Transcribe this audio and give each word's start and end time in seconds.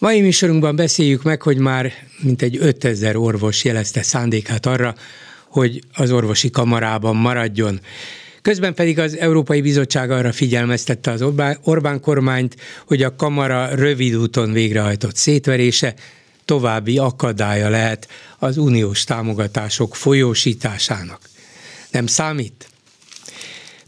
Mai 0.00 0.20
műsorunkban 0.20 0.76
beszéljük 0.76 1.22
meg, 1.22 1.42
hogy 1.42 1.58
már 1.58 1.92
mintegy 2.22 2.56
5000 2.60 3.16
orvos 3.16 3.64
jelezte 3.64 4.02
szándékát 4.02 4.66
arra, 4.66 4.94
hogy 5.48 5.80
az 5.94 6.10
orvosi 6.10 6.50
kamarában 6.50 7.16
maradjon. 7.16 7.80
Közben 8.42 8.74
pedig 8.74 8.98
az 8.98 9.16
Európai 9.16 9.60
Bizottság 9.60 10.10
arra 10.10 10.32
figyelmeztette 10.32 11.10
az 11.10 11.24
Orbán 11.62 12.00
kormányt, 12.00 12.56
hogy 12.86 13.02
a 13.02 13.16
kamara 13.16 13.74
rövid 13.74 14.14
úton 14.14 14.52
végrehajtott 14.52 15.16
szétverése 15.16 15.94
további 16.44 16.98
akadálya 16.98 17.68
lehet 17.68 18.08
az 18.38 18.56
uniós 18.56 19.04
támogatások 19.04 19.96
folyósításának. 19.96 21.20
Nem 21.90 22.06
számít? 22.06 22.68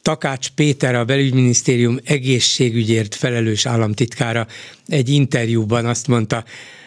Takács 0.02 0.48
Péter, 0.48 0.94
a 0.94 1.04
belügyminisztérium 1.04 1.98
egészségügyért 2.04 3.14
felelős 3.14 3.66
államtitkára 3.66 4.46
egy 4.86 5.08
interjúban 5.08 5.86
azt 5.86 6.06
mondta, 6.06 6.44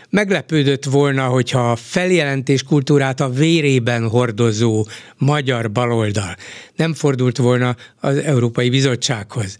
meglepődött 0.09 0.83
volna, 0.85 1.25
hogyha 1.27 1.71
a 1.71 1.75
feljelentés 1.75 2.63
kultúrát 2.63 3.19
a 3.19 3.29
vérében 3.29 4.09
hordozó 4.09 4.87
magyar 5.17 5.71
baloldal 5.71 6.35
nem 6.75 6.93
fordult 6.93 7.37
volna 7.37 7.75
az 7.99 8.17
Európai 8.17 8.69
Bizottsághoz. 8.69 9.57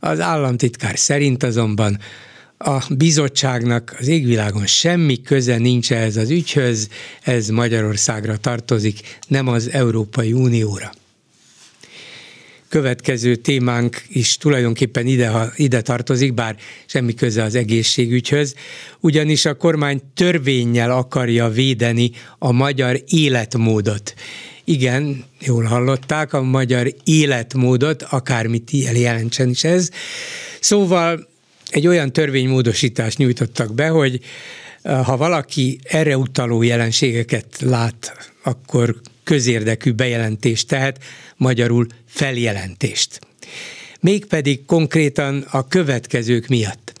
Az 0.00 0.20
államtitkár 0.20 0.98
szerint 0.98 1.42
azonban 1.42 1.98
a 2.58 2.84
bizottságnak 2.90 3.96
az 3.98 4.08
égvilágon 4.08 4.66
semmi 4.66 5.22
köze 5.22 5.56
nincs 5.56 5.92
ehhez 5.92 6.16
az 6.16 6.30
ügyhöz, 6.30 6.88
ez 7.22 7.48
Magyarországra 7.48 8.36
tartozik, 8.36 9.18
nem 9.28 9.48
az 9.48 9.70
Európai 9.70 10.32
Unióra 10.32 10.92
következő 12.68 13.36
témánk 13.36 14.02
is 14.08 14.36
tulajdonképpen 14.36 15.06
ide, 15.06 15.52
ide 15.56 15.80
tartozik, 15.80 16.34
bár 16.34 16.56
semmi 16.86 17.14
köze 17.14 17.42
az 17.42 17.54
egészségügyhöz, 17.54 18.54
ugyanis 19.00 19.44
a 19.44 19.54
kormány 19.54 20.00
törvényel 20.14 20.90
akarja 20.90 21.48
védeni 21.48 22.10
a 22.38 22.52
magyar 22.52 23.02
életmódot. 23.06 24.14
Igen, 24.64 25.24
jól 25.40 25.64
hallották, 25.64 26.32
a 26.32 26.42
magyar 26.42 26.94
életmódot, 27.04 28.02
akármit 28.02 28.70
jelentsen 28.70 29.48
is 29.48 29.64
ez. 29.64 29.90
Szóval 30.60 31.28
egy 31.70 31.86
olyan 31.86 32.12
törvénymódosítást 32.12 33.18
nyújtottak 33.18 33.74
be, 33.74 33.88
hogy 33.88 34.20
eh, 34.82 35.04
ha 35.04 35.16
valaki 35.16 35.78
erre 35.82 36.16
utaló 36.16 36.62
jelenségeket 36.62 37.46
lát, 37.60 38.32
akkor 38.42 39.00
közérdekű 39.28 39.92
bejelentést 39.92 40.68
tehet, 40.68 41.04
magyarul 41.36 41.86
feljelentést. 42.06 43.20
Mégpedig 44.00 44.64
konkrétan 44.64 45.44
a 45.50 45.68
következők 45.68 46.46
miatt. 46.46 46.92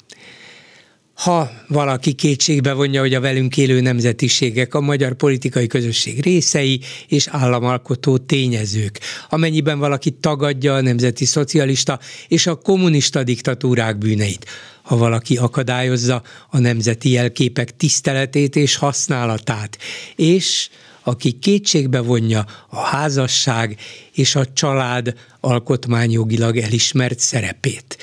Ha 1.14 1.50
valaki 1.68 2.12
kétségbe 2.12 2.72
vonja, 2.72 3.00
hogy 3.00 3.14
a 3.14 3.20
velünk 3.20 3.56
élő 3.56 3.80
nemzetiségek 3.80 4.74
a 4.74 4.80
magyar 4.80 5.14
politikai 5.14 5.66
közösség 5.66 6.22
részei 6.22 6.80
és 7.06 7.26
államalkotó 7.26 8.18
tényezők, 8.18 9.00
amennyiben 9.28 9.78
valaki 9.78 10.10
tagadja 10.10 10.74
a 10.74 10.80
nemzeti 10.80 11.24
szocialista 11.24 11.98
és 12.28 12.46
a 12.46 12.54
kommunista 12.54 13.22
diktatúrák 13.22 13.98
bűneit, 13.98 14.46
ha 14.82 14.96
valaki 14.96 15.36
akadályozza 15.36 16.22
a 16.50 16.58
nemzeti 16.58 17.10
jelképek 17.10 17.76
tiszteletét 17.76 18.56
és 18.56 18.76
használatát, 18.76 19.78
és 20.16 20.68
aki 21.08 21.32
kétségbe 21.32 22.00
vonja 22.00 22.46
a 22.68 22.78
házasság 22.78 23.78
és 24.12 24.34
a 24.34 24.52
család 24.52 25.14
alkotmányjogilag 25.40 26.56
elismert 26.56 27.18
szerepét 27.18 27.98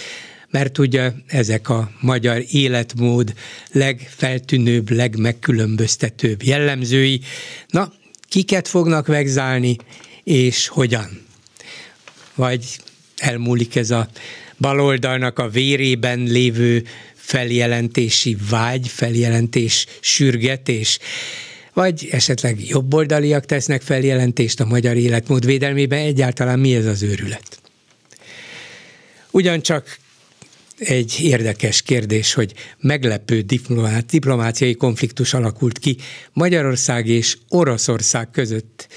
mert 0.50 0.78
ugye 0.78 1.12
ezek 1.28 1.70
a 1.70 1.92
magyar 2.02 2.44
életmód 2.52 3.34
legfeltűnőbb, 3.72 4.90
legmegkülönböztetőbb 4.90 6.44
jellemzői. 6.44 7.22
Na, 7.68 7.94
kiket 8.30 8.68
fognak 8.68 9.08
vegzálni, 9.08 9.76
és 10.24 10.68
hogyan? 10.68 11.26
Vagy 12.36 12.80
elmúlik 13.18 13.76
ez 13.76 13.92
a 13.92 14.10
baloldalnak 14.58 15.40
a 15.40 15.50
vérében 15.50 16.20
lévő 16.20 16.84
feljelentési 17.16 18.38
vágy, 18.50 18.88
feljelentés 18.88 19.86
sürgetés 20.00 21.00
vagy 21.76 22.08
esetleg 22.12 22.68
jobboldaliak 22.68 23.46
tesznek 23.46 23.82
feljelentést 23.82 24.60
a 24.60 24.66
magyar 24.66 24.98
életmód 24.98 25.46
védelmében, 25.46 26.00
egyáltalán 26.00 26.60
mi 26.60 26.76
ez 26.76 26.86
az 26.86 27.04
őrület? 27.04 27.60
Ugyancsak 29.32 29.98
egy 30.78 31.18
érdekes 31.22 31.82
kérdés, 31.82 32.34
hogy 32.34 32.54
meglepő 32.80 33.46
diplomáciai 34.08 34.76
konfliktus 34.76 35.34
alakult 35.34 35.80
ki 35.80 35.98
Magyarország 36.34 37.08
és 37.08 37.38
Oroszország 37.50 38.32
között. 38.32 38.88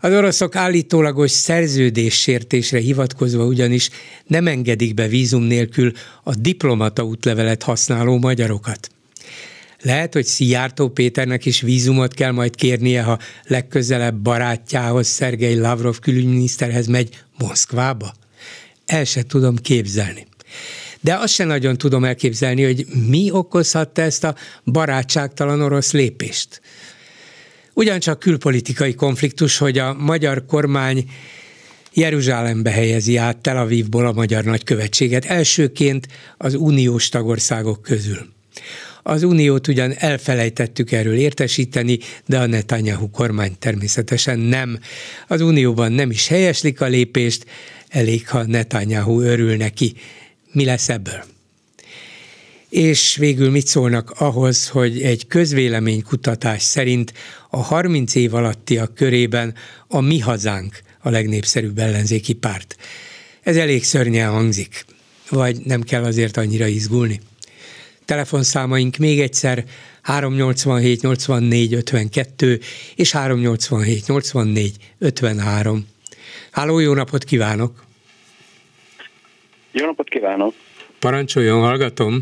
Az 0.00 0.12
oroszok 0.12 0.56
állítólagos 0.56 1.30
szerződéssértésre 1.30 2.78
hivatkozva 2.78 3.44
ugyanis 3.44 3.90
nem 4.26 4.46
engedik 4.46 4.94
be 4.94 5.08
vízum 5.08 5.42
nélkül 5.42 5.92
a 6.22 6.34
diplomata 6.34 7.04
útlevelet 7.04 7.62
használó 7.62 8.18
magyarokat. 8.18 8.90
Lehet, 9.82 10.12
hogy 10.12 10.24
Szijjártó 10.24 10.88
Péternek 10.88 11.44
is 11.44 11.60
vízumot 11.60 12.14
kell 12.14 12.30
majd 12.30 12.54
kérnie, 12.54 13.02
ha 13.02 13.18
legközelebb 13.44 14.14
barátjához, 14.14 15.06
Szergei 15.06 15.58
Lavrov 15.58 15.98
külügyminiszterhez 15.98 16.86
megy 16.86 17.18
Moszkvába? 17.38 18.12
El 18.86 19.04
se 19.04 19.22
tudom 19.22 19.56
képzelni. 19.56 20.26
De 21.00 21.14
azt 21.14 21.32
sem 21.34 21.46
nagyon 21.46 21.78
tudom 21.78 22.04
elképzelni, 22.04 22.64
hogy 22.64 22.86
mi 23.08 23.30
okozhatta 23.30 24.02
ezt 24.02 24.24
a 24.24 24.34
barátságtalan 24.64 25.60
orosz 25.60 25.92
lépést. 25.92 26.60
Ugyancsak 27.74 28.18
külpolitikai 28.18 28.94
konfliktus, 28.94 29.58
hogy 29.58 29.78
a 29.78 29.92
magyar 29.92 30.46
kormány 30.46 31.04
Jeruzsálembe 31.92 32.70
helyezi 32.70 33.16
át 33.16 33.36
Tel 33.36 33.56
Avivból 33.56 34.06
a 34.06 34.12
magyar 34.12 34.44
nagykövetséget, 34.44 35.24
elsőként 35.24 36.08
az 36.36 36.54
uniós 36.54 37.08
tagországok 37.08 37.82
közül. 37.82 38.32
Az 39.02 39.22
uniót 39.22 39.68
ugyan 39.68 39.92
elfelejtettük 39.92 40.92
erről 40.92 41.14
értesíteni, 41.14 41.98
de 42.26 42.38
a 42.38 42.46
Netanyahu 42.46 43.10
kormány 43.10 43.52
természetesen 43.58 44.38
nem. 44.38 44.78
Az 45.28 45.40
unióban 45.40 45.92
nem 45.92 46.10
is 46.10 46.28
helyeslik 46.28 46.80
a 46.80 46.86
lépést, 46.86 47.46
elég, 47.88 48.28
ha 48.28 48.46
Netanyahu 48.46 49.20
örül 49.20 49.56
neki. 49.56 49.94
Mi 50.52 50.64
lesz 50.64 50.88
ebből? 50.88 51.24
És 52.68 53.16
végül 53.16 53.50
mit 53.50 53.66
szólnak 53.66 54.10
ahhoz, 54.10 54.68
hogy 54.68 55.02
egy 55.02 55.26
közvéleménykutatás 55.26 56.62
szerint 56.62 57.12
a 57.50 57.62
30 57.62 58.14
év 58.14 58.34
alattiak 58.34 58.94
körében 58.94 59.54
a 59.88 60.00
Mi 60.00 60.18
Hazánk 60.18 60.80
a 61.00 61.10
legnépszerűbb 61.10 61.78
ellenzéki 61.78 62.32
párt. 62.32 62.76
Ez 63.42 63.56
elég 63.56 63.84
szörnyen 63.84 64.30
hangzik, 64.30 64.84
vagy 65.28 65.58
nem 65.64 65.82
kell 65.82 66.04
azért 66.04 66.36
annyira 66.36 66.66
izgulni? 66.66 67.20
Telefonszámaink 68.12 68.96
még 68.96 69.20
egyszer 69.20 69.64
387 70.02 71.02
84 71.02 71.74
52 71.74 72.58
és 72.96 73.12
387 73.12 74.06
84 74.06 74.70
53. 74.98 75.86
Háló, 76.52 76.78
jó 76.78 76.94
napot 76.94 77.24
kívánok! 77.24 77.72
Jó 79.72 79.86
napot 79.86 80.08
kívánok! 80.08 80.54
Parancsoljon, 80.98 81.60
hallgatom! 81.60 82.14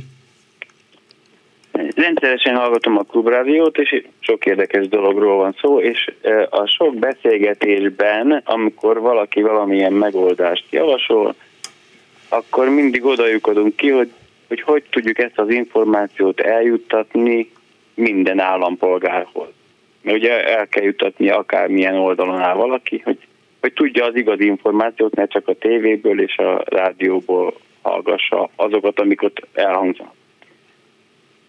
Rendszeresen 1.95 2.55
hallgatom 2.55 2.99
a 2.99 3.03
klubrádiót, 3.03 3.79
és 3.79 4.03
sok 4.21 4.47
érdekes 4.47 4.89
dologról 4.89 5.37
van 5.37 5.57
szó, 5.61 5.81
és 5.81 6.13
e, 6.23 6.47
a 6.51 6.67
sok 6.67 6.97
beszélgetésben, 6.97 8.43
amikor 8.45 9.01
valaki 9.01 9.43
valamilyen 9.43 9.93
megoldást 9.93 10.65
javasol, 10.71 11.35
akkor 12.29 12.69
mindig 12.69 13.05
odajukodunk 13.05 13.77
ki, 13.77 13.89
hogy 13.89 14.11
hogy 14.51 14.61
hogy 14.61 14.85
tudjuk 14.91 15.19
ezt 15.19 15.39
az 15.39 15.51
információt 15.51 16.41
eljuttatni 16.41 17.51
minden 17.95 18.41
állampolgárhoz. 18.41 19.49
Mert 20.03 20.17
ugye 20.17 20.45
el 20.57 20.67
kell 20.69 20.83
jutatni 20.83 21.29
akármilyen 21.29 21.95
oldalon 21.95 22.41
áll 22.41 22.55
valaki, 22.55 23.01
hogy, 23.05 23.19
hogy 23.61 23.73
tudja 23.73 24.05
az 24.05 24.15
igazi 24.15 24.45
információt, 24.45 25.15
ne 25.15 25.27
csak 25.27 25.49
a 25.49 25.55
tévéből 25.55 26.21
és 26.21 26.37
a 26.37 26.63
rádióból 26.65 27.55
hallgassa 27.83 28.51
azokat, 28.57 29.01
amiket 29.01 29.47
elhangzanak. 29.53 30.15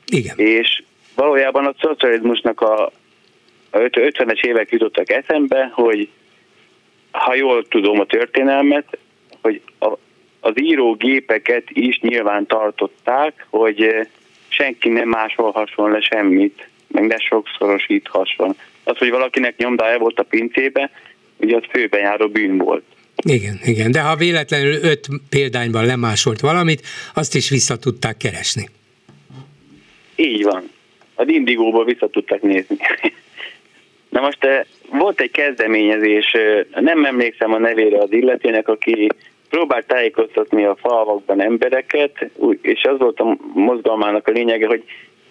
Igen. 0.06 0.38
És 0.38 0.84
valójában 1.16 1.66
a 1.66 1.76
szocializmusnak 1.80 2.62
a 2.62 2.92
50-es 3.72 4.44
évek 4.44 4.72
jutottak 4.72 5.10
eszembe, 5.10 5.72
hogy 5.74 6.10
ha 7.12 7.36
jól 7.36 7.68
tudom 7.68 8.00
a 8.00 8.06
történelmet, 8.06 8.98
hogy 9.42 9.62
a, 9.80 9.92
az 10.42 10.54
írógépeket 10.56 11.64
is 11.70 12.00
nyilván 12.00 12.46
tartották, 12.46 13.46
hogy 13.50 14.08
senki 14.48 14.90
nem 14.90 15.08
másolhasson 15.08 15.92
le 15.92 16.02
semmit, 16.02 16.68
meg 16.88 17.08
ne 17.08 17.18
sokszorosíthasson. 17.18 18.56
Az, 18.84 18.98
hogy 18.98 19.10
valakinek 19.10 19.58
nyomdája 19.58 19.98
volt 19.98 20.20
a 20.20 20.24
pincébe, 20.24 20.92
ugye 21.38 21.56
az 21.56 21.64
főbejáró 21.70 22.28
bűn 22.28 22.58
volt. 22.58 22.84
Igen, 23.16 23.60
igen, 23.64 23.92
de 23.92 24.02
ha 24.02 24.16
véletlenül 24.16 24.74
öt 24.82 25.08
példányban 25.30 25.86
lemásolt 25.86 26.40
valamit, 26.40 26.82
azt 27.14 27.36
is 27.36 27.50
vissza 27.50 27.78
tudták 27.78 28.18
keresni. 28.18 28.70
Így 30.16 30.44
van. 30.44 30.70
Az 31.16 31.28
indigóból 31.28 31.86
vissza 31.86 32.10
tudták 32.10 32.42
nézni. 32.42 32.78
Na 34.10 34.22
most 34.22 34.44
eh, 34.44 34.62
volt 34.90 35.22
egy 35.22 35.32
kezdeményezés, 35.32 36.32
eh, 36.32 36.82
nem 36.82 37.06
emlékszem 37.06 37.54
a 37.54 37.58
nevére 37.58 37.98
az 37.98 38.12
illetőnek, 38.12 38.68
aki 38.68 39.08
próbált 39.52 39.88
tájékoztatni 39.88 40.64
a 40.64 40.78
falvakban 40.82 41.42
embereket, 41.42 42.30
és 42.62 42.84
az 42.84 43.00
volt 43.00 43.20
a 43.20 43.38
mozgalmának 43.54 44.28
a 44.28 44.32
lényege, 44.32 44.68
hogy 44.68 44.84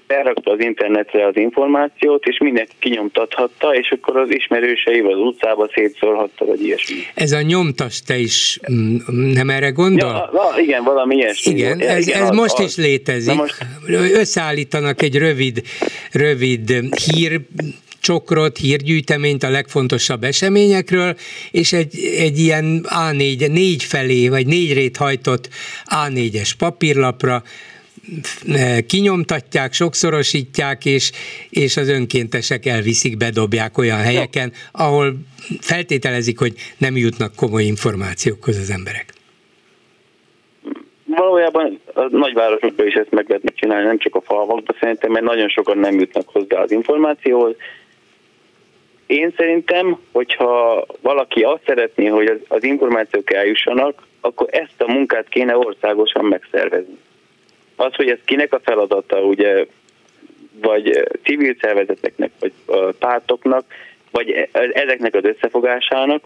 felrakta 0.07 0.51
az 0.51 0.61
internetre 0.61 1.27
az 1.27 1.37
információt, 1.37 2.25
és 2.25 2.39
mindenki 2.39 2.75
kinyomtathatta, 2.79 3.75
és 3.75 3.91
akkor 3.91 4.17
az 4.17 4.35
ismerősei 4.35 5.01
az 5.01 5.19
utcába 5.19 5.69
szétszórhatta, 5.75 6.45
vagy 6.45 6.63
ilyesmi. 6.65 6.97
Ez 7.15 7.33
a 7.33 7.41
nyomtas 7.41 8.03
te 8.03 8.17
is 8.17 8.59
mm, 8.73 8.97
nem 9.33 9.51
erre 9.51 9.71
gondol? 9.71 10.09
Ja, 10.09 10.31
na, 10.33 10.61
igen, 10.61 10.85
valami 10.85 11.17
ilyesmi. 11.17 11.53
Igen, 11.53 11.81
ez, 11.81 12.07
igen, 12.07 12.23
ez 12.23 12.29
az, 12.29 12.37
most 12.37 12.59
az, 12.59 12.65
is 12.65 12.85
létezik. 12.85 13.35
Most... 13.35 13.57
Összeállítanak 14.15 15.03
egy 15.03 15.17
rövid, 15.19 15.63
rövid 16.13 16.71
hír 17.05 17.41
csokrot, 18.01 18.57
hírgyűjteményt 18.57 19.43
a 19.43 19.51
legfontosabb 19.51 20.25
eseményekről, 20.25 21.17
és 21.51 21.73
egy, 21.73 21.99
egy 22.17 22.39
ilyen 22.39 22.87
A4, 22.89 23.53
négy 23.53 23.83
felé, 23.83 24.29
vagy 24.29 24.47
négy 24.47 24.73
rét 24.73 24.97
hajtott 24.97 25.49
A4-es 25.85 26.51
papírlapra 26.59 27.43
kinyomtatják, 28.87 29.73
sokszorosítják, 29.73 30.85
és, 30.85 31.13
és 31.51 31.77
az 31.77 31.89
önkéntesek 31.89 32.67
elviszik, 32.67 33.17
bedobják 33.17 33.79
olyan 33.79 33.99
helyeken, 33.99 34.53
ahol 34.73 35.15
feltételezik, 35.61 36.39
hogy 36.39 36.55
nem 36.79 36.97
jutnak 36.97 37.35
komoly 37.35 37.63
információkhoz 37.63 38.57
az 38.57 38.71
emberek. 38.71 39.13
Valójában 41.17 41.81
a 41.95 42.07
nagyvárosokban 42.11 42.87
is 42.87 42.95
ezt 42.95 43.11
meg 43.11 43.29
lehetne 43.29 43.51
csinálni, 43.55 43.87
nem 43.87 43.99
csak 43.99 44.15
a 44.15 44.21
falvakban 44.21 44.77
szerintem, 44.81 45.11
mert 45.11 45.25
nagyon 45.25 45.49
sokan 45.49 45.79
nem 45.79 45.99
jutnak 45.99 46.29
hozzá 46.29 46.61
az 46.63 46.71
információhoz. 46.71 47.55
Én 49.11 49.33
szerintem, 49.37 49.99
hogyha 50.13 50.85
valaki 51.01 51.43
azt 51.43 51.63
szeretné, 51.67 52.07
hogy 52.07 52.27
az, 52.27 52.39
az 52.49 52.65
információk 52.65 53.33
eljussanak, 53.33 54.07
akkor 54.21 54.49
ezt 54.51 54.83
a 54.83 54.93
munkát 54.93 55.29
kéne 55.29 55.57
országosan 55.57 56.25
megszervezni 56.25 56.99
az, 57.81 57.95
hogy 57.95 58.09
ez 58.09 58.19
kinek 58.25 58.53
a 58.53 58.61
feladata, 58.63 59.21
ugye, 59.21 59.67
vagy 60.61 61.09
civil 61.23 61.57
szervezeteknek, 61.61 62.31
vagy 62.41 62.53
pártoknak, 62.99 63.65
vagy 64.11 64.49
ezeknek 64.53 65.15
az 65.15 65.25
összefogásának, 65.25 66.25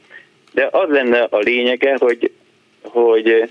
de 0.52 0.68
az 0.70 0.88
lenne 0.88 1.22
a 1.22 1.38
lényege, 1.38 1.96
hogy, 1.98 2.30
hogy 2.82 3.50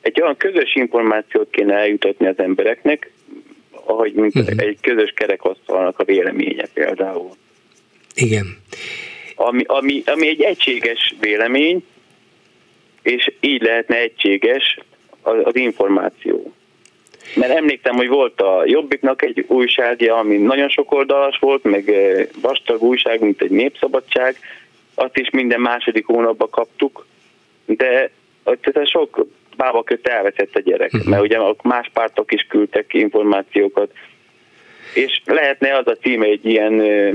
egy 0.00 0.20
olyan 0.20 0.36
közös 0.36 0.74
információt 0.74 1.50
kéne 1.50 1.74
eljutatni 1.74 2.26
az 2.26 2.38
embereknek, 2.38 3.10
ahogy 3.70 4.12
mint 4.12 4.34
uh-huh. 4.34 4.60
egy 4.60 4.78
közös 4.80 5.12
kerekasztalnak 5.16 5.98
a 5.98 6.04
véleménye 6.04 6.66
például. 6.74 7.30
Igen. 8.14 8.56
Ami, 9.34 9.62
ami, 9.66 10.02
ami 10.06 10.28
egy 10.28 10.42
egységes 10.42 11.14
vélemény, 11.20 11.84
és 13.02 13.32
így 13.40 13.62
lehetne 13.62 13.96
egységes 13.96 14.78
az, 15.22 15.34
az 15.42 15.56
információ. 15.56 16.52
Mert 17.34 17.56
emlékszem, 17.56 17.94
hogy 17.94 18.08
volt 18.08 18.40
a 18.40 18.62
Jobbiknak 18.66 19.22
egy 19.22 19.44
újságja, 19.48 20.16
ami 20.16 20.36
nagyon 20.36 20.68
sok 20.68 20.92
oldalas 20.92 21.38
volt, 21.38 21.62
meg 21.62 21.88
eh, 21.88 22.26
vastag 22.40 22.82
újság, 22.82 23.20
mint 23.20 23.42
egy 23.42 23.50
népszabadság, 23.50 24.36
azt 24.94 25.16
is 25.16 25.30
minden 25.30 25.60
második 25.60 26.06
hónapban 26.06 26.50
kaptuk, 26.50 27.06
de 27.66 28.10
tehát 28.44 28.88
sok 28.88 29.26
bába 29.56 29.82
köt 29.82 30.08
elveszett 30.08 30.54
a 30.54 30.60
gyerek, 30.60 30.92
uh-huh. 30.92 31.10
mert 31.10 31.22
ugye 31.22 31.38
más 31.62 31.90
pártok 31.92 32.32
is 32.32 32.46
küldtek 32.48 32.94
információkat, 32.94 33.92
és 34.94 35.20
lehetne 35.24 35.76
az 35.76 35.86
a 35.86 35.96
címe 35.96 36.26
egy 36.26 36.46
ilyen 36.46 36.78
ö, 36.78 37.14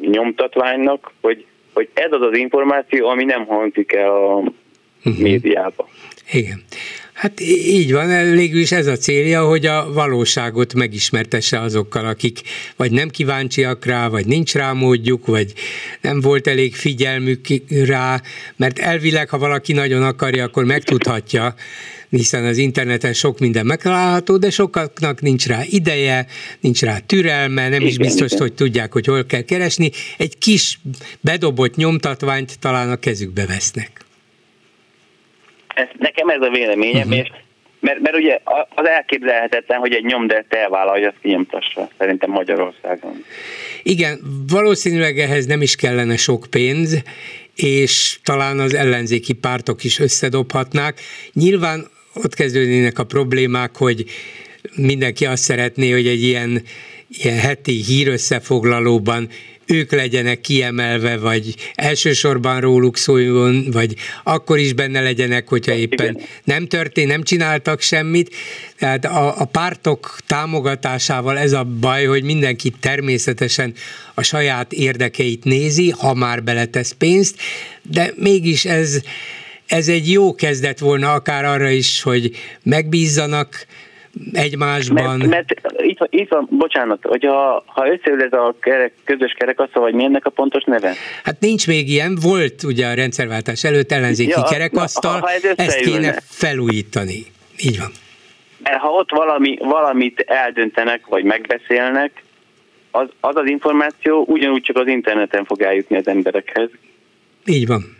nyomtatványnak, 0.00 1.12
hogy, 1.20 1.46
hogy 1.72 1.88
ez 1.94 2.12
az 2.12 2.20
az 2.20 2.38
információ, 2.38 3.08
ami 3.08 3.24
nem 3.24 3.46
hangzik 3.46 3.92
el 3.92 4.10
a 4.10 4.36
uh-huh. 4.36 5.18
médiába. 5.18 5.88
Igen. 6.32 6.62
Hát 7.16 7.40
így 7.66 7.92
van, 7.92 8.30
végül 8.30 8.60
is 8.60 8.72
ez 8.72 8.86
a 8.86 8.96
célja, 8.96 9.44
hogy 9.44 9.66
a 9.66 9.92
valóságot 9.92 10.74
megismertesse 10.74 11.60
azokkal, 11.60 12.06
akik 12.06 12.40
vagy 12.76 12.92
nem 12.92 13.08
kíváncsiak 13.08 13.84
rá, 13.84 14.08
vagy 14.08 14.26
nincs 14.26 14.54
rá 14.54 14.72
módjuk, 14.72 15.26
vagy 15.26 15.52
nem 16.00 16.20
volt 16.20 16.46
elég 16.46 16.74
figyelmük 16.74 17.40
rá, 17.86 18.20
mert 18.56 18.78
elvileg, 18.78 19.28
ha 19.28 19.38
valaki 19.38 19.72
nagyon 19.72 20.02
akarja, 20.02 20.44
akkor 20.44 20.64
megtudhatja, 20.64 21.54
hiszen 22.10 22.44
az 22.44 22.58
interneten 22.58 23.12
sok 23.12 23.38
minden 23.38 23.66
megtalálható, 23.66 24.36
de 24.36 24.50
sokaknak 24.50 25.20
nincs 25.20 25.46
rá 25.46 25.60
ideje, 25.64 26.26
nincs 26.60 26.82
rá 26.82 26.98
türelme, 26.98 27.68
nem 27.68 27.82
is 27.82 27.98
biztos, 27.98 28.32
hogy 28.32 28.54
tudják, 28.54 28.92
hogy 28.92 29.06
hol 29.06 29.26
kell 29.26 29.42
keresni. 29.42 29.90
Egy 30.18 30.38
kis 30.38 30.78
bedobott 31.20 31.76
nyomtatványt 31.76 32.58
talán 32.58 32.90
a 32.90 32.96
kezükbe 32.96 33.46
vesznek. 33.46 33.90
Ez, 35.74 35.88
nekem 35.98 36.28
ez 36.28 36.40
a 36.40 36.50
véleményem, 36.50 37.08
uh-huh. 37.08 37.18
és 37.18 37.30
mert, 37.80 38.00
mert 38.00 38.16
ugye 38.16 38.38
az 38.74 38.88
elképzelhetetlen, 38.88 39.78
hogy 39.78 39.92
egy 39.92 40.04
nyomdát 40.04 40.54
elvállalja, 40.54 41.08
azt 41.08 41.16
kinyomtassa, 41.22 41.88
szerintem 41.98 42.30
Magyarországon. 42.30 43.24
Igen, 43.82 44.20
valószínűleg 44.48 45.18
ehhez 45.18 45.46
nem 45.46 45.62
is 45.62 45.76
kellene 45.76 46.16
sok 46.16 46.46
pénz, 46.50 47.02
és 47.54 48.18
talán 48.22 48.58
az 48.58 48.74
ellenzéki 48.74 49.32
pártok 49.32 49.84
is 49.84 49.98
összedobhatnák. 49.98 51.00
Nyilván 51.32 51.86
ott 52.22 52.34
kezdődnének 52.34 52.98
a 52.98 53.04
problémák, 53.04 53.76
hogy 53.76 54.04
mindenki 54.74 55.26
azt 55.26 55.42
szeretné, 55.42 55.90
hogy 55.90 56.06
egy 56.06 56.22
ilyen, 56.22 56.62
ilyen 57.08 57.38
heti 57.38 57.82
hírösszefoglalóban 57.82 59.28
ők 59.66 59.92
legyenek 59.92 60.40
kiemelve, 60.40 61.16
vagy 61.16 61.54
elsősorban 61.74 62.60
róluk 62.60 62.96
szóljon, 62.96 63.70
vagy 63.70 63.94
akkor 64.24 64.58
is 64.58 64.72
benne 64.72 65.00
legyenek, 65.00 65.48
hogyha 65.48 65.72
éppen 65.72 66.20
nem 66.44 66.66
történt, 66.66 67.08
nem 67.08 67.22
csináltak 67.22 67.80
semmit. 67.80 68.34
Tehát 68.78 69.04
a, 69.04 69.40
a 69.40 69.44
pártok 69.44 70.18
támogatásával 70.26 71.38
ez 71.38 71.52
a 71.52 71.64
baj, 71.64 72.04
hogy 72.04 72.22
mindenki 72.22 72.72
természetesen 72.80 73.74
a 74.14 74.22
saját 74.22 74.72
érdekeit 74.72 75.44
nézi, 75.44 75.90
ha 75.90 76.14
már 76.14 76.42
beletesz 76.42 76.92
pénzt, 76.98 77.36
de 77.82 78.12
mégis 78.16 78.64
ez, 78.64 79.00
ez 79.66 79.88
egy 79.88 80.10
jó 80.10 80.34
kezdet 80.34 80.78
volna 80.78 81.12
akár 81.12 81.44
arra 81.44 81.68
is, 81.68 82.02
hogy 82.02 82.30
megbízzanak 82.62 83.66
egymásban. 84.32 85.18
Mert, 85.18 85.30
mert 85.30 85.50
itt, 85.76 85.98
van, 85.98 86.08
itt 86.10 86.28
van, 86.28 86.48
bocsánat, 86.50 86.98
hogy 87.02 87.24
ha, 87.66 87.88
összeül 87.88 88.22
ez 88.22 88.32
a 88.32 88.54
kerek, 88.60 88.92
közös 89.04 89.32
kerekasztal, 89.38 89.82
vagy 89.82 89.94
mi 89.94 90.04
ennek 90.04 90.26
a 90.26 90.30
pontos 90.30 90.64
neve? 90.64 90.92
Hát 91.22 91.40
nincs 91.40 91.66
még 91.66 91.88
ilyen, 91.88 92.18
volt 92.22 92.62
ugye 92.62 92.86
a 92.86 92.94
rendszerváltás 92.94 93.64
előtt 93.64 93.92
ellenzéki 93.92 94.30
ja, 94.30 94.42
kerekasztal, 94.42 95.18
na, 95.18 95.26
ha 95.26 95.30
ez 95.30 95.42
ezt 95.56 95.80
kéne 95.80 96.14
felújítani. 96.28 97.24
Így 97.58 97.78
van. 97.78 97.90
Mert 98.62 98.78
ha 98.78 98.88
ott 98.88 99.10
valami, 99.10 99.56
valamit 99.60 100.20
eldöntenek, 100.20 101.06
vagy 101.06 101.24
megbeszélnek, 101.24 102.24
az, 102.90 103.08
az 103.20 103.36
az 103.36 103.48
információ 103.48 104.24
ugyanúgy 104.28 104.62
csak 104.62 104.76
az 104.76 104.86
interneten 104.86 105.44
fog 105.44 105.62
eljutni 105.62 105.96
az 105.96 106.08
emberekhez. 106.08 106.68
Így 107.44 107.66
van. 107.66 107.95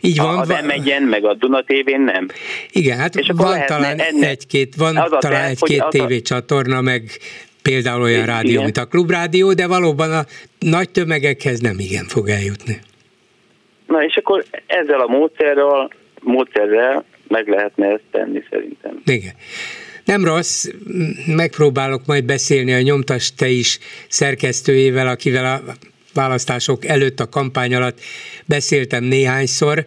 Így 0.00 0.16
van. 0.16 0.38
Az 0.38 0.48
m 0.48 1.04
meg 1.04 1.24
a 1.24 1.34
Duna 1.34 1.62
TV-n 1.62 2.00
nem. 2.00 2.28
Igen, 2.70 2.98
hát 2.98 3.16
és 3.16 3.30
van 3.34 3.66
talán 3.66 3.98
ennek, 3.98 4.30
egy-két, 4.30 4.74
van 4.74 5.06
talán 5.18 5.48
egy-két 5.48 5.84
tévécsatorna, 5.88 6.80
meg 6.80 7.10
például 7.62 8.02
olyan 8.02 8.26
rádió, 8.26 8.50
igen. 8.50 8.64
mint 8.64 8.76
a 8.76 8.86
klubrádió, 8.86 9.52
de 9.52 9.66
valóban 9.66 10.12
a 10.12 10.24
nagy 10.58 10.90
tömegekhez 10.90 11.60
nem 11.60 11.78
igen 11.78 12.04
fog 12.04 12.28
eljutni. 12.28 12.78
Na 13.86 14.04
és 14.04 14.16
akkor 14.16 14.44
ezzel 14.66 15.00
a 15.00 15.06
módszerrel, 15.06 15.90
módszerrel 16.20 17.04
meg 17.28 17.48
lehetne 17.48 17.86
ezt 17.86 18.02
tenni 18.10 18.42
szerintem. 18.50 19.02
Igen. 19.04 19.32
Nem 20.04 20.24
rossz, 20.24 20.68
megpróbálok 21.26 22.06
majd 22.06 22.24
beszélni 22.24 22.72
a 22.72 22.80
nyomtas 22.80 23.34
te 23.34 23.48
is 23.48 23.78
szerkesztőjével, 24.08 25.08
akivel 25.08 25.44
a 25.44 25.72
választások 26.14 26.84
előtt, 26.84 27.20
a 27.20 27.28
kampány 27.28 27.74
alatt 27.74 28.00
beszéltem 28.46 29.04
néhányszor, 29.04 29.84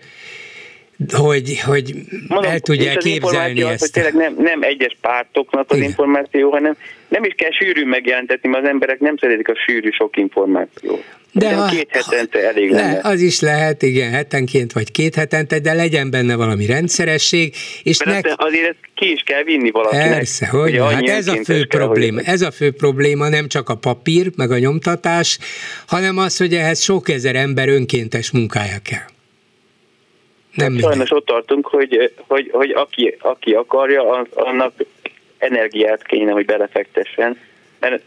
hogy, 1.11 1.59
hogy 1.59 1.93
Mondom, 2.27 2.51
el 2.51 2.59
tudja 2.59 2.97
képzelni 2.97 3.61
az 3.61 3.71
ezt. 3.71 3.79
hogy 3.79 3.91
tényleg 3.91 4.13
nem, 4.13 4.35
nem 4.37 4.61
egyes 4.61 4.97
pártoknak 5.01 5.65
az 5.71 5.77
Igen. 5.77 5.89
információ, 5.89 6.51
hanem 6.51 6.77
nem 7.13 7.23
is 7.23 7.33
kell 7.37 7.51
sűrűn 7.51 7.87
megjelentetni, 7.87 8.49
mert 8.49 8.63
az 8.63 8.69
emberek 8.69 8.99
nem 8.99 9.17
szeretik 9.17 9.47
a 9.47 9.55
sűrű 9.65 9.89
sok 9.89 10.17
információt. 10.17 11.03
De 11.31 11.53
ha, 11.53 11.69
két 11.69 11.87
hetente 11.89 12.47
elég 12.47 12.71
le, 12.71 12.81
lenne. 12.81 12.99
Az 13.03 13.21
is 13.21 13.39
lehet, 13.39 13.81
igen, 13.81 14.11
hetenként 14.11 14.71
vagy 14.71 14.91
két 14.91 15.15
hetente, 15.15 15.59
de 15.59 15.73
legyen 15.73 16.09
benne 16.09 16.35
valami 16.35 16.65
rendszeresség. 16.65 17.53
És 17.83 17.97
ne... 17.97 18.19
azért 18.35 18.67
ezt 18.67 18.77
ki 18.95 19.11
is 19.11 19.21
kell 19.25 19.43
vinni 19.43 19.71
valakinek. 19.71 20.09
Persze, 20.09 20.47
hogy 20.47 20.77
hát 20.77 21.07
ez 21.07 21.27
a 21.27 21.43
fő 21.43 21.65
probléma. 21.67 22.15
Hogy... 22.15 22.27
Ez 22.27 22.41
a 22.41 22.51
fő 22.51 22.71
probléma, 22.71 23.29
nem 23.29 23.47
csak 23.47 23.69
a 23.69 23.75
papír, 23.75 24.31
meg 24.35 24.51
a 24.51 24.57
nyomtatás, 24.57 25.39
hanem 25.87 26.17
az, 26.17 26.37
hogy 26.37 26.53
ehhez 26.53 26.81
sok 26.81 27.09
ezer 27.09 27.35
ember 27.35 27.69
önkéntes 27.69 28.31
munkája 28.31 28.77
kell. 28.83 29.07
Nem 30.53 30.73
hát 30.73 30.81
sajnos 30.81 31.11
ott 31.11 31.25
tartunk, 31.25 31.67
hogy, 31.67 32.13
hogy, 32.27 32.49
hogy 32.51 32.71
aki, 32.71 33.15
aki 33.19 33.51
akarja, 33.51 34.09
az, 34.09 34.27
annak 34.33 34.73
energiát 35.43 36.03
kéne, 36.03 36.31
hogy 36.31 36.45
belefektessen, 36.45 37.37
mert 37.79 38.01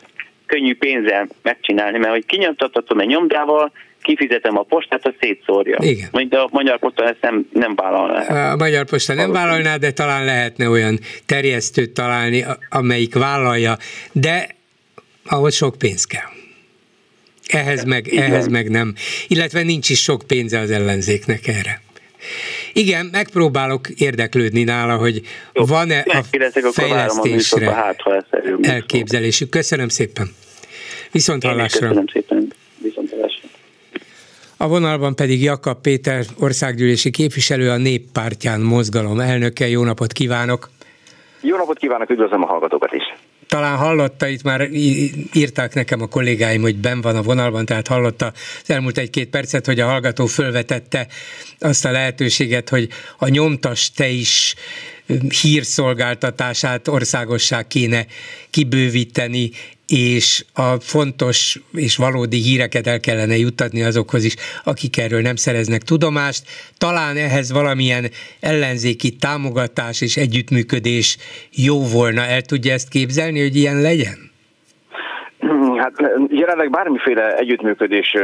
könnyű 0.47 0.77
pénzzel 0.77 1.29
megcsinálni, 1.43 1.99
mert 1.99 2.13
hogy 2.13 2.27
kinyomtathatom 2.27 2.99
egy 2.99 3.07
nyomdával, 3.07 3.73
kifizetem 4.03 4.59
a 4.59 4.63
postát, 4.63 5.07
az 5.07 5.13
szétszórja. 5.21 5.77
Igen. 5.81 6.09
Mondjuk 6.13 6.41
a 6.41 6.49
Magyar 6.51 6.79
Posta 6.79 7.05
ezt 7.05 7.21
nem, 7.21 7.49
nem 7.53 7.75
vállalná. 7.75 8.53
A 8.53 8.57
Magyar 8.57 8.85
Posta 8.85 9.15
nem 9.15 9.33
vállalná, 9.33 9.77
de 9.77 9.91
talán 9.91 10.25
lehetne 10.25 10.69
olyan 10.69 10.99
terjesztőt 11.27 11.91
találni, 11.91 12.45
amelyik 12.71 13.15
vállalja, 13.15 13.77
de 14.13 14.49
ahhoz 15.25 15.55
sok 15.55 15.79
pénz 15.79 16.05
kell. 16.05 16.31
Ehhez 17.47 17.85
meg, 17.85 18.09
ehhez 18.09 18.49
meg 18.49 18.71
nem. 18.71 18.95
Illetve 19.29 19.63
nincs 19.63 19.91
is 19.91 20.03
sok 20.03 20.23
pénze 20.27 20.59
az 20.59 20.71
ellenzéknek 20.71 21.47
erre. 21.47 21.81
Igen, 22.79 23.09
megpróbálok 23.13 23.89
érdeklődni 23.89 24.65
nála, 24.65 24.97
hogy 24.97 25.21
Jó, 25.53 25.65
van-e 25.65 26.05
a 26.07 26.23
fejlesztésre 26.73 27.69
a 27.69 27.73
hát, 27.73 28.01
ha 28.01 28.25
elképzelésük. 28.63 29.49
Köszönöm 29.49 29.89
szépen. 29.89 30.29
Viszont 31.13 31.45
hallásra. 31.45 31.87
Köszönöm 31.87 32.07
szépen. 32.13 32.53
Viszont 32.83 33.11
hallásra. 33.11 33.49
A 34.57 34.69
vonalban 34.69 35.15
pedig 35.15 35.43
Jakab 35.43 35.81
Péter, 35.81 36.25
országgyűlési 36.39 37.11
képviselő, 37.11 37.71
a 37.71 37.77
Néppártyán 37.77 38.61
mozgalom 38.61 39.21
elnöke. 39.21 39.69
Jó 39.69 39.85
napot 39.85 40.13
kívánok! 40.13 40.71
Jó 41.41 41.57
napot 41.57 41.79
kívánok, 41.79 42.11
üdvözlöm 42.11 42.43
a 42.43 42.47
hallgatókat 42.47 42.93
is! 42.93 43.03
Talán 43.57 43.77
hallotta, 43.77 44.27
itt 44.27 44.43
már 44.43 44.69
írták 45.33 45.75
nekem 45.75 46.01
a 46.01 46.07
kollégáim, 46.07 46.61
hogy 46.61 46.77
ben 46.77 47.01
van 47.01 47.17
a 47.17 47.23
vonalban, 47.23 47.65
tehát 47.65 47.87
hallotta 47.87 48.33
az 48.63 48.71
elmúlt 48.71 48.99
egy-két 48.99 49.29
percet, 49.29 49.67
hogy 49.67 49.81
a 49.81 49.87
hallgató 49.87 50.27
fölvetette 50.27 51.07
azt 51.59 51.85
a 51.85 51.91
lehetőséget, 51.91 52.69
hogy 52.69 52.89
a 53.19 53.29
nyomtas 53.29 53.91
te 53.91 54.09
is 54.09 54.55
hírszolgáltatását 55.43 56.89
országosság 56.89 57.67
kéne 57.67 58.07
kibővíteni, 58.51 59.51
és 59.87 60.45
a 60.53 60.81
fontos 60.81 61.61
és 61.73 61.97
valódi 61.97 62.43
híreket 62.43 62.87
el 62.87 63.01
kellene 63.01 63.37
juttatni 63.37 63.83
azokhoz 63.83 64.25
is, 64.25 64.35
akik 64.65 64.97
erről 64.97 65.21
nem 65.21 65.37
szereznek 65.37 65.83
tudomást. 65.83 66.43
Talán 66.79 67.17
ehhez 67.17 67.53
valamilyen 67.53 68.11
ellenzéki 68.41 69.11
támogatás 69.11 70.01
és 70.01 70.17
együttműködés 70.17 71.17
jó 71.51 71.87
volna. 71.87 72.25
El 72.25 72.43
tudja 72.43 72.73
ezt 72.73 72.89
képzelni, 72.89 73.41
hogy 73.41 73.57
ilyen 73.57 73.81
legyen? 73.81 74.31
Hát 75.87 76.11
jelenleg 76.29 76.71
bármiféle 76.71 77.37
együttműködés 77.37 78.15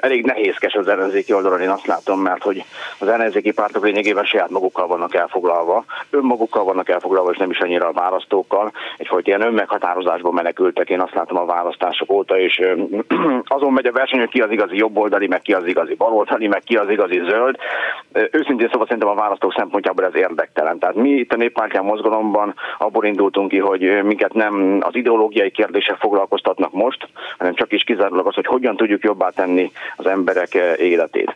elég 0.00 0.24
nehézkes 0.24 0.74
az 0.74 0.88
ellenzéki 0.88 1.32
oldalon, 1.32 1.60
én 1.60 1.68
azt 1.68 1.86
látom, 1.86 2.20
mert 2.20 2.42
hogy 2.42 2.64
az 2.98 3.08
ellenzéki 3.08 3.52
pártok 3.52 3.84
lényegében 3.84 4.24
saját 4.24 4.50
magukkal 4.50 4.86
vannak 4.86 5.14
elfoglalva, 5.14 5.84
önmagukkal 6.10 6.64
vannak 6.64 6.88
elfoglalva, 6.88 7.30
és 7.30 7.38
nem 7.38 7.50
is 7.50 7.58
annyira 7.58 7.88
a 7.88 7.92
választókkal, 7.92 8.72
egyfajta 8.96 9.28
ilyen 9.28 9.46
önmeghatározásban 9.46 10.34
menekültek, 10.34 10.90
én 10.90 11.00
azt 11.00 11.14
látom 11.14 11.38
a 11.38 11.44
választások 11.44 12.12
óta, 12.12 12.38
és 12.38 12.62
azon 13.56 13.72
megy 13.72 13.86
a 13.86 13.92
verseny, 13.92 14.18
hogy 14.18 14.28
ki 14.28 14.40
az 14.40 14.50
igazi 14.50 14.76
jobboldali, 14.76 15.26
meg 15.26 15.42
ki 15.42 15.52
az 15.52 15.66
igazi 15.66 15.94
baloldali, 15.94 16.46
meg 16.46 16.62
ki 16.62 16.76
az 16.76 16.90
igazi 16.90 17.22
zöld. 17.28 17.56
Őszintén 18.12 18.68
szóval 18.70 18.86
szerintem 18.86 19.10
a 19.10 19.20
választók 19.20 19.54
szempontjából 19.56 20.04
ez 20.04 20.16
érdektelen. 20.16 20.78
Tehát 20.78 20.94
mi 20.94 21.10
itt 21.10 21.32
a 21.32 21.36
néppártyán 21.36 21.84
mozgalomban 21.84 22.54
abból 22.78 23.04
indultunk 23.04 23.48
ki, 23.48 23.58
hogy 23.58 24.02
minket 24.02 24.32
nem 24.32 24.78
az 24.80 24.94
ideológiai 24.94 25.50
kérdések 25.50 25.96
foglalkoztatnak 25.96 26.72
most, 26.72 27.08
hanem 27.38 27.54
csak 27.54 27.72
is 27.72 27.82
kizárólag 27.82 28.26
az, 28.26 28.34
hogy 28.34 28.46
hogyan 28.46 28.76
tudjuk 28.76 29.04
jobbá 29.04 29.28
tenni 29.28 29.72
az 29.96 30.06
emberek 30.06 30.54
eh, 30.54 30.78
életét. 30.78 31.34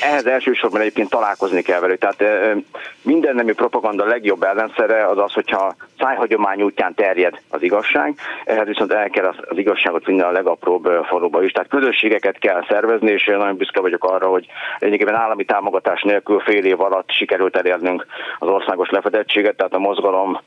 Ehhez 0.00 0.26
elsősorban 0.26 0.80
egyébként 0.80 1.10
találkozni 1.10 1.62
kell 1.62 1.80
velük. 1.80 1.98
Tehát 1.98 2.54
minden 3.02 3.34
nemű 3.34 3.52
propaganda 3.52 4.04
legjobb 4.04 4.42
ellenszere 4.42 5.06
az 5.06 5.18
az, 5.18 5.32
hogyha 5.32 5.74
szájhagyomány 5.98 6.62
útján 6.62 6.94
terjed 6.94 7.40
az 7.50 7.62
igazság, 7.62 8.14
ehhez 8.44 8.66
viszont 8.66 8.92
el 8.92 9.10
kell 9.10 9.24
az, 9.24 9.36
az 9.48 9.58
igazságot 9.58 10.06
vinni 10.06 10.20
a 10.20 10.30
legapróbb 10.30 10.88
faluba 11.04 11.42
is. 11.42 11.52
Tehát 11.52 11.68
közösségeket 11.68 12.38
kell 12.38 12.64
szervezni, 12.68 13.10
és 13.10 13.24
nagyon 13.24 13.56
büszke 13.56 13.80
vagyok 13.80 14.04
arra, 14.04 14.26
hogy 14.26 14.46
lényegében 14.78 15.14
állami 15.14 15.44
támogatás 15.44 16.02
nélkül 16.02 16.40
fél 16.40 16.64
év 16.64 16.80
alatt 16.80 17.10
sikerült 17.10 17.56
elérnünk 17.56 18.06
az 18.38 18.48
országos 18.48 18.90
lefedettséget, 18.90 19.56
tehát 19.56 19.74
a 19.74 19.78
mozgalom 19.78 20.40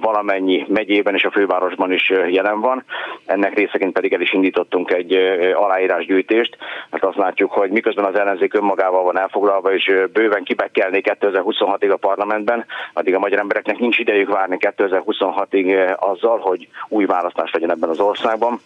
valamennyi 0.00 0.64
megyében 0.68 1.14
és 1.14 1.24
a 1.24 1.30
fővárosban 1.30 1.92
is 1.92 2.12
jelen 2.28 2.60
van. 2.60 2.84
Ennek 3.26 3.54
részeként 3.54 3.92
pedig 3.92 4.12
el 4.12 4.20
is 4.20 4.32
indítottunk 4.32 4.90
egy 4.90 5.12
aláírásgyűjtést, 5.54 6.56
mert 6.90 7.04
azt 7.04 7.16
látjuk, 7.16 7.52
hogy 7.52 7.70
miközben 7.70 8.04
az 8.04 8.14
ellenzék 8.14 8.54
önmagában 8.54 8.77
munkával 8.78 9.02
van 9.02 9.18
elfoglalva, 9.18 9.74
és 9.74 9.92
bőven 10.12 10.42
kibekkelni 10.42 11.02
2026-ig 11.04 11.92
a 11.92 11.96
parlamentben, 11.96 12.64
addig 12.92 13.14
a 13.14 13.18
magyar 13.18 13.38
embereknek 13.38 13.78
nincs 13.78 13.98
idejük 13.98 14.28
várni 14.28 14.56
2026-ig 14.60 15.96
azzal, 15.96 16.38
hogy 16.38 16.68
új 16.88 17.04
választás 17.04 17.50
legyen 17.52 17.70
ebben 17.70 17.88
az 17.88 18.00
országban 18.00 18.60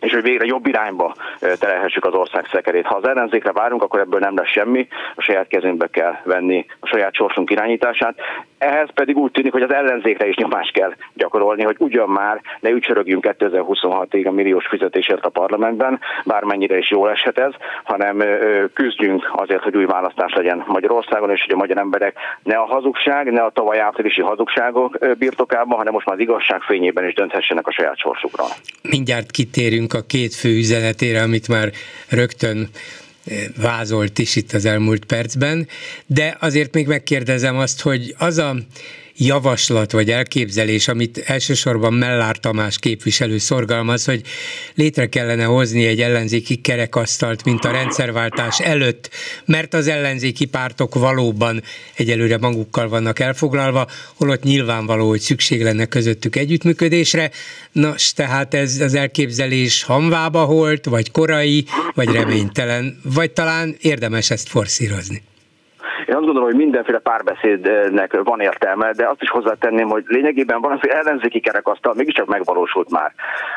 és 0.00 0.12
hogy 0.12 0.22
végre 0.22 0.44
jobb 0.44 0.66
irányba 0.66 1.14
terelhessük 1.58 2.04
az 2.04 2.14
ország 2.14 2.46
szekerét. 2.52 2.86
Ha 2.86 2.94
az 2.94 3.06
ellenzékre 3.06 3.52
várunk, 3.52 3.82
akkor 3.82 4.00
ebből 4.00 4.20
nem 4.20 4.36
lesz 4.36 4.48
semmi, 4.50 4.88
a 5.14 5.20
saját 5.20 5.48
kezünkbe 5.48 5.86
kell 5.86 6.16
venni 6.24 6.66
a 6.80 6.86
saját 6.86 7.14
sorsunk 7.14 7.50
irányítását. 7.50 8.14
Ehhez 8.62 8.88
pedig 8.94 9.16
úgy 9.16 9.30
tűnik, 9.30 9.52
hogy 9.52 9.62
az 9.62 9.72
ellenzékre 9.72 10.28
is 10.28 10.36
nyomást 10.36 10.72
kell 10.72 10.94
gyakorolni, 11.14 11.62
hogy 11.62 11.76
ugyan 11.78 12.08
már 12.08 12.40
ne 12.60 12.70
ücsörögjünk 12.70 13.34
2026-ig 13.38 14.26
a 14.26 14.30
milliós 14.30 14.66
fizetésért 14.66 15.24
a 15.24 15.28
parlamentben, 15.28 16.00
bármennyire 16.24 16.78
is 16.78 16.90
jól 16.90 17.10
eshet 17.10 17.38
ez, 17.38 17.52
hanem 17.84 18.22
küzdjünk 18.74 19.30
azért, 19.32 19.62
hogy 19.62 19.76
új 19.76 19.84
választás 19.84 20.32
legyen 20.34 20.64
Magyarországon, 20.66 21.30
és 21.30 21.42
hogy 21.42 21.54
a 21.54 21.56
magyar 21.56 21.78
emberek 21.78 22.16
ne 22.42 22.56
a 22.56 22.64
hazugság, 22.64 23.32
ne 23.32 23.42
a 23.42 23.50
tavaly 23.50 23.80
áprilisi 23.80 24.20
hazugságok 24.20 24.98
birtokában, 25.18 25.76
hanem 25.78 25.92
most 25.92 26.06
már 26.06 26.14
az 26.14 26.22
igazság 26.22 26.60
fényében 26.60 27.06
is 27.06 27.14
dönthessenek 27.14 27.66
a 27.66 27.72
saját 27.72 27.98
sorsukra. 27.98 28.44
Mindjárt 28.82 29.30
kitérünk 29.30 29.92
a 29.92 30.00
két 30.06 30.34
fő 30.34 30.48
üzenetére, 30.48 31.22
amit 31.22 31.48
már 31.48 31.70
rögtön 32.10 32.68
vázolt 33.56 34.18
is 34.18 34.36
itt 34.36 34.52
az 34.52 34.64
elmúlt 34.64 35.04
percben, 35.04 35.68
de 36.06 36.36
azért 36.40 36.74
még 36.74 36.86
megkérdezem 36.86 37.56
azt, 37.56 37.80
hogy 37.80 38.14
az 38.18 38.38
a 38.38 38.56
javaslat 39.16 39.92
vagy 39.92 40.10
elképzelés, 40.10 40.88
amit 40.88 41.18
elsősorban 41.18 41.92
Mellár 41.92 42.38
Tamás 42.38 42.78
képviselő 42.78 43.38
szorgalmaz, 43.38 44.04
hogy 44.04 44.22
létre 44.74 45.08
kellene 45.08 45.44
hozni 45.44 45.86
egy 45.86 46.00
ellenzéki 46.00 46.56
kerekasztalt, 46.56 47.44
mint 47.44 47.64
a 47.64 47.70
rendszerváltás 47.70 48.60
előtt, 48.60 49.10
mert 49.44 49.74
az 49.74 49.86
ellenzéki 49.86 50.44
pártok 50.44 50.94
valóban 50.94 51.62
egyelőre 51.94 52.38
magukkal 52.38 52.88
vannak 52.88 53.18
elfoglalva, 53.18 53.88
holott 54.14 54.42
nyilvánvaló, 54.42 55.08
hogy 55.08 55.20
szükség 55.20 55.62
lenne 55.62 55.86
közöttük 55.86 56.36
együttműködésre. 56.36 57.30
Nos, 57.72 58.12
tehát 58.12 58.54
ez 58.54 58.80
az 58.80 58.94
elképzelés 58.94 59.82
hamvába 59.82 60.44
holt, 60.44 60.84
vagy 60.84 61.10
korai, 61.10 61.64
vagy 61.94 62.08
reménytelen, 62.08 63.00
vagy 63.02 63.30
talán 63.30 63.76
érdemes 63.80 64.30
ezt 64.30 64.48
forszírozni. 64.48 65.22
Én 66.12 66.18
azt 66.18 66.26
gondolom, 66.26 66.50
hogy 66.50 66.58
mindenféle 66.58 66.98
párbeszédnek 66.98 68.22
van 68.22 68.40
értelme, 68.40 68.92
de 68.92 69.08
azt 69.08 69.22
is 69.22 69.30
hozzátenném, 69.30 69.88
hogy 69.88 70.04
lényegében 70.06 70.60
van 70.60 70.72
az, 70.72 70.80
hogy 70.80 70.90
ellenzéki 70.90 71.40
kerekasztal 71.40 71.94
mégiscsak 71.94 72.26
megvalósult 72.26 72.90
már 72.90 73.12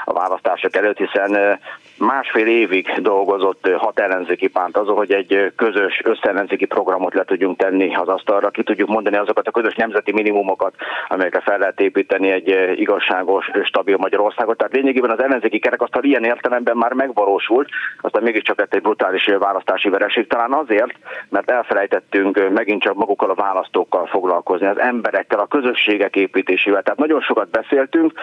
a 0.06 0.14
választások 0.14 0.76
előtt, 0.76 0.98
hiszen 0.98 1.60
másfél 1.98 2.48
évig 2.48 2.92
dolgozott 2.98 3.70
hat 3.78 4.00
ellenzéki 4.00 4.48
párt 4.48 4.78
azon, 4.78 4.96
hogy 4.96 5.12
egy 5.12 5.52
közös 5.56 6.02
összellenzéki 6.04 6.66
programot 6.66 7.14
le 7.14 7.24
tudjunk 7.24 7.58
tenni 7.58 7.96
az 7.96 8.08
asztalra, 8.08 8.50
ki 8.50 8.64
tudjuk 8.64 8.90
mondani 8.90 9.18
azokat 9.18 9.48
a 9.48 9.52
közös 9.52 9.75
nemzeti 9.75 10.12
minimumokat, 10.12 10.74
amelyekre 11.08 11.40
fel 11.40 11.58
lehet 11.58 11.80
építeni 11.80 12.32
egy 12.32 12.80
igazságos, 12.80 13.50
stabil 13.64 13.98
Magyarországot. 13.98 14.58
Tehát 14.58 14.74
lényegében 14.74 15.10
az 15.10 15.22
ellenzéki 15.22 15.60
kerekasztal 15.60 16.04
ilyen 16.04 16.24
értelemben 16.24 16.78
már 16.78 16.94
megvalósult, 16.94 17.70
aztán 18.02 18.24
mégiscsak 18.24 18.58
lett 18.58 18.74
egy 18.74 18.82
brutális 18.82 19.25
választási 19.40 19.90
vereség. 19.90 20.28
Talán 20.28 20.54
azért, 20.54 20.94
mert 21.30 21.52
elfelejtettünk 21.52 22.50
megint 22.50 22.82
csak 22.82 22.96
magukkal 22.96 23.30
a 23.30 23.34
választókkal 23.34 24.06
foglalkozni, 24.06 24.68
az 24.68 24.80
emberekkel, 24.80 25.40
a 25.40 25.48
közösségek 25.48 26.16
építésével. 26.16 26.84
Tehát 26.84 27.00
nagyon 27.00 27.22
sokat 27.22 27.50
beszéltünk, 27.50 28.14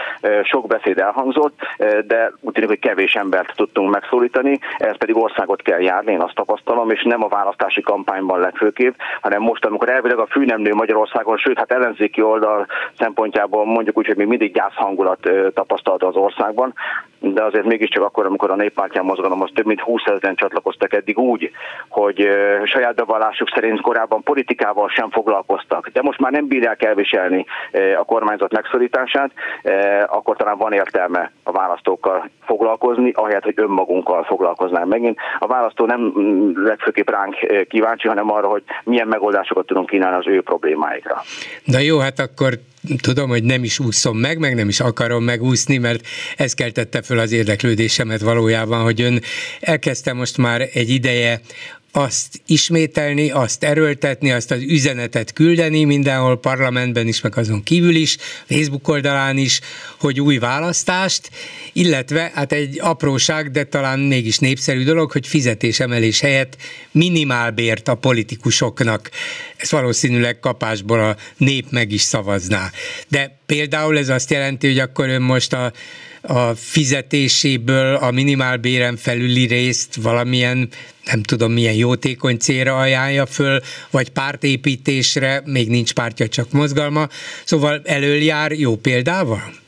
sok 0.42 0.66
beszéd 0.66 0.98
elhangzott, 0.98 1.58
de 2.06 2.32
úgy 2.40 2.52
tűnik, 2.52 2.68
hogy 2.68 2.78
kevés 2.78 3.14
embert 3.14 3.54
tudtunk 3.62 3.90
megszólítani, 3.90 4.58
ez 4.76 4.96
pedig 4.96 5.16
országot 5.16 5.62
kell 5.62 5.80
járni, 5.80 6.12
én 6.12 6.20
azt 6.20 6.34
tapasztalom, 6.34 6.90
és 6.90 7.02
nem 7.02 7.24
a 7.24 7.28
választási 7.28 7.80
kampányban 7.80 8.40
legfőképp, 8.40 8.94
hanem 9.20 9.42
most, 9.42 9.64
amikor 9.64 9.88
elvileg 9.88 10.18
a 10.18 10.26
fű 10.26 10.44
nem 10.44 10.60
nő 10.60 10.74
Magyarországon, 10.74 11.36
sőt, 11.36 11.58
hát 11.58 11.72
ellenzéki 11.72 12.22
oldal 12.22 12.66
szempontjából 12.98 13.64
mondjuk 13.64 13.98
úgy, 13.98 14.06
hogy 14.06 14.16
még 14.16 14.26
mindig 14.26 14.52
gyászhangulat 14.52 15.30
tapasztalta 15.54 16.06
az 16.06 16.16
országban, 16.16 16.74
de 17.22 17.42
azért 17.42 17.64
mégiscsak 17.64 18.02
akkor, 18.02 18.26
amikor 18.26 18.50
a 18.50 18.56
néppártyán 18.56 19.04
mozgalom, 19.04 19.42
az 19.42 19.50
több 19.54 19.66
mint 19.66 19.80
20 19.80 20.02
ezeren 20.04 20.34
csatlakoztak 20.34 20.92
eddig 20.92 21.18
úgy, 21.18 21.50
hogy 21.88 22.28
saját 22.64 22.94
bevallásuk 22.94 23.48
szerint 23.54 23.80
korábban 23.80 24.22
politikával 24.22 24.88
sem 24.88 25.10
foglalkoztak, 25.10 25.88
de 25.88 26.02
most 26.02 26.20
már 26.20 26.32
nem 26.32 26.46
bírják 26.46 26.82
elviselni 26.82 27.46
a 27.98 28.04
kormányzat 28.04 28.52
megszorítását, 28.52 29.30
akkor 30.06 30.36
talán 30.36 30.58
van 30.58 30.72
értelme 30.72 31.32
a 31.42 31.52
választókkal 31.52 32.30
foglalkozni, 32.44 33.10
ahelyett, 33.14 33.42
hogy 33.42 33.54
önmagunkkal 33.56 34.24
foglalkoznánk 34.24 34.88
megint. 34.88 35.18
A 35.38 35.46
választó 35.46 35.86
nem 35.86 36.12
legfőképp 36.54 37.10
ránk 37.10 37.34
kíváncsi, 37.68 38.08
hanem 38.08 38.30
arra, 38.30 38.48
hogy 38.48 38.62
milyen 38.84 39.08
megoldásokat 39.08 39.66
tudunk 39.66 39.88
kínálni 39.88 40.16
az 40.16 40.26
ő 40.26 40.42
problémáikra. 40.42 41.22
Na 41.64 41.78
jó, 41.78 41.98
hát 41.98 42.18
akkor 42.18 42.52
tudom, 43.00 43.28
hogy 43.28 43.44
nem 43.44 43.64
is 43.64 43.78
úszom 43.78 44.18
meg, 44.18 44.38
meg 44.38 44.54
nem 44.54 44.68
is 44.68 44.80
akarom 44.80 45.24
megúszni, 45.24 45.78
mert 45.78 46.06
ez 46.36 46.54
keltette 46.54 47.02
föl 47.02 47.18
az 47.18 47.32
érdeklődésemet 47.32 48.20
valójában, 48.20 48.82
hogy 48.82 49.00
ön 49.00 49.22
elkezdte 49.60 50.12
most 50.12 50.36
már 50.36 50.68
egy 50.72 50.90
ideje 50.90 51.40
azt 51.92 52.42
ismételni, 52.46 53.30
azt 53.30 53.64
erőltetni, 53.64 54.32
azt 54.32 54.50
az 54.50 54.62
üzenetet 54.62 55.32
küldeni 55.32 55.84
mindenhol, 55.84 56.40
parlamentben 56.40 57.08
is, 57.08 57.20
meg 57.20 57.36
azon 57.36 57.62
kívül 57.62 57.94
is, 57.94 58.16
Facebook 58.46 58.88
oldalán 58.88 59.38
is, 59.38 59.60
hogy 59.98 60.20
új 60.20 60.38
választást, 60.38 61.30
illetve 61.72 62.30
hát 62.34 62.52
egy 62.52 62.78
apróság, 62.80 63.50
de 63.50 63.64
talán 63.64 63.98
mégis 63.98 64.38
népszerű 64.38 64.84
dolog, 64.84 65.12
hogy 65.12 65.26
fizetésemelés 65.26 66.20
helyett 66.20 66.56
minimálbért 66.90 67.88
a 67.88 67.94
politikusoknak. 67.94 69.10
Ez 69.56 69.70
valószínűleg 69.70 70.38
kapásból 70.38 71.00
a 71.00 71.16
nép 71.36 71.66
meg 71.70 71.92
is 71.92 72.02
szavazná. 72.02 72.70
De 73.08 73.38
például 73.46 73.98
ez 73.98 74.08
azt 74.08 74.30
jelenti, 74.30 74.66
hogy 74.66 74.78
akkor 74.78 75.08
ön 75.08 75.22
most 75.22 75.52
a 75.52 75.72
a 76.24 76.54
fizetéséből 76.54 77.94
a 77.94 78.10
minimálbéren 78.10 78.96
felüli 78.96 79.46
részt 79.46 79.94
valamilyen 79.94 80.68
nem 81.04 81.22
tudom 81.22 81.52
milyen 81.52 81.74
jótékony 81.74 82.36
célra 82.36 82.78
ajánlja 82.78 83.26
föl, 83.26 83.60
vagy 83.90 84.08
pártépítésre, 84.08 85.42
még 85.44 85.68
nincs 85.68 85.92
pártja, 85.92 86.28
csak 86.28 86.52
mozgalma, 86.52 87.08
szóval 87.44 87.80
előjár 87.84 88.52
jó 88.52 88.76
példával? 88.76 89.61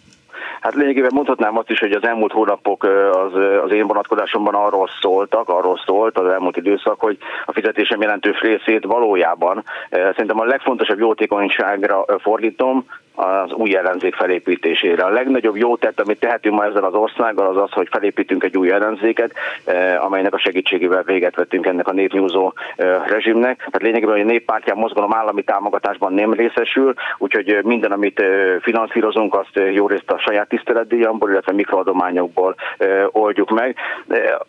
Hát 0.64 0.74
lényegében 0.74 1.10
mondhatnám 1.14 1.58
azt 1.58 1.70
is, 1.70 1.78
hogy 1.78 1.92
az 1.92 2.06
elmúlt 2.06 2.32
hónapok 2.32 2.84
az, 3.12 3.32
az 3.64 3.72
én 3.72 3.86
vonatkozásomban 3.86 4.54
arról 4.54 4.88
szóltak, 5.00 5.48
arról 5.48 5.80
szólt 5.86 6.18
az 6.18 6.32
elmúlt 6.32 6.56
időszak, 6.56 7.00
hogy 7.00 7.18
a 7.44 7.52
fizetésem 7.52 8.00
jelentős 8.00 8.40
részét 8.40 8.84
valójában 8.84 9.64
szerintem 9.90 10.40
a 10.40 10.44
legfontosabb 10.44 10.98
jótékonyságra 10.98 12.04
fordítom, 12.18 12.86
az 13.14 13.52
új 13.52 13.76
ellenzék 13.76 14.14
felépítésére. 14.14 15.04
A 15.04 15.08
legnagyobb 15.08 15.56
jó 15.56 15.76
tett, 15.76 16.00
amit 16.00 16.20
tehetünk 16.20 16.54
ma 16.54 16.64
ezzel 16.64 16.84
az 16.84 16.94
országgal, 16.94 17.46
az 17.46 17.62
az, 17.62 17.70
hogy 17.70 17.88
felépítünk 17.90 18.44
egy 18.44 18.56
új 18.56 18.70
ellenzéket, 18.70 19.32
eh, 19.64 20.04
amelynek 20.04 20.34
a 20.34 20.38
segítségével 20.38 21.02
véget 21.02 21.36
vettünk 21.36 21.66
ennek 21.66 21.88
a 21.88 21.92
népnyúzó 21.92 22.52
eh, 22.76 23.02
rezsimnek. 23.06 23.56
Tehát 23.56 23.82
lényegében, 23.82 24.14
hogy 24.14 24.24
a 24.24 24.30
néppártyán 24.30 24.76
mozgalom 24.76 25.14
állami 25.14 25.42
támogatásban 25.42 26.12
nem 26.12 26.32
részesül, 26.32 26.94
úgyhogy 27.18 27.48
eh, 27.48 27.62
minden, 27.62 27.92
amit 27.92 28.22
finanszírozunk, 28.60 29.34
azt 29.34 29.60
jó 29.72 29.86
részt 29.86 30.10
a 30.10 30.18
saját 30.18 30.48
tiszteletdíjamból, 30.48 31.30
illetve 31.30 31.52
mikroadományokból 31.52 32.54
oldjuk 33.10 33.50
meg. 33.50 33.76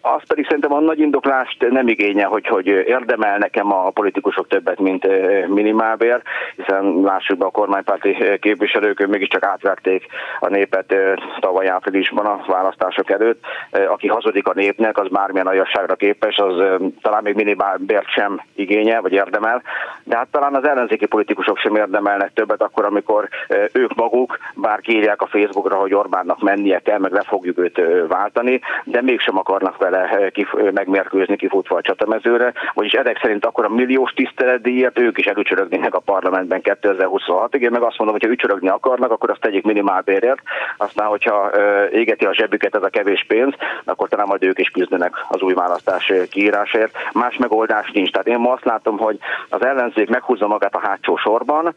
Az 0.02 0.22
pedig 0.28 0.46
szerintem 0.46 0.74
a 0.74 0.80
nagy 0.80 1.00
indoklást 1.00 1.70
nem 1.70 1.88
igénye, 1.88 2.24
hogy, 2.24 2.48
hogy 2.48 2.68
érdemel 2.68 3.38
nekem 3.38 3.72
a 3.74 3.90
politikusok 3.90 4.48
többet, 4.48 4.80
mint 4.80 5.08
minimálbér, 5.48 6.22
hiszen 6.56 7.02
lássuk 7.02 7.38
be 7.38 7.46
a 7.46 7.50
kormánypárti 7.50 8.18
kép 8.40 8.55
képviselők 8.56 9.08
mégiscsak 9.08 9.44
átverték 9.44 10.06
a 10.40 10.48
népet 10.48 10.96
tavaly 11.40 11.68
áprilisban 11.68 12.26
a 12.26 12.44
választások 12.48 13.10
előtt. 13.10 13.44
Aki 13.88 14.08
hazudik 14.08 14.48
a 14.48 14.54
népnek, 14.54 14.98
az 14.98 15.08
bármilyen 15.08 15.48
aljasságra 15.48 15.96
képes, 15.96 16.38
az 16.38 16.56
talán 17.02 17.24
még 17.24 17.36
minimálbért 17.36 18.10
sem 18.10 18.42
igényel, 18.56 19.02
vagy 19.02 19.12
érdemel, 19.12 19.62
de 20.04 20.18
hát 20.18 20.28
talán 20.32 20.56
az 20.56 20.68
ellenzéki 20.68 21.06
politikusok 21.06 21.58
sem 21.58 21.76
érdemelnek 21.76 22.34
többet 22.34 22.62
akkor, 22.62 22.86
amikor 22.86 23.30
ők 23.72 23.96
maguk 23.96 24.38
bár 24.56 24.80
kírják 24.80 25.22
a 25.22 25.28
Facebookra, 25.28 25.76
hogy 25.76 25.94
Orbánnak 25.94 26.42
mennie 26.42 26.80
kell, 26.80 27.00
meg 27.00 27.12
le 27.12 27.22
fogjuk 27.22 27.58
őt 27.58 27.82
váltani, 28.08 28.62
de 28.84 29.02
mégsem 29.02 29.38
akarnak 29.38 29.78
vele 29.78 30.30
kif- 30.34 30.72
megmérkőzni 30.72 31.36
kifutva 31.36 31.76
a 31.76 31.82
csatamezőre, 31.82 32.54
vagyis 32.74 32.94
ezek 32.94 33.20
szerint 33.22 33.46
akkor 33.46 33.66
a 33.66 33.70
milliós 33.70 34.12
tiszteletdíjért 34.12 35.00
ők 35.00 35.18
is 35.18 35.26
előcsörögnének 35.26 35.96
a 35.96 36.00
parlamentben 36.00 36.62
2026-ig. 36.64 37.60
Én 37.60 37.72
meg 37.72 37.82
azt 37.82 37.98
mondom, 37.98 38.18
hogy 38.18 38.24
ha 38.24 38.32
ücsörögni 38.46 38.70
akarnak, 38.70 39.12
akkor 39.12 39.30
azt 39.30 39.40
tegyék 39.40 39.64
minimálbérért, 39.64 40.42
aztán 40.78 41.08
hogyha 41.08 41.52
égeti 41.92 42.26
a 42.26 42.34
zsebüket 42.34 42.76
ez 42.76 42.84
a 42.84 42.90
kevés 42.90 43.26
pénz, 43.28 43.54
akkor 43.86 44.10
talán 44.10 44.28
majd 44.28 44.44
ők 44.44 44.60
is 44.60 44.70
küzdenek 44.70 45.14
az 45.28 45.42
új 45.42 45.54
választás 45.54 46.14
kiírásért. 46.30 46.98
Más 47.14 47.38
megoldás 47.38 47.92
nincs. 47.92 48.12
Tehát 48.12 48.28
én 48.28 48.38
ma 48.38 48.52
azt 48.52 48.66
látom, 48.66 48.98
hogy 48.98 49.18
az 49.50 49.66
ellenzék 49.66 50.10
meghúzza 50.10 50.48
magát 50.48 50.76
a 50.76 50.88
hátsó 50.88 51.18
sorban, 51.18 51.76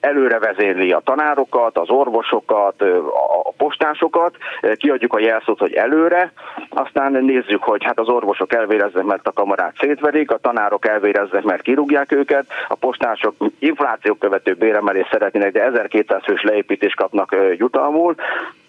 előre 0.00 0.38
vezérli 0.38 0.92
a 0.92 1.00
tanárokat, 1.04 1.78
az 1.78 1.90
orvosokat, 1.90 2.82
a 3.44 3.52
postásokat, 3.56 4.36
kiadjuk 4.76 5.14
a 5.14 5.20
jelszót, 5.20 5.58
hogy 5.58 5.72
előre, 5.72 6.32
aztán 6.70 7.12
nézzük, 7.12 7.62
hogy 7.62 7.84
hát 7.84 7.98
az 7.98 8.08
orvosok 8.08 8.54
elvéreznek, 8.54 9.04
mert 9.04 9.26
a 9.26 9.32
kamarát 9.32 9.74
szétverik, 9.80 10.30
a 10.30 10.36
tanárok 10.36 10.86
elvéreznek, 10.86 11.42
mert 11.42 11.62
kirúgják 11.62 12.12
őket, 12.12 12.44
a 12.68 12.74
postások 12.74 13.34
infláció 13.58 14.14
követő 14.14 14.54
béremelés 14.54 15.06
szeretnének, 15.10 15.51
de 15.52 15.62
1200 15.62 16.22
fős 16.24 16.42
leépítést 16.42 16.96
kapnak 16.96 17.36
jutalmul. 17.56 18.14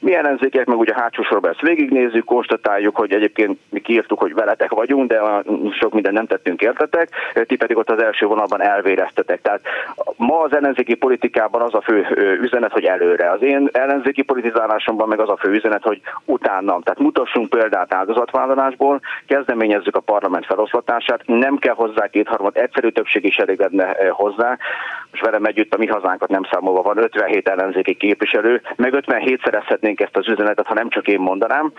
Mi 0.04 0.16
ellenzékek 0.16 0.66
meg 0.66 0.78
ugye 0.78 0.94
hátsó 0.96 1.24
sorban 1.24 1.52
ezt 1.52 1.62
végignézzük, 1.62 2.26
konstatáljuk, 2.26 2.96
hogy 2.96 3.14
egyébként 3.14 3.60
mi 3.70 3.80
kiírtuk, 3.80 4.20
hogy 4.20 4.34
veletek 4.34 4.72
vagyunk, 4.72 5.10
de 5.10 5.22
sok 5.80 5.94
minden 5.94 6.14
nem 6.14 6.26
tettünk 6.26 6.62
értetek, 6.62 7.10
ti 7.48 7.56
pedig 7.56 7.78
ott 7.78 7.90
az 7.90 8.02
első 8.02 8.26
vonalban 8.26 8.62
elvéreztetek. 8.62 9.42
Tehát 9.42 9.62
ma 10.16 10.40
az 10.40 10.56
ellenzéki 10.56 10.96
politikában 10.96 11.62
az 11.62 11.74
a 11.74 11.82
fő 11.82 12.08
üzenet, 12.42 12.72
hogy 12.72 12.84
előre. 12.84 13.32
Az 13.32 13.42
én 13.42 13.70
ellenzéki 13.72 14.22
politizálásomban 14.22 15.08
meg 15.08 15.20
az 15.20 15.30
a 15.30 15.38
fő 15.38 15.50
üzenet, 15.50 15.84
hogy 15.84 16.02
utána. 16.26 16.80
Tehát 16.84 17.00
mutassunk 17.00 17.50
példát 17.50 17.94
áldozatvállalásból, 17.94 19.00
kezdeményezzük 19.28 19.96
a 19.96 20.00
parlament 20.00 20.46
feloszlatását, 20.46 21.22
nem 21.26 21.58
kell 21.58 21.76
hozzá 21.76 22.08
kétharmad, 22.08 22.58
egyszerű 22.58 22.90
többség 22.90 23.26
is 23.26 23.38
elég 23.38 23.60
lenne 23.60 23.96
hozzá. 24.10 24.58
Most 25.12 25.24
velem 25.24 25.46
együtt 25.46 25.74
a 25.74 25.78
mi 25.78 25.88
hazánkat 25.88 26.30
nem 26.30 26.44
számolva 26.52 26.82
van 26.82 26.98
57 26.98 27.48
ellenzéki 27.48 27.96
képviselő, 27.96 28.62
meg 28.76 28.94
57 28.94 29.42
szerezhetnénk 29.44 29.93
ezt 30.00 30.18
az 30.18 30.28
üzenetet, 30.28 30.66
ha 30.66 30.74
nem 30.74 30.90
csak 30.90 31.08
én 31.08 31.20
mondanám, 31.20 31.72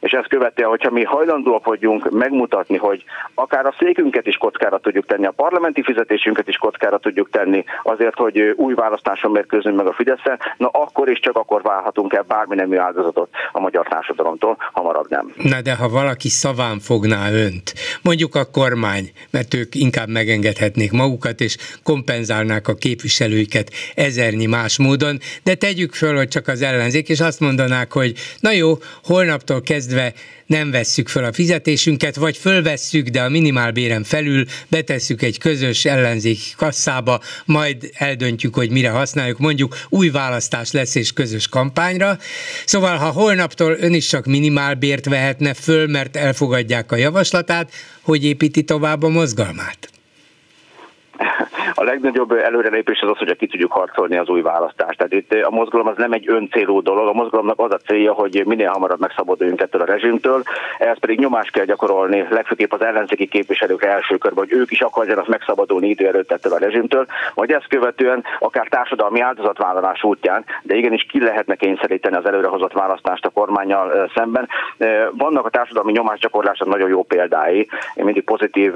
és 0.00 0.12
ezt 0.12 0.28
követően, 0.28 0.68
hogyha 0.68 0.90
mi 0.90 1.04
hajlandóak 1.04 1.64
vagyunk 1.64 2.10
megmutatni, 2.10 2.76
hogy 2.76 3.04
akár 3.34 3.66
a 3.66 3.74
székünket 3.78 4.26
is 4.26 4.36
kockára 4.36 4.78
tudjuk 4.78 5.06
tenni, 5.06 5.26
a 5.26 5.30
parlamenti 5.30 5.82
fizetésünket 5.82 6.48
is 6.48 6.56
kockára 6.56 6.98
tudjuk 6.98 7.30
tenni, 7.30 7.64
azért, 7.82 8.16
hogy 8.16 8.54
új 8.56 8.74
választáson 8.74 9.30
mérkőzünk 9.30 9.76
meg 9.76 9.86
a 9.86 9.92
fidesz 9.92 10.18
na 10.56 10.68
akkor 10.68 11.10
is 11.10 11.20
csak 11.20 11.36
akkor 11.36 11.62
válhatunk 11.62 12.12
el 12.12 12.22
bármi 12.28 12.54
nemű 12.54 12.76
áldozatot 12.76 13.28
a 13.52 13.60
magyar 13.60 13.86
társadalomtól, 13.88 14.56
hamarabb 14.72 15.06
nem. 15.08 15.32
Na 15.36 15.60
de 15.60 15.74
ha 15.74 15.88
valaki 15.88 16.28
szaván 16.28 16.78
fogná 16.78 17.30
önt, 17.30 17.74
mondjuk 18.02 18.34
a 18.34 18.44
kormány, 18.52 19.10
mert 19.30 19.54
ők 19.54 19.74
inkább 19.74 20.08
megengedhetnék 20.08 20.92
magukat, 20.92 21.40
és 21.40 21.56
kompenzálnák 21.82 22.68
a 22.68 22.74
képviselőiket 22.74 23.70
ezernyi 23.94 24.46
más 24.46 24.78
módon, 24.78 25.18
de 25.42 25.54
tegyük 25.54 25.92
föl, 25.92 26.16
hogy 26.16 26.28
csak 26.28 26.48
az 26.48 26.62
ellenzék, 26.62 27.08
és 27.08 27.20
azt 27.20 27.40
mondanák, 27.60 27.92
hogy 27.92 28.14
na 28.40 28.52
jó, 28.52 28.78
holnaptól 29.04 29.62
kezdve 29.62 30.12
nem 30.46 30.70
vesszük 30.70 31.08
föl 31.08 31.24
a 31.24 31.32
fizetésünket, 31.32 32.16
vagy 32.16 32.36
fölvesszük, 32.36 33.08
de 33.08 33.22
a 33.22 33.28
minimálbéren 33.28 34.04
felül 34.04 34.44
betesszük 34.68 35.22
egy 35.22 35.38
közös 35.38 35.84
ellenzéki 35.84 36.52
kasszába, 36.56 37.20
majd 37.44 37.90
eldöntjük, 37.94 38.54
hogy 38.54 38.70
mire 38.70 38.90
használjuk, 38.90 39.38
mondjuk 39.38 39.76
új 39.88 40.08
választás 40.08 40.72
lesz 40.72 40.94
és 40.94 41.12
közös 41.12 41.48
kampányra. 41.48 42.18
Szóval, 42.64 42.96
ha 42.96 43.10
holnaptól 43.10 43.76
ön 43.80 43.94
is 43.94 44.06
csak 44.06 44.26
minimálbért 44.26 45.04
vehetne 45.04 45.54
föl, 45.54 45.86
mert 45.86 46.16
elfogadják 46.16 46.92
a 46.92 46.96
javaslatát, 46.96 47.72
hogy 48.00 48.24
építi 48.24 48.62
tovább 48.62 49.02
a 49.02 49.08
mozgalmát? 49.08 49.90
A 51.80 51.84
legnagyobb 51.84 52.32
előrelépés 52.32 53.00
az 53.00 53.10
az, 53.10 53.18
hogy 53.18 53.36
ki 53.36 53.46
tudjuk 53.46 53.72
harcolni 53.72 54.16
az 54.16 54.28
új 54.28 54.42
választást. 54.42 54.96
Tehát 54.96 55.12
itt 55.12 55.32
a 55.32 55.50
mozgalom 55.50 55.86
az 55.86 55.96
nem 55.96 56.12
egy 56.12 56.28
öncélú 56.28 56.82
dolog, 56.82 57.08
a 57.08 57.12
mozgalomnak 57.12 57.60
az 57.60 57.72
a 57.72 57.76
célja, 57.76 58.12
hogy 58.12 58.42
minél 58.46 58.70
hamarabb 58.70 59.00
megszabaduljunk 59.00 59.60
ettől 59.60 59.80
a 59.80 59.84
rezsimtől, 59.84 60.42
ehhez 60.78 60.98
pedig 60.98 61.18
nyomást 61.18 61.50
kell 61.50 61.64
gyakorolni, 61.64 62.26
legfőképp 62.30 62.72
az 62.72 62.82
ellenzéki 62.82 63.26
képviselők 63.26 63.84
első 63.84 64.16
körben, 64.16 64.44
hogy 64.48 64.58
ők 64.58 64.70
is 64.70 64.80
akarjanak 64.80 65.28
megszabadulni 65.28 65.88
idő 65.88 66.06
előtt 66.06 66.32
ettől 66.32 66.52
a 66.52 66.58
rezsimtől, 66.58 67.06
vagy 67.34 67.52
ezt 67.52 67.68
követően 67.68 68.24
akár 68.38 68.66
társadalmi 68.68 69.20
áldozatvállalás 69.20 70.04
útján, 70.04 70.44
de 70.62 70.74
igenis 70.74 71.06
ki 71.10 71.20
lehetne 71.20 71.54
kényszeríteni 71.54 72.16
az 72.16 72.26
előrehozott 72.26 72.72
választást 72.72 73.24
a 73.24 73.30
kormányjal 73.30 74.10
szemben. 74.14 74.48
Vannak 75.12 75.46
a 75.46 75.50
társadalmi 75.50 75.92
nyomásgyakorlások 75.92 76.68
nagyon 76.68 76.88
jó 76.88 77.02
példái. 77.02 77.68
Én 77.94 78.04
mindig 78.04 78.24
pozitív 78.24 78.72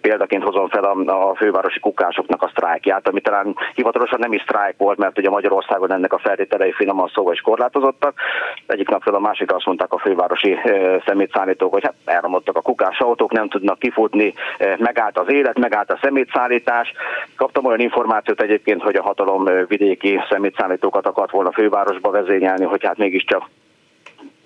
példaként 0.00 0.42
hozom 0.42 0.68
fel 0.68 0.84
a, 0.84 1.34
fővárosi 1.34 1.80
kukásoknak 2.10 2.42
a 2.42 2.48
sztrájkját, 2.48 3.08
ami 3.08 3.20
talán 3.20 3.56
hivatalosan 3.74 4.18
nem 4.18 4.32
is 4.32 4.42
sztrájk 4.42 4.74
volt, 4.78 4.98
mert 4.98 5.18
ugye 5.18 5.30
Magyarországon 5.30 5.92
ennek 5.92 6.12
a 6.12 6.18
feltételei 6.18 6.72
finoman 6.72 7.10
szóval 7.14 7.32
is 7.32 7.40
korlátozottak. 7.40 8.14
Egyik 8.66 8.88
napról 8.88 9.14
a 9.14 9.18
másikra 9.18 9.56
azt 9.56 9.66
mondták 9.66 9.92
a 9.92 9.98
fővárosi 9.98 10.56
szemétszállítók, 11.06 11.72
hogy 11.72 11.84
hát 11.84 11.94
elromlottak 12.04 12.56
a 12.56 12.60
kukás 12.60 12.98
autók, 12.98 13.32
nem 13.32 13.48
tudnak 13.48 13.78
kifutni, 13.78 14.34
megállt 14.78 15.18
az 15.18 15.30
élet, 15.30 15.58
megállt 15.58 15.90
a 15.90 15.98
szemétszállítás. 16.02 16.92
Kaptam 17.36 17.64
olyan 17.64 17.80
információt 17.80 18.42
egyébként, 18.42 18.82
hogy 18.82 18.96
a 18.96 19.02
hatalom 19.02 19.44
vidéki 19.66 20.20
szemétszállítókat 20.30 21.06
akart 21.06 21.30
volna 21.30 21.52
fővárosba 21.52 22.10
vezényelni, 22.10 22.64
hogy 22.64 22.84
hát 22.84 22.96
mégiscsak 22.96 23.48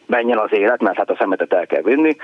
menjen 0.06 0.38
az 0.38 0.52
élet, 0.52 0.82
mert 0.82 0.96
hát 0.96 1.10
a 1.10 1.16
szemetet 1.18 1.52
el 1.52 1.66
kell 1.66 1.82
vinni. 1.82 2.16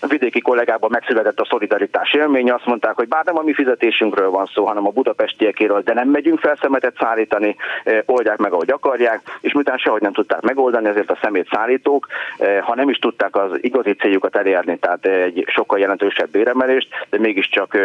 A 0.00 0.06
vidéki 0.06 0.40
kollégában 0.40 0.90
megszületett 0.90 1.40
a 1.40 1.46
szolidaritás 1.48 2.12
élménye, 2.12 2.54
azt 2.54 2.66
mondták, 2.66 2.94
hogy 2.94 3.08
bár 3.08 3.24
nem 3.24 3.38
a 3.38 3.42
mi 3.42 3.54
fizetésünkről 3.54 4.30
van 4.30 4.46
szó, 4.54 4.64
hanem 4.64 4.86
a 4.86 4.90
budapestiekéről, 4.90 5.80
de 5.80 5.94
nem 5.94 6.08
megyünk 6.08 6.38
fel 6.38 6.56
szemetet 6.60 6.96
szállítani, 6.98 7.56
e, 7.84 8.02
oldják 8.06 8.38
meg, 8.38 8.52
ahogy 8.52 8.70
akarják, 8.70 9.20
és 9.40 9.52
miután 9.52 9.78
sehogy 9.78 10.00
nem 10.00 10.12
tudták 10.12 10.40
megoldani, 10.40 10.88
ezért 10.88 11.10
a 11.10 11.18
szemét 11.22 11.48
szállítók, 11.50 12.06
e, 12.38 12.60
ha 12.60 12.74
nem 12.74 12.88
is 12.88 12.98
tudták 12.98 13.36
az 13.36 13.50
igazi 13.60 13.92
céljukat 13.92 14.36
elérni, 14.36 14.78
tehát 14.78 15.06
egy 15.06 15.44
sokkal 15.46 15.78
jelentősebb 15.78 16.30
béremelést, 16.30 16.88
de 17.10 17.18
mégiscsak 17.18 17.74
e, 17.74 17.80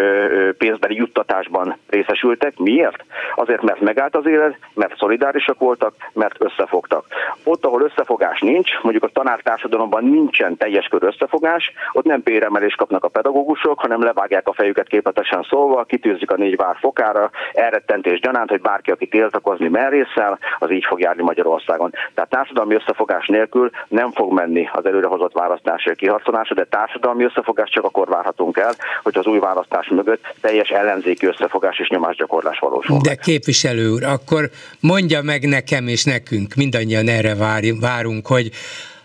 pénzbeli 0.58 0.96
juttatásban 0.96 1.78
részesültek. 1.90 2.58
Miért? 2.58 3.06
Azért, 3.36 3.62
mert 3.62 3.80
megállt 3.80 4.16
az 4.16 4.26
élet, 4.26 4.58
mert 4.74 4.98
szolidárisak 4.98 5.60
voltak, 5.60 5.94
mert 6.14 6.36
összefogtak. 6.40 7.06
Ott, 7.44 7.66
ahol 7.66 7.82
összefogás 7.82 8.40
nincs, 8.40 8.70
mondjuk 8.82 9.04
a 9.04 9.08
tanár 9.08 9.41
társadalomban 9.44 10.04
nincsen 10.04 10.58
teljes 10.58 10.88
kör 10.88 11.04
összefogás, 11.04 11.72
ott 11.92 12.06
nem 12.06 12.22
béremelést 12.24 12.78
kapnak 12.78 13.04
a 13.04 13.08
pedagógusok, 13.08 13.80
hanem 13.80 14.04
levágják 14.04 14.48
a 14.48 14.54
fejüket 14.54 14.88
képletesen 14.88 15.46
szólva, 15.50 15.84
kitűzik 15.84 16.32
a 16.32 16.36
négy 16.36 16.56
vár 16.56 16.78
fokára, 16.80 17.30
elrettentés 17.54 18.20
gyanánt, 18.20 18.50
hogy 18.50 18.62
bárki, 18.62 18.92
aki 18.92 19.08
tiltakozni 19.08 19.68
merészel, 19.68 20.40
az 20.60 20.72
így 20.72 20.86
fog 20.88 21.00
járni 21.00 21.24
Magyarországon. 21.24 21.92
Tehát 22.14 22.30
társadalmi 22.30 22.76
összefogás 22.76 23.28
nélkül 23.28 23.70
nem 23.88 24.12
fog 24.12 24.34
menni 24.34 24.70
az 24.74 24.86
előrehozott 24.86 25.34
választás 25.34 25.90
kiharcolása, 25.96 26.54
de 26.54 26.64
társadalmi 26.64 27.24
összefogás 27.24 27.70
csak 27.70 27.84
akkor 27.84 28.08
várhatunk 28.08 28.58
el, 28.58 28.74
hogy 29.04 29.18
az 29.18 29.26
új 29.26 29.40
választás 29.40 29.88
mögött 29.88 30.34
teljes 30.42 30.70
ellenzéki 30.70 31.26
összefogás 31.26 31.80
és 31.80 31.88
nyomásgyakorlás 31.90 32.60
valósul. 32.60 33.00
De 33.04 33.16
képviselő 33.16 33.90
úr, 33.90 34.04
akkor 34.04 34.50
mondja 34.80 35.22
meg 35.22 35.48
nekem 35.48 35.88
és 35.88 36.04
nekünk, 36.04 36.54
mindannyian 36.56 37.08
erre 37.08 37.36
várunk, 37.80 38.28
hogy 38.28 38.50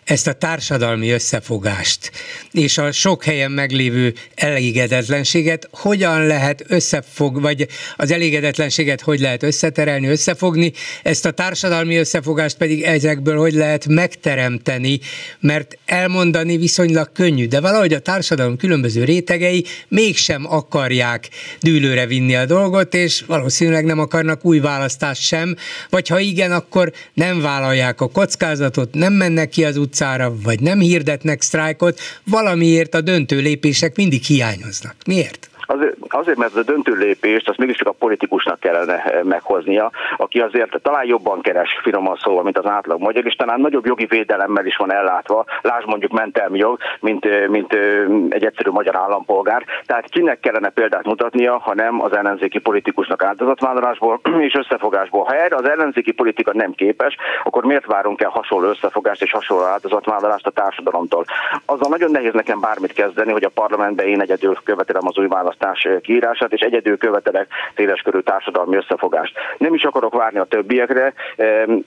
ezt 0.06 0.26
a 0.26 0.32
társadalmi 0.32 1.10
összefogást 1.10 2.10
és 2.52 2.78
a 2.78 2.92
sok 2.92 3.24
helyen 3.24 3.50
meglévő 3.50 4.14
elégedetlenséget 4.34 5.68
hogyan 5.72 6.26
lehet 6.26 6.64
összefog, 6.68 7.40
vagy 7.40 7.66
az 7.96 8.10
elégedetlenséget 8.10 9.00
hogy 9.00 9.20
lehet 9.20 9.42
összeterelni, 9.42 10.06
összefogni, 10.06 10.72
ezt 11.02 11.24
a 11.24 11.30
társadalmi 11.30 11.96
összefogást 11.96 12.56
pedig 12.56 12.82
ezekből 12.82 13.38
hogy 13.38 13.52
lehet 13.52 13.86
megteremteni, 13.86 15.00
mert 15.40 15.78
elmondani 15.86 16.56
viszonylag 16.56 17.12
könnyű, 17.12 17.46
de 17.46 17.60
valahogy 17.60 17.92
a 17.92 17.98
társadalom 17.98 18.56
különböző 18.56 19.04
rétegei 19.04 19.64
mégsem 19.88 20.46
akarják 20.52 21.28
dűlőre 21.60 22.06
vinni 22.06 22.34
a 22.34 22.46
dolgot, 22.46 22.94
és 22.94 23.24
valószínűleg 23.26 23.84
nem 23.84 23.98
akarnak 23.98 24.44
új 24.44 24.58
választást 24.58 25.22
sem, 25.22 25.56
vagy 25.90 26.08
ha 26.08 26.18
igen, 26.18 26.52
akkor 26.52 26.92
nem 27.14 27.40
vállalják 27.40 28.00
a 28.00 28.08
kockázatot, 28.08 28.94
nem 28.94 29.12
mennek 29.12 29.48
ki 29.48 29.64
az 29.64 29.76
utcára, 29.76 29.94
utcára, 29.96 30.36
vagy 30.42 30.60
nem 30.60 30.80
hirdetnek 30.80 31.42
sztrájkot, 31.42 32.00
valamiért 32.24 32.94
a 32.94 33.00
döntő 33.00 33.38
lépések 33.38 33.96
mindig 33.96 34.22
hiányoznak. 34.22 34.94
Miért? 35.06 35.50
Azért, 35.66 35.96
azért, 36.08 36.38
mert 36.38 36.56
a 36.56 36.62
döntő 36.62 36.92
lépést 36.92 37.48
azt 37.48 37.58
mégiscsak 37.58 37.88
a 37.88 37.92
politikusnak 37.92 38.60
kellene 38.60 39.02
eh, 39.02 39.22
meghoznia, 39.22 39.90
aki 40.16 40.40
azért 40.40 40.80
talán 40.82 41.06
jobban 41.06 41.40
keres 41.40 41.78
finoman 41.82 42.16
szóval, 42.22 42.42
mint 42.42 42.58
az 42.58 42.66
átlag 42.66 43.00
magyar, 43.00 43.26
és 43.26 43.34
talán 43.34 43.60
nagyobb 43.60 43.86
jogi 43.86 44.06
védelemmel 44.06 44.66
is 44.66 44.76
van 44.76 44.92
ellátva, 44.92 45.44
lásd 45.62 45.86
mondjuk 45.86 46.12
mentelmi 46.12 46.58
jog, 46.58 46.78
mint, 47.00 47.24
eh, 47.24 47.48
mint 47.48 47.74
eh, 47.74 48.04
egy 48.28 48.44
egyszerű 48.44 48.70
magyar 48.70 48.96
állampolgár. 48.96 49.64
Tehát 49.86 50.08
kinek 50.08 50.40
kellene 50.40 50.68
példát 50.68 51.04
mutatnia, 51.04 51.58
ha 51.58 51.74
nem 51.74 52.02
az 52.02 52.16
ellenzéki 52.16 52.58
politikusnak 52.58 53.22
áldozatvállalásból 53.22 54.20
és 54.48 54.54
összefogásból. 54.54 55.24
Ha 55.24 55.34
erre 55.34 55.56
az 55.56 55.68
ellenzéki 55.68 56.12
politika 56.12 56.50
nem 56.54 56.72
képes, 56.72 57.16
akkor 57.44 57.64
miért 57.64 57.86
várunk 57.86 58.20
el 58.20 58.30
hasonló 58.30 58.68
összefogást 58.68 59.22
és 59.22 59.32
hasonló 59.32 59.64
áldozatvállalást 59.64 60.46
a 60.46 60.50
társadalomtól? 60.50 61.24
Azzal 61.64 61.88
nagyon 61.88 62.10
nehéz 62.10 62.32
nekem 62.32 62.60
bármit 62.60 62.92
kezdeni, 62.92 63.32
hogy 63.32 63.44
a 63.44 63.48
parlamentben 63.48 64.06
én 64.06 64.20
egyedül 64.20 64.56
követelem 64.64 65.06
az 65.06 65.18
új 65.18 65.26
választást 65.26 65.55
választás 65.58 66.00
kiírását, 66.02 66.52
és 66.52 66.60
egyedül 66.60 66.98
követelek 66.98 67.48
széleskörű 67.76 68.18
társadalmi 68.18 68.76
összefogást. 68.76 69.34
Nem 69.58 69.74
is 69.74 69.82
akarok 69.82 70.14
várni 70.14 70.38
a 70.38 70.44
többiekre, 70.44 71.12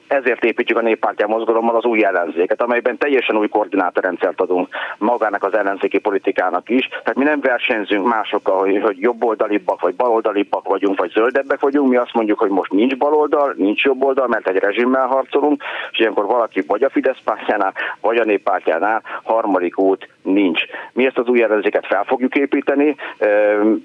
ezért 0.08 0.44
építjük 0.44 0.78
a 0.78 0.82
néppártya 0.82 1.28
mozgalommal 1.28 1.76
az 1.76 1.86
új 1.86 2.06
ellenzéket, 2.06 2.62
amelyben 2.62 2.98
teljesen 2.98 3.38
új 3.38 3.48
koordinátorrendszert 3.48 4.42
adunk 4.42 4.68
magának 4.98 5.44
az 5.44 5.54
ellenzéki 5.54 6.00
politikának 6.00 6.70
is. 6.70 6.88
Tehát 6.88 7.16
mi 7.16 7.24
nem 7.24 7.40
versenyzünk 7.40 8.08
másokkal, 8.08 8.60
hogy, 8.60 8.82
hogy 8.82 9.00
jobboldalibbak 9.00 9.82
vagy 9.82 9.96
baloldalibbak 9.96 10.68
vagyunk, 10.68 11.00
vagy 11.00 11.12
zöldebbek 11.12 11.60
vagyunk. 11.60 11.90
Mi 11.90 11.96
azt 11.96 12.14
mondjuk, 12.14 12.40
hogy 12.40 12.50
most 12.50 12.72
nincs 12.72 12.98
baloldal, 12.98 13.54
nincs 13.58 13.84
jobboldal, 13.84 14.28
mert 14.28 14.48
egy 14.48 14.58
rezsimmel 14.58 15.08
harcolunk, 15.08 15.64
és 15.92 16.00
ilyenkor 16.00 16.26
valaki 16.26 16.62
vagy 16.68 16.84
a 16.84 16.90
Fidesz 16.90 17.22
pártjánál, 17.24 17.74
vagy 18.02 18.18
a 18.18 18.24
néppártjánál 18.24 19.02
harmadik 19.24 19.80
út 19.80 20.08
nincs. 20.32 20.62
Mi 20.94 21.06
ezt 21.06 21.18
az 21.18 21.28
új 21.28 21.44
ellenzéket 21.44 21.86
fel 21.86 22.04
fogjuk 22.04 22.36
építeni, 22.36 22.96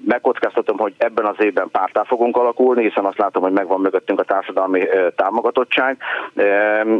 megkockáztatom, 0.05 0.77
hogy 0.77 0.93
ebben 0.97 1.25
az 1.25 1.35
évben 1.39 1.69
pártá 1.71 2.03
fogunk 2.03 2.37
alakulni, 2.37 2.83
hiszen 2.83 3.05
azt 3.05 3.17
látom, 3.17 3.43
hogy 3.43 3.51
megvan 3.51 3.81
mögöttünk 3.81 4.19
a 4.19 4.23
társadalmi 4.23 4.81
támogatottság, 5.15 5.97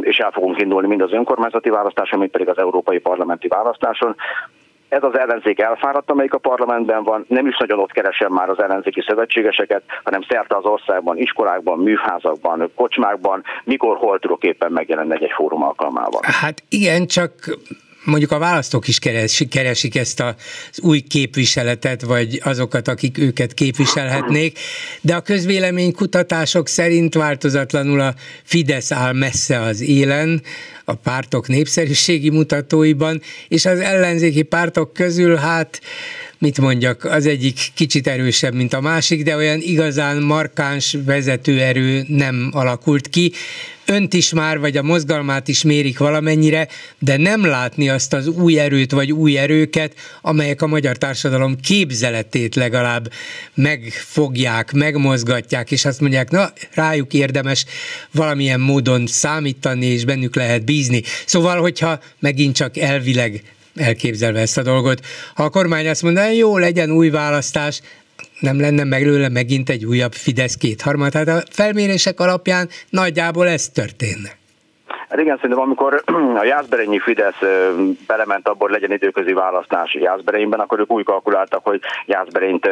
és 0.00 0.18
el 0.18 0.30
fogunk 0.30 0.60
indulni 0.60 0.88
mind 0.88 1.00
az 1.00 1.12
önkormányzati 1.12 1.70
választáson, 1.70 2.18
mint 2.18 2.30
pedig 2.30 2.48
az 2.48 2.58
európai 2.58 2.98
parlamenti 2.98 3.48
választáson. 3.48 4.16
Ez 4.88 5.02
az 5.02 5.18
ellenzék 5.18 5.60
elfáradt, 5.60 6.10
amelyik 6.10 6.34
a 6.34 6.38
parlamentben 6.38 7.02
van, 7.02 7.24
nem 7.28 7.46
is 7.46 7.56
nagyon 7.58 7.78
ott 7.78 7.92
keresem 7.92 8.32
már 8.32 8.48
az 8.48 8.58
ellenzéki 8.62 9.04
szövetségeseket, 9.06 9.82
hanem 10.04 10.22
szerte 10.28 10.56
az 10.56 10.64
országban, 10.64 11.16
iskolákban, 11.16 11.78
műházakban, 11.78 12.70
kocsmákban, 12.74 13.42
mikor 13.64 13.96
hol 13.96 14.18
tudok 14.18 14.44
éppen 14.44 14.72
megjelenni 14.72 15.14
egy-egy 15.14 15.32
fórum 15.32 15.62
alkalmával. 15.62 16.20
Hát 16.22 16.62
igen, 16.68 17.06
csak 17.06 17.32
mondjuk 18.06 18.32
a 18.32 18.38
választók 18.38 18.88
is 18.88 18.98
keresik, 19.48 19.96
ezt 19.96 20.20
az 20.20 20.34
új 20.80 21.00
képviseletet, 21.00 22.02
vagy 22.02 22.40
azokat, 22.44 22.88
akik 22.88 23.18
őket 23.18 23.54
képviselhetnék, 23.54 24.58
de 25.00 25.14
a 25.14 25.20
közvéleménykutatások 25.20 26.68
szerint 26.68 27.14
változatlanul 27.14 28.00
a 28.00 28.14
Fidesz 28.42 28.92
áll 28.92 29.12
messze 29.12 29.60
az 29.60 29.80
élen, 29.80 30.42
a 30.84 30.94
pártok 30.94 31.48
népszerűségi 31.48 32.30
mutatóiban, 32.30 33.22
és 33.48 33.64
az 33.64 33.78
ellenzéki 33.78 34.42
pártok 34.42 34.92
közül 34.92 35.36
hát 35.36 35.80
mit 36.38 36.60
mondjak, 36.60 37.04
az 37.04 37.26
egyik 37.26 37.58
kicsit 37.74 38.06
erősebb, 38.06 38.54
mint 38.54 38.72
a 38.72 38.80
másik, 38.80 39.22
de 39.22 39.36
olyan 39.36 39.60
igazán 39.60 40.22
markáns 40.22 40.96
vezetőerő 41.04 42.04
nem 42.08 42.50
alakult 42.52 43.08
ki. 43.08 43.32
Önt 43.88 44.14
is 44.14 44.32
már, 44.32 44.58
vagy 44.58 44.76
a 44.76 44.82
mozgalmát 44.82 45.48
is 45.48 45.62
mérik 45.62 45.98
valamennyire, 45.98 46.68
de 46.98 47.16
nem 47.16 47.44
látni 47.44 47.88
azt 47.88 48.12
az 48.12 48.26
új 48.26 48.58
erőt, 48.58 48.92
vagy 48.92 49.12
új 49.12 49.38
erőket, 49.38 49.94
amelyek 50.22 50.62
a 50.62 50.66
magyar 50.66 50.96
társadalom 50.96 51.56
képzeletét 51.60 52.54
legalább 52.54 53.12
megfogják, 53.54 54.72
megmozgatják, 54.72 55.70
és 55.70 55.84
azt 55.84 56.00
mondják, 56.00 56.30
na, 56.30 56.52
rájuk 56.74 57.12
érdemes 57.12 57.64
valamilyen 58.10 58.60
módon 58.60 59.06
számítani, 59.06 59.86
és 59.86 60.04
bennük 60.04 60.34
lehet 60.34 60.64
bízni. 60.64 61.02
Szóval, 61.26 61.60
hogyha 61.60 62.00
megint 62.18 62.56
csak 62.56 62.76
elvileg 62.76 63.42
elképzelve 63.76 64.40
ezt 64.40 64.58
a 64.58 64.62
dolgot. 64.62 65.06
Ha 65.34 65.44
a 65.44 65.50
kormány 65.50 65.88
azt 65.88 66.02
mondaná, 66.02 66.30
jó, 66.30 66.58
legyen 66.58 66.90
új 66.90 67.08
választás, 67.08 67.80
nem 68.40 68.60
lenne 68.60 68.84
meglőle 68.84 69.28
megint 69.28 69.70
egy 69.70 69.84
újabb 69.84 70.14
Fidesz 70.14 70.54
kétharmad. 70.54 71.10
Tehát 71.10 71.28
a 71.28 71.44
felmérések 71.50 72.20
alapján 72.20 72.68
nagyjából 72.90 73.48
ez 73.48 73.68
történne. 73.68 74.36
Igen, 75.14 75.36
szerintem 75.36 75.60
amikor 75.60 76.02
a 76.42 76.44
Jászberényi 76.44 76.98
Fidesz 76.98 77.40
belement 78.06 78.48
abból, 78.48 78.70
legyen 78.70 78.92
időközi 78.92 79.32
választás 79.32 79.94
Jászberényben, 79.94 80.60
akkor 80.60 80.80
ők 80.80 80.90
úgy 80.90 81.04
kalkuláltak, 81.04 81.64
hogy 81.64 81.80
Jászberényt 82.06 82.68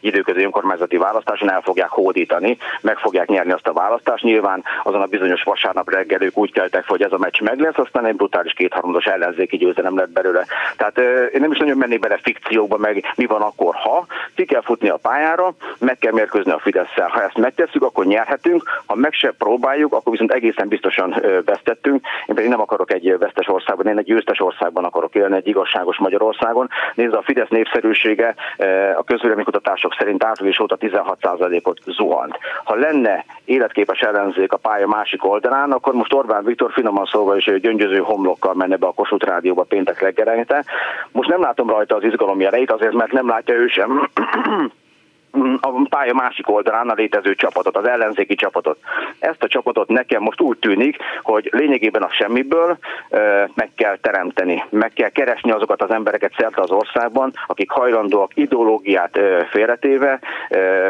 időközi 0.00 0.42
önkormányzati 0.44 0.96
választáson 0.96 1.50
el 1.50 1.60
fogják 1.60 1.88
hódítani, 1.88 2.56
meg 2.80 2.98
fogják 2.98 3.28
nyerni 3.28 3.52
azt 3.52 3.66
a 3.66 3.72
választást. 3.72 4.24
Nyilván 4.24 4.64
azon 4.82 5.00
a 5.00 5.06
bizonyos 5.06 5.42
vasárnap 5.42 5.90
reggel 5.90 6.22
ők 6.22 6.38
úgy 6.38 6.52
keltek, 6.52 6.88
hogy 6.88 7.02
ez 7.02 7.12
a 7.12 7.18
meccs 7.18 7.40
meg 7.40 7.60
lesz, 7.60 7.78
aztán 7.78 8.06
egy 8.06 8.16
brutális 8.16 8.52
kétharmados 8.52 9.04
ellenzéki 9.04 9.56
győzelem 9.56 9.96
lett 9.96 10.10
belőle. 10.10 10.46
Tehát 10.76 10.98
én 11.32 11.40
nem 11.40 11.52
is 11.52 11.58
nagyon 11.58 11.76
mennék 11.76 12.00
bele 12.00 12.18
fikciókba, 12.22 12.76
meg 12.76 13.12
mi 13.16 13.26
van 13.26 13.42
akkor, 13.42 13.74
ha 13.74 14.06
ki 14.34 14.44
kell 14.44 14.62
futni 14.62 14.88
a 14.88 14.96
pályára, 14.96 15.54
meg 15.78 15.98
kell 15.98 16.12
mérkőzni 16.12 16.52
a 16.52 16.58
fidesz 16.58 16.88
Ha 16.94 17.22
ezt 17.22 17.38
megtesszük, 17.38 17.82
akkor 17.82 18.04
nyerhetünk, 18.04 18.62
ha 18.86 18.94
meg 18.94 19.12
se 19.12 19.34
próbáljuk, 19.38 19.92
akkor 19.92 20.12
viszont 20.12 20.32
egészen 20.32 20.68
biztosan 20.68 21.22
vesztettünk. 21.70 22.04
Én 22.26 22.34
pedig 22.34 22.50
nem 22.50 22.60
akarok 22.60 22.92
egy 22.92 23.18
vesztes 23.18 23.48
országban, 23.48 23.86
én 23.86 23.98
egy 23.98 24.04
győztes 24.04 24.40
országban 24.40 24.84
akarok 24.84 25.14
élni, 25.14 25.36
egy 25.36 25.48
igazságos 25.48 25.98
Magyarországon. 25.98 26.68
Nézd, 26.94 27.14
a 27.14 27.22
Fidesz 27.22 27.48
népszerűsége 27.48 28.34
a 28.96 29.02
közvéleménykutatások 29.04 29.94
szerint 29.98 30.24
április 30.24 30.58
óta 30.58 30.76
16%-ot 30.80 31.78
zuhant. 31.84 32.38
Ha 32.64 32.74
lenne 32.74 33.24
életképes 33.44 34.00
ellenzék 34.00 34.52
a 34.52 34.56
pálya 34.56 34.86
másik 34.86 35.24
oldalán, 35.24 35.72
akkor 35.72 35.94
most 35.94 36.12
Orbán 36.12 36.44
Viktor 36.44 36.72
finoman 36.72 37.04
szólva 37.04 37.36
is 37.36 37.44
gyöngyöző 37.60 37.98
homlokkal 37.98 38.54
menne 38.54 38.76
be 38.76 38.86
a 38.86 38.92
Kossuth 38.92 39.26
Rádióba 39.26 39.62
péntek 39.62 40.00
reggelente. 40.00 40.64
Most 41.12 41.28
nem 41.28 41.40
látom 41.40 41.70
rajta 41.70 41.96
az 41.96 42.04
izgalom 42.04 42.40
jeleit, 42.40 42.70
azért 42.70 42.92
mert 42.92 43.12
nem 43.12 43.28
látja 43.28 43.54
ő 43.54 43.66
sem 43.66 44.08
a 45.60 45.86
pálya 45.88 46.14
másik 46.14 46.50
oldalán 46.50 46.88
a 46.88 46.94
létező 46.94 47.34
csapatot, 47.34 47.76
az 47.76 47.86
ellenzéki 47.86 48.34
csapatot. 48.34 48.78
Ezt 49.18 49.42
a 49.42 49.48
csapatot 49.48 49.88
nekem 49.88 50.22
most 50.22 50.40
úgy 50.40 50.58
tűnik, 50.58 50.96
hogy 51.22 51.48
lényegében 51.52 52.02
a 52.02 52.10
semmiből 52.10 52.78
meg 53.54 53.70
kell 53.76 53.96
teremteni, 53.96 54.64
meg 54.68 54.92
kell 54.92 55.08
keresni 55.08 55.50
azokat 55.50 55.82
az 55.82 55.90
embereket 55.90 56.32
szerte 56.38 56.60
az 56.60 56.70
országban, 56.70 57.32
akik 57.46 57.70
hajlandóak 57.70 58.30
ideológiát 58.34 59.18
félretéve 59.50 60.18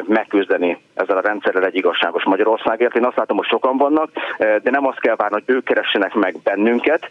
megküzdeni 0.06 0.78
ezzel 0.94 1.16
a 1.16 1.20
rendszerrel 1.20 1.64
egy 1.64 1.76
igazságos 1.76 2.24
Magyarországért. 2.24 2.96
Én 2.96 3.04
azt 3.04 3.16
látom, 3.16 3.36
hogy 3.36 3.46
sokan 3.46 3.76
vannak, 3.76 4.10
de 4.38 4.70
nem 4.70 4.86
azt 4.86 5.00
kell 5.00 5.16
várni, 5.16 5.42
hogy 5.44 5.54
ők 5.54 5.64
keressenek 5.64 6.14
meg 6.14 6.36
bennünket, 6.44 7.10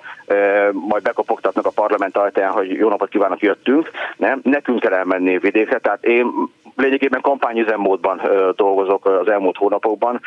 majd 0.72 1.04
bekopogtatnak 1.04 1.66
a 1.66 1.72
parlament 1.76 2.18
ajtaján, 2.18 2.52
hogy 2.52 2.72
jó 2.72 2.90
napot 2.90 3.10
kívánok, 3.10 3.40
jöttünk. 3.40 3.90
Nem, 4.18 4.40
nekünk 4.44 4.80
kell 4.80 4.94
elmenni 4.94 5.38
vidékre, 5.38 5.78
tehát 5.78 6.06
én 6.06 6.32
lényegében 6.80 7.22
kampányüzemmódban 7.22 8.22
dolgozok 8.56 9.06
az 9.06 9.30
elmúlt 9.30 9.58
hónapokban. 9.58 10.22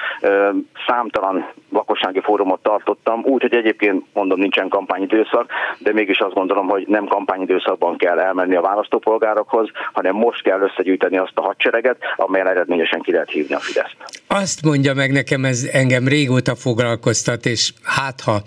Számtalan 0.87 1.53
lakossági 1.71 2.21
fórumot 2.21 2.63
tartottam, 2.63 3.23
úgy, 3.25 3.43
hogy 3.43 3.55
egyébként 3.55 4.05
mondom 4.13 4.39
nincsen 4.39 4.69
kampányidőszak, 4.69 5.51
de 5.79 5.93
mégis 5.93 6.19
azt 6.19 6.35
gondolom, 6.35 6.69
hogy 6.69 6.85
nem 6.87 7.07
kampányidőszakban 7.07 7.97
kell 7.97 8.19
elmenni 8.19 8.55
a 8.55 8.61
választópolgárokhoz, 8.61 9.71
hanem 9.93 10.15
most 10.15 10.43
kell 10.43 10.61
összegyűjteni 10.61 11.17
azt 11.17 11.33
a 11.35 11.43
hadsereget, 11.43 11.97
amelyen 12.17 12.49
eredményesen 12.49 13.01
ki 13.01 13.13
lehet 13.13 13.31
hívni 13.31 13.55
a 13.55 13.59
Fideszt. 13.59 13.97
Azt 14.27 14.65
mondja 14.65 14.95
meg 14.95 15.13
nekem, 15.13 15.45
ez 15.45 15.69
engem 15.73 16.09
régóta 16.09 16.55
foglalkoztat, 16.55 17.47
és 17.47 17.73
hát 17.83 18.21
ha 18.21 18.41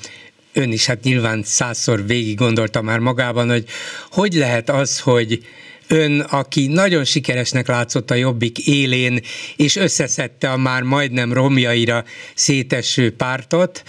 ön 0.54 0.72
is 0.72 0.88
hát 0.88 1.04
nyilván 1.04 1.44
százszor 1.44 2.00
végig 2.08 2.38
gondolta 2.38 2.82
már 2.82 3.00
magában, 3.00 3.50
hogy 3.50 3.64
hogy 4.12 4.34
lehet 4.34 4.70
az, 4.70 5.02
hogy 5.02 5.40
ön, 5.88 6.20
aki 6.20 6.68
nagyon 6.68 7.04
sikeresnek 7.04 7.68
látszott 7.68 8.12
a 8.12 8.16
Jobbik 8.16 8.68
élén, 8.68 9.20
és 9.56 9.76
összeszedte 9.76 10.52
a 10.52 10.58
már 10.58 10.82
majdnem 10.82 11.34
romjaira 11.34 12.04
széteső 12.36 13.12
pártot, 13.12 13.84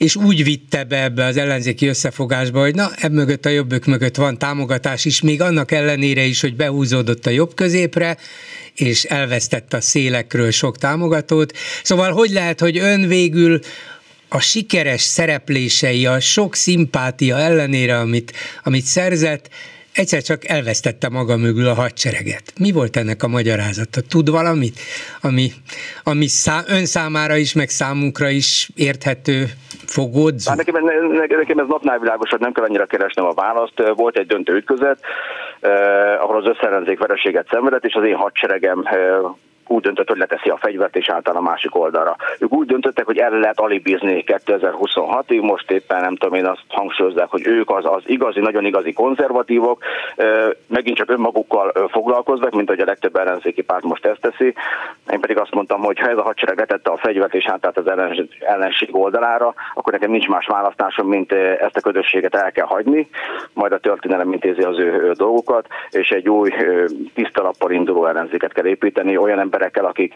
és 0.00 0.16
úgy 0.16 0.44
vitte 0.44 0.84
be 0.84 1.02
ebbe 1.02 1.24
az 1.24 1.36
ellenzéki 1.36 1.86
összefogásba, 1.86 2.60
hogy 2.60 2.74
na, 2.74 2.90
ebb 2.96 3.12
mögött 3.12 3.46
a 3.46 3.48
jobbök 3.48 3.84
mögött 3.84 4.16
van 4.16 4.38
támogatás 4.38 5.04
is, 5.04 5.20
még 5.20 5.40
annak 5.40 5.70
ellenére 5.70 6.24
is, 6.24 6.40
hogy 6.40 6.56
behúzódott 6.56 7.26
a 7.26 7.30
jobb 7.30 7.54
középre, 7.54 8.16
és 8.74 9.04
elvesztette 9.04 9.76
a 9.76 9.80
szélekről 9.80 10.50
sok 10.50 10.78
támogatót. 10.78 11.56
Szóval 11.82 12.12
hogy 12.12 12.30
lehet, 12.30 12.60
hogy 12.60 12.78
ön 12.78 13.08
végül 13.08 13.60
a 14.28 14.40
sikeres 14.40 15.02
szereplései, 15.02 16.06
a 16.06 16.20
sok 16.20 16.54
szimpátia 16.54 17.38
ellenére, 17.38 17.98
amit, 17.98 18.32
amit 18.62 18.84
szerzett, 18.84 19.48
egyszer 19.94 20.22
csak 20.22 20.48
elvesztette 20.48 21.08
maga 21.08 21.36
mögül 21.36 21.68
a 21.68 21.74
hadsereget. 21.74 22.52
Mi 22.58 22.72
volt 22.72 22.96
ennek 22.96 23.22
a 23.22 23.28
magyarázata? 23.28 24.00
Tud 24.08 24.30
valamit, 24.30 24.78
ami, 25.22 25.50
ami 26.04 26.26
szá, 26.26 26.60
ön 26.68 26.86
számára 26.86 27.36
is, 27.36 27.54
meg 27.54 27.68
számunkra 27.68 28.28
is 28.28 28.70
érthető, 28.76 29.44
fogódzó? 29.86 30.50
Hát 30.50 30.58
nekem, 30.58 30.84
nekem 31.38 31.58
ez 31.58 31.66
napnál 31.68 31.98
világosabb, 31.98 32.40
nem 32.40 32.52
kell 32.52 32.64
annyira 32.64 32.86
keresnem 32.86 33.24
a 33.24 33.32
választ. 33.32 33.82
Volt 33.94 34.18
egy 34.18 34.26
döntő 34.26 34.54
ütközet, 34.54 35.00
eh, 35.60 36.22
ahol 36.22 36.36
az 36.36 36.46
összellenzék 36.46 36.98
vereséget 36.98 37.48
szenvedett, 37.50 37.84
és 37.84 37.94
az 37.94 38.04
én 38.04 38.16
hadseregem 38.16 38.82
eh, 38.84 38.96
úgy 39.70 39.82
döntött, 39.82 40.08
hogy 40.08 40.18
leteszi 40.18 40.48
a 40.48 40.56
fegyvert 40.56 40.96
és 40.96 41.08
által 41.08 41.36
a 41.36 41.40
másik 41.40 41.76
oldalra. 41.76 42.16
Ők 42.38 42.52
úgy 42.52 42.66
döntöttek, 42.66 43.04
hogy 43.06 43.18
erre 43.18 43.38
lehet 43.38 43.60
alibizni 43.60 44.24
2026-ig, 44.26 45.42
most 45.42 45.70
éppen 45.70 46.00
nem 46.00 46.16
tudom 46.16 46.38
én 46.38 46.46
azt 46.46 46.64
hangsúlyozzák, 46.68 47.28
hogy 47.30 47.46
ők 47.46 47.70
az, 47.70 47.84
az 47.84 48.02
igazi, 48.06 48.40
nagyon 48.40 48.64
igazi 48.64 48.92
konzervatívok, 48.92 49.82
megint 50.66 50.96
csak 50.96 51.10
önmagukkal 51.10 51.88
foglalkoznak, 51.90 52.54
mint 52.54 52.68
hogy 52.68 52.80
a 52.80 52.84
legtöbb 52.84 53.16
ellenzéki 53.16 53.62
párt 53.62 53.82
most 53.82 54.06
ezt 54.06 54.20
teszi. 54.20 54.54
Én 55.10 55.20
pedig 55.20 55.38
azt 55.38 55.54
mondtam, 55.54 55.80
hogy 55.80 55.98
ha 55.98 56.08
ez 56.08 56.18
a 56.18 56.22
hadsereg 56.22 56.58
letette 56.58 56.90
a 56.90 56.96
fegyvert 56.96 57.34
és 57.34 57.46
átállt 57.48 57.78
az 57.78 57.90
ellenség 58.40 58.96
oldalára, 58.96 59.54
akkor 59.74 59.92
nekem 59.92 60.10
nincs 60.10 60.28
más 60.28 60.46
választásom, 60.46 61.08
mint 61.08 61.32
ezt 61.32 61.76
a 61.76 61.80
közösséget 61.80 62.34
el 62.34 62.52
kell 62.52 62.66
hagyni, 62.66 63.08
majd 63.52 63.72
a 63.72 63.78
történelem 63.78 64.32
intézi 64.32 64.62
az 64.62 64.78
ő 64.78 65.12
dolgokat, 65.12 65.66
és 65.90 66.10
egy 66.10 66.28
új 66.28 66.50
tisztalappal 67.14 67.70
induló 67.70 68.06
ellenzéket 68.06 68.52
kell 68.52 68.66
építeni, 68.66 69.16
olyan 69.16 69.38
ember 69.38 69.59
emberekkel, 69.60 69.84
akik 69.84 70.14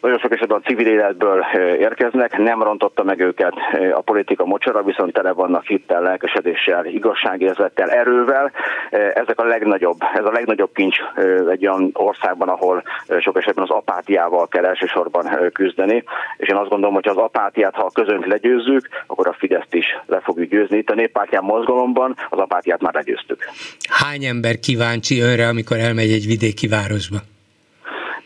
nagyon 0.00 0.18
sok 0.18 0.32
esetben 0.32 0.60
a 0.62 0.66
civil 0.66 0.86
életből 0.86 1.44
érkeznek, 1.78 2.38
nem 2.38 2.62
rontotta 2.62 3.02
meg 3.02 3.20
őket 3.20 3.54
a 3.94 4.00
politika 4.00 4.44
mocsora, 4.44 4.82
viszont 4.82 5.12
tele 5.12 5.32
vannak 5.32 5.66
hittel, 5.66 6.02
lelkesedéssel, 6.02 6.86
igazságérzettel, 6.86 7.90
erővel. 7.90 8.52
Ezek 8.90 9.40
a 9.40 9.44
legnagyobb, 9.44 9.98
ez 10.14 10.24
a 10.24 10.30
legnagyobb 10.30 10.70
kincs 10.74 10.96
egy 11.50 11.66
olyan 11.66 11.90
országban, 11.92 12.48
ahol 12.48 12.82
sok 13.20 13.36
esetben 13.36 13.64
az 13.64 13.70
apátiával 13.70 14.48
kell 14.48 14.64
elsősorban 14.64 15.50
küzdeni, 15.52 16.04
és 16.36 16.48
én 16.48 16.56
azt 16.56 16.70
gondolom, 16.70 16.94
hogy 16.94 17.08
az 17.08 17.16
apátiát, 17.16 17.74
ha 17.74 17.84
a 17.84 17.92
közönt 18.02 18.26
legyőzzük, 18.26 18.88
akkor 19.06 19.28
a 19.28 19.36
Fideszt 19.38 19.74
is 19.74 19.86
le 20.06 20.20
fogjuk 20.20 20.50
győzni. 20.50 20.76
Itt 20.76 20.90
a 20.90 20.94
néppártyán 20.94 21.44
mozgalomban 21.44 22.16
az 22.28 22.38
apátiát 22.38 22.80
már 22.80 22.94
legyőztük. 22.94 23.44
Hány 23.88 24.24
ember 24.24 24.58
kíváncsi 24.58 25.20
önre, 25.20 25.48
amikor 25.48 25.76
elmegy 25.76 26.10
egy 26.10 26.26
vidéki 26.26 26.68
városba? 26.68 27.16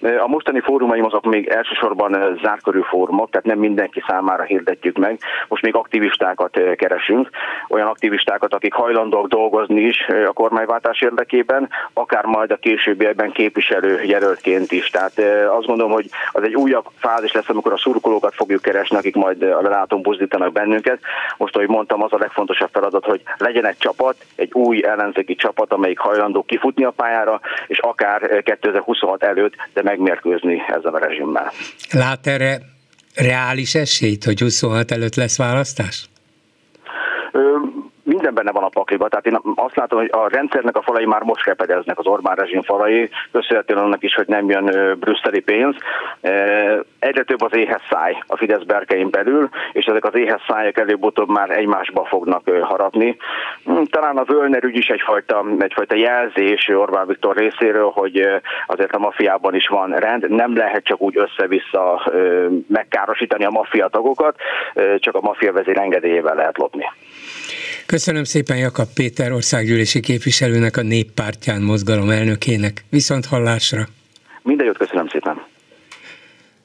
A 0.01 0.29
mostani 0.29 0.61
fórumaim 0.61 1.05
azok 1.05 1.25
még 1.25 1.47
elsősorban 1.47 2.39
zárkörű 2.43 2.81
fórumok, 2.81 3.31
tehát 3.31 3.47
nem 3.47 3.59
mindenki 3.59 4.03
számára 4.07 4.43
hirdetjük 4.43 4.99
meg. 4.99 5.19
Most 5.49 5.63
még 5.63 5.75
aktivistákat 5.75 6.61
keresünk, 6.77 7.29
olyan 7.69 7.87
aktivistákat, 7.87 8.55
akik 8.55 8.73
hajlandóak 8.73 9.27
dolgozni 9.27 9.81
is 9.81 10.07
a 10.27 10.33
kormányváltás 10.33 11.01
érdekében, 11.01 11.69
akár 11.93 12.25
majd 12.25 12.51
a 12.51 12.57
későbbiekben 12.57 13.33
képviselő 13.33 14.03
jelöltként 14.03 14.73
is. 14.73 14.91
Tehát 14.91 15.19
azt 15.59 15.67
gondolom, 15.67 15.93
hogy 15.93 16.09
az 16.33 16.43
egy 16.43 16.55
újabb 16.55 16.85
fázis 16.99 17.33
lesz, 17.33 17.49
amikor 17.49 17.73
a 17.73 17.79
szurkolókat 17.79 18.35
fogjuk 18.35 18.63
keresni, 18.63 18.97
akik 18.97 19.15
majd 19.15 19.43
a 19.43 19.63
leláton 19.63 20.03
buzdítanak 20.03 20.53
bennünket. 20.53 21.01
Most, 21.37 21.57
ahogy 21.57 21.69
mondtam, 21.69 22.03
az 22.03 22.13
a 22.13 22.19
legfontosabb 22.19 22.71
feladat, 22.73 23.05
hogy 23.05 23.23
legyen 23.37 23.67
egy 23.67 23.79
csapat, 23.79 24.17
egy 24.37 24.53
új 24.53 24.85
ellenzéki 24.85 25.35
csapat, 25.35 25.73
amelyik 25.73 25.99
hajlandó 25.99 26.43
kifutni 26.43 26.85
a 26.85 26.91
pályára, 26.91 27.41
és 27.67 27.79
akár 27.79 28.43
2026 28.43 29.23
előtt, 29.23 29.55
de 29.73 29.83
megmérkőzni 29.89 30.63
ezzel 30.67 30.95
a 30.95 30.99
rezsimmel. 30.99 31.51
Lát 31.93 32.27
erre 32.27 32.59
reális 33.15 33.75
esélyt, 33.75 34.25
hogy 34.25 34.41
26 34.41 34.91
előtt 34.91 35.15
lesz 35.15 35.39
választás? 35.39 36.09
Minden 38.29 38.45
benne 38.45 38.61
van 38.61 38.71
a 38.71 38.79
pakliba. 38.79 39.09
Tehát 39.09 39.27
én 39.27 39.39
azt 39.55 39.77
látom, 39.77 39.99
hogy 39.99 40.11
a 40.13 40.29
rendszernek 40.29 40.77
a 40.77 40.83
falai 40.83 41.07
már 41.07 41.23
most 41.23 41.47
repedeznek, 41.47 41.99
az 41.99 42.07
Orbán 42.07 42.37
rezsim 42.37 42.63
falai, 42.63 43.11
köszönhetően 43.33 43.79
annak 43.85 44.03
is, 44.03 44.15
hogy 44.15 44.27
nem 44.27 44.51
jön 44.51 44.97
brüsszeli 44.99 45.41
pénz. 45.41 45.77
Egyre 46.99 47.25
több 47.25 47.43
az 47.43 47.57
éhes 47.57 47.83
száj 47.91 48.23
a 48.27 48.37
Fidesz 48.37 48.63
berkein 48.63 49.11
belül, 49.11 49.49
és 49.73 49.85
ezek 49.85 50.05
az 50.05 50.15
éhes 50.15 50.43
szájak 50.49 50.79
előbb-utóbb 50.79 51.29
már 51.29 51.51
egymásba 51.51 52.05
fognak 52.05 52.51
harapni. 52.61 53.17
Hm, 53.65 53.83
talán 53.83 54.17
a 54.17 54.25
Völner 54.25 54.65
ügy 54.65 54.77
is 54.77 54.89
egyfajta, 54.89 55.45
egyfajta 55.59 55.95
jelzés 55.95 56.69
Orbán 56.69 57.07
Viktor 57.07 57.37
részéről, 57.37 57.91
hogy 57.91 58.29
azért 58.67 58.95
a 58.95 58.99
mafiában 58.99 59.55
is 59.55 59.67
van 59.67 59.91
rend, 59.91 60.31
nem 60.31 60.57
lehet 60.57 60.85
csak 60.85 61.01
úgy 61.01 61.17
össze-vissza 61.19 62.13
megkárosítani 62.69 63.45
a 63.45 63.51
maffia 63.51 63.89
tagokat, 63.89 64.37
csak 64.97 65.15
a 65.15 65.21
maffia 65.21 65.53
vezér 65.53 65.79
engedélyével 65.79 66.35
lehet 66.35 66.59
lopni. 66.59 66.85
Köszönöm 67.95 68.25
szépen 68.25 68.57
Jakab 68.57 68.87
Péter 68.95 69.33
országgyűlési 69.33 70.01
képviselőnek, 70.01 70.77
a 70.77 70.83
néppártyán 70.83 71.63
mozgalom 71.63 72.11
elnökének. 72.11 72.85
Viszont 72.91 73.27
hallásra. 73.27 73.83
Minden 74.43 74.67
jót 74.67 74.77
köszönöm 74.77 75.09
szépen. 75.09 75.43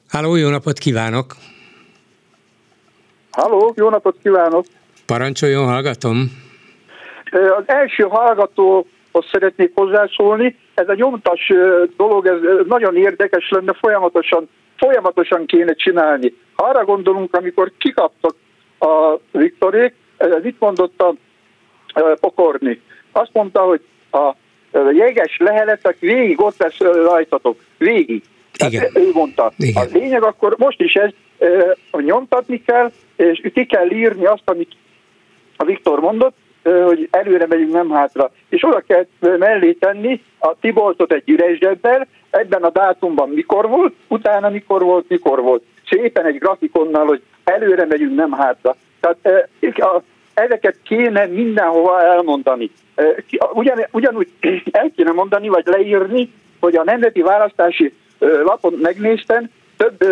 Háló, 0.08 0.36
jó 0.36 0.48
napot 0.48 0.78
kívánok! 0.78 1.34
Halló, 3.30 3.72
jó 3.76 3.88
napot 3.88 4.16
kívánok! 4.22 4.64
Parancsoljon, 5.06 5.66
hallgatom. 5.66 6.16
Az 7.30 7.64
első 7.66 8.02
hallgatóhoz 8.02 9.26
szeretnék 9.32 9.70
hozzászólni. 9.74 10.56
Ez 10.74 10.88
a 10.88 10.94
nyomtas 10.94 11.52
dolog, 11.96 12.26
ez 12.26 12.66
nagyon 12.66 12.96
érdekes 12.96 13.50
lenne, 13.50 13.72
folyamatosan, 13.72 14.48
folyamatosan 14.76 15.46
kéne 15.46 15.74
csinálni. 15.74 16.34
Arra 16.54 16.84
gondolunk, 16.84 17.34
amikor 17.34 17.72
kikaptak 17.78 18.34
a 18.78 19.18
Viktorék, 19.30 19.94
ez 20.30 20.44
itt 20.44 20.60
mondott 20.60 21.02
a 21.02 21.14
Pokorni. 22.20 22.80
Azt 23.12 23.30
mondta, 23.32 23.60
hogy 23.60 23.80
a 24.10 24.34
jeges 24.92 25.36
leheletek 25.38 25.98
végig 25.98 26.40
ott 26.40 26.58
lesz 26.58 26.78
rajtatok. 26.78 27.60
Végig. 27.78 28.22
Igen. 28.66 28.90
ő 28.94 29.10
mondta. 29.12 29.52
Igen. 29.56 29.86
A 29.86 29.88
lényeg 29.92 30.22
akkor 30.22 30.54
most 30.58 30.80
is 30.80 30.94
ez, 30.94 31.10
nyomtatni 31.92 32.62
kell, 32.62 32.92
és 33.16 33.40
ki 33.54 33.66
kell 33.66 33.90
írni 33.90 34.24
azt, 34.24 34.42
amit 34.44 34.72
a 35.56 35.64
Viktor 35.64 36.00
mondott, 36.00 36.36
hogy 36.62 37.08
előre 37.10 37.46
megyünk, 37.46 37.72
nem 37.72 37.90
hátra. 37.90 38.30
És 38.48 38.64
oda 38.64 38.82
kell 38.86 39.06
mellé 39.18 39.72
tenni 39.72 40.22
a 40.38 40.54
Tiboltot 40.60 41.12
egy 41.12 41.28
üres 41.30 41.58
zsebbel, 41.58 42.06
ebben 42.30 42.62
a 42.62 42.70
dátumban 42.70 43.28
mikor 43.28 43.68
volt, 43.68 43.94
utána 44.08 44.48
mikor 44.48 44.82
volt, 44.82 45.08
mikor 45.08 45.40
volt. 45.40 45.62
Szépen 45.88 46.24
egy 46.24 46.38
grafikonnal, 46.38 47.06
hogy 47.06 47.22
előre 47.44 47.86
megyünk, 47.86 48.14
nem 48.14 48.32
hátra. 48.32 48.76
Tehát 49.00 49.48
ezeket 50.34 50.76
kéne 50.82 51.26
mindenhova 51.26 52.02
elmondani. 52.02 52.70
Ugyan, 53.52 53.86
ugyanúgy 53.90 54.28
el 54.70 54.90
kéne 54.96 55.12
mondani, 55.12 55.48
vagy 55.48 55.66
leírni, 55.66 56.32
hogy 56.60 56.76
a 56.76 56.84
nemzeti 56.84 57.22
választási 57.22 57.92
lapon 58.18 58.72
megnéztem, 58.82 59.50
több 59.76 60.04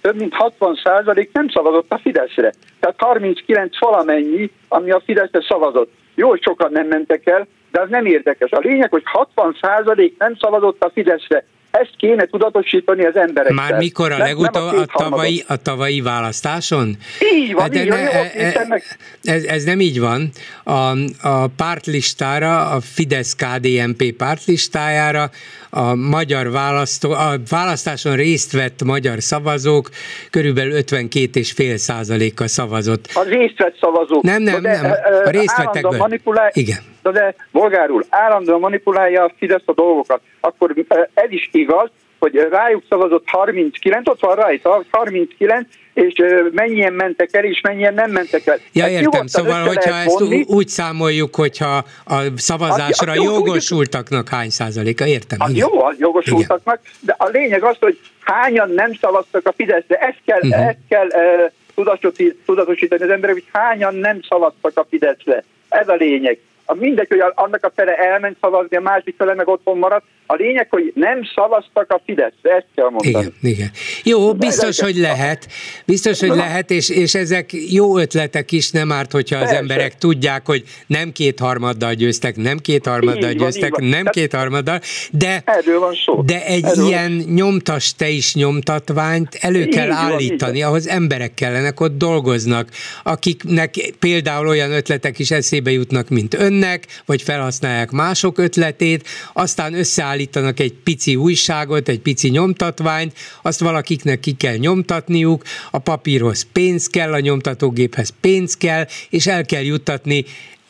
több 0.00 0.16
mint 0.16 0.34
60 0.34 0.80
százalék 0.84 1.32
nem 1.32 1.48
szavazott 1.48 1.92
a 1.92 1.98
Fideszre. 1.98 2.52
Tehát 2.80 2.96
39 2.98 3.80
valamennyi, 3.80 4.50
ami 4.68 4.90
a 4.90 5.02
Fideszre 5.04 5.40
szavazott. 5.48 5.92
Jó, 6.14 6.36
sokan 6.36 6.72
nem 6.72 6.86
mentek 6.86 7.26
el, 7.26 7.46
de 7.70 7.80
az 7.80 7.88
nem 7.88 8.06
érdekes. 8.06 8.50
A 8.50 8.58
lényeg, 8.58 8.90
hogy 8.90 9.02
60 9.04 9.56
százalék 9.60 10.18
nem 10.18 10.36
szavazott 10.40 10.84
a 10.84 10.90
Fideszre. 10.90 11.44
Ezt 11.70 11.92
kéne 11.96 12.26
tudatosítani 12.26 13.04
az 13.04 13.16
emberekkel. 13.16 13.54
Már 13.54 13.76
mikor 13.76 14.12
a 14.12 14.18
legutóbb 14.18 14.62
a, 14.62 14.80
a, 14.80 14.86
tavalyi, 14.86 15.44
a 15.46 15.56
tavalyi 15.56 16.00
választáson? 16.00 16.96
Így 17.34 17.52
van, 17.52 17.62
hát 17.62 17.74
így 17.74 17.88
van, 17.88 17.98
ne, 17.98 18.10
e, 18.10 18.80
ez, 19.22 19.44
ez 19.44 19.64
nem 19.64 19.80
így 19.80 20.00
van. 20.00 20.30
A, 20.64 20.90
a 21.28 21.46
pártlistára, 21.56 22.70
a 22.70 22.80
Fidesz-KDNP 22.80 24.12
pártlistájára 24.16 25.30
a 25.70 25.94
magyar 25.94 26.50
választó, 26.50 27.10
a 27.10 27.32
választáson 27.50 28.16
részt 28.16 28.52
vett 28.52 28.84
magyar 28.84 29.22
szavazók 29.22 29.88
körülbelül 30.30 30.72
52,5 30.72 31.76
százaléka 31.76 32.48
szavazott. 32.48 33.10
A 33.14 33.22
részt 33.22 33.58
vett 33.58 33.76
szavazók. 33.80 34.22
Nem, 34.22 34.42
nem, 34.42 34.62
de, 34.62 34.80
nem. 34.80 34.92
A 35.24 35.30
részt 35.30 35.56
vettekből. 35.56 35.98
Manipulál... 35.98 36.50
Igen. 36.52 36.89
De, 37.02 37.10
de 37.10 37.34
bolgárul 37.50 38.04
állandóan 38.08 38.60
manipulálja 38.60 39.24
a 39.24 39.32
Fidesz 39.38 39.62
a 39.64 39.72
dolgokat. 39.72 40.20
Akkor 40.40 40.74
ez 41.14 41.30
is 41.30 41.48
igaz, 41.52 41.90
hogy 42.20 42.46
rájuk 42.50 42.82
szavazott 42.88 43.24
39, 43.26 44.08
ott 44.08 44.20
van 44.20 44.34
rajta, 44.34 44.84
39, 44.90 45.68
és 45.94 46.14
mennyien 46.50 46.92
mentek 46.92 47.34
el, 47.34 47.44
és 47.44 47.60
mennyien 47.60 47.94
nem 47.94 48.10
mentek 48.10 48.46
el. 48.46 48.58
Ja, 48.72 48.84
ezt 48.84 48.92
értem, 48.92 49.26
szóval, 49.26 49.66
hogyha 49.66 49.94
ezt 49.94 50.18
vonni, 50.18 50.44
úgy 50.48 50.68
számoljuk, 50.68 51.34
hogyha 51.34 51.84
a 52.04 52.22
szavazásra 52.36 53.12
az, 53.12 53.18
az 53.18 53.24
jogosultaknak 53.24 54.28
hány 54.28 54.50
százaléka, 54.50 55.06
értem. 55.06 55.38
Az 55.40 55.50
igen. 55.50 55.68
jó, 55.72 55.84
az 55.84 55.98
jogosultaknak, 55.98 56.80
igen. 56.82 56.96
de 57.00 57.14
a 57.18 57.28
lényeg 57.28 57.62
az, 57.62 57.76
hogy 57.80 57.98
hányan 58.20 58.70
nem 58.70 58.94
szavaztak 59.00 59.46
a 59.46 59.52
Fideszre, 59.56 59.96
ezt 59.96 60.20
kell, 60.24 60.40
uh-huh. 60.40 60.66
ezt 60.66 60.78
kell 60.88 61.06
uh, 61.06 62.34
tudatosítani 62.44 63.02
az 63.02 63.10
emberek, 63.10 63.34
hogy 63.34 63.46
hányan 63.52 63.94
nem 63.94 64.20
szavaztak 64.28 64.78
a 64.78 64.86
Fideszre. 64.90 65.44
Ez 65.68 65.88
a 65.88 65.94
lényeg 65.94 66.38
a 66.70 66.74
mindegy, 66.74 67.08
hogy 67.08 67.22
annak 67.34 67.64
a 67.64 67.72
fele 67.74 67.94
elment 67.94 68.36
szavazni, 68.40 68.76
a 68.76 68.80
másik 68.80 69.14
fele 69.18 69.34
meg 69.34 69.48
otthon 69.48 69.78
maradt. 69.78 70.04
A 70.26 70.34
lényeg, 70.34 70.66
hogy 70.70 70.92
nem 70.94 71.20
szavaztak 71.34 71.90
a 71.92 72.00
Fidesz, 72.04 72.32
ezt 72.42 72.66
kell 72.74 72.88
mondani. 72.88 73.08
Igen, 73.08 73.32
igen. 73.40 73.70
Jó, 74.04 74.34
biztos, 74.34 74.80
hogy 74.80 74.96
lehet. 74.96 75.46
Biztos, 75.86 76.20
hogy 76.20 76.36
lehet, 76.36 76.70
és, 76.70 76.90
és 76.90 77.14
ezek 77.14 77.50
jó 77.52 77.98
ötletek 77.98 78.52
is, 78.52 78.70
nem 78.70 78.92
árt, 78.92 79.12
hogyha 79.12 79.36
az 79.36 79.42
Persze. 79.42 79.58
emberek 79.58 79.98
tudják, 79.98 80.46
hogy 80.46 80.62
nem 80.86 81.12
kétharmaddal 81.12 81.94
győztek, 81.94 82.36
nem 82.36 82.58
kétharmaddal 82.58 83.32
győztek, 83.32 83.76
van, 83.76 83.88
nem 83.88 84.04
kétharmaddal, 84.04 84.80
de, 85.10 85.42
van 85.78 85.94
szó. 86.04 86.22
de 86.22 86.44
egy 86.44 86.64
Erről 86.64 86.86
ilyen 86.86 87.10
nyomtas 87.10 87.94
te 87.94 88.08
is 88.08 88.34
nyomtatványt 88.34 89.38
elő 89.40 89.66
kell 89.66 89.86
így 89.86 89.94
állítani, 89.94 90.60
van, 90.60 90.68
ahhoz 90.68 90.88
emberek 90.88 91.34
kellenek, 91.34 91.80
ott 91.80 91.98
dolgoznak, 91.98 92.68
akiknek 93.02 93.74
például 93.98 94.48
olyan 94.48 94.72
ötletek 94.72 95.18
is 95.18 95.30
eszébe 95.30 95.70
jutnak, 95.70 96.08
mint 96.08 96.34
ön, 96.34 96.59
jönnek, 96.60 96.86
vagy 97.06 97.22
felhasználják 97.22 97.90
mások 97.90 98.38
ötletét, 98.38 99.08
aztán 99.32 99.74
összeállítanak 99.74 100.60
egy 100.60 100.72
pici 100.72 101.16
újságot, 101.16 101.88
egy 101.88 102.00
pici 102.00 102.28
nyomtatványt, 102.28 103.16
azt 103.42 103.60
valakiknek 103.60 104.20
ki 104.20 104.32
kell 104.32 104.56
nyomtatniuk, 104.56 105.42
a 105.70 105.78
papírhoz 105.78 106.46
pénz 106.52 106.86
kell, 106.86 107.12
a 107.12 107.20
nyomtatógéphez 107.20 108.12
pénz 108.20 108.56
kell, 108.56 108.86
és 109.10 109.26
el 109.26 109.44
kell 109.44 109.62
juttatni 109.62 110.24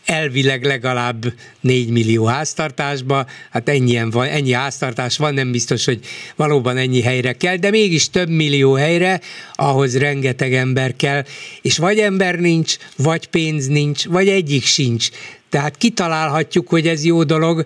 elvileg 0.05 0.65
legalább 0.65 1.33
4 1.61 1.91
millió 1.91 2.25
háztartásba, 2.25 3.27
hát 3.51 3.69
ennyien 3.69 4.11
van, 4.11 4.27
ennyi 4.27 4.53
háztartás 4.53 5.17
van, 5.17 5.35
nem 5.35 5.51
biztos, 5.51 5.85
hogy 5.85 6.01
valóban 6.37 6.77
ennyi 6.77 7.03
helyre 7.03 7.33
kell, 7.33 7.57
de 7.57 7.71
mégis 7.71 8.11
több 8.11 8.29
millió 8.29 8.73
helyre, 8.73 9.21
ahhoz 9.55 9.99
rengeteg 9.99 10.55
ember 10.55 10.97
kell, 10.97 11.25
és 11.63 11.79
vagy 11.79 11.99
ember 11.99 12.39
nincs, 12.39 12.77
vagy 12.97 13.27
pénz 13.27 13.67
nincs, 13.67 14.07
vagy 14.07 14.29
egyik 14.29 14.65
sincs. 14.65 15.11
Tehát 15.51 15.77
kitalálhatjuk, 15.77 16.69
hogy 16.69 16.87
ez 16.87 17.05
jó 17.05 17.23
dolog, 17.23 17.65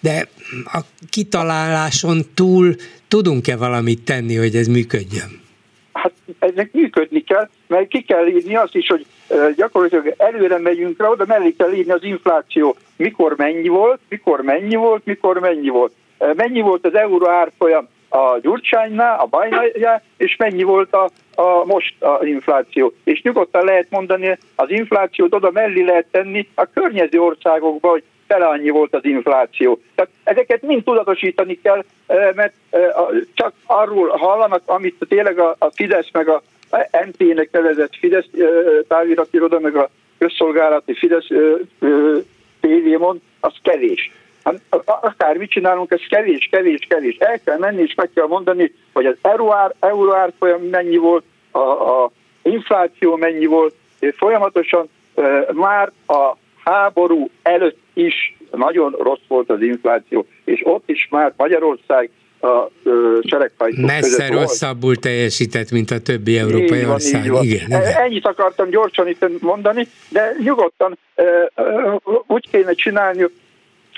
de 0.00 0.28
a 0.64 0.80
kitaláláson 1.10 2.20
túl 2.34 2.74
tudunk-e 3.08 3.56
valamit 3.56 4.04
tenni, 4.04 4.36
hogy 4.36 4.54
ez 4.54 4.66
működjön? 4.66 5.40
Hát 5.92 6.12
ennek 6.38 6.72
működni 6.72 7.20
kell, 7.20 7.48
mert 7.66 7.88
ki 7.88 8.02
kell 8.02 8.26
írni 8.26 8.56
azt 8.56 8.74
is, 8.74 8.86
hogy 8.86 9.06
gyakorlatilag 9.56 10.14
előre 10.16 10.58
megyünk 10.58 11.00
rá, 11.00 11.08
oda 11.08 11.24
mellé 11.26 11.54
kell 11.58 11.72
írni 11.72 11.92
az 11.92 12.04
infláció, 12.04 12.76
mikor 12.96 13.34
mennyi 13.36 13.68
volt, 13.68 14.00
mikor 14.08 14.40
mennyi 14.40 14.74
volt, 14.74 15.04
mikor 15.04 15.38
mennyi 15.38 15.68
volt. 15.68 15.92
Mennyi 16.34 16.60
volt 16.60 16.86
az 16.86 16.94
euró 16.94 17.28
árfolyam 17.28 17.88
a 18.08 18.38
Gyurcsánynál, 18.42 19.18
a 19.18 19.26
Bajnajá, 19.26 20.02
és 20.16 20.36
mennyi 20.36 20.62
volt 20.62 20.92
a, 20.92 21.10
a 21.34 21.64
most 21.64 21.94
az 21.98 22.26
infláció. 22.26 22.92
És 23.04 23.22
nyugodtan 23.22 23.64
lehet 23.64 23.86
mondani, 23.90 24.38
az 24.54 24.70
inflációt 24.70 25.34
oda 25.34 25.50
mellé 25.50 25.82
lehet 25.82 26.06
tenni 26.10 26.48
a 26.54 26.66
környező 26.74 27.20
országokba, 27.20 27.88
hogy 27.88 28.02
fele 28.26 28.46
annyi 28.46 28.70
volt 28.70 28.94
az 28.94 29.04
infláció. 29.04 29.80
Tehát 29.94 30.10
ezeket 30.24 30.62
mind 30.62 30.84
tudatosítani 30.84 31.60
kell, 31.62 31.84
mert 32.34 32.52
csak 33.34 33.52
arról 33.66 34.08
hallanak, 34.08 34.62
amit 34.66 34.96
tényleg 35.08 35.38
a 35.38 35.70
Fidesz 35.74 36.08
meg 36.12 36.28
a 36.28 36.42
MP-nek 37.06 37.48
nevezett 37.52 37.96
Fidesz 37.96 38.28
távíratiroda, 38.88 39.60
meg 39.60 39.76
a 39.76 39.90
közszolgálati 40.18 40.94
Fidesz 40.94 41.26
TV 42.60 42.98
mond, 42.98 43.20
az 43.40 43.52
kevés. 43.62 44.10
Hát, 44.44 44.60
akár 44.84 45.36
mit 45.36 45.50
csinálunk, 45.50 45.90
ez 45.90 46.00
kevés, 46.08 46.48
kevés, 46.50 46.86
kevés. 46.88 47.16
El 47.18 47.40
kell 47.44 47.58
menni, 47.58 47.82
és 47.82 47.94
meg 47.94 48.10
kell 48.14 48.26
mondani, 48.26 48.74
hogy 48.92 49.06
az 49.06 49.16
euróár, 49.22 49.74
euróár 49.80 50.32
folyam 50.38 50.62
mennyi 50.62 50.96
volt, 50.96 51.24
a, 51.50 51.58
a 51.58 52.10
infláció 52.42 53.16
mennyi 53.16 53.46
volt, 53.46 53.74
és 53.98 54.14
folyamatosan 54.16 54.88
e, 55.14 55.22
már 55.52 55.92
a 56.06 56.36
háború 56.64 57.30
előtt 57.42 57.78
is 57.92 58.36
nagyon 58.50 58.94
rossz 58.98 59.26
volt 59.28 59.50
az 59.50 59.62
infláció, 59.62 60.26
és 60.44 60.60
ott 60.64 60.88
is 60.88 61.08
már 61.10 61.32
Magyarország 61.36 62.10
a 62.40 62.68
seregfajtók 63.22 63.86
Messze 63.86 64.28
rosszabbul 64.28 64.96
teljesített, 64.96 65.70
mint 65.70 65.90
a 65.90 65.98
többi 65.98 66.38
európai 66.38 66.78
így 66.78 66.84
van, 66.84 66.94
ország. 66.94 67.24
Így 67.24 67.30
van. 67.30 67.44
Igen, 67.44 67.66
igen. 67.66 67.82
Ennyit 67.82 68.26
akartam 68.26 68.70
gyorsan 68.70 69.08
itt 69.08 69.40
mondani, 69.40 69.86
de 70.08 70.34
nyugodtan 70.44 70.98
úgy 72.26 72.48
kéne 72.50 72.72
csinálni, 72.72 73.26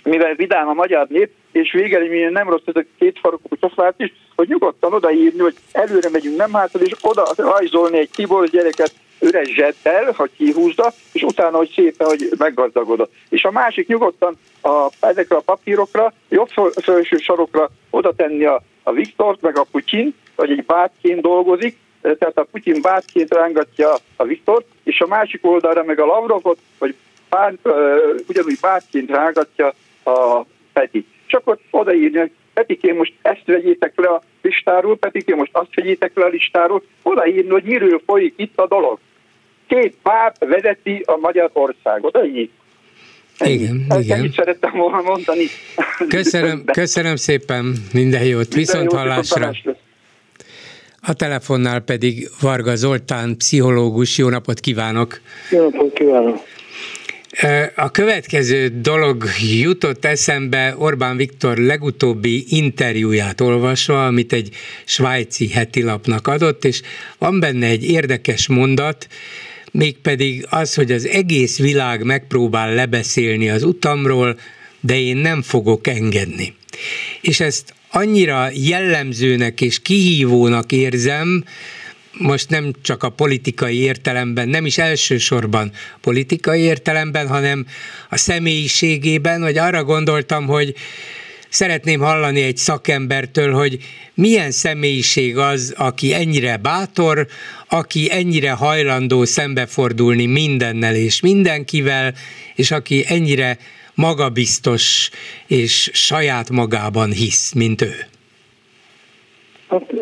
mivel 0.05 0.35
vidám 0.35 0.69
a 0.69 0.73
magyar 0.73 1.07
nép, 1.09 1.31
és 1.53 1.73
végeredményen 1.73 2.33
nem 2.33 2.49
rossz 2.49 2.63
ez 2.65 2.77
a 2.77 2.85
két 2.99 3.19
farokú 3.19 3.49
kutyafát 3.49 3.95
is, 3.97 4.13
hogy 4.37 4.49
nyugodtan 4.49 4.93
odaírni, 4.93 5.39
hogy 5.39 5.57
előre 5.73 6.09
megyünk, 6.11 6.37
nem 6.37 6.53
hátra, 6.53 6.81
és 6.81 6.93
oda 7.01 7.27
rajzolni 7.37 7.99
egy 7.99 8.11
Tibor 8.11 8.49
gyereket 8.49 8.95
üres 9.21 9.55
zseddel, 9.55 10.13
hogy 10.17 10.31
kihúzza, 10.37 10.93
és 11.13 11.23
utána, 11.23 11.57
hogy 11.57 11.73
szépen, 11.75 12.07
hogy 12.07 12.29
meggazdagodott. 12.39 13.13
És 13.29 13.45
a 13.45 13.51
másik 13.51 13.87
nyugodtan 13.87 14.39
a, 14.63 14.89
ezekre 15.01 15.37
a 15.37 15.41
papírokra, 15.41 16.13
jobb 16.29 16.49
felső 16.75 17.17
sarokra 17.17 17.71
oda 17.91 18.13
tenni 18.15 18.45
a, 18.45 18.63
a 18.83 18.93
Viktort, 18.93 19.41
meg 19.41 19.59
a 19.59 19.67
Putyin, 19.71 20.15
vagy 20.37 20.51
egy 20.51 20.65
bátként 20.65 21.21
dolgozik, 21.21 21.77
tehát 22.01 22.39
a 22.39 22.47
Putyin 22.51 22.83
bátként 22.83 23.35
rángatja 23.35 23.95
a 24.17 24.25
Viktort, 24.25 24.67
és 24.85 25.01
a 25.01 25.07
másik 25.07 25.47
oldalra 25.47 25.85
meg 25.85 26.01
a 26.01 26.07
Lavrovot, 26.07 26.59
vagy 26.79 26.95
bár, 27.29 27.55
uh, 27.63 27.75
ugyanúgy 28.29 28.59
bátként 28.61 29.11
rángatja 29.11 29.75
a 30.07 30.47
Peti. 30.73 31.07
És 31.27 31.33
akkor 31.33 31.59
odaírni, 31.71 32.19
hogy 32.19 32.31
Petikén 32.55 32.95
most 32.95 33.13
ezt 33.23 33.43
vegyétek 33.45 33.93
le 33.97 34.09
a 34.09 34.23
listáról, 34.43 34.99
pedig 34.99 35.29
én 35.29 35.37
most 35.37 35.51
azt 35.53 35.75
vegyétek 35.75 36.11
le 36.15 36.25
a 36.25 36.29
listáról, 36.29 36.83
odaírni, 37.03 37.51
hogy 37.51 37.65
miről 37.65 38.03
folyik 38.07 38.35
itt 38.37 38.59
a 38.59 38.67
dolog. 38.67 38.99
Két 39.67 39.97
párt 40.03 40.45
vezeti 40.45 41.03
a 41.07 41.17
magyar 41.17 41.51
országot, 41.53 42.17
ennyi. 42.17 42.51
Igen, 43.39 43.85
Ezt 43.89 44.01
igen. 44.01 44.33
Szerettem 44.37 44.73
volna 44.73 45.01
mondani. 45.01 45.45
Köszönöm, 46.09 46.65
köszönöm 46.65 47.17
szépen, 47.17 47.75
minden 47.93 48.25
jót, 48.25 48.55
viszont 48.55 48.93
hallásra. 48.93 49.51
A 51.07 51.13
telefonnál 51.13 51.81
pedig 51.81 52.29
Varga 52.41 52.75
Zoltán, 52.75 53.37
pszichológus. 53.37 54.19
Jó 54.19 54.29
napot 54.29 54.61
kívánok! 54.61 55.21
Jó 55.51 55.63
napot 55.63 55.93
kívánok! 55.93 56.39
A 57.75 57.91
következő 57.91 58.69
dolog 58.69 59.25
jutott 59.61 60.05
eszembe 60.05 60.75
Orbán 60.79 61.17
Viktor 61.17 61.57
legutóbbi 61.57 62.45
interjúját 62.49 63.41
olvasva, 63.41 64.07
amit 64.07 64.33
egy 64.33 64.49
svájci 64.85 65.49
hetilapnak 65.49 66.27
adott, 66.27 66.65
és 66.65 66.83
van 67.19 67.41
benne 67.41 67.67
egy 67.67 67.85
érdekes 67.85 68.47
mondat, 68.47 69.09
mégpedig 69.71 70.47
az, 70.51 70.75
hogy 70.75 70.93
az 70.93 71.07
egész 71.07 71.59
világ 71.59 72.03
megpróbál 72.03 72.75
lebeszélni 72.75 73.51
az 73.51 73.63
utamról, 73.63 74.39
de 74.81 75.01
én 75.01 75.17
nem 75.17 75.43
fogok 75.43 75.87
engedni. 75.87 76.55
És 77.21 77.41
ezt 77.41 77.75
annyira 77.91 78.49
jellemzőnek 78.53 79.61
és 79.61 79.83
kihívónak 79.83 80.73
érzem, 80.73 81.45
most 82.19 82.51
nem 82.51 82.73
csak 82.83 83.03
a 83.03 83.09
politikai 83.09 83.79
értelemben, 83.79 84.49
nem 84.49 84.67
is 84.67 84.79
elsősorban 84.79 85.73
politikai 86.01 86.61
értelemben, 86.61 87.29
hanem 87.29 87.67
a 88.11 88.17
személyiségében, 88.17 89.43
hogy 89.43 89.59
arra 89.59 89.85
gondoltam, 89.85 90.47
hogy 90.47 90.75
szeretném 91.49 92.01
hallani 92.01 92.43
egy 92.43 92.57
szakembertől, 92.57 93.53
hogy 93.53 93.79
milyen 94.15 94.51
személyiség 94.51 95.37
az, 95.37 95.75
aki 95.77 96.15
ennyire 96.15 96.57
bátor, 96.57 97.27
aki 97.69 98.09
ennyire 98.11 98.51
hajlandó 98.51 99.25
szembefordulni 99.25 100.27
mindennel 100.27 100.95
és 100.95 101.21
mindenkivel, 101.21 102.15
és 102.55 102.71
aki 102.71 103.05
ennyire 103.07 103.59
magabiztos 103.95 105.11
és 105.47 105.91
saját 105.93 106.51
magában 106.51 107.13
hisz, 107.13 107.53
mint 107.53 107.83
ő? 107.83 108.07
Hát 109.69 109.93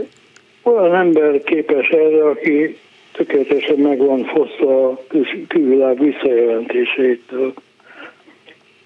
olyan 0.63 0.95
ember 0.95 1.43
képes 1.43 1.89
erre, 1.89 2.29
aki 2.29 2.79
tökéletesen 3.13 3.79
meg 3.79 3.99
van 3.99 4.25
fosztva 4.25 4.89
a 4.89 4.99
külvilág 5.49 5.99
visszajelentéseitől. 5.99 7.53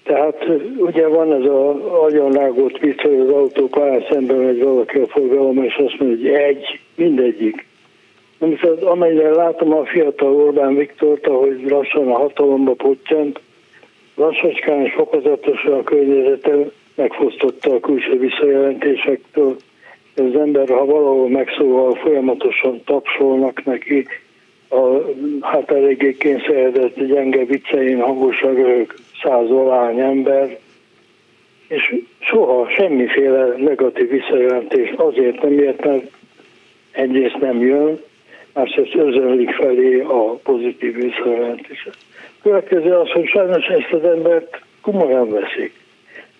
Tehát 0.03 0.47
ugye 0.77 1.07
van 1.07 1.33
ez 1.33 1.45
a 1.45 2.03
agyonrágott 2.03 2.77
vicc, 2.77 3.01
hogy 3.01 3.19
az 3.19 3.29
autó 3.29 3.67
pályán 3.67 4.05
szemben 4.09 4.37
megy 4.37 4.63
valaki 4.63 4.97
a 4.97 5.07
forgalom, 5.07 5.63
és 5.63 5.75
azt 5.75 5.99
mondja, 5.99 6.31
hogy 6.31 6.39
egy, 6.39 6.79
mindegyik. 6.95 7.65
Viszont 8.39 8.81
amennyire 8.81 9.29
látom 9.29 9.73
a 9.73 9.85
fiatal 9.85 10.35
Orbán 10.35 10.75
Viktort, 10.75 11.27
ahogy 11.27 11.63
lassan 11.69 12.07
a 12.07 12.17
hatalomba 12.17 12.73
pottyant, 12.73 13.39
lassacskán 14.15 14.85
és 14.85 14.93
fokozatosan 14.93 15.73
a 15.73 15.83
környezete 15.83 16.55
megfosztotta 16.95 17.73
a 17.73 17.79
külső 17.79 18.19
visszajelentésektől. 18.19 19.55
Az 20.19 20.35
ember, 20.35 20.69
ha 20.69 20.85
valahol 20.85 21.29
megszólal, 21.29 21.95
folyamatosan 21.95 22.81
tapsolnak 22.85 23.65
neki, 23.65 24.07
a 24.69 24.97
hát 25.41 25.71
eléggé 25.71 26.15
kényszeredett 26.17 27.05
gyenge 27.05 27.45
viccein 27.45 28.01
hangosan 28.01 28.53
röhög 28.53 28.93
száz 29.23 29.49
ember, 29.97 30.57
és 31.67 31.95
soha 32.19 32.69
semmiféle 32.69 33.55
negatív 33.57 34.09
visszajelentés 34.09 34.93
azért 34.95 35.41
nem 35.41 35.59
ért, 35.59 35.85
mert 35.85 36.11
egyrészt 36.91 37.37
nem 37.39 37.61
jön, 37.61 37.99
másrészt 38.53 38.95
özönlik 38.95 39.51
felé 39.51 39.99
a 39.99 40.33
pozitív 40.43 40.95
visszajelentés. 40.95 41.87
Következő 42.41 42.93
az, 42.93 43.09
hogy 43.09 43.27
sajnos 43.27 43.65
ezt 43.65 43.91
az 43.91 44.03
embert 44.03 44.61
komolyan 44.81 45.29
veszik. 45.29 45.73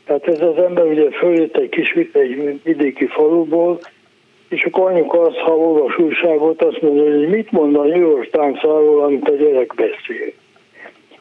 Tehát 0.07 0.27
ez 0.27 0.41
az 0.41 0.57
ember 0.57 0.85
ugye 0.85 1.09
följött 1.11 1.57
egy 1.57 1.69
kis 1.69 1.91
egy 2.11 2.61
vidéki 2.63 3.05
faluból, 3.05 3.79
és 4.49 4.63
akkor 4.63 4.91
anyuka 4.91 5.21
azt, 5.21 5.37
ha 5.37 5.57
olvas 5.57 5.97
újságot, 5.97 6.61
azt 6.61 6.81
mondja, 6.81 7.03
hogy 7.03 7.27
mit 7.29 7.51
mond 7.51 7.75
a 7.75 7.83
New 7.83 8.09
York 8.09 8.29
Times 8.29 8.61
arról, 8.61 9.03
amit 9.03 9.29
a 9.29 9.35
gyerek 9.35 9.73
beszél. 9.75 10.31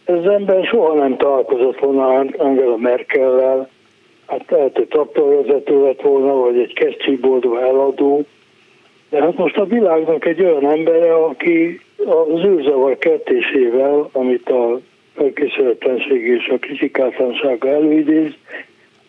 Ez 0.05 0.15
az 0.15 0.27
ember 0.27 0.65
soha 0.65 0.95
nem 0.95 1.17
találkozott 1.17 1.79
volna 1.79 2.25
Angela 2.37 2.77
Merkellel, 2.77 3.69
hát 4.27 4.51
lehet, 4.51 4.77
hogy 4.77 4.89
traktorvezető 4.89 5.83
lett 5.83 6.01
volna, 6.01 6.33
vagy 6.35 6.59
egy 6.59 6.73
kesztyűboldó 6.73 7.57
eladó, 7.57 8.25
de 9.11 9.21
hát 9.21 9.37
most 9.37 9.57
a 9.57 9.65
világnak 9.65 10.25
egy 10.25 10.41
olyan 10.41 10.71
embere, 10.71 11.15
aki 11.15 11.81
az 11.97 12.45
űrzavar 12.45 12.99
kettésével, 12.99 14.09
amit 14.13 14.49
a 14.49 14.81
felkészületlenség 15.15 16.27
és 16.27 16.49
a 16.49 16.59
kritikátlansága 16.59 17.69
előidéz, 17.69 18.33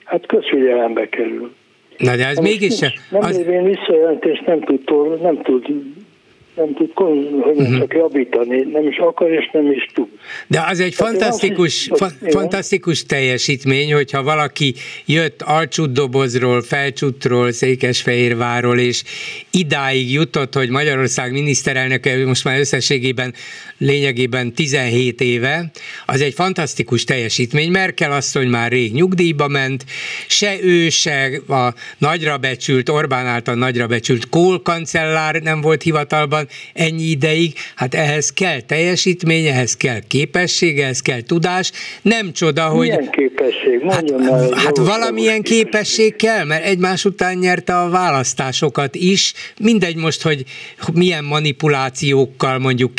hát 0.07 0.25
közfigyelembe 0.25 1.09
kerül. 1.09 1.53
Na 1.97 2.15
de 2.15 2.27
ez 2.27 2.37
mégis... 2.37 2.79
Nem 2.79 2.91
az... 3.09 3.37
lévén 3.37 3.63
visszajelentést 3.63 4.45
nem 4.45 4.61
tud, 4.61 5.21
nem 5.21 5.41
tud 5.41 5.65
nem 6.57 6.73
tud 6.73 6.91
hogy 6.93 7.57
uh-huh. 7.57 7.77
csak 7.77 7.93
javítani, 7.93 8.61
nem 8.71 8.87
is 8.87 8.97
akar 8.97 9.31
és 9.31 9.49
nem 9.53 9.71
is 9.71 9.89
tud. 9.93 10.07
De 10.47 10.63
az 10.69 10.79
egy 10.79 10.93
fantasztikus, 10.93 11.87
is, 11.87 11.89
fa- 11.95 12.31
fantasztikus 12.31 13.05
teljesítmény, 13.05 13.93
hogyha 13.93 14.23
valaki 14.23 14.73
jött 15.05 15.41
alcsútdobozról, 15.41 16.61
felcsútról, 16.61 17.51
Székesfehérváról, 17.51 18.79
és 18.79 19.03
idáig 19.51 20.11
jutott, 20.13 20.53
hogy 20.53 20.69
Magyarország 20.69 21.31
miniszterelnöke 21.31 22.25
most 22.25 22.43
már 22.43 22.59
összességében 22.59 23.33
lényegében 23.77 24.53
17 24.53 25.21
éve, 25.21 25.71
az 26.05 26.21
egy 26.21 26.33
fantasztikus 26.33 27.03
teljesítmény. 27.03 27.71
Merkel 27.71 28.11
asszony 28.11 28.47
már 28.47 28.71
rég 28.71 28.93
nyugdíjba 28.93 29.47
ment, 29.47 29.85
se 30.27 30.55
ő, 30.61 30.89
se 30.89 31.41
a 31.47 31.73
nagyra 31.97 32.37
becsült, 32.37 32.89
Orbán 32.89 33.25
által 33.25 33.55
nagyra 33.55 33.87
becsült 33.87 34.29
Kohl 34.29 34.55
kancellár 34.63 35.41
nem 35.41 35.61
volt 35.61 35.83
hivatalban, 35.83 36.47
ennyi 36.73 37.03
ideig, 37.03 37.53
hát 37.75 37.95
ehhez 37.95 38.33
kell 38.33 38.61
teljesítmény, 38.61 39.45
ehhez 39.45 39.77
kell 39.77 39.99
képesség, 40.07 40.79
ehhez 40.79 41.01
kell 41.01 41.21
tudás. 41.21 41.71
Nem 42.01 42.33
csoda, 42.33 42.67
hogy... 42.67 42.87
Milyen 42.87 43.09
képesség? 43.11 43.81
hát, 43.89 44.11
el, 44.11 44.53
hát 44.55 44.77
valamilyen 44.77 45.41
képesség. 45.41 46.15
kell, 46.15 46.45
mert 46.45 46.65
egymás 46.65 47.05
után 47.05 47.37
nyerte 47.37 47.79
a 47.79 47.89
választásokat 47.89 48.95
is. 48.95 49.33
Mindegy 49.59 49.95
most, 49.95 50.21
hogy 50.21 50.43
milyen 50.93 51.23
manipulációkkal 51.23 52.59
mondjuk 52.59 52.95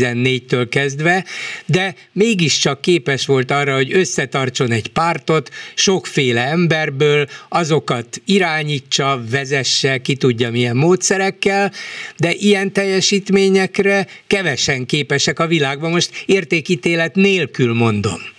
2014-től 0.00 0.66
kezdve, 0.70 1.24
de 1.66 1.94
mégiscsak 2.12 2.80
képes 2.80 3.26
volt 3.26 3.50
arra, 3.50 3.74
hogy 3.74 3.92
összetartson 3.92 4.70
egy 4.70 4.88
pártot 4.88 5.50
sokféle 5.74 6.40
emberből, 6.40 7.28
azokat 7.48 8.22
irányítsa, 8.24 9.22
vezesse, 9.30 9.98
ki 9.98 10.16
tudja 10.16 10.50
milyen 10.50 10.76
módszerekkel, 10.76 11.72
de 12.16 12.32
ilyen 12.32 12.72
teljesítményekre 12.72 14.06
kevesen 14.26 14.86
képesek 14.86 15.38
a 15.38 15.46
világban, 15.46 15.90
most 15.90 16.22
értékítélet 16.26 17.14
nélkül 17.14 17.74
mondom. 17.74 18.38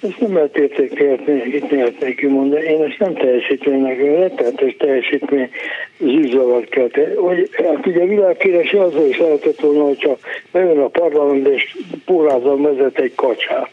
Ezt 0.00 0.20
nem 0.20 0.34
lehet 0.34 2.00
nélkül 2.00 2.30
mondani. 2.30 2.64
Én 2.64 2.82
ezt 2.82 2.98
nem 2.98 3.14
teljesítménynek, 3.14 3.98
rettenetes 3.98 4.76
teljesítmény 4.78 5.50
zűzavart 5.98 6.68
kell. 6.68 6.88
Hogy, 7.16 7.48
hát 7.52 7.86
ugye 7.86 8.02
a 8.02 8.06
világhíresi 8.06 8.76
azzal 8.76 9.08
is 9.08 9.18
lehetett 9.18 9.60
volna, 9.60 9.84
hogyha 9.84 10.18
bejön 10.52 10.78
a 10.78 10.88
parlament 10.88 11.48
és 11.48 11.76
pórázal 12.04 12.60
vezet 12.60 12.98
egy 12.98 13.14
kacsát. 13.14 13.70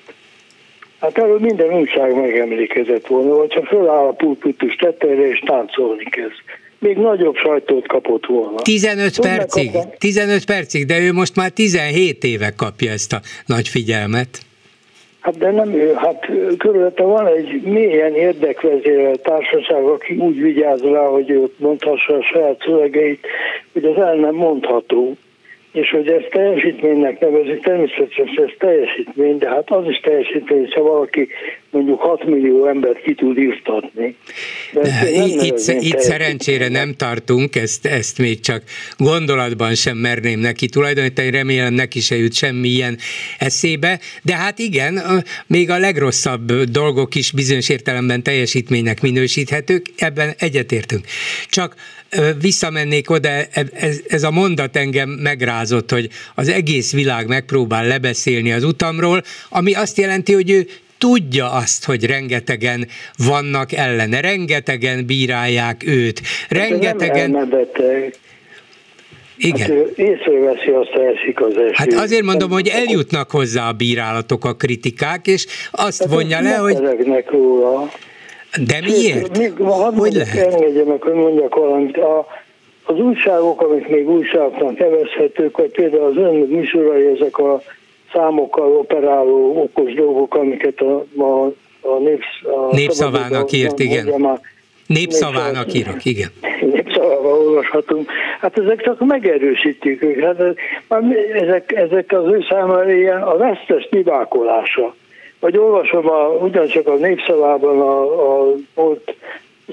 Hát 0.99 1.17
erről 1.17 1.39
minden 1.39 1.73
újság 1.73 2.15
megemlékezett 2.15 3.07
volna, 3.07 3.35
vagy 3.35 3.47
csak 3.47 3.65
föláll 3.65 4.05
a 4.05 4.11
pulpitus 4.11 4.75
tetejére 4.75 5.27
és 5.27 5.39
táncolni 5.39 6.03
kezd 6.03 6.41
még 6.83 6.97
nagyobb 6.97 7.35
sajtót 7.35 7.87
kapott 7.87 8.25
volna. 8.25 8.61
15 8.61 9.13
Tudnak 9.13 9.35
percig, 9.35 9.71
kapni? 9.71 9.95
15 9.97 10.45
percig, 10.45 10.85
de 10.85 10.99
ő 10.99 11.13
most 11.13 11.35
már 11.35 11.51
17 11.51 12.23
éve 12.23 12.53
kapja 12.55 12.91
ezt 12.91 13.13
a 13.13 13.21
nagy 13.45 13.67
figyelmet. 13.67 14.39
Hát 15.23 15.37
de 15.37 15.51
nem 15.51 15.73
ő, 15.73 15.93
hát 15.93 16.29
körülötte 16.57 17.03
van 17.03 17.27
egy 17.27 17.61
mélyen 17.61 18.13
érdekvezérel 18.13 19.15
társaság, 19.15 19.83
aki 19.83 20.15
úgy 20.15 20.41
vigyáz 20.41 20.81
rá, 20.81 21.05
hogy 21.05 21.29
ő 21.29 21.49
mondhassa 21.57 22.13
a 22.13 22.21
saját 22.21 22.61
szövegeit, 22.65 23.27
hogy 23.73 23.85
az 23.85 23.97
el 23.97 24.15
nem 24.15 24.35
mondható 24.35 25.17
és 25.73 25.89
hogy 25.89 26.07
ezt 26.07 26.29
teljesítménynek 26.29 27.19
nevezik, 27.19 27.61
természetesen 27.61 28.27
ez 28.35 28.49
teljesítmény, 28.57 29.37
de 29.37 29.49
hát 29.49 29.71
az 29.71 29.85
is 29.87 29.99
teljesítmény, 29.99 30.67
ha 30.73 30.81
valaki 30.81 31.27
mondjuk 31.69 31.99
6 31.99 32.23
millió 32.23 32.67
embert 32.67 33.01
ki 33.01 33.13
tud 33.13 33.37
írtatni. 33.37 34.15
Itt, 35.13 35.67
itt 35.79 35.99
szerencsére 35.99 36.69
nem 36.69 36.93
tartunk, 36.97 37.55
ezt, 37.55 37.85
ezt 37.85 38.17
még 38.17 38.39
csak 38.39 38.63
gondolatban 38.97 39.75
sem 39.75 39.97
merném 39.97 40.39
neki 40.39 40.67
tulajdonítani, 40.67 41.31
remélem 41.31 41.73
neki 41.73 41.99
se 41.99 42.15
jut 42.15 42.33
semmilyen 42.33 42.97
eszébe, 43.39 43.99
de 44.23 44.35
hát 44.35 44.59
igen, 44.59 45.01
még 45.47 45.69
a 45.69 45.77
legrosszabb 45.77 46.51
dolgok 46.51 47.15
is 47.15 47.31
bizonyos 47.31 47.69
értelemben 47.69 48.23
teljesítménynek 48.23 49.01
minősíthetők, 49.01 49.85
ebben 49.97 50.33
egyetértünk. 50.37 51.05
Csak 51.49 51.75
visszamennék 52.41 53.09
oda, 53.09 53.29
ez, 53.73 54.01
ez 54.07 54.23
a 54.23 54.31
mondat 54.31 54.75
engem 54.75 55.09
megrázott, 55.09 55.91
hogy 55.91 56.09
az 56.35 56.49
egész 56.49 56.93
világ 56.93 57.27
megpróbál 57.27 57.87
lebeszélni 57.87 58.51
az 58.51 58.63
utamról, 58.63 59.23
ami 59.49 59.73
azt 59.73 59.97
jelenti, 59.97 60.33
hogy 60.33 60.49
ő 60.49 60.67
tudja 60.97 61.51
azt, 61.51 61.85
hogy 61.85 62.05
rengetegen 62.05 62.87
vannak 63.17 63.71
ellene, 63.71 64.21
rengetegen 64.21 65.05
bírálják 65.05 65.83
őt, 65.85 66.21
rengetegen... 66.49 67.31
Nem 67.31 67.49
igen. 69.37 69.59
Hát 69.59 69.69
ő 69.69 69.93
észreveszi, 69.95 70.69
azt 70.69 70.91
esik 71.15 71.41
az 71.41 71.57
eső. 71.57 71.71
Hát 71.73 71.93
azért 71.93 72.23
mondom, 72.23 72.49
hogy 72.49 72.67
eljutnak 72.67 73.31
hozzá 73.31 73.67
a 73.67 73.71
bírálatok, 73.71 74.45
a 74.45 74.53
kritikák, 74.53 75.27
és 75.27 75.45
azt 75.71 75.99
hát 75.99 76.13
vonja 76.13 76.41
le, 76.41 76.55
hogy... 76.55 76.77
róla. 77.29 77.91
De 78.61 78.79
miért? 78.85 79.37
Még, 79.37 79.53
hadd 79.57 79.95
hogy 79.95 80.13
lehet? 80.13 80.53
Engedje 80.53 80.83
meg, 80.83 81.01
hogy 81.01 81.13
mondjak 81.13 81.55
valamit. 81.55 81.97
A, 81.97 82.27
az 82.83 82.99
újságok, 82.99 83.61
amik 83.61 83.87
még 83.87 84.09
újságoknak 84.09 84.77
nevezhetők, 84.77 85.57
vagy 85.57 85.71
például 85.71 86.03
az 86.03 86.17
ön 86.17 86.35
műsorai, 86.35 87.05
ezek 87.05 87.37
a 87.37 87.61
számokkal 88.13 88.75
operáló 88.77 89.61
okos 89.61 89.93
dolgok, 89.93 90.35
amiket 90.35 90.81
a, 90.81 91.05
a, 91.17 91.45
a, 91.81 91.97
népsz, 91.99 92.43
a 92.43 92.75
népszavának 92.75 93.51
írt, 93.51 93.79
igen. 93.79 94.19
Már, 94.19 94.39
Népszavának 94.87 95.73
írok, 95.73 96.05
igen. 96.05 96.29
Népszavával 96.61 97.39
olvashatunk. 97.39 98.11
Hát 98.39 98.57
ezek 98.57 98.81
csak 98.81 99.05
megerősítik 99.05 100.03
őket. 100.03 100.37
Hát 100.89 101.03
ezek, 101.33 101.71
ezek 101.71 102.11
az 102.11 102.25
ő 102.25 102.45
számára 102.49 102.91
ilyen 102.91 103.21
a 103.21 103.37
vesztes 103.37 103.87
nyivákolása. 103.89 104.95
Vagy 105.43 105.57
olvasom 105.57 106.09
a, 106.09 106.27
ugyancsak 106.27 106.87
a 106.87 106.95
népszavában 106.95 107.79
a, 107.79 108.01
a 108.01 108.53
volt 108.73 109.15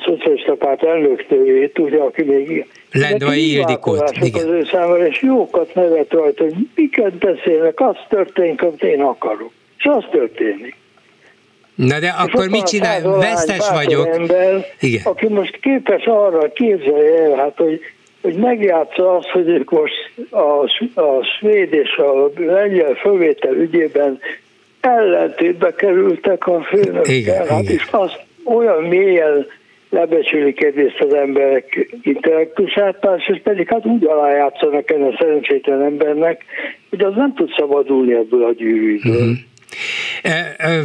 szocialista 0.05 0.55
párt 0.55 0.83
elnöktőjét, 0.83 1.79
ugye, 1.79 1.99
aki 1.99 2.23
még 2.23 2.67
Lendvai 2.93 3.53
Ildikót, 3.53 4.13
igen. 4.21 4.47
az 4.47 4.53
ő 4.53 4.65
számára, 4.65 5.07
és 5.07 5.23
jókat 5.23 5.75
nevet 5.75 6.13
rajta, 6.13 6.43
hogy 6.43 6.55
miket 6.75 7.13
beszélnek, 7.13 7.81
az 7.81 7.97
történik, 8.09 8.63
amit 8.63 8.83
én 8.83 9.01
akarok. 9.01 9.51
És 9.79 9.85
az 9.85 10.05
történik. 10.11 10.77
Na 11.75 11.99
de 11.99 12.09
akkor 12.09 12.49
mit 12.49 12.67
csinál? 12.67 13.19
Vesztes 13.19 13.71
vagyok. 13.71 14.07
Ember, 14.07 14.67
Igen. 14.81 15.03
Aki 15.05 15.29
most 15.29 15.59
képes 15.61 16.05
arra 16.05 16.53
képzelje 16.53 17.23
el, 17.23 17.37
hát, 17.37 17.57
hogy, 17.57 17.81
hogy 18.23 18.35
megjátsza 18.35 19.17
azt, 19.17 19.29
hogy 19.29 19.49
ők 19.49 19.71
most 19.71 20.13
a, 20.31 20.65
a 21.01 21.25
svéd 21.39 21.73
és 21.73 21.97
a 21.97 22.31
lengyel 22.37 22.95
fölvétel 22.95 23.55
ügyében 23.55 24.21
ellentétbe 24.81 25.75
kerültek 25.75 26.47
a 26.47 26.63
főnökkel. 26.63 27.15
Igen, 27.15 27.47
hát 27.47 27.63
igen. 27.63 27.75
és 27.75 27.87
azt 27.91 28.21
olyan 28.45 28.83
mélyen 28.83 29.47
lebecsülik 29.91 30.65
egyrészt 30.65 31.01
az 31.01 31.15
emberek 31.15 31.97
intellektusát, 32.03 33.07
és 33.27 33.41
pedig 33.43 33.69
hát 33.69 33.87
úgy 33.87 34.05
alájátszanak 34.05 34.91
ennek 34.91 35.13
a 35.13 35.17
szerencsétlen 35.19 35.83
embernek, 35.83 36.45
hogy 36.91 37.01
az 37.01 37.15
nem 37.15 37.35
tud 37.35 37.51
szabadulni 37.57 38.15
ebből 38.15 38.45
a 38.45 38.53
gyűrűből. 38.53 39.13
Uh-huh. 39.13 39.37
E, 40.23 40.55
e, 40.59 40.81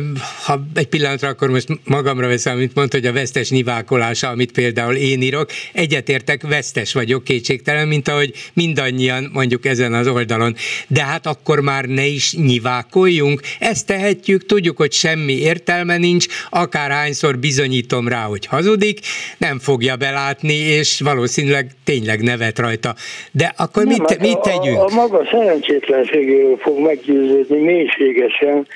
ha 0.46 0.60
egy 0.76 0.88
pillanatra, 0.88 1.28
akkor 1.28 1.50
most 1.50 1.68
magamra 1.84 2.28
veszem, 2.28 2.56
amit 2.56 2.76
mondta, 2.76 2.98
hogy 2.98 3.06
a 3.06 3.14
vesztes 3.14 3.50
nyivákolása, 3.50 4.28
amit 4.28 4.52
például 4.52 4.96
én 4.96 5.22
írok, 5.22 5.50
egyetértek, 5.74 6.42
vesztes 6.48 6.94
vagyok, 6.94 7.24
kétségtelen, 7.24 7.88
mint 7.88 8.08
ahogy 8.08 8.34
mindannyian 8.54 9.30
mondjuk 9.34 9.66
ezen 9.66 9.94
az 9.94 10.08
oldalon. 10.08 10.56
De 10.88 11.04
hát 11.04 11.26
akkor 11.26 11.60
már 11.60 11.86
ne 11.86 12.06
is 12.06 12.36
nyivákoljunk, 12.36 13.42
ezt 13.60 13.86
tehetjük, 13.86 14.46
tudjuk, 14.46 14.78
hogy 14.78 14.92
semmi 14.92 15.34
értelme 15.34 15.98
nincs, 15.98 16.26
akárhányszor 16.50 17.38
bizonyítom 17.38 18.08
rá, 18.08 18.24
hogy 18.24 18.46
hazudik, 18.46 19.00
nem 19.38 19.60
fogja 19.60 19.96
belátni, 19.96 20.54
és 20.54 21.02
valószínűleg 21.02 21.72
tényleg 21.84 22.22
nevet 22.22 22.60
rajta. 22.60 22.96
De 23.32 23.54
akkor 23.58 23.84
nem, 23.84 23.92
mit, 23.92 24.10
hát 24.10 24.20
mit 24.20 24.40
tegyünk? 24.40 24.78
A, 24.78 24.86
a 24.86 24.94
maga 24.94 25.28
szerencsétlenségéről 25.32 26.58
fog 26.58 26.80
meggyőződni 26.80 27.58
mélységesen, 27.60 28.68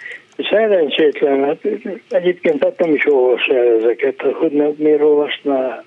Szerencsétlen, 0.50 1.44
hát 1.44 1.58
egyébként 2.10 2.64
hát 2.64 2.80
nem 2.80 2.94
is 2.94 3.06
olvas 3.06 3.48
el 3.48 3.76
ezeket, 3.80 4.22
hogy 4.22 4.52
nem, 4.52 4.74
miért 4.78 5.02
olvasná 5.02 5.84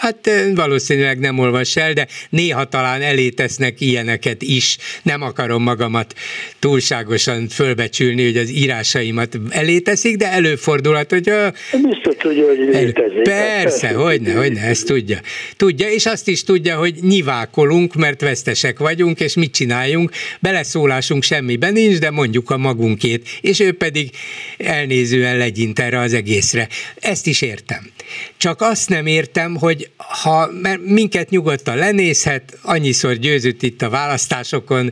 Hát 0.00 0.30
valószínűleg 0.54 1.18
nem 1.18 1.38
olvas 1.38 1.76
el, 1.76 1.92
de 1.92 2.06
néha 2.30 2.64
talán 2.64 3.02
elé 3.02 3.28
tesznek 3.28 3.80
ilyeneket 3.80 4.42
is. 4.42 4.76
Nem 5.02 5.22
akarom 5.22 5.62
magamat 5.62 6.14
túlságosan 6.58 7.48
fölbecsülni, 7.48 8.24
hogy 8.24 8.36
az 8.36 8.50
írásaimat 8.50 9.38
elé 9.50 9.78
teszik, 9.78 10.16
de 10.16 10.30
előfordulhat, 10.30 11.10
hogy... 11.10 11.28
A... 11.28 11.52
Biztos 11.72 12.14
tudja, 12.18 12.46
hogy 12.46 12.58
létezik. 12.58 13.22
Persze, 13.22 13.60
persze, 13.60 13.88
hogyne, 13.92 14.32
hogyne, 14.32 14.60
ezt 14.60 14.86
tudja. 14.86 15.20
Tudja, 15.56 15.90
és 15.90 16.06
azt 16.06 16.28
is 16.28 16.44
tudja, 16.44 16.76
hogy 16.76 16.94
nyivákolunk, 17.00 17.94
mert 17.94 18.20
vesztesek 18.20 18.78
vagyunk, 18.78 19.20
és 19.20 19.34
mit 19.34 19.52
csináljunk, 19.52 20.10
beleszólásunk 20.40 21.22
semmiben 21.22 21.72
nincs, 21.72 21.98
de 21.98 22.10
mondjuk 22.10 22.50
a 22.50 22.56
magunkét, 22.56 23.28
és 23.40 23.60
ő 23.60 23.72
pedig 23.72 24.10
elnézően 24.58 25.36
legyint 25.36 25.78
erre 25.78 25.98
az 25.98 26.14
egészre. 26.14 26.68
Ezt 26.96 27.26
is 27.26 27.42
értem. 27.42 27.90
Csak 28.36 28.60
azt 28.60 28.88
nem 28.88 29.06
értem, 29.06 29.56
hogy 29.56 29.89
ha 29.96 30.48
mert 30.62 30.80
minket 30.84 31.30
nyugodtan 31.30 31.76
lenézhet, 31.76 32.58
annyiszor 32.62 33.12
győzött 33.12 33.62
itt 33.62 33.82
a 33.82 33.90
választásokon, 33.90 34.90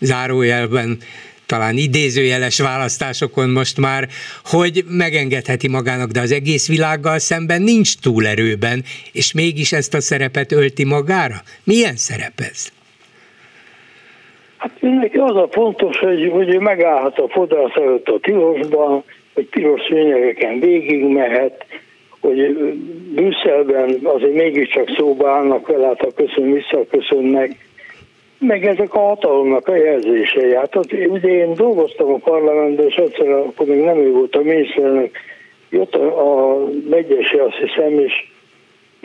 zárójelben 0.00 0.98
talán 1.46 1.76
idézőjeles 1.76 2.60
választásokon 2.60 3.48
most 3.50 3.80
már, 3.80 4.08
hogy 4.44 4.84
megengedheti 4.88 5.68
magának, 5.68 6.10
de 6.10 6.20
az 6.20 6.32
egész 6.32 6.68
világgal 6.68 7.18
szemben 7.18 7.62
nincs 7.62 7.98
túlerőben, 7.98 8.82
és 9.12 9.32
mégis 9.32 9.72
ezt 9.72 9.94
a 9.94 10.00
szerepet 10.00 10.52
ölti 10.52 10.84
magára? 10.84 11.36
Milyen 11.64 11.96
szerep 11.96 12.40
ez? 12.50 12.68
Hát 14.56 14.70
neki 14.80 15.16
az 15.16 15.36
a 15.36 15.48
fontos, 15.50 15.98
hogy, 15.98 16.28
hogy 16.30 16.58
megállhat 16.58 17.18
a 17.18 17.28
fodrász 17.28 17.74
előtt 17.74 18.06
a 18.06 18.18
tilosban, 18.22 19.04
hogy 19.34 19.46
piros 19.46 19.80
szőnyegeken 19.88 20.60
végig 20.60 21.04
mehet, 21.04 21.66
hogy 22.28 22.74
Brüsszelben 23.14 23.98
azért 24.02 24.34
mégiscsak 24.34 24.88
szóba 24.96 25.30
állnak 25.30 25.66
vele, 25.66 25.86
hát 25.86 26.00
a 26.00 26.14
köszön 26.14 26.52
visszaköszönnek, 26.52 27.50
meg 28.38 28.66
ezek 28.66 28.94
a 28.94 28.98
hatalomnak 28.98 29.68
a 29.68 29.76
jelzései. 29.76 30.54
Hát 30.54 30.76
az, 30.76 30.86
ugye 31.08 31.28
én 31.28 31.54
dolgoztam 31.54 32.12
a 32.12 32.16
parlamentben, 32.16 32.86
és 32.86 32.94
egyszer 32.94 33.28
akkor 33.28 33.66
még 33.66 33.80
nem 33.80 33.96
ő 33.96 34.12
volt 34.12 34.36
a 34.36 34.42
miniszterelnök, 34.42 35.10
jött 35.70 35.94
a, 35.94 36.52
a 36.52 36.64
megyesi, 36.90 37.36
azt 37.36 37.56
hiszem, 37.56 37.98
és 37.98 38.12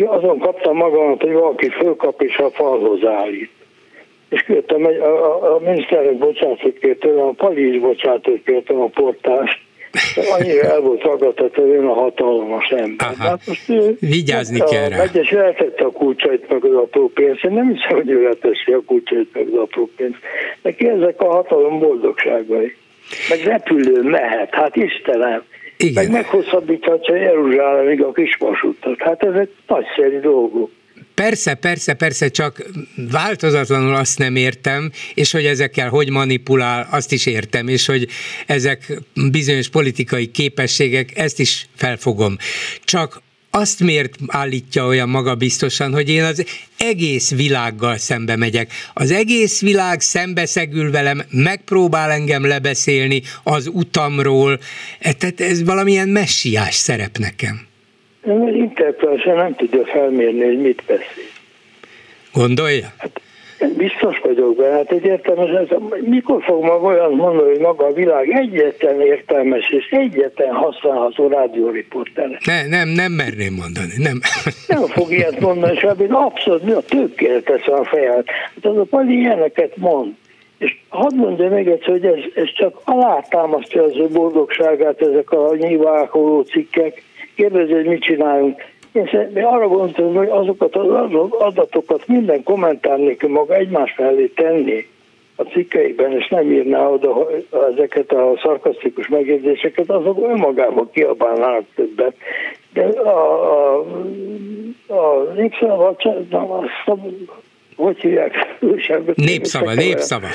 azon 0.06 0.40
kaptam 0.40 0.76
magamat, 0.76 1.22
hogy 1.22 1.32
valaki 1.32 1.70
fölkap 1.70 2.22
és 2.22 2.38
a 2.38 2.50
falhoz 2.50 3.06
állít. 3.06 3.52
És 4.30 4.44
kértem, 4.44 4.86
a, 4.86 4.90
a, 4.90 5.56
a 5.56 5.60
miniszternek 5.60 6.18
bocsánatot 6.18 6.80
kértem, 6.80 7.20
a 7.20 7.32
Pali 7.32 7.74
is 7.76 7.82
bocsánatot 7.82 8.44
kértem 8.46 8.82
a 8.82 8.88
portást, 8.88 9.60
Annyira 10.40 10.68
el 10.68 10.80
volt 10.80 11.02
ragadott, 11.02 11.56
hogy 11.56 11.70
ön 11.70 11.86
a 11.86 11.94
hatalmas 11.94 12.70
ember. 12.70 13.08
Aha. 13.08 13.24
Hát 13.24 13.48
most 13.48 13.70
ő, 13.70 13.98
Vigyázni 14.00 14.60
hát 14.60 14.70
kell 14.70 14.90
rá. 14.90 14.98
Megyes 14.98 15.32
letette 15.32 15.84
a 15.84 15.92
kulcsait 15.92 16.50
meg 16.50 16.66
az 16.66 16.76
apró 16.76 17.08
pénzt. 17.08 17.44
Én 17.44 17.52
nem 17.52 17.74
hiszem, 17.74 17.96
hogy 17.98 18.10
ő 18.10 18.24
leteszi 18.24 18.72
a 18.72 18.82
kulcsait 18.86 19.30
meg 19.34 19.48
az 19.48 19.60
apró 19.60 19.90
pénzt. 19.96 20.18
Neki 20.62 20.88
ezek 20.88 21.22
a 21.22 21.32
hatalom 21.32 21.80
boldogságai. 21.80 22.76
Meg 23.30 23.40
repülő 23.40 24.02
mehet, 24.02 24.54
hát 24.54 24.76
Istenem. 24.76 25.44
Igen. 25.78 26.04
Meg 26.04 26.12
meghosszabbíthatja 26.12 27.16
Jeruzsálemig 27.16 28.04
a 28.04 28.12
kisvasutat. 28.12 29.02
Hát 29.02 29.24
ezek 29.24 29.50
nagyszerű 29.68 30.20
dolgok. 30.20 30.72
Persze, 31.14 31.54
persze, 31.54 31.94
persze, 31.94 32.30
csak 32.30 32.66
változatlanul 32.96 33.96
azt 33.96 34.18
nem 34.18 34.36
értem, 34.36 34.92
és 35.14 35.32
hogy 35.32 35.46
ezekkel 35.46 35.90
hogy 35.90 36.10
manipulál, 36.10 36.88
azt 36.92 37.12
is 37.12 37.26
értem, 37.26 37.68
és 37.68 37.86
hogy 37.86 38.08
ezek 38.46 39.00
bizonyos 39.32 39.70
politikai 39.70 40.32
képességek, 40.32 41.18
ezt 41.18 41.40
is 41.40 41.68
felfogom. 41.76 42.38
Csak 42.84 43.22
azt 43.56 43.80
miért 43.80 44.16
állítja 44.28 44.86
olyan 44.86 45.10
magabiztosan, 45.10 45.94
hogy 45.94 46.10
én 46.10 46.24
az 46.24 46.46
egész 46.78 47.32
világgal 47.32 47.98
szembe 47.98 48.36
megyek. 48.36 48.72
Az 48.94 49.12
egész 49.12 49.62
világ 49.62 50.02
szembeszegül 50.02 50.92
velem, 50.92 51.24
megpróbál 51.30 52.12
engem 52.12 52.46
lebeszélni 52.46 53.22
az 53.44 53.70
utamról. 53.72 54.60
E, 55.00 55.14
tehát 55.14 55.42
ez 55.42 55.64
valamilyen 55.64 56.10
messiás 56.10 56.76
szerep 56.76 57.18
nekem. 57.18 57.68
Az 58.24 58.56
interpretáció 58.56 59.34
nem 59.34 59.56
tudja 59.56 59.86
felmérni, 59.86 60.44
hogy 60.44 60.62
mit 60.62 60.84
beszél. 60.88 61.32
Gondolja? 62.34 62.88
Hát, 62.98 63.22
biztos 63.78 64.20
vagyok 64.24 64.56
benne, 64.56 64.76
hát 64.76 64.92
egy 64.92 65.06
értelmes, 65.06 65.50
ez, 65.50 65.78
mikor 66.00 66.44
fog 66.44 66.64
maga 66.64 66.88
olyan 66.88 67.12
mondani, 67.12 67.50
hogy 67.50 67.60
maga 67.60 67.86
a 67.86 67.94
világ 67.94 68.30
egyetlen 68.30 69.02
értelmes 69.02 69.70
és 69.70 69.90
egyetlen 69.90 70.54
használható 70.54 71.28
rádióriporter? 71.28 72.40
Ne, 72.46 72.68
nem, 72.68 72.88
nem 72.90 73.12
merném 73.12 73.54
mondani, 73.54 73.94
nem. 73.98 74.20
Nem 74.68 74.88
fog 74.88 75.12
ilyet 75.12 75.40
mondani, 75.40 75.76
és 75.76 75.84
abban 75.84 76.12
abszolút 76.12 76.76
a 76.76 76.82
tökéletes 76.82 77.66
a 77.66 77.84
fejet. 77.84 78.30
Hát 78.30 78.66
az 78.66 78.78
a 78.78 78.84
Pali 78.84 79.20
ilyeneket 79.20 79.78
mond. 79.78 80.14
És 80.58 80.78
hadd 80.90 81.16
mondja 81.16 81.50
meg 81.50 81.68
egyszer, 81.68 81.90
hogy 81.90 82.06
ez, 82.06 82.20
ez 82.36 82.54
csak 82.54 82.82
alátámasztja 82.84 83.84
az 83.84 83.96
ő 83.96 84.08
boldogságát, 84.08 85.02
ezek 85.02 85.32
a 85.32 85.56
nyilvánvaló 85.56 86.42
cikkek, 86.42 87.04
kérdezi, 87.36 87.74
hogy 87.74 87.86
mit 87.86 88.04
csináljunk. 88.04 88.62
Én 88.92 89.44
arra 89.44 89.68
gondoltam, 89.68 90.14
hogy 90.14 90.30
azokat 90.30 90.76
az 90.76 90.88
adatokat 91.30 92.08
minden 92.08 92.44
kommentár 92.44 92.98
nélkül 92.98 93.30
maga 93.30 93.56
egymás 93.56 93.96
mellé 93.98 94.26
tenni 94.26 94.88
a 95.36 95.44
cikkeiben, 95.44 96.12
és 96.12 96.28
nem 96.28 96.52
írná 96.52 96.88
oda 96.88 97.30
ezeket 97.74 98.12
a 98.12 98.40
szarkasztikus 98.44 99.08
megjegyzéseket, 99.08 99.90
azok 99.90 100.18
önmagában 100.30 100.90
kiabálnának 100.92 101.64
többet. 101.76 102.16
De 102.74 102.82
a, 102.82 103.78
a, 103.78 103.80
a 104.88 105.34
népszava, 105.36 105.96
hogy 107.76 108.00
hívják? 108.00 108.58
Népszava, 109.16 109.74
népszava. 109.74 110.28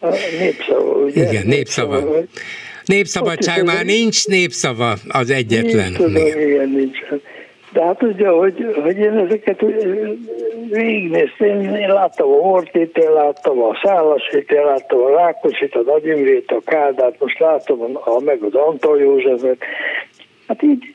A 0.00 0.08
népszava, 0.38 0.92
ugye? 0.92 1.28
Igen, 1.30 1.46
népszava. 1.46 1.94
népszava. 1.94 2.22
Népszabadság 2.86 3.64
már 3.64 3.84
nincs, 3.84 4.26
népszava 4.26 4.94
az 5.08 5.30
egyetlen. 5.30 5.84
Nincs, 5.84 5.96
tudom, 5.96 6.16
igen, 6.16 6.68
nincsen. 6.68 7.20
De 7.72 7.84
hát 7.84 8.02
ugye, 8.02 8.28
hogy, 8.28 8.74
hogy 8.82 8.96
én 8.96 9.18
ezeket 9.18 9.64
végignéztem, 10.70 11.60
én 11.60 11.88
láttam 11.88 12.28
a 12.28 12.40
Hortét, 12.40 12.96
én 12.96 13.12
láttam 13.12 13.62
a 13.62 13.78
Szálasét, 13.82 14.50
én 14.50 14.64
láttam 14.64 15.00
a 15.00 15.10
Rákosit, 15.10 15.74
a 15.74 15.82
Nagy 15.86 16.06
Imrét, 16.06 16.50
a 16.50 16.60
Kádát, 16.64 17.16
most 17.18 17.38
látom 17.38 17.80
a, 17.80 18.10
a, 18.10 18.20
meg 18.20 18.42
az 18.42 18.54
Antal 18.54 19.00
Józsefet. 19.00 19.58
Hát 20.48 20.62
így 20.62 20.94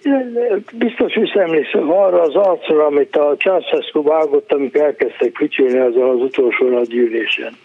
biztos 0.74 1.16
visszaemlékszem 1.16 1.92
arra 1.92 2.22
az 2.22 2.36
arcra, 2.36 2.86
amit 2.86 3.16
a 3.16 3.36
Ceausescu 3.38 4.04
vágott, 4.04 4.52
amikor 4.52 4.82
elkezdtek 4.82 5.32
kücsülni 5.32 5.78
azon 5.78 6.10
az 6.10 6.22
utolsó 6.22 6.70
nagy 6.70 6.88
gyűlésen. 6.88 7.58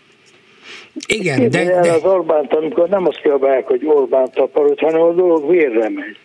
Igen, 1.06 1.50
de, 1.50 1.64
de... 1.64 1.92
az 1.92 2.04
Orbánt, 2.04 2.54
amikor 2.54 2.88
nem 2.88 3.06
azt 3.06 3.20
kiabálják, 3.20 3.66
hogy 3.66 3.86
Orbán 3.86 4.30
taparod, 4.34 4.78
hanem 4.78 5.00
a 5.00 5.12
dolog 5.12 5.50
vérre 5.50 5.88
megy. 5.88 6.16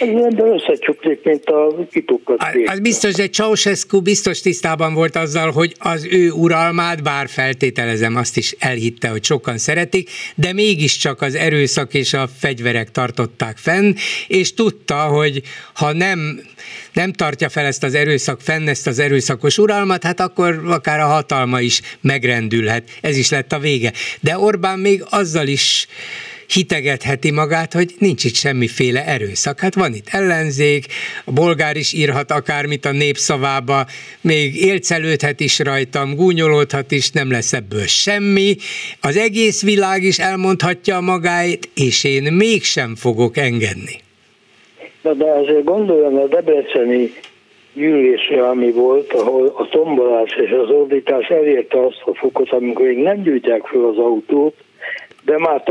Ez 0.00 0.08
ember 0.08 0.46
összecsuklik, 0.46 1.24
mint 1.24 1.44
a 1.44 1.86
kitukat. 1.90 2.38
Az 2.66 2.80
biztos, 2.80 3.14
hogy 3.14 3.32
Ceausescu 3.32 4.00
biztos 4.00 4.40
tisztában 4.40 4.94
volt 4.94 5.16
azzal, 5.16 5.50
hogy 5.50 5.74
az 5.78 6.06
ő 6.10 6.30
uralmát, 6.30 7.02
bár 7.02 7.28
feltételezem, 7.28 8.16
azt 8.16 8.36
is 8.36 8.54
elhitte, 8.58 9.08
hogy 9.08 9.24
sokan 9.24 9.58
szeretik, 9.58 10.10
de 10.34 10.52
mégiscsak 10.52 11.22
az 11.22 11.34
erőszak 11.34 11.94
és 11.94 12.14
a 12.14 12.28
fegyverek 12.38 12.90
tartották 12.90 13.56
fenn, 13.56 13.94
és 14.28 14.54
tudta, 14.54 14.96
hogy 14.96 15.42
ha 15.74 15.92
nem 15.92 16.40
nem 16.92 17.12
tartja 17.12 17.48
fel 17.48 17.64
ezt 17.64 17.82
az 17.82 17.94
erőszak, 17.94 18.40
fenn 18.40 18.68
ezt 18.68 18.86
az 18.86 18.98
erőszakos 18.98 19.58
uralmat, 19.58 20.02
hát 20.02 20.20
akkor 20.20 20.62
akár 20.66 21.00
a 21.00 21.06
hatalma 21.06 21.60
is 21.60 21.80
megrendülhet. 22.00 22.90
Ez 23.00 23.16
is 23.16 23.30
lett 23.30 23.52
a 23.52 23.58
vége. 23.58 23.92
De 24.20 24.38
Orbán 24.38 24.78
még 24.78 25.04
azzal 25.10 25.46
is 25.46 25.86
hitegetheti 26.48 27.30
magát, 27.30 27.72
hogy 27.72 27.94
nincs 27.98 28.24
itt 28.24 28.34
semmiféle 28.34 29.06
erőszak. 29.06 29.60
Hát 29.60 29.74
van 29.74 29.94
itt 29.94 30.06
ellenzék, 30.10 30.86
a 31.24 31.32
bolgár 31.32 31.76
is 31.76 31.92
írhat 31.92 32.30
akármit 32.30 32.84
a 32.84 32.92
népszavába, 32.92 33.86
még 34.20 34.56
élcelődhet 34.56 35.40
is 35.40 35.58
rajtam, 35.58 36.14
gúnyolódhat 36.14 36.92
is, 36.92 37.10
nem 37.10 37.30
lesz 37.30 37.52
ebből 37.52 37.86
semmi. 37.86 38.56
Az 39.00 39.16
egész 39.16 39.62
világ 39.62 40.02
is 40.02 40.18
elmondhatja 40.18 41.00
magáit, 41.00 41.68
és 41.74 42.04
én 42.04 42.32
mégsem 42.32 42.94
fogok 42.94 43.36
engedni. 43.36 44.04
Na 45.02 45.12
de 45.12 45.30
azért 45.30 45.64
gondolom 45.64 46.16
a 46.16 46.26
debreceni 46.26 47.12
gyűlésre, 47.74 48.48
ami 48.48 48.70
volt, 48.70 49.12
ahol 49.12 49.46
a 49.56 49.68
tombolás 49.68 50.30
és 50.44 50.50
az 50.50 50.70
ordítás 50.70 51.28
elérte 51.28 51.84
azt 51.84 52.02
a 52.04 52.14
fokot, 52.14 52.50
amikor 52.50 52.86
még 52.86 52.98
nem 52.98 53.22
gyűjtják 53.22 53.66
fel 53.66 53.84
az 53.84 53.98
autót, 53.98 54.54
de 55.26 55.38
már 55.38 55.62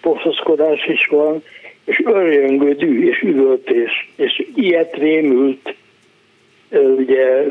pofoszkodás 0.00 0.86
is 0.86 1.06
van, 1.06 1.42
és 1.84 2.02
örjöngő 2.04 2.72
dű, 2.72 3.08
és 3.08 3.20
üvöltés, 3.20 4.12
és 4.16 4.46
ilyet 4.54 4.96
rémült 4.96 5.74
ugye 6.96 7.44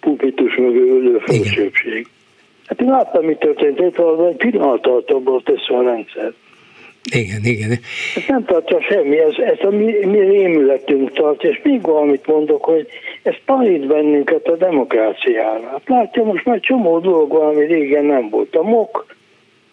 pulpitus 0.00 0.56
mögő 0.56 0.84
ülő 0.84 1.18
felsőbség. 1.18 2.06
Hát 2.66 2.80
én 2.80 2.88
láttam, 2.88 3.24
mi 3.24 3.34
történt, 3.34 3.80
itt 3.80 3.98
egy 4.28 4.36
pillanat 4.36 4.86
alatt 4.86 5.48
össze 5.48 5.76
a 5.76 5.82
rendszer. 5.82 6.32
Igen, 7.12 7.40
igen. 7.44 7.70
Ez 8.16 8.22
nem 8.28 8.44
tartja 8.44 8.80
semmi, 8.80 9.18
ez, 9.18 9.34
ez 9.38 9.58
a 9.60 9.70
mi, 9.70 10.04
mi 10.04 10.18
rémületünk 10.18 11.12
tart, 11.12 11.44
és 11.44 11.60
még 11.62 11.82
valamit 11.82 12.26
mondok, 12.26 12.64
hogy 12.64 12.86
ez 13.22 13.34
tanít 13.44 13.86
bennünket 13.86 14.46
a 14.46 14.56
demokráciára. 14.56 15.68
Hát 15.68 15.82
látja, 15.86 16.24
most 16.24 16.44
már 16.44 16.60
csomó 16.60 16.98
dolog 16.98 17.32
van, 17.32 17.46
ami 17.46 17.64
régen 17.64 18.04
nem 18.04 18.28
volt. 18.28 18.56
A 18.56 18.62
MOK 18.62 19.15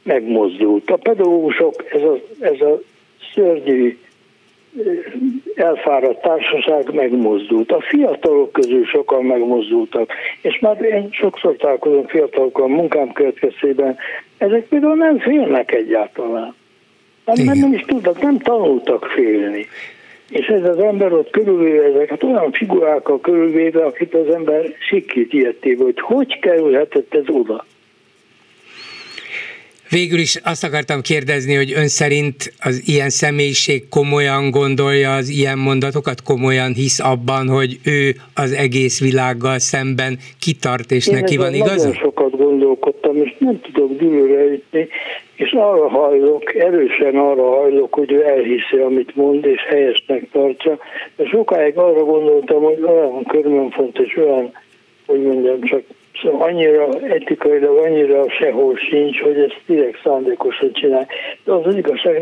megmozdult. 0.03 0.89
A 0.89 0.97
pedagógusok, 0.97 1.83
ez 1.93 2.01
a, 2.01 2.19
ez 2.39 2.61
a 2.61 2.81
szörnyű 3.33 3.97
elfáradt 5.55 6.21
társaság 6.21 6.93
megmozdult. 6.93 7.71
A 7.71 7.81
fiatalok 7.81 8.51
közül 8.51 8.85
sokan 8.85 9.23
megmozdultak, 9.23 10.11
és 10.41 10.59
már 10.59 10.81
én 10.81 11.09
sokszor 11.11 11.55
találkozom 11.55 12.07
fiatalokkal 12.07 12.67
munkám 12.67 13.11
következtében, 13.11 13.97
ezek 14.37 14.67
például 14.67 14.95
nem 14.95 15.19
félnek 15.19 15.71
egyáltalán. 15.71 16.53
Nem, 17.25 17.45
nem, 17.45 17.57
nem 17.57 17.73
is 17.73 17.81
tudnak, 17.81 18.21
nem 18.21 18.37
tanultak 18.37 19.05
félni. 19.05 19.65
És 20.29 20.47
ez 20.47 20.63
az 20.63 20.79
ember 20.79 21.13
ott 21.13 21.29
körülvéve 21.29 21.83
ezeket 21.83 22.23
olyan 22.23 22.51
figurákkal 22.51 23.19
körülvéve, 23.19 23.85
akit 23.85 24.13
az 24.13 24.33
ember 24.33 24.75
sikít 24.79 25.33
ilyetébe, 25.33 25.83
hogy 25.83 25.99
hogy 25.99 26.39
kerülhetett 26.39 27.13
ez 27.13 27.23
oda. 27.27 27.65
Végül 29.99 30.19
is 30.19 30.39
azt 30.43 30.63
akartam 30.63 31.01
kérdezni, 31.01 31.55
hogy 31.55 31.71
ön 31.75 31.87
szerint 31.87 32.53
az 32.59 32.83
ilyen 32.85 33.09
személyiség 33.09 33.89
komolyan 33.89 34.51
gondolja 34.51 35.13
az 35.13 35.29
ilyen 35.29 35.57
mondatokat, 35.57 36.21
komolyan 36.21 36.73
hisz 36.73 36.99
abban, 36.99 37.47
hogy 37.47 37.79
ő 37.85 38.15
az 38.35 38.51
egész 38.51 38.99
világgal 39.01 39.59
szemben 39.59 40.17
kitart, 40.39 40.91
és 40.91 41.07
Én 41.07 41.13
neki 41.13 41.37
van 41.37 41.53
igaza? 41.53 41.87
Nagyon 41.87 41.93
sokat 41.93 42.37
gondolkodtam, 42.37 43.17
és 43.17 43.35
nem 43.39 43.61
tudok 43.61 43.97
dűlőre 43.97 44.43
ütni, 44.43 44.87
és 45.35 45.51
arra 45.51 45.89
hajlok, 45.89 46.55
erősen 46.55 47.15
arra 47.15 47.49
hajlok, 47.49 47.93
hogy 47.93 48.11
ő 48.11 48.25
elhiszi, 48.25 48.77
amit 48.85 49.15
mond, 49.15 49.45
és 49.45 49.61
helyesnek 49.69 50.27
tartja. 50.31 50.77
De 51.15 51.25
sokáig 51.25 51.77
arra 51.77 52.03
gondoltam, 52.03 52.63
hogy 52.63 52.81
olyan 52.81 53.23
körülményfontos, 53.23 54.17
olyan, 54.17 54.51
hogy 55.05 55.21
mondjam, 55.21 55.61
csak 55.61 55.83
Szóval 56.21 56.47
annyira 56.47 56.99
etikailag 56.99 57.77
annyira 57.77 58.29
sehol 58.29 58.75
sincs, 58.75 59.19
hogy 59.19 59.37
ezt 59.37 59.61
direkt 59.65 60.01
szándékosan 60.03 60.73
csinál. 60.73 61.07
De 61.43 61.51
az, 61.51 61.65
az 61.65 61.75
igazság, 61.75 62.21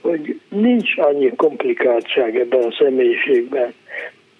hogy 0.00 0.40
nincs 0.48 0.98
annyi 0.98 1.32
komplikáltság 1.36 2.36
ebben 2.36 2.62
a 2.62 2.72
személyiségben. 2.78 3.74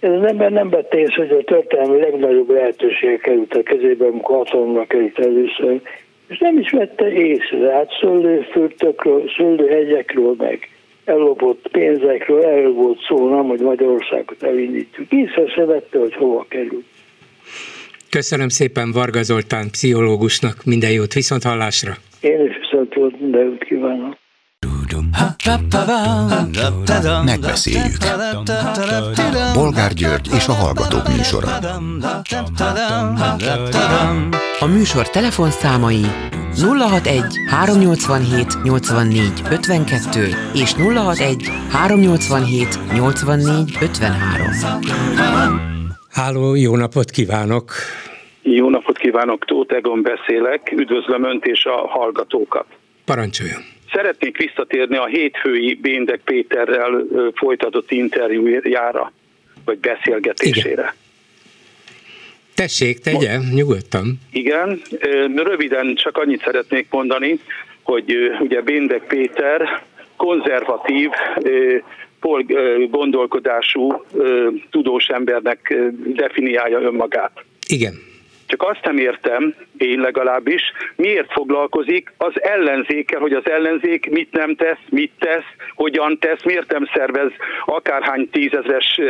Ez 0.01 0.11
az 0.11 0.25
ember 0.25 0.51
nem 0.51 0.71
vette 0.71 0.99
észre, 0.99 1.27
hogy 1.27 1.37
a 1.37 1.45
történelmi 1.45 2.01
legnagyobb 2.01 2.51
lehetősége 2.51 3.17
került 3.17 3.55
a 3.55 3.63
kezébe, 3.63 4.07
amikor 4.07 4.37
hatalomra 4.37 4.87
került 4.87 5.19
először, 5.19 5.81
és 6.29 6.39
nem 6.39 6.59
is 6.59 6.71
vette 6.71 7.13
észre, 7.13 7.73
hát 7.73 7.91
szőlőfürtökről, 8.01 9.31
szőlőhegyekről 9.37 10.35
meg 10.39 10.69
ellopott 11.05 11.69
pénzekről, 11.73 12.45
erről 12.45 12.73
volt 12.73 12.99
szó, 13.09 13.29
nem, 13.29 13.47
hogy 13.47 13.61
Magyarországot 13.61 14.43
elindítjuk. 14.43 15.13
Észre 15.13 15.49
se 15.49 15.65
vette, 15.65 15.99
hogy 15.99 16.15
hova 16.15 16.45
került. 16.49 16.85
Köszönöm 18.19 18.49
szépen 18.49 18.93
Varga 18.93 19.23
Zoltán 19.23 19.71
pszichológusnak, 19.71 20.65
minden 20.65 20.91
jót, 20.91 21.13
viszont 21.13 21.43
hallásra. 21.43 21.93
Én 22.21 22.47
is 22.47 22.57
viszont 22.61 22.95
jót, 22.95 23.21
minden 23.21 23.45
jót 23.45 23.65
kívánok. 23.65 24.17
Megbeszéljük. 27.25 27.97
Bolgár 29.55 29.93
György 29.93 30.29
és 30.35 30.49
a 30.49 30.53
Hallgatók 30.53 31.09
műsora. 31.09 31.49
A 34.61 34.67
műsor 34.67 35.11
telefonszámai 35.11 36.03
061 36.79 37.23
387 37.47 38.63
84 38.63 39.43
52 39.51 40.29
és 40.55 40.73
061 40.73 41.51
387 41.71 42.79
84 42.93 43.77
53. 43.81 45.82
Háló, 46.13 46.55
jó 46.55 46.77
napot 46.77 47.11
kívánok! 47.11 47.73
Jó 48.43 48.71
napot 48.71 48.99
kívánok, 48.99 49.45
Tóth 49.45 49.75
Egon 49.75 50.03
beszélek, 50.03 50.73
üdvözlöm 50.77 51.25
Önt 51.25 51.47
és 51.47 51.65
a 51.65 51.87
hallgatókat. 51.87 52.67
Parancsoljon! 53.05 53.61
Szeretnék 53.93 54.37
visszatérni 54.37 54.97
a 54.97 55.07
hétfői 55.07 55.75
Béndek 55.75 56.21
Péterrel 56.25 57.05
folytatott 57.35 57.91
interjújára, 57.91 59.13
vagy 59.65 59.79
beszélgetésére. 59.79 60.71
Igen. 60.71 60.93
Tessék, 62.55 62.99
tegye, 62.99 63.39
nyugodtan. 63.55 64.21
Igen, 64.33 64.81
röviden 65.35 65.95
csak 65.95 66.17
annyit 66.17 66.43
szeretnék 66.45 66.87
mondani, 66.91 67.41
hogy 67.83 68.17
ugye 68.41 68.61
Béndek 68.61 69.07
Péter 69.07 69.83
konzervatív, 70.17 71.11
gondolkodású 72.91 74.05
tudós 74.71 75.07
embernek 75.07 75.75
definiálja 76.05 76.81
önmagát. 76.81 77.45
Igen. 77.69 77.95
Csak 78.47 78.63
azt 78.63 78.85
nem 78.85 78.99
értem, 78.99 79.55
én 79.79 80.01
legalábbis, 80.01 80.63
miért 80.97 81.33
foglalkozik 81.33 82.13
az 82.17 82.43
ellenzékkel, 82.43 83.21
hogy 83.21 83.33
az 83.33 83.49
ellenzék 83.49 84.11
mit 84.11 84.33
nem 84.33 84.55
tesz, 84.55 84.79
mit 84.89 85.13
tesz, 85.19 85.45
hogyan 85.75 86.19
tesz, 86.19 86.43
miért 86.45 86.73
nem 86.73 86.89
szervez 86.95 87.31
akárhány 87.65 88.29
tízezres 88.31 89.01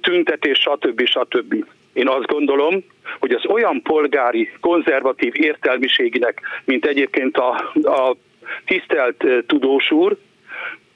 tüntetés, 0.00 0.58
stb. 0.58 1.04
stb. 1.04 1.64
Én 1.92 2.08
azt 2.08 2.26
gondolom, 2.26 2.84
hogy 3.18 3.32
az 3.32 3.46
olyan 3.46 3.82
polgári, 3.82 4.50
konzervatív 4.60 5.32
értelmiségnek, 5.36 6.40
mint 6.64 6.86
egyébként 6.86 7.36
a, 7.36 7.72
a 7.82 8.16
tisztelt 8.64 9.24
tudós 9.46 9.90
úr, 9.90 10.16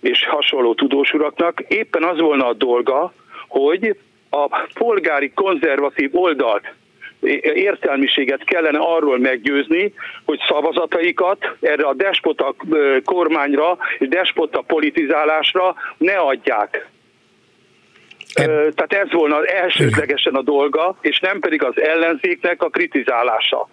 és 0.05 0.27
hasonló 0.27 0.75
tudós 0.75 1.13
uraknak 1.13 1.61
éppen 1.61 2.03
az 2.03 2.21
volna 2.21 2.47
a 2.47 2.53
dolga, 2.53 3.13
hogy 3.49 3.97
a 4.31 4.67
polgári 4.75 5.33
konzervatív 5.35 6.11
oldalt 6.13 6.73
értelmiséget 7.55 8.45
kellene 8.45 8.79
arról 8.79 9.19
meggyőzni, 9.19 9.93
hogy 10.25 10.41
szavazataikat 10.49 11.57
erre 11.61 11.83
a 11.83 11.95
despota 11.95 12.55
kormányra 13.05 13.79
és 13.99 14.09
despota 14.09 14.61
politizálásra 14.61 15.75
ne 15.97 16.17
adják. 16.17 16.89
Tehát 18.75 18.93
ez 18.93 19.13
volna 19.13 19.45
elsődlegesen 19.45 20.35
a 20.35 20.43
dolga, 20.43 20.99
és 21.01 21.21
nem 21.21 21.41
pedig 21.41 21.63
az 21.63 21.81
ellenzéknek 21.81 22.63
a 22.63 22.69
kritizálása. 22.69 23.69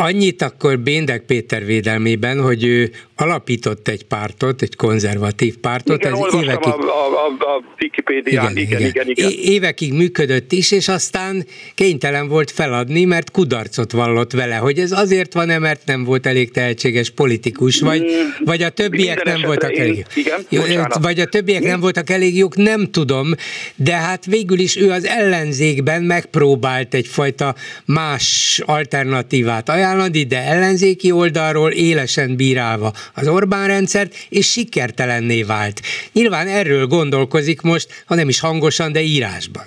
Annyit 0.00 0.42
akkor 0.42 0.78
Béndek 0.78 1.22
Péter 1.22 1.64
védelmében, 1.64 2.40
hogy 2.40 2.64
ő 2.64 2.90
alapított 3.16 3.88
egy 3.88 4.04
pártot, 4.04 4.62
egy 4.62 4.76
konzervatív 4.76 5.56
pártot. 5.56 6.00
Igen, 6.00 6.12
ez 6.12 6.34
évekig, 6.34 6.72
a, 6.72 6.76
a, 6.76 7.52
a 7.54 7.62
Wikipédián, 7.80 8.56
igen, 8.56 8.66
igen, 8.66 8.88
igen, 8.88 9.08
igen. 9.08 9.30
Évekig 9.30 9.92
működött 9.92 10.52
is, 10.52 10.70
és 10.70 10.88
aztán 10.88 11.46
kénytelen 11.74 12.28
volt 12.28 12.50
feladni, 12.50 13.04
mert 13.04 13.30
kudarcot 13.30 13.92
vallott 13.92 14.32
vele, 14.32 14.56
hogy 14.56 14.78
ez 14.78 14.92
azért 14.92 15.34
van-e, 15.34 15.58
mert 15.58 15.86
nem 15.86 16.04
volt 16.04 16.26
elég 16.26 16.50
tehetséges 16.50 17.10
politikus, 17.10 17.80
vagy, 17.80 18.00
mm, 18.00 18.44
vagy 18.44 18.62
a 18.62 18.68
többiek 18.68 19.24
nem 19.24 19.40
voltak 19.40 19.72
én, 19.72 19.80
elég. 19.80 20.06
Igen, 20.14 20.92
vagy 21.00 21.20
a 21.20 21.26
többiek 21.26 21.62
nem 21.62 21.80
voltak 21.80 22.10
elég 22.10 22.36
jók, 22.36 22.56
nem 22.56 22.90
tudom, 22.90 23.28
de 23.76 23.92
hát 23.92 24.24
végül 24.24 24.58
is 24.58 24.76
ő 24.76 24.90
az 24.90 25.04
ellenzékben 25.04 26.02
megpróbált 26.02 26.94
egyfajta 26.94 27.54
más 27.84 28.60
alternatívát 28.66 29.68
ajánlani, 29.68 29.86
de 30.28 30.38
ellenzéki 30.38 31.10
oldalról 31.10 31.70
élesen 31.70 32.36
bírálva 32.36 32.92
az 33.14 33.28
Orbán 33.28 33.66
rendszert, 33.66 34.14
és 34.28 34.50
sikertelenné 34.50 35.42
vált. 35.42 35.80
Nyilván 36.12 36.46
erről 36.46 36.86
gondolkozik 36.86 37.60
most, 37.60 38.04
ha 38.06 38.14
nem 38.14 38.28
is 38.28 38.40
hangosan, 38.40 38.92
de 38.92 39.00
írásban. 39.00 39.66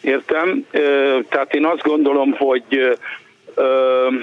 Értem, 0.00 0.66
tehát 1.28 1.54
én 1.54 1.64
azt 1.64 1.82
gondolom, 1.82 2.32
hogy 2.32 2.98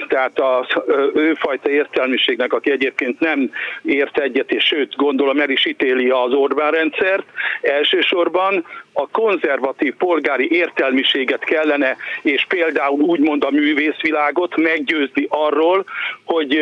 tehát 0.07 0.39
az 0.39 0.81
őfajta 1.13 1.69
értelmiségnek, 1.69 2.53
aki 2.53 2.71
egyébként 2.71 3.19
nem 3.19 3.51
ért 3.83 4.19
egyet, 4.19 4.51
és 4.51 4.63
sőt 4.63 4.95
gondolom 4.95 5.39
el 5.39 5.49
is 5.49 5.65
ítéli 5.65 6.09
az 6.09 6.33
Orbán 6.33 6.71
rendszert, 6.71 7.25
elsősorban 7.61 8.65
a 8.93 9.07
konzervatív 9.07 9.93
polgári 9.95 10.51
értelmiséget 10.51 11.43
kellene, 11.43 11.95
és 12.21 12.45
például 12.47 12.99
úgymond 12.99 13.43
a 13.43 13.51
művészvilágot 13.51 14.55
meggyőzni 14.55 15.25
arról, 15.29 15.85
hogy 16.23 16.57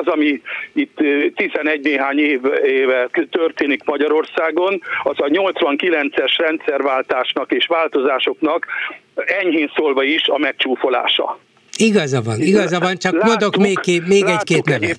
az, 0.00 0.06
ami 0.06 0.42
itt 0.72 0.96
11 1.34 1.80
néhány 1.80 2.18
év, 2.18 2.40
éve 2.64 3.08
történik 3.30 3.84
Magyarországon, 3.84 4.82
az 5.02 5.16
a 5.16 5.26
89-es 5.26 6.34
rendszerváltásnak 6.36 7.52
és 7.52 7.66
változásoknak 7.66 8.66
enyhén 9.14 9.70
szólva 9.74 10.02
is 10.02 10.28
a 10.28 10.38
megcsúfolása. 10.38 11.38
Igaza 11.80 12.20
van, 12.22 12.40
igaza 12.40 12.78
van, 12.78 12.96
csak 12.96 13.12
láttuk, 13.12 13.28
mondok 13.28 13.56
még, 13.56 14.02
még 14.06 14.24
egy-két 14.24 14.64
nevet. 14.64 14.98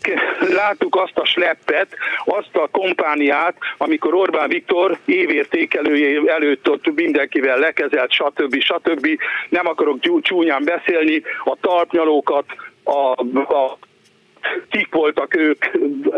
Láttuk 0.53 0.95
azt 0.95 1.17
a 1.17 1.25
sleppet, 1.25 1.87
azt 2.25 2.55
a 2.55 2.67
kompániát, 2.71 3.55
amikor 3.77 4.13
Orbán 4.13 4.49
Viktor 4.49 4.97
évértékelője 5.05 6.31
előtt 6.31 6.69
ott 6.69 6.93
mindenkivel 6.95 7.59
lekezelt, 7.59 8.11
stb. 8.11 8.61
stb. 8.61 9.07
Nem 9.49 9.67
akarok 9.67 10.21
csúnyán 10.21 10.63
beszélni, 10.63 11.21
a 11.43 11.57
talpnyalókat, 11.61 12.45
a, 12.83 13.21
a 13.53 13.77
kik 14.69 14.87
voltak 14.91 15.35
ők, 15.35 15.65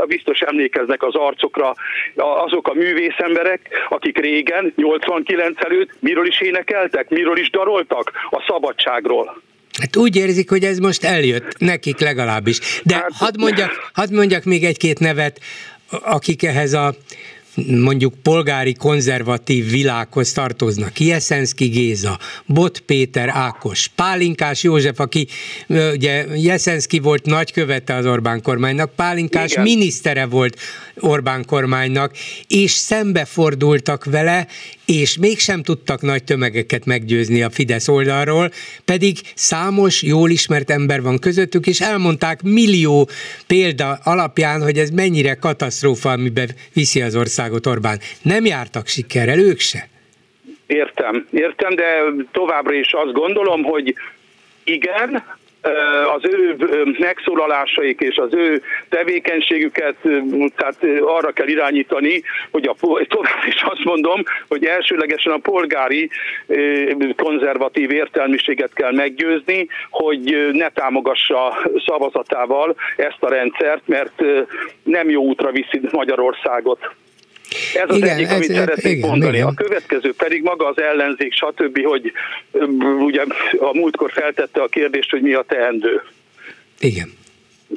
biztos 0.07 0.39
emlékeznek 0.39 1.03
az 1.03 1.15
arcokra, 1.15 1.73
azok 2.15 2.67
a 2.67 2.73
művészemberek, 2.73 3.69
akik 3.89 4.17
régen, 4.17 4.73
89 4.75 5.65
előtt 5.65 5.89
miről 5.99 6.27
is 6.27 6.41
énekeltek, 6.41 7.09
miről 7.09 7.37
is 7.37 7.49
daroltak? 7.49 8.11
A 8.29 8.43
szabadságról. 8.47 9.41
Hát 9.79 9.95
úgy 9.95 10.15
érzik, 10.15 10.49
hogy 10.49 10.63
ez 10.63 10.77
most 10.77 11.03
eljött, 11.03 11.57
nekik 11.57 11.99
legalábbis. 11.99 12.59
De 12.83 12.95
hát, 12.95 13.11
hadd 13.13 13.39
mondjak, 13.39 13.71
hadd 13.93 14.13
mondjak 14.13 14.43
még 14.43 14.65
egy-két 14.65 14.99
nevet, 14.99 15.39
akik 15.89 16.43
ehhez 16.43 16.73
a 16.73 16.95
mondjuk 17.67 18.13
polgári 18.21 18.73
konzervatív 18.73 19.69
világhoz 19.69 20.31
tartoznak. 20.31 20.99
Jeszenszki 20.99 21.65
Géza, 21.65 22.19
Bot 22.45 22.79
Péter 22.79 23.29
Ákos, 23.29 23.87
Pálinkás 23.95 24.63
József, 24.63 24.99
aki 24.99 25.27
ugye 25.67 26.25
Jeszenszki 26.35 26.99
volt 26.99 27.25
nagykövete 27.25 27.95
az 27.95 28.05
Orbán 28.05 28.41
kormánynak, 28.41 28.95
Pálinkás 28.95 29.51
Igen. 29.51 29.63
minisztere 29.63 30.25
volt 30.25 30.59
Orbán 30.99 31.45
kormánynak, 31.45 32.13
és 32.47 32.71
szembefordultak 32.71 34.05
vele, 34.05 34.47
és 34.85 35.17
mégsem 35.17 35.63
tudtak 35.63 36.01
nagy 36.01 36.23
tömegeket 36.23 36.85
meggyőzni 36.85 37.41
a 37.41 37.49
Fidesz 37.49 37.87
oldalról, 37.87 38.49
pedig 38.85 39.17
számos, 39.35 40.03
jól 40.03 40.29
ismert 40.29 40.69
ember 40.69 41.01
van 41.01 41.19
közöttük, 41.19 41.67
és 41.67 41.81
elmondták 41.81 42.41
millió 42.41 43.09
példa 43.47 43.97
alapján, 44.03 44.61
hogy 44.61 44.77
ez 44.77 44.89
mennyire 44.89 45.35
katasztrófa, 45.35 46.11
amiben 46.11 46.49
viszi 46.73 47.01
az 47.01 47.15
országot 47.15 47.65
Orbán. 47.65 47.99
Nem 48.21 48.45
jártak 48.45 48.87
sikerrel, 48.87 49.39
ők 49.39 49.59
se. 49.59 49.87
Értem, 50.67 51.27
értem, 51.31 51.75
de 51.75 51.83
továbbra 52.31 52.73
is 52.73 52.93
azt 52.93 53.13
gondolom, 53.13 53.63
hogy 53.63 53.95
igen, 54.63 55.23
az 56.15 56.21
ő 56.25 56.55
megszólalásaik 56.99 57.99
és 57.99 58.15
az 58.17 58.33
ő 58.33 58.61
tevékenységüket 58.89 59.95
tehát 60.55 61.01
arra 61.01 61.31
kell 61.31 61.47
irányítani, 61.47 62.23
hogy 62.51 62.67
a, 62.67 62.75
tovább 63.07 63.43
is 63.47 63.61
azt 63.61 63.83
mondom, 63.83 64.23
hogy 64.47 64.65
elsőlegesen 64.65 65.33
a 65.33 65.37
polgári 65.37 66.09
konzervatív 67.15 67.91
értelmiséget 67.91 68.73
kell 68.73 68.91
meggyőzni, 68.91 69.67
hogy 69.89 70.49
ne 70.51 70.69
támogassa 70.69 71.57
szavazatával 71.85 72.75
ezt 72.97 73.23
a 73.23 73.29
rendszert, 73.29 73.87
mert 73.87 74.21
nem 74.83 75.09
jó 75.09 75.23
útra 75.23 75.51
viszi 75.51 75.81
Magyarországot. 75.91 76.95
Ez 77.73 77.89
az 77.89 77.95
igen, 77.95 78.09
egyik, 78.09 78.29
amit 78.29 78.49
ez, 78.49 78.55
szeretnék 78.55 78.97
igen, 78.97 79.09
mondani. 79.09 79.35
Igen. 79.35 79.47
A 79.47 79.53
következő 79.53 80.13
pedig 80.13 80.43
maga 80.43 80.67
az 80.67 80.81
ellenzék, 80.81 81.33
stb., 81.33 81.85
hogy 81.85 82.11
ugye 82.99 83.23
a 83.59 83.77
múltkor 83.77 84.11
feltette 84.11 84.61
a 84.61 84.67
kérdést, 84.67 85.09
hogy 85.09 85.21
mi 85.21 85.33
a 85.33 85.41
teendő. 85.47 86.03
Igen. 86.79 87.13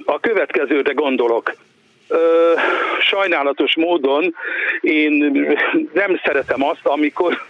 A 0.05 0.21
következőre 0.21 0.93
gondolok. 0.93 1.55
Ö, 2.09 2.53
sajnálatos 3.01 3.77
módon 3.77 4.35
én 4.81 5.13
nem 5.93 6.21
szeretem 6.25 6.65
azt, 6.65 6.87
amikor 6.87 7.43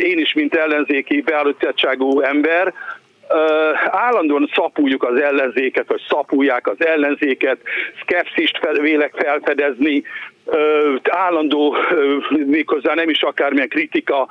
én 0.00 0.18
is, 0.18 0.32
mint 0.32 0.54
ellenzéki 0.54 1.20
beállítottságú 1.20 2.20
ember, 2.20 2.74
állandóan 3.90 4.50
szapuljuk 4.54 5.02
az 5.02 5.20
ellenzéket, 5.20 5.88
vagy 5.88 6.02
szapulják 6.08 6.66
az 6.66 6.84
ellenzéket, 6.84 7.58
szkepszist 8.02 8.58
fel, 8.58 8.72
vélek 8.72 9.14
felfedezni, 9.16 10.02
állandó, 11.10 11.76
méghozzá 12.46 12.94
nem 12.94 13.08
is 13.08 13.22
akármilyen 13.22 13.68
kritika, 13.68 14.28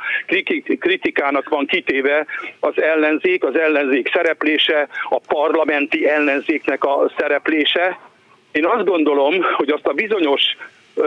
kritikának 0.79 1.49
van 1.49 1.65
kitéve 1.65 2.25
az 2.59 2.81
ellenzék, 2.81 3.43
az 3.43 3.57
ellenzék 3.57 4.09
szereplése, 4.13 4.87
a 5.09 5.19
parlamenti 5.27 6.07
ellenzéknek 6.07 6.83
a 6.83 7.11
szereplése. 7.17 7.99
Én 8.51 8.65
azt 8.65 8.85
gondolom, 8.85 9.33
hogy 9.55 9.69
azt 9.69 9.87
a 9.87 9.93
bizonyos 9.93 10.43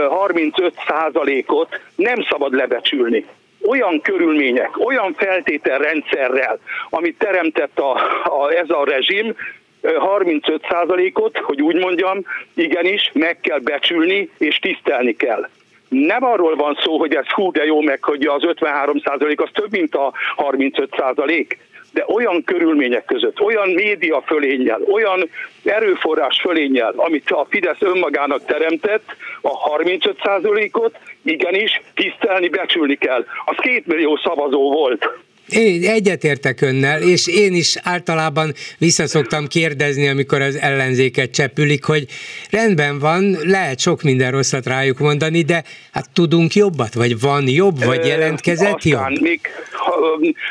35 0.08 0.74
százalékot 0.86 1.80
nem 1.94 2.22
szabad 2.28 2.54
lebecsülni 2.54 3.26
olyan 3.66 4.00
körülmények, 4.00 4.78
olyan 4.78 5.14
feltételrendszerrel, 5.14 6.58
amit 6.90 7.18
teremtett 7.18 7.78
a, 7.78 7.92
a, 8.24 8.50
ez 8.50 8.70
a 8.70 8.84
rezsim, 8.84 9.34
35%-ot, 9.82 11.38
hogy 11.38 11.62
úgy 11.62 11.76
mondjam, 11.76 12.24
igenis 12.54 13.10
meg 13.14 13.40
kell 13.40 13.58
becsülni 13.58 14.30
és 14.38 14.58
tisztelni 14.58 15.16
kell. 15.16 15.48
Nem 15.88 16.24
arról 16.24 16.56
van 16.56 16.78
szó, 16.80 16.98
hogy 16.98 17.14
ez 17.14 17.26
hú 17.26 17.52
de 17.52 17.64
jó, 17.64 17.80
meg 17.80 18.04
hogy 18.04 18.26
az 18.26 18.42
53% 18.44 19.36
az 19.36 19.48
több, 19.52 19.70
mint 19.70 19.94
a 19.94 20.12
35%, 20.36 21.46
de 21.92 22.04
olyan 22.06 22.44
körülmények 22.44 23.04
között, 23.04 23.40
olyan 23.40 23.68
média 23.68 24.22
fölénnyel, 24.26 24.82
olyan 24.82 25.28
erőforrás 25.64 26.40
fölénnyel, 26.40 26.92
amit 26.96 27.30
a 27.30 27.46
Fidesz 27.50 27.80
önmagának 27.80 28.44
teremtett, 28.44 29.04
a 29.40 29.78
35%-ot 29.78 30.98
igenis 31.22 31.82
tisztelni, 31.94 32.48
becsülni 32.48 32.94
kell. 32.94 33.24
Az 33.44 33.56
két 33.56 33.86
millió 33.86 34.16
szavazó 34.16 34.72
volt. 34.72 35.08
Én 35.52 35.88
egyetértek 35.88 36.60
önnel, 36.60 37.02
és 37.02 37.28
én 37.28 37.54
is 37.54 37.76
általában 37.82 38.52
visszaszoktam 38.78 39.46
kérdezni, 39.46 40.08
amikor 40.08 40.40
az 40.40 40.56
ellenzéket 40.56 41.30
csepülik, 41.30 41.84
hogy 41.84 42.04
rendben 42.50 42.98
van, 42.98 43.36
lehet 43.42 43.78
sok 43.80 44.02
minden 44.02 44.30
rosszat 44.30 44.66
rájuk 44.66 44.98
mondani, 44.98 45.42
de 45.42 45.62
hát 45.92 46.10
tudunk 46.14 46.54
jobbat, 46.54 46.94
vagy 46.94 47.20
van 47.20 47.48
jobb, 47.48 47.84
vagy 47.84 48.06
jelentkezett 48.06 48.74
Aztán 48.74 49.10
jobb? 49.12 49.20
még 49.20 49.40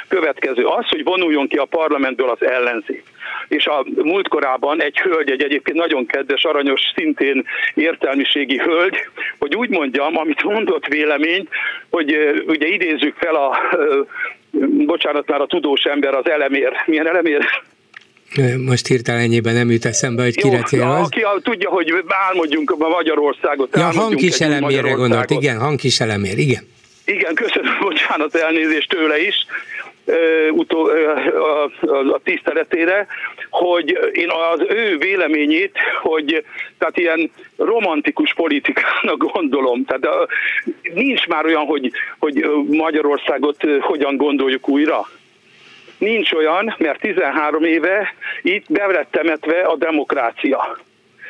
következő, 0.07 0.63
az, 0.63 0.87
hogy 0.89 1.03
vonuljon 1.03 1.47
ki 1.47 1.57
a 1.57 1.65
parlamentből 1.65 2.29
az 2.29 2.47
ellenzék 2.47 3.03
és 3.49 3.65
a 3.65 3.85
múltkorában 3.95 4.81
egy 4.81 4.99
hölgy, 4.99 5.31
egy 5.31 5.43
egyébként 5.43 5.77
nagyon 5.77 6.05
kedves, 6.05 6.43
aranyos, 6.43 6.81
szintén 6.95 7.45
értelmiségi 7.73 8.57
hölgy, 8.57 8.95
hogy 9.39 9.55
úgy 9.55 9.69
mondjam, 9.69 10.17
amit 10.17 10.43
mondott 10.43 10.87
véleményt, 10.87 11.49
hogy 11.89 12.17
ugye 12.47 12.67
idézzük 12.67 13.15
fel 13.15 13.35
a, 13.35 13.57
bocsánat 14.85 15.29
már 15.29 15.41
a 15.41 15.45
tudós 15.45 15.83
ember, 15.83 16.13
az 16.13 16.29
elemér. 16.29 16.71
Milyen 16.85 17.07
elemér? 17.07 17.45
Most 18.65 18.87
hirtelen 18.87 19.21
ennyiben 19.21 19.53
nem 19.53 19.71
jut 19.71 19.85
eszembe, 19.85 20.23
hogy 20.23 20.35
kire 20.35 20.61
céloz. 20.61 21.05
Aki 21.05 21.21
tudja, 21.43 21.69
hogy 21.69 21.93
álmodjunk 22.07 22.71
a 22.71 22.87
Magyarországot. 22.87 23.75
Ja, 23.75 23.83
hangkis 23.83 24.39
elemére 24.39 24.91
gondolt, 24.91 25.29
igen, 25.29 25.59
hangkis 25.59 25.99
elemér, 25.99 26.37
igen. 26.37 26.63
Igen, 27.05 27.33
köszönöm, 27.33 27.77
bocsánat, 27.89 28.35
elnézést 28.35 28.89
tőle 28.89 29.21
is 29.21 29.35
utó, 30.51 30.83
a, 30.85 31.63
a, 31.81 32.13
a 32.13 32.19
tiszteletére, 32.23 33.07
hogy 33.49 33.97
én 34.11 34.29
az 34.29 34.59
ő 34.69 34.97
véleményét, 34.97 35.77
hogy 36.01 36.43
tehát 36.77 36.97
ilyen 36.97 37.31
romantikus 37.57 38.33
politikának 38.33 39.31
gondolom. 39.31 39.85
Tehát 39.85 40.05
a, 40.05 40.27
nincs 40.93 41.27
már 41.27 41.45
olyan, 41.45 41.65
hogy, 41.65 41.91
hogy 42.19 42.45
Magyarországot 42.67 43.57
hogyan 43.79 44.17
gondoljuk 44.17 44.69
újra. 44.69 45.07
Nincs 45.97 46.31
olyan, 46.31 46.75
mert 46.77 46.99
13 46.99 47.63
éve 47.63 48.13
itt 48.41 48.65
be 48.69 48.85
lett 48.85 49.11
temetve 49.11 49.61
a 49.61 49.75
demokrácia. 49.75 50.77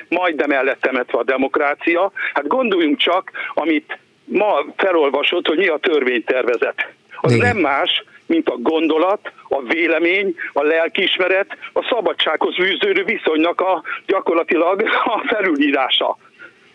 Majdnem 0.07 0.51
el 0.51 0.63
lett 0.63 0.81
temetve 0.81 1.17
a 1.17 1.23
demokrácia. 1.23 2.11
Hát 2.33 2.47
gondoljunk 2.47 2.97
csak, 2.97 3.31
amit 3.53 3.97
ma 4.23 4.65
felolvasott, 4.75 5.47
hogy 5.47 5.57
mi 5.57 5.67
a 5.67 5.77
törvénytervezet. 5.77 6.87
Az 7.21 7.31
Igen. 7.31 7.47
nem 7.47 7.57
más, 7.57 8.03
mint 8.29 8.49
a 8.49 8.55
gondolat, 8.57 9.31
a 9.49 9.61
vélemény, 9.61 10.35
a 10.53 10.63
lelkiismeret, 10.63 11.47
a 11.73 11.87
szabadsághoz 11.89 12.55
fűződő 12.55 13.03
viszonynak 13.03 13.61
a 13.61 13.83
gyakorlatilag 14.05 14.81
a 15.03 15.23
felülírása. 15.27 16.17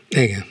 Igen. 0.09 0.44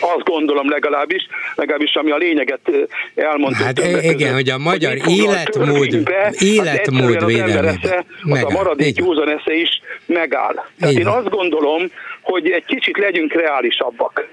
Azt 0.00 0.24
gondolom 0.24 0.70
legalábbis, 0.70 1.26
legalábbis 1.54 1.94
ami 1.94 2.10
a 2.10 2.16
lényeget 2.16 2.70
elmondta. 3.14 3.64
Hát 3.64 3.78
igen, 4.02 4.34
hogy 4.34 4.48
a 4.48 4.58
magyar 4.58 4.98
hogy 4.98 5.12
életmód, 5.12 6.06
életmód 6.38 7.24
védelmében. 7.24 8.04
Az 8.22 8.42
a 8.42 8.50
maradék 8.50 8.96
józan 8.96 9.28
esze 9.28 9.54
is 9.54 9.80
megáll. 10.06 10.54
Tehát 10.80 10.94
én 10.94 11.06
azt 11.06 11.28
gondolom, 11.28 11.90
hogy 12.20 12.50
egy 12.50 12.64
kicsit 12.64 12.98
legyünk 12.98 13.32
reálisabbak 13.32 14.28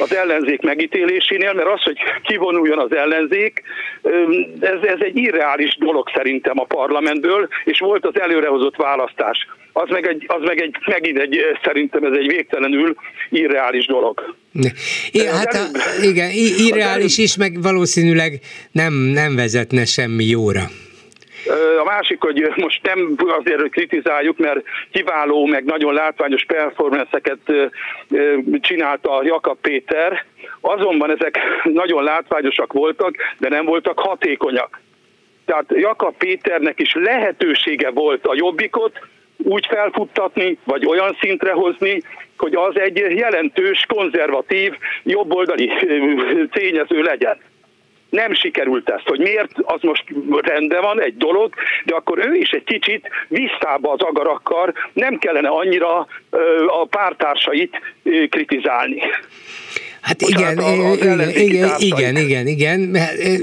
az 0.00 0.14
ellenzék 0.14 0.60
megítélésénél, 0.60 1.52
mert 1.52 1.68
az, 1.68 1.82
hogy 1.82 1.98
kivonuljon 2.22 2.78
az 2.78 2.94
ellenzék, 2.94 3.62
ez, 4.60 4.82
ez 4.82 4.98
egy 5.00 5.16
irreális 5.16 5.76
dolog 5.78 6.10
szerintem 6.14 6.58
a 6.58 6.64
parlamentből, 6.64 7.48
és 7.64 7.78
volt 7.78 8.06
az 8.06 8.20
előrehozott 8.20 8.76
választás. 8.76 9.46
Az 9.72 9.88
meg, 9.88 10.06
egy, 10.06 10.24
az 10.26 10.42
meg 10.44 10.60
egy, 10.60 10.76
megint 10.86 11.18
egy, 11.18 11.40
szerintem 11.64 12.04
ez 12.04 12.16
egy 12.16 12.26
végtelenül 12.26 12.94
irreális 13.30 13.86
dolog. 13.86 14.36
É, 15.12 15.26
hát 15.26 15.54
a, 15.54 15.66
igen, 16.02 16.30
irreális 16.56 17.18
is, 17.18 17.36
meg 17.36 17.62
valószínűleg 17.62 18.40
nem, 18.72 18.92
nem 18.92 19.36
vezetne 19.36 19.84
semmi 19.84 20.24
jóra. 20.24 20.62
A 21.80 21.84
másik, 21.84 22.20
hogy 22.20 22.52
most 22.56 22.82
nem 22.82 23.16
azért 23.38 23.60
hogy 23.60 23.70
kritizáljuk, 23.70 24.38
mert 24.38 24.60
kiváló, 24.92 25.46
meg 25.46 25.64
nagyon 25.64 25.94
látványos 25.94 26.44
performanceket 26.44 27.38
csinálta 28.60 29.24
Jakab 29.24 29.58
Péter, 29.60 30.24
azonban 30.60 31.10
ezek 31.10 31.38
nagyon 31.62 32.04
látványosak 32.04 32.72
voltak, 32.72 33.14
de 33.38 33.48
nem 33.48 33.64
voltak 33.64 33.98
hatékonyak. 33.98 34.80
Tehát 35.44 35.64
Jakab 35.68 36.16
Péternek 36.16 36.80
is 36.80 36.94
lehetősége 36.94 37.90
volt 37.90 38.26
a 38.26 38.34
jobbikot 38.34 39.00
úgy 39.36 39.66
felfuttatni, 39.66 40.58
vagy 40.64 40.86
olyan 40.86 41.16
szintre 41.20 41.52
hozni, 41.52 42.02
hogy 42.36 42.54
az 42.54 42.78
egy 42.78 42.96
jelentős, 42.96 43.84
konzervatív, 43.94 44.72
jobboldali 45.02 45.72
tényező 46.52 47.02
legyen 47.02 47.38
nem 48.10 48.34
sikerült 48.34 48.90
ezt. 48.90 49.08
Hogy 49.08 49.18
miért, 49.18 49.52
az 49.62 49.80
most 49.82 50.04
rendben 50.40 50.82
van, 50.82 51.00
egy 51.00 51.16
dolog, 51.16 51.54
de 51.84 51.94
akkor 51.94 52.18
ő 52.26 52.34
is 52.34 52.50
egy 52.50 52.64
kicsit 52.64 53.08
visszába 53.28 53.92
az 53.92 54.00
agarakkar, 54.00 54.72
nem 54.92 55.18
kellene 55.18 55.48
annyira 55.48 56.06
a 56.66 56.86
pártársait 56.90 57.80
kritizálni. 58.28 59.02
Hát 60.00 60.20
igen, 60.22 60.58
igen, 60.58 61.30
igen, 61.30 61.70
igen, 61.78 62.16
igen, 62.16 62.46
igen, 62.46 62.96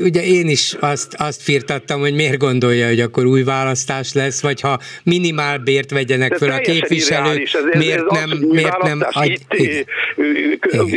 ugye 0.04 0.24
én 0.24 0.48
is 0.48 0.76
azt, 0.80 1.16
azt 1.18 1.42
firtattam, 1.42 2.00
hogy 2.00 2.14
miért 2.14 2.38
gondolja, 2.38 2.88
hogy 2.88 3.00
akkor 3.00 3.26
új 3.26 3.44
választás 3.44 4.14
lesz, 4.14 4.42
vagy 4.42 4.62
ha 4.62 4.80
minimálbért 5.04 5.92
vegyenek 5.92 6.34
föl 6.34 6.52
a 6.52 6.58
képviselők, 6.58 7.42
ez, 7.42 7.54
ez, 7.54 7.80
miért 7.80 8.12
ez 8.12 8.20
nem, 8.20 8.30
az, 8.32 8.40
miért 8.40 8.82
nem 8.82 9.00
agy, 9.12 9.30
itt, 9.30 9.54
igen. 9.54 9.86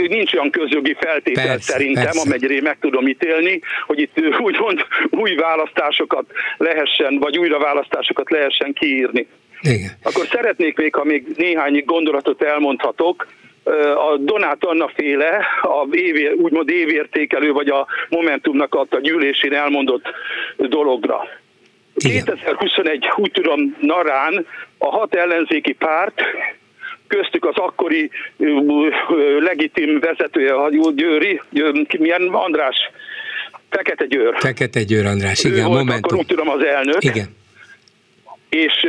nincs 0.09 0.33
olyan 0.33 0.51
közjogi 0.51 0.97
feltétel 1.01 1.47
persze, 1.47 1.73
szerintem, 1.73 2.05
persze. 2.05 2.21
amelyre 2.21 2.63
meg 2.63 2.77
tudom 2.81 3.09
ítélni, 3.09 3.61
hogy 3.87 3.99
itt 3.99 4.21
úgymond 4.47 4.81
új 5.11 5.35
választásokat 5.35 6.25
lehessen, 6.57 7.19
vagy 7.19 7.39
újra 7.39 7.59
választásokat 7.59 8.31
lehessen 8.31 8.73
kiírni. 8.73 9.27
Igen. 9.61 9.91
Akkor 10.03 10.27
szeretnék 10.31 10.77
még, 10.77 10.95
ha 10.95 11.05
még 11.05 11.27
néhány 11.37 11.83
gondolatot 11.87 12.43
elmondhatok, 12.43 13.27
a 13.95 14.17
Donát 14.19 14.65
Anna 14.65 14.91
féle, 14.95 15.47
a 15.63 15.87
év, 15.91 16.15
úgymond 16.37 16.69
évértékelő, 16.69 17.53
vagy 17.53 17.69
a 17.69 17.87
Momentumnak 18.09 18.75
a 18.75 19.01
gyűlésén 19.01 19.53
elmondott 19.53 20.05
dologra. 20.57 21.29
Igen. 21.95 22.25
2021, 22.25 23.09
úgy 23.17 23.31
tudom, 23.31 23.77
narán 23.81 24.47
a 24.79 24.87
hat 24.87 25.15
ellenzéki 25.15 25.73
párt, 25.73 26.23
köztük 27.07 27.45
az 27.45 27.57
akkori 27.57 28.11
legitim 29.39 30.01
vezetője, 30.01 30.55
a 30.55 30.71
Győri, 30.95 31.41
milyen 31.99 32.23
András, 32.23 32.77
Fekete 33.71 34.07
Győr. 34.07 34.35
Fekete 34.39 34.83
Győr 34.83 35.07
András, 35.07 35.45
igen, 35.45 35.59
ő 35.59 35.63
volt, 35.63 35.79
Momentum. 35.79 36.03
Akkor 36.03 36.19
úgy 36.19 36.27
tudom 36.27 36.49
az 36.49 36.65
elnök. 36.65 37.05
Igen 37.05 37.39
és 38.51 38.87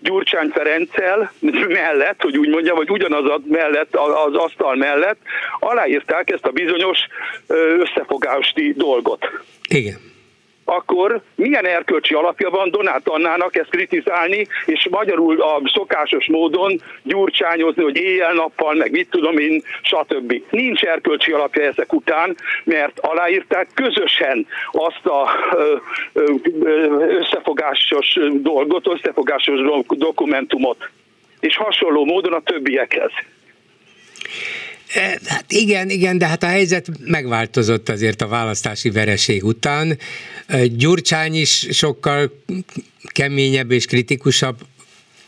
Gyurcsány 0.00 0.48
Ferenccel 0.48 1.32
mellett, 1.68 2.22
hogy 2.22 2.38
úgy 2.38 2.48
mondjam, 2.48 2.76
vagy 2.76 2.90
ugyanaz 2.90 3.24
a 3.24 3.40
mellett, 3.48 3.96
az 4.26 4.34
asztal 4.34 4.76
mellett 4.76 5.18
aláírták 5.58 6.30
ezt 6.30 6.46
a 6.46 6.50
bizonyos 6.50 6.98
összefogásti 7.78 8.72
dolgot. 8.76 9.30
Igen 9.68 10.16
akkor 10.68 11.20
milyen 11.34 11.66
erkölcsi 11.66 12.14
alapja 12.14 12.50
van 12.50 12.70
Donát 12.70 13.08
Annának 13.08 13.56
ezt 13.56 13.70
kritizálni, 13.70 14.46
és 14.66 14.88
magyarul 14.90 15.40
a 15.40 15.60
szokásos 15.74 16.28
módon 16.28 16.80
gyurcsányozni, 17.02 17.82
hogy 17.82 17.96
éjjel-nappal, 17.96 18.74
meg 18.74 18.90
mit 18.90 19.10
tudom 19.10 19.38
én, 19.38 19.62
stb. 19.82 20.42
Nincs 20.50 20.82
erkölcsi 20.82 21.32
alapja 21.32 21.62
ezek 21.62 21.92
után, 21.92 22.36
mert 22.64 22.98
aláírták 22.98 23.68
közösen 23.74 24.46
azt 24.72 25.06
a 25.06 25.28
összefogásos 27.08 28.18
dolgot, 28.32 28.88
összefogásos 28.88 29.60
dokumentumot, 29.88 30.90
és 31.40 31.56
hasonló 31.56 32.04
módon 32.04 32.32
a 32.32 32.40
többiekhez. 32.40 33.12
E, 34.94 35.18
hát 35.24 35.52
igen, 35.52 35.90
igen, 35.90 36.18
de 36.18 36.26
hát 36.26 36.42
a 36.42 36.46
helyzet 36.46 36.86
megváltozott 37.04 37.88
azért 37.88 38.22
a 38.22 38.28
választási 38.28 38.90
vereség 38.90 39.44
után. 39.44 39.98
E, 40.46 40.66
Gyurcsány 40.66 41.34
is 41.34 41.66
sokkal 41.70 42.42
keményebb 43.12 43.70
és 43.70 43.86
kritikusabb 43.86 44.56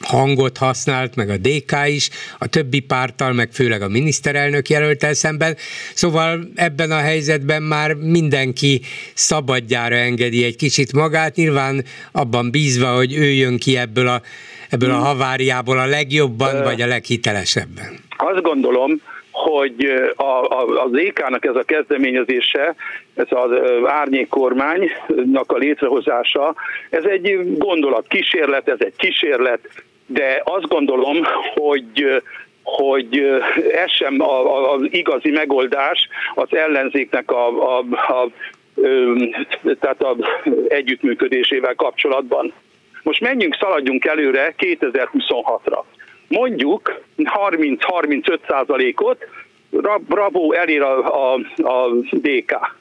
hangot 0.00 0.58
használt, 0.58 1.14
meg 1.14 1.30
a 1.30 1.36
DK 1.36 1.72
is, 1.86 2.10
a 2.38 2.46
többi 2.46 2.80
pártal, 2.80 3.32
meg 3.32 3.52
főleg 3.52 3.82
a 3.82 3.88
miniszterelnök 3.88 4.68
jelöltel 4.68 5.14
szemben. 5.14 5.56
Szóval 5.94 6.50
ebben 6.54 6.90
a 6.90 6.98
helyzetben 6.98 7.62
már 7.62 7.94
mindenki 7.94 8.80
szabadjára 9.14 9.96
engedi 9.96 10.44
egy 10.44 10.56
kicsit 10.56 10.92
magát, 10.92 11.34
nyilván 11.34 11.84
abban 12.12 12.50
bízva, 12.50 12.94
hogy 12.94 13.14
ő 13.14 13.24
jön 13.24 13.58
ki 13.58 13.76
ebből 13.76 14.08
a, 14.08 14.22
ebből 14.68 14.90
a 14.90 14.98
haváriából 14.98 15.78
a 15.78 15.86
legjobban, 15.86 16.62
vagy 16.62 16.82
a 16.82 16.86
leghitelesebben. 16.86 17.98
Azt 18.16 18.42
gondolom, 18.42 19.00
hogy 19.44 19.84
a, 20.16 20.22
a, 20.22 20.84
az 20.84 20.94
EK-nak 20.94 21.44
ez 21.44 21.54
a 21.56 21.62
kezdeményezése, 21.62 22.74
ez 23.14 23.26
az 23.28 23.50
árnyék 23.84 24.28
kormánynak 24.28 25.52
a 25.52 25.56
létrehozása, 25.56 26.54
ez 26.90 27.04
egy 27.04 27.56
gondolat, 27.58 28.06
kísérlet, 28.08 28.68
ez 28.68 28.78
egy 28.78 28.96
kísérlet, 28.96 29.60
de 30.06 30.42
azt 30.44 30.68
gondolom, 30.68 31.16
hogy 31.54 32.22
hogy 32.62 33.40
ez 33.72 33.90
sem 33.90 34.20
az 34.20 34.82
igazi 34.90 35.30
megoldás 35.30 36.08
az 36.34 36.48
ellenzéknek 36.50 37.30
a, 37.30 37.76
a, 37.76 37.78
a 37.92 38.28
tehát 39.80 40.02
a 40.02 40.16
együttműködésével 40.68 41.74
kapcsolatban. 41.74 42.52
Most 43.02 43.20
menjünk, 43.20 43.56
szaladjunk 43.60 44.04
előre 44.04 44.54
2026-ra. 44.58 45.82
Mondjuk 46.30 47.02
30-35 47.16 48.38
százalékot 48.48 49.26
Bravo 49.98 50.52
elér 50.52 50.82
a, 50.82 51.32
a, 51.32 51.40
a 51.62 51.88
DK. 52.10 52.76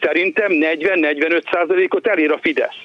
Szerintem 0.00 0.50
40-45 0.50 1.52
százalékot 1.52 2.06
elér 2.06 2.30
a 2.30 2.38
Fidesz. 2.38 2.76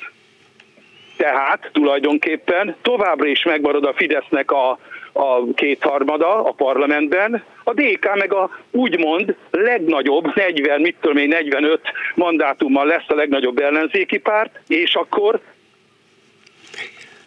Tehát 1.18 1.70
tulajdonképpen 1.74 2.76
továbbra 2.82 3.28
is 3.28 3.44
megmarad 3.44 3.86
a 3.86 3.94
Fidesznek 3.94 4.52
a, 4.52 4.80
a 5.14 5.54
kétharmada 5.56 6.44
a 6.44 6.52
parlamentben, 6.52 7.44
a 7.64 7.74
DK 7.74 8.16
meg 8.16 8.34
a 8.34 8.50
úgymond 8.72 9.36
legnagyobb, 9.52 10.36
40, 10.36 10.82
mit 10.82 10.96
tudom 11.02 11.18
én, 11.18 11.28
45 11.28 11.82
mandátummal 12.16 12.86
lesz 12.86 13.06
a 13.08 13.16
legnagyobb 13.16 13.60
ellenzéki 13.60 14.18
párt, 14.18 14.60
és 14.68 14.96
akkor 14.96 15.40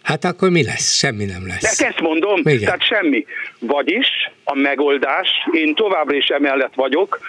Hát 0.04 0.24
akkor 0.24 0.50
mi 0.50 0.64
lesz? 0.64 0.96
Semmi 0.96 1.24
nem 1.24 1.46
lesz. 1.46 1.78
De 1.78 1.86
ezt 1.86 2.00
mondom, 2.00 2.38
Igen. 2.38 2.58
tehát 2.58 2.82
semmi. 2.82 3.24
Vagyis 3.58 4.30
a 4.44 4.54
megoldás, 4.54 5.28
én 5.52 5.74
továbbra 5.74 6.16
is 6.16 6.26
emellett 6.26 6.74
vagyok, 6.74 7.20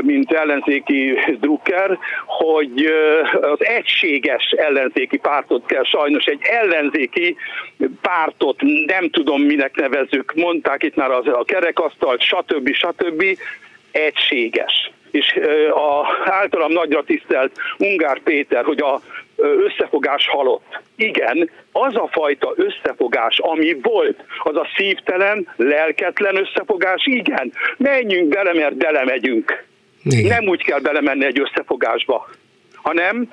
mint 0.00 0.32
ellenzéki 0.32 1.18
drukker, 1.40 1.98
hogy 2.26 2.92
az 3.40 3.64
egységes 3.64 4.50
ellenzéki 4.50 5.16
pártot 5.16 5.66
kell 5.66 5.84
sajnos, 5.84 6.24
egy 6.24 6.40
ellenzéki 6.42 7.36
pártot, 8.00 8.60
nem 8.86 9.10
tudom 9.10 9.42
minek 9.42 9.74
nevezzük, 9.76 10.32
mondták 10.34 10.82
itt 10.82 10.94
már 10.94 11.10
az, 11.10 11.26
a 11.26 11.44
kerekasztalt, 11.44 12.22
stb. 12.22 12.72
stb. 12.74 13.24
egységes 13.90 14.90
és 15.10 15.38
a 15.70 16.28
általam 16.30 16.72
nagyra 16.72 17.04
tisztelt 17.04 17.52
Ungár 17.78 18.20
Péter, 18.20 18.64
hogy 18.64 18.80
a 18.80 19.00
összefogás 19.40 20.28
halott. 20.28 20.80
Igen, 20.96 21.50
az 21.72 21.94
a 21.94 22.08
fajta 22.10 22.52
összefogás, 22.56 23.38
ami 23.38 23.76
volt, 23.82 24.24
az 24.42 24.56
a 24.56 24.66
szívtelen, 24.76 25.48
lelketlen 25.56 26.36
összefogás, 26.36 27.06
igen, 27.06 27.52
menjünk 27.76 28.28
bele, 28.28 28.54
mert 28.54 28.76
belemegyünk. 28.76 29.64
Igen. 30.04 30.26
Nem 30.26 30.48
úgy 30.48 30.64
kell 30.64 30.80
belemenni 30.80 31.24
egy 31.24 31.40
összefogásba, 31.40 32.28
hanem 32.74 33.28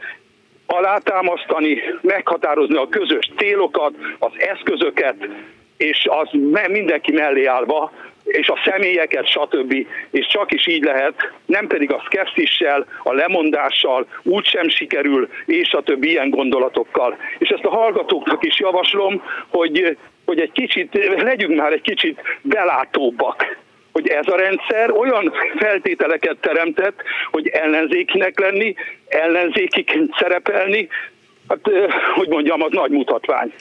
alátámasztani, 0.66 1.82
meghatározni 2.02 2.78
a 2.78 2.88
közös 2.90 3.30
célokat, 3.38 3.94
az 4.20 4.32
eszközöket, 4.38 5.16
és 5.78 6.08
az 6.10 6.30
mindenki 6.68 7.12
mellé 7.12 7.46
állva 7.46 7.92
és 8.28 8.48
a 8.48 8.60
személyeket, 8.66 9.28
stb. 9.28 9.74
És 10.12 10.28
csak 10.28 10.52
is 10.54 10.68
így 10.68 10.84
lehet, 10.84 11.32
nem 11.46 11.68
pedig 11.68 11.92
a 11.92 12.04
szkepszissel, 12.06 12.86
a 13.04 13.14
lemondással, 13.14 14.08
úgy 14.24 14.46
sem 14.46 14.70
sikerül, 14.70 15.30
és 15.46 15.72
a 15.72 15.82
többi 15.82 16.10
ilyen 16.10 16.30
gondolatokkal. 16.30 17.18
És 17.38 17.50
ezt 17.50 17.66
a 17.66 17.70
hallgatóknak 17.70 18.46
is 18.46 18.60
javaslom, 18.60 19.24
hogy, 19.48 19.98
hogy 20.26 20.40
egy 20.40 20.52
kicsit, 20.52 20.94
legyünk 21.18 21.56
már 21.56 21.72
egy 21.72 21.82
kicsit 21.82 22.22
belátóbbak 22.42 23.66
hogy 23.92 24.08
ez 24.08 24.28
a 24.28 24.36
rendszer 24.36 24.92
olyan 24.92 25.34
feltételeket 25.56 26.38
teremtett, 26.38 27.02
hogy 27.32 27.48
ellenzékinek 27.48 28.40
lenni, 28.40 28.76
ellenzékiként 29.08 30.16
szerepelni, 30.20 30.88
hát 31.48 31.60
hogy 32.16 32.28
mondjam, 32.28 32.62
az 32.62 32.72
nagy 32.72 32.92
mutatvány. 32.92 33.54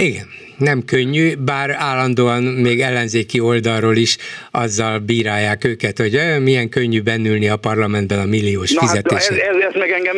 Igen, 0.00 0.26
nem 0.58 0.82
könnyű, 0.84 1.36
bár 1.36 1.70
állandóan 1.78 2.42
még 2.42 2.80
ellenzéki 2.80 3.40
oldalról 3.40 3.96
is 3.96 4.16
azzal 4.50 4.98
bírálják 4.98 5.64
őket, 5.64 5.98
hogy 5.98 6.18
milyen 6.42 6.68
könnyű 6.68 7.02
bennülni 7.02 7.48
a 7.48 7.56
parlamentben 7.56 8.18
a 8.18 8.24
milliós 8.24 8.72
Na. 8.72 8.86
Hát 8.86 9.12
ez, 9.12 9.28
ez, 9.30 9.56
ez 9.56 9.74
meg 9.74 9.90
engem 9.90 10.16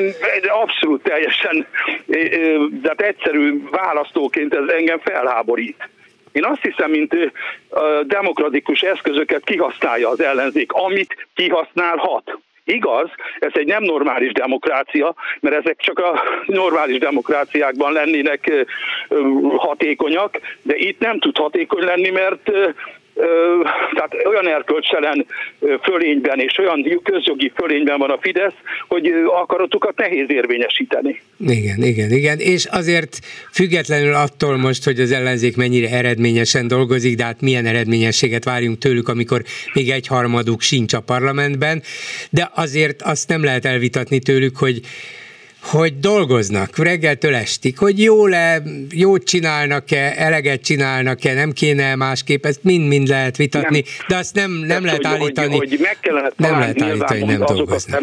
abszolút 0.62 1.03
teljesen, 1.03 1.66
de 2.83 2.89
hát 2.89 3.01
egyszerű 3.01 3.62
választóként 3.70 4.55
ez 4.55 4.68
engem 4.68 4.99
felháborít. 4.99 5.89
Én 6.33 6.45
azt 6.45 6.62
hiszem, 6.62 6.91
mint 6.91 7.14
demokratikus 8.07 8.81
eszközöket 8.81 9.45
kihasználja 9.45 10.09
az 10.09 10.20
ellenzék, 10.22 10.72
amit 10.72 11.28
kihasználhat. 11.35 12.39
Igaz, 12.71 13.09
ez 13.39 13.53
egy 13.55 13.66
nem 13.66 13.83
normális 13.83 14.33
demokrácia, 14.33 15.14
mert 15.41 15.57
ezek 15.57 15.77
csak 15.81 15.99
a 15.99 16.23
normális 16.47 16.99
demokráciákban 16.99 17.93
lennének 17.93 18.66
hatékonyak, 19.57 20.39
de 20.62 20.77
itt 20.77 21.01
nem 21.01 21.18
tud 21.18 21.37
hatékony 21.37 21.85
lenni, 21.85 22.11
mert 22.11 22.51
tehát 23.94 24.14
olyan 24.24 24.48
erkölcselen 24.48 25.26
fölényben 25.82 26.40
és 26.40 26.58
olyan 26.58 27.00
közjogi 27.02 27.52
fölényben 27.54 27.98
van 27.98 28.11
a 28.11 28.18
Fidesz, 28.20 28.54
hogy 28.88 29.12
akaratukat 29.26 29.96
nehéz 29.96 30.30
érvényesíteni. 30.30 31.20
Igen, 31.38 31.82
igen, 31.82 32.11
igen, 32.11 32.38
és 32.38 32.64
azért 32.64 33.18
függetlenül 33.52 34.14
attól 34.14 34.56
most, 34.56 34.84
hogy 34.84 35.00
az 35.00 35.12
ellenzék 35.12 35.56
mennyire 35.56 35.88
eredményesen 35.90 36.68
dolgozik, 36.68 37.16
de 37.16 37.24
hát 37.24 37.40
milyen 37.40 37.66
eredményességet 37.66 38.44
várjunk 38.44 38.78
tőlük, 38.78 39.08
amikor 39.08 39.42
még 39.74 39.90
egy 39.90 40.06
harmaduk 40.06 40.61
sincs 40.61 40.92
a 40.92 41.00
parlamentben, 41.00 41.82
de 42.30 42.50
azért 42.54 43.02
azt 43.02 43.28
nem 43.28 43.44
lehet 43.44 43.64
elvitatni 43.64 44.18
tőlük, 44.18 44.56
hogy 44.56 44.80
hogy 45.62 45.98
dolgoznak 45.98 46.78
reggeltől 46.78 47.34
estig, 47.34 47.78
hogy 47.78 48.02
jól-e, 48.02 48.62
jót 48.90 49.24
csinálnak-e, 49.24 50.14
eleget 50.16 50.62
csinálnak-e, 50.62 51.34
nem 51.34 51.52
kéne 51.52 51.94
másképp, 51.94 52.44
ezt 52.44 52.64
mind-mind 52.64 53.08
lehet 53.08 53.36
vitatni, 53.36 53.84
nem. 53.84 54.06
de 54.08 54.16
azt 54.16 54.34
nem, 54.34 54.50
nem 54.50 54.84
lehet 54.84 55.06
hogy, 55.06 55.20
állítani, 55.20 55.56
hogy, 55.56 55.68
hogy 55.68 55.78
meg 55.80 55.96
kellene 56.00 56.30
nem 56.36 56.58
lehet 56.58 56.82
állítani, 56.82 57.20
hogy 57.20 57.28
nem 57.28 57.42
azokat 57.42 57.56
dolgoznak. 57.56 58.00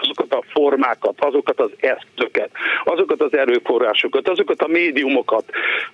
Azokat 0.00 0.32
a 0.32 0.44
formákat, 0.52 1.14
azokat 1.18 1.60
az 1.60 1.70
eszközöket, 1.80 2.50
azokat 2.84 3.20
az 3.20 3.32
erőforrásokat, 3.32 4.28
azokat 4.28 4.62
a 4.62 4.66
médiumokat, 4.66 5.44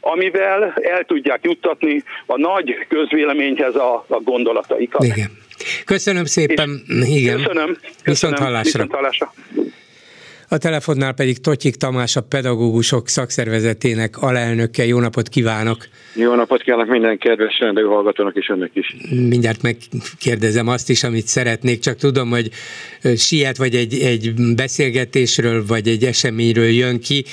amivel 0.00 0.74
el 0.82 1.04
tudják 1.04 1.40
juttatni 1.42 2.02
a 2.26 2.38
nagy 2.38 2.86
közvéleményhez 2.88 3.74
a, 3.74 4.04
a 4.08 4.20
gondolataikat. 4.20 5.04
Igen. 5.04 5.30
Köszönöm 5.84 6.24
szépen. 6.24 6.82
És 6.88 7.08
Igen. 7.08 7.36
Köszönöm. 7.36 7.42
köszönöm. 7.42 7.76
Viszont 8.04 8.38
hallásra. 8.38 8.82
Viszont 8.82 8.92
hallásra. 8.92 9.32
A 10.48 10.58
telefonnál 10.58 11.12
pedig 11.12 11.38
Totyik 11.38 11.74
Tamás, 11.74 12.16
a 12.16 12.20
pedagógusok 12.20 13.08
szakszervezetének 13.08 14.22
alelnöke. 14.22 14.86
Jó 14.86 15.00
napot 15.00 15.28
kívánok! 15.28 15.76
Jó 16.14 16.34
napot 16.34 16.62
kívánok 16.62 16.88
minden 16.88 17.18
kedves 17.18 17.58
rendező 17.58 17.86
hallgatónak 17.86 18.36
és 18.36 18.48
önnek 18.48 18.70
is. 18.72 18.96
Mindjárt 19.10 19.62
megkérdezem 19.62 20.68
azt 20.68 20.90
is, 20.90 21.04
amit 21.04 21.26
szeretnék, 21.26 21.78
csak 21.78 21.96
tudom, 21.96 22.30
hogy 22.30 22.48
siet 23.16 23.56
vagy 23.56 23.74
egy, 23.74 23.94
egy 24.02 24.32
beszélgetésről, 24.56 25.64
vagy 25.66 25.88
egy 25.88 26.04
eseményről 26.04 26.68
jön 26.68 27.00
ki. 27.00 27.24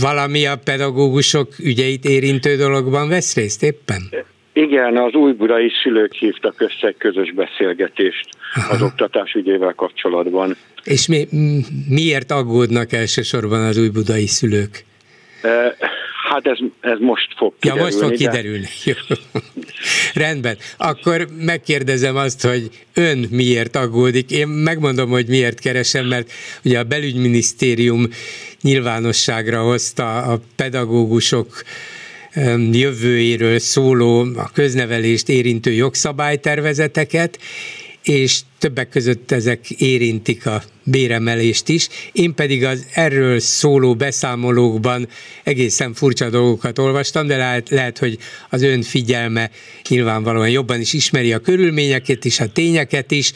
Valami 0.00 0.46
a 0.46 0.56
pedagógusok 0.64 1.48
ügyeit 1.58 2.04
érintő 2.04 2.56
dologban 2.56 3.08
vesz 3.08 3.34
részt 3.34 3.62
éppen? 3.62 4.02
Igen, 4.52 4.96
az 4.96 5.14
újbudai 5.14 5.70
szülők 5.82 6.12
hívtak 6.12 6.60
össze 6.60 6.86
egy 6.86 6.96
közös 6.96 7.32
beszélgetést 7.32 8.28
Aha. 8.54 8.74
az 8.74 8.82
oktatás 8.82 9.32
ügyével 9.32 9.72
kapcsolatban. 9.76 10.56
És 10.84 11.06
mi, 11.06 11.28
miért 11.88 12.30
aggódnak 12.30 12.92
elsősorban 12.92 13.64
az 13.64 13.76
újbudai 13.76 14.26
szülők? 14.26 14.84
Hát 16.30 16.46
ez, 16.46 16.58
ez 16.80 16.98
most 16.98 17.28
fog 17.36 17.52
kiderülni. 17.58 17.90
Ja, 17.90 17.96
most 17.96 18.06
fog 18.06 18.16
kiderülni. 18.16 18.68
De... 18.84 18.94
Rendben. 20.24 20.56
Akkor 20.76 21.28
megkérdezem 21.38 22.16
azt, 22.16 22.42
hogy 22.42 22.70
ön 22.94 23.26
miért 23.30 23.76
aggódik. 23.76 24.30
Én 24.30 24.48
megmondom, 24.48 25.10
hogy 25.10 25.26
miért 25.26 25.60
keresem, 25.60 26.06
mert 26.06 26.32
ugye 26.64 26.78
a 26.78 26.84
belügyminisztérium 26.84 28.08
nyilvánosságra 28.60 29.62
hozta 29.62 30.16
a 30.16 30.40
pedagógusok 30.56 31.62
jövőjéről 32.72 33.58
szóló, 33.58 34.20
a 34.36 34.50
köznevelést 34.52 35.28
érintő 35.28 35.72
jogszabálytervezeteket, 35.72 37.38
és 38.04 38.40
többek 38.58 38.88
között 38.88 39.30
ezek 39.30 39.70
érintik 39.70 40.46
a 40.46 40.62
béremelést 40.82 41.68
is. 41.68 41.88
Én 42.12 42.34
pedig 42.34 42.64
az 42.64 42.86
erről 42.92 43.40
szóló 43.40 43.94
beszámolókban 43.94 45.08
egészen 45.42 45.94
furcsa 45.94 46.30
dolgokat 46.30 46.78
olvastam, 46.78 47.26
de 47.26 47.36
lehet, 47.36 47.68
lehet 47.68 47.98
hogy 47.98 48.18
az 48.50 48.62
ön 48.62 48.82
figyelme 48.82 49.50
nyilvánvalóan 49.88 50.50
jobban 50.50 50.80
is 50.80 50.92
ismeri 50.92 51.32
a 51.32 51.38
körülményeket 51.38 52.24
is, 52.24 52.40
a 52.40 52.52
tényeket 52.52 53.10
is. 53.10 53.32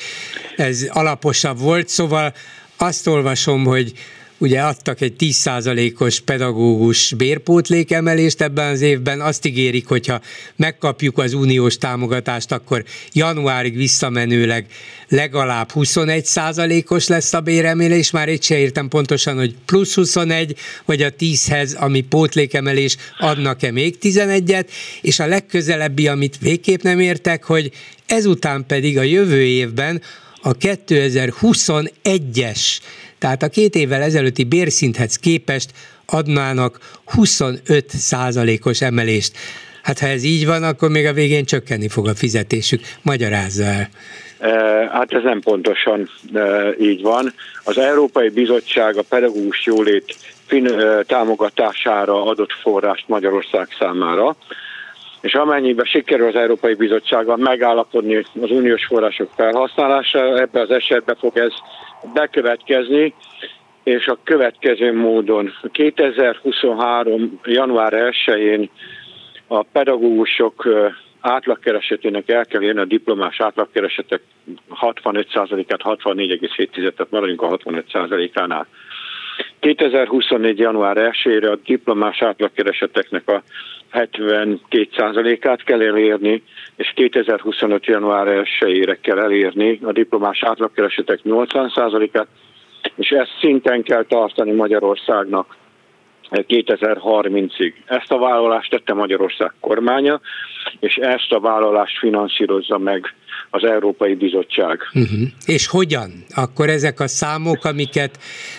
Ez 0.56 0.86
alaposabb 0.88 1.58
volt, 1.58 1.88
szóval 1.88 2.34
azt 2.76 3.06
olvasom, 3.06 3.64
hogy 3.64 3.92
ugye 4.38 4.60
adtak 4.60 5.00
egy 5.00 5.14
10%-os 5.18 6.20
pedagógus 6.20 7.14
bérpótlékemelést 7.16 8.40
ebben 8.40 8.70
az 8.70 8.80
évben, 8.80 9.20
azt 9.20 9.46
ígérik, 9.46 9.86
hogyha 9.86 10.20
megkapjuk 10.56 11.18
az 11.18 11.32
uniós 11.32 11.78
támogatást, 11.78 12.52
akkor 12.52 12.84
januárig 13.12 13.76
visszamenőleg 13.76 14.66
legalább 15.08 15.70
21%-os 15.74 17.06
lesz 17.06 17.32
a 17.32 17.40
béremelés, 17.40 18.10
már 18.10 18.28
itt 18.28 18.42
se 18.42 18.58
értem 18.58 18.88
pontosan, 18.88 19.36
hogy 19.36 19.54
plusz 19.64 19.94
21, 19.94 20.56
vagy 20.84 21.02
a 21.02 21.10
10-hez, 21.10 21.76
ami 21.76 22.00
pótlékemelés, 22.00 22.96
adnak-e 23.18 23.70
még 23.70 23.98
11-et, 24.02 24.66
és 25.00 25.18
a 25.18 25.26
legközelebbi, 25.26 26.08
amit 26.08 26.38
végképp 26.40 26.82
nem 26.82 27.00
értek, 27.00 27.44
hogy 27.44 27.70
ezután 28.06 28.64
pedig 28.66 28.98
a 28.98 29.02
jövő 29.02 29.42
évben 29.42 30.02
a 30.42 30.56
2021-es 30.56 32.78
Tehát 33.18 33.42
a 33.42 33.48
két 33.48 33.74
évvel 33.74 34.02
ezelőtti 34.02 34.44
bérszinthez 34.44 35.16
képest 35.16 35.70
adnának 36.06 36.78
25 37.04 37.88
százalékos 37.88 38.80
emelést. 38.80 39.36
Hát 39.82 39.98
ha 39.98 40.06
ez 40.06 40.24
így 40.24 40.46
van, 40.46 40.62
akkor 40.62 40.90
még 40.90 41.06
a 41.06 41.12
végén 41.12 41.44
csökkenni 41.44 41.88
fog 41.88 42.08
a 42.08 42.14
fizetésük. 42.14 42.80
Magyarázza 43.02 43.64
el. 43.64 43.88
Hát 44.92 45.12
ez 45.12 45.22
nem 45.22 45.40
pontosan 45.40 46.08
így 46.80 47.02
van. 47.02 47.32
Az 47.64 47.78
Európai 47.78 48.28
Bizottság 48.28 48.96
a 48.96 49.02
pedagógus 49.08 49.66
jólét 49.66 50.16
támogatására 51.06 52.24
adott 52.24 52.52
forrást 52.52 53.08
Magyarország 53.08 53.68
számára, 53.78 54.36
és 55.20 55.34
amennyiben 55.34 55.84
sikerül 55.84 56.28
az 56.28 56.34
Európai 56.34 56.74
Bizottsággal 56.74 57.36
megállapodni 57.36 58.16
az 58.16 58.50
uniós 58.50 58.86
források 58.86 59.30
felhasználására, 59.36 60.38
ebbe 60.38 60.60
az 60.60 60.70
esetben 60.70 61.16
fog 61.18 61.36
ez 61.36 61.52
bekövetkezni, 62.14 63.14
és 63.82 64.06
a 64.06 64.18
következő 64.24 64.94
módon 64.94 65.52
2023. 65.72 67.40
január 67.44 67.92
1-én 67.92 68.70
a 69.46 69.62
pedagógusok 69.62 70.68
átlagkeresetének 71.20 72.28
el 72.28 72.46
kell 72.46 72.62
érni 72.62 72.80
a 72.80 72.84
diplomás 72.84 73.40
átlagkeresetek 73.40 74.20
65%-át, 74.80 75.80
64,7-et, 75.82 76.94
tehát 76.94 77.10
maradjunk 77.10 77.42
a 77.42 77.56
65%-ánál. 77.56 78.66
2024. 79.60 80.58
január 80.58 80.96
1-ére 80.96 81.50
a 81.52 81.58
diplomás 81.64 82.22
átlagkereseteknek 82.22 83.28
a 83.28 83.42
72%-át 83.92 85.64
kell 85.64 85.82
elérni, 85.82 86.42
és 86.78 86.92
2025. 86.94 87.86
január 87.86 88.26
1-ére 88.26 88.98
kell 89.00 89.18
elérni 89.18 89.80
a 89.82 89.92
diplomás 89.92 90.42
átlagkeresetek 90.42 91.20
80%-át, 91.24 92.26
és 92.94 93.10
ezt 93.10 93.30
szinten 93.40 93.82
kell 93.82 94.04
tartani 94.04 94.52
Magyarországnak 94.52 95.56
2030-ig. 96.30 97.72
Ezt 97.86 98.12
a 98.12 98.18
vállalást 98.18 98.70
tette 98.70 98.94
Magyarország 98.94 99.52
kormánya, 99.60 100.20
és 100.80 100.94
ezt 100.94 101.32
a 101.32 101.40
vállalást 101.40 101.98
finanszírozza 101.98 102.78
meg 102.78 103.14
az 103.50 103.64
Európai 103.64 104.14
Bizottság. 104.14 104.80
Uh-huh. 104.94 105.28
És 105.46 105.66
hogyan? 105.66 106.10
Akkor 106.34 106.68
ezek 106.68 107.00
a 107.00 107.06
számok, 107.06 107.64
amiket 107.64 108.18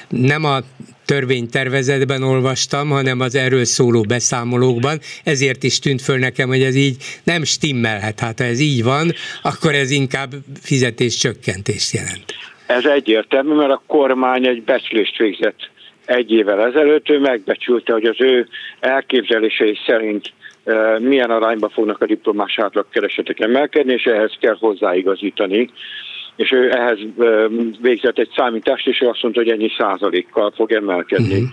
nem 0.09 0.43
a 0.43 0.57
törvénytervezetben 1.05 2.23
olvastam, 2.23 2.89
hanem 2.89 3.19
az 3.19 3.35
erről 3.35 3.65
szóló 3.65 4.01
beszámolókban, 4.01 4.99
ezért 5.23 5.63
is 5.63 5.79
tűnt 5.79 6.01
föl 6.01 6.17
nekem, 6.17 6.47
hogy 6.47 6.61
ez 6.61 6.75
így 6.75 6.95
nem 7.23 7.43
stimmelhet. 7.43 8.19
Hát 8.19 8.39
ha 8.39 8.45
ez 8.45 8.59
így 8.59 8.83
van, 8.83 9.11
akkor 9.41 9.73
ez 9.73 9.91
inkább 9.91 10.31
fizetés 10.61 11.15
csökkentést 11.15 11.93
jelent. 11.93 12.25
Ez 12.67 12.85
egyértelmű, 12.85 13.53
mert 13.53 13.71
a 13.71 13.81
kormány 13.87 14.47
egy 14.47 14.63
becslést 14.63 15.17
végzett 15.17 15.69
egy 16.09 16.31
évvel 16.31 16.65
ezelőtt, 16.65 17.09
ő 17.09 17.19
megbecsülte, 17.19 17.93
hogy 17.93 18.05
az 18.05 18.21
ő 18.21 18.47
elképzelései 18.79 19.77
szerint 19.85 20.33
milyen 20.99 21.29
arányban 21.29 21.69
fognak 21.69 22.01
a 22.01 22.05
diplomás 22.05 22.59
átlagkeresetek 22.59 23.39
emelkedni, 23.39 23.93
és 23.93 24.03
ehhez 24.03 24.33
kell 24.39 24.55
hozzáigazítani. 24.59 25.69
És 26.35 26.51
ő 26.51 26.71
ehhez 26.71 26.97
végzett 27.81 28.17
egy 28.17 28.31
számítást, 28.35 28.87
és 28.87 29.01
ő 29.01 29.07
azt 29.07 29.21
mondta, 29.21 29.41
hogy 29.41 29.49
ennyi 29.49 29.69
százalékkal 29.77 30.51
fog 30.55 30.71
emelkedni. 30.71 31.33
Uh-huh 31.33 31.49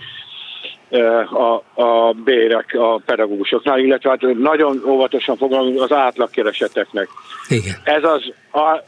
a, 1.31 1.63
a 1.81 2.13
bérek 2.23 2.73
a 2.73 3.01
pedagógusoknál, 3.05 3.79
illetve 3.79 4.09
hát 4.09 4.21
nagyon 4.37 4.81
óvatosan 4.85 5.37
fogalmazunk 5.37 5.81
az 5.81 5.91
átlagkereseteknek. 5.91 7.07
Igen. 7.47 7.75
Ez 7.83 8.03
az 8.03 8.33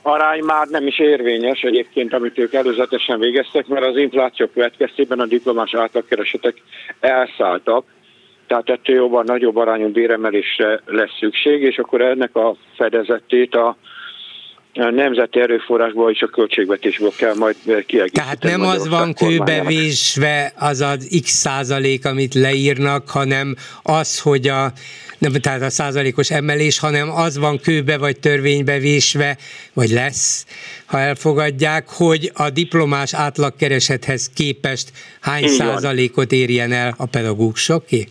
arány 0.01 0.43
már 0.43 0.67
nem 0.67 0.87
is 0.87 0.99
érvényes 0.99 1.61
egyébként, 1.61 2.13
amit 2.13 2.37
ők 2.37 2.53
előzetesen 2.53 3.19
végeztek, 3.19 3.67
mert 3.67 3.85
az 3.85 3.97
infláció 3.97 4.47
következtében 4.53 5.19
a 5.19 5.25
diplomás 5.25 5.73
átlagkeresetek 5.73 6.61
elszálltak, 6.99 7.85
tehát 8.47 8.69
ettől 8.69 8.95
jobban 8.95 9.23
nagyobb 9.25 9.55
arányú 9.55 9.91
béremelésre 9.91 10.81
lesz 10.85 11.17
szükség, 11.19 11.61
és 11.61 11.77
akkor 11.77 12.01
ennek 12.01 12.35
a 12.35 12.55
fedezetét 12.75 13.55
a 13.55 13.77
a 14.81 14.91
nemzeti 14.91 15.39
erőforrásból 15.39 16.11
és 16.11 16.21
a 16.21 16.27
költségvetésből 16.27 17.11
kell 17.17 17.35
majd 17.35 17.55
kiegészíteni. 17.65 18.09
Tehát 18.11 18.43
nem 18.43 18.61
az 18.61 18.89
van 18.89 19.13
kőbevésve 19.13 20.53
az 20.59 20.81
az 20.81 21.19
x 21.23 21.31
százalék, 21.31 22.05
amit 22.05 22.33
leírnak, 22.33 23.09
hanem 23.09 23.55
az, 23.83 24.21
hogy 24.21 24.47
a 24.47 24.71
nem, 25.19 25.31
tehát 25.41 25.61
a 25.61 25.69
százalékos 25.69 26.31
emelés, 26.31 26.79
hanem 26.79 27.09
az 27.09 27.39
van 27.39 27.59
kőbe 27.59 27.97
vagy 27.97 28.19
törvénybe 28.19 28.77
vésve, 28.77 29.37
vagy 29.73 29.89
lesz, 29.89 30.45
ha 30.85 30.99
elfogadják, 30.99 31.83
hogy 31.87 32.31
a 32.33 32.49
diplomás 32.49 33.13
átlagkeresethez 33.13 34.29
képest 34.35 34.91
hány 35.21 35.43
Igen. 35.43 35.53
százalékot 35.53 36.31
érjen 36.31 36.71
el 36.71 36.93
a 36.97 37.05
pedagógusoké? 37.05 38.03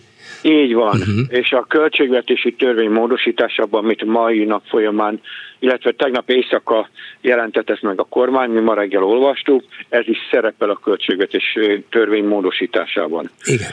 Így 0.43 0.75
van, 0.75 0.99
uh-huh. 0.99 1.19
és 1.29 1.53
a 1.53 1.67
költségvetési 1.69 2.53
törvény 2.53 2.91
módosításában, 2.91 3.85
amit 3.85 4.05
mai 4.05 4.45
nap 4.45 4.63
folyamán, 4.67 5.21
illetve 5.59 5.93
tegnap 5.93 6.31
éjszaka 6.31 6.89
jelentett 7.21 7.81
meg 7.81 8.01
a 8.01 8.05
kormány, 8.05 8.51
mi 8.51 8.61
ma 8.61 8.75
reggel 8.75 9.03
olvastuk, 9.03 9.65
ez 9.89 10.09
is 10.09 10.19
szerepel 10.31 10.71
a 10.71 10.81
költségvetési 10.85 11.85
törvény 11.91 12.25
módosításában. 12.25 13.31
Igen 13.45 13.71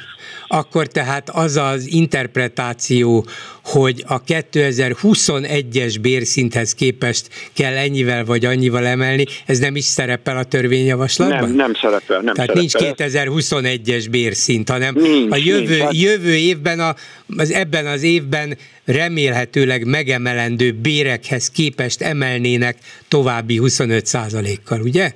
akkor 0.47 0.87
tehát 0.87 1.29
az 1.29 1.57
az 1.57 1.87
interpretáció, 1.91 3.25
hogy 3.63 4.03
a 4.07 4.21
2021-es 4.23 5.95
bérszinthez 6.01 6.73
képest 6.73 7.29
kell 7.53 7.73
ennyivel 7.73 8.25
vagy 8.25 8.45
annyival 8.45 8.85
emelni, 8.85 9.25
ez 9.45 9.59
nem 9.59 9.75
is 9.75 9.83
szerepel 9.83 10.37
a 10.37 10.43
törvényjavaslatban? 10.43 11.39
Nem, 11.39 11.55
nem 11.55 11.73
szerepel. 11.73 12.21
Nem 12.21 12.33
tehát 12.33 12.55
szerepel. 12.55 12.61
nincs 12.61 12.73
2021-es 12.75 14.05
bérszint, 14.11 14.69
hanem 14.69 14.93
nincs, 14.97 15.31
a 15.31 15.35
jövő, 15.35 15.77
nincs. 15.77 16.01
jövő 16.01 16.35
évben, 16.35 16.79
a, 16.79 16.93
az 17.37 17.51
ebben 17.51 17.85
az 17.85 18.03
évben 18.03 18.57
remélhetőleg 18.85 19.85
megemelendő 19.85 20.71
bérekhez 20.71 21.49
képest 21.49 22.01
emelnének 22.01 22.77
további 23.07 23.59
25% 23.63 24.57
kal 24.65 24.81
ugye? 24.81 25.11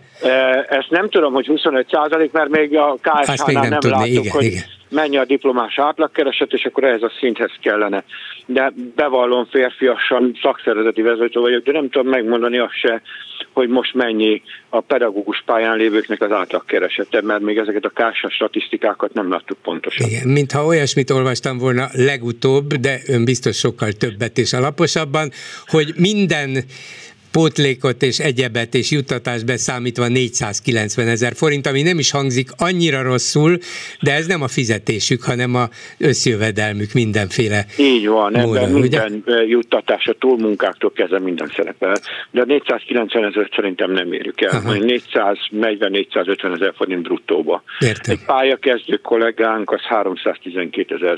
Ezt 0.69 0.89
nem 0.89 1.09
tudom, 1.09 1.33
hogy 1.33 1.45
25 1.45 1.87
százalék, 1.91 2.31
mert 2.31 2.49
még 2.49 2.77
a 2.77 2.97
KSH-nál 3.01 3.61
nem, 3.61 3.69
nem 3.69 3.79
tudni, 3.79 3.97
láttuk, 3.97 4.11
igen, 4.11 4.31
hogy 4.31 4.43
igen 4.43 4.77
mennyi 4.89 5.17
a 5.17 5.25
diplomás 5.25 5.79
átlagkereset, 5.79 6.53
és 6.53 6.65
akkor 6.65 6.83
ehhez 6.83 7.01
a 7.01 7.11
szinthez 7.19 7.51
kellene. 7.61 8.03
De 8.45 8.73
bevallom 8.95 9.45
férfiasan 9.45 10.37
szakszervezeti 10.41 11.01
vezető 11.01 11.39
vagyok, 11.39 11.63
de 11.63 11.71
nem 11.71 11.89
tudom 11.89 12.07
megmondani 12.07 12.57
azt 12.57 12.79
se, 12.79 13.01
hogy 13.53 13.69
most 13.69 13.93
mennyi 13.93 14.41
a 14.69 14.79
pedagógus 14.79 15.43
pályán 15.45 15.77
lévőknek 15.77 16.21
az 16.21 16.31
átlagkeresete, 16.31 17.21
mert 17.21 17.41
még 17.41 17.57
ezeket 17.57 17.85
a 17.85 17.89
kársa 17.89 18.29
statisztikákat 18.29 19.13
nem 19.13 19.29
láttuk 19.29 19.57
pontosan. 19.57 20.07
Igen, 20.07 20.27
mintha 20.27 20.65
olyasmit 20.65 21.09
olvastam 21.09 21.57
volna 21.57 21.87
legutóbb, 21.91 22.73
de 22.73 22.99
ön 23.07 23.25
biztos 23.25 23.57
sokkal 23.57 23.91
többet 23.91 24.37
és 24.37 24.53
alaposabban, 24.53 25.31
hogy 25.65 25.93
minden 25.95 26.63
pótlékot 27.31 28.01
és 28.01 28.19
egyebet 28.19 28.73
és 28.73 28.91
juttatást 28.91 29.45
beszámítva 29.45 30.07
490 30.07 31.07
ezer 31.07 31.33
forint, 31.35 31.67
ami 31.67 31.81
nem 31.81 31.99
is 31.99 32.11
hangzik 32.11 32.49
annyira 32.57 33.01
rosszul, 33.01 33.57
de 34.01 34.13
ez 34.13 34.25
nem 34.27 34.41
a 34.41 34.47
fizetésük, 34.47 35.23
hanem 35.23 35.55
a 35.55 35.69
összjövedelmük 35.97 36.93
mindenféle 36.93 37.65
Így 37.77 38.07
van, 38.07 38.31
módon, 38.31 38.57
ebben 38.57 38.71
minden 38.71 39.23
ugye? 39.25 39.43
juttatás 39.45 40.07
a 40.07 40.13
túlmunkáktól 40.13 40.91
kezdve 40.91 41.19
minden 41.19 41.51
szerepel, 41.55 41.95
de 42.31 42.41
a 42.41 42.45
490 42.45 43.25
ezer 43.25 43.49
szerintem 43.55 43.91
nem 43.91 44.13
érjük 44.13 44.41
el, 44.41 44.61
440-450 44.63 46.55
ezer 46.55 46.73
forint 46.75 47.01
bruttóba. 47.01 47.63
Értem. 47.79 48.15
Egy 48.15 48.25
pályakezdő 48.25 48.95
kollégánk 48.95 49.71
az 49.71 49.81
312 49.81 50.95
ezer 50.95 51.17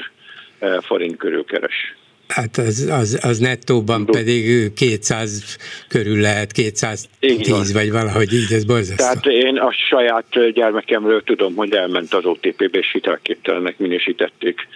eh, 0.59 0.77
forint 0.81 1.17
körül 1.17 1.45
keres. 1.45 1.95
Hát 2.33 2.57
az, 2.57 2.87
az, 2.91 3.19
az 3.21 3.37
nettóban 3.37 4.05
Do. 4.05 4.11
pedig 4.11 4.73
200 4.73 5.57
körül 5.87 6.19
lehet, 6.19 6.51
210 6.51 7.73
vagy 7.73 7.91
valahogy 7.91 8.33
így, 8.33 8.51
ez 8.51 8.63
borzasztó. 8.63 8.95
Tehát 8.95 9.25
én 9.25 9.57
a 9.57 9.71
saját 9.89 10.53
gyermekemről 10.53 11.23
tudom, 11.23 11.55
hogy 11.55 11.73
elment 11.73 12.13
az 12.13 12.25
OTP-be, 12.25 12.79
és 12.79 12.91
hitelképtelenek 12.91 13.77
minősítették 13.77 14.67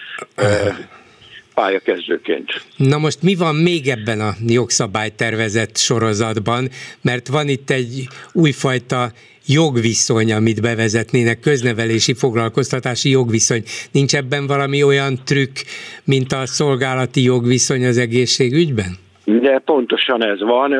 pályakezdőként. 1.53 2.61
Na 2.75 2.97
most 2.97 3.21
mi 3.21 3.35
van 3.35 3.55
még 3.55 3.87
ebben 3.87 4.21
a 4.21 4.33
jogszabálytervezett 4.47 5.77
sorozatban, 5.77 6.69
mert 7.01 7.27
van 7.27 7.47
itt 7.47 7.69
egy 7.69 8.07
újfajta 8.31 9.11
jogviszony, 9.47 10.33
amit 10.33 10.61
bevezetnének, 10.61 11.39
köznevelési 11.39 12.13
foglalkoztatási 12.13 13.09
jogviszony. 13.09 13.63
Nincs 13.91 14.15
ebben 14.15 14.47
valami 14.47 14.83
olyan 14.83 15.19
trükk, 15.25 15.55
mint 16.03 16.31
a 16.31 16.45
szolgálati 16.45 17.23
jogviszony 17.23 17.85
az 17.85 17.97
egészségügyben? 17.97 18.97
De 19.25 19.59
pontosan 19.59 20.23
ez 20.23 20.39
van. 20.39 20.73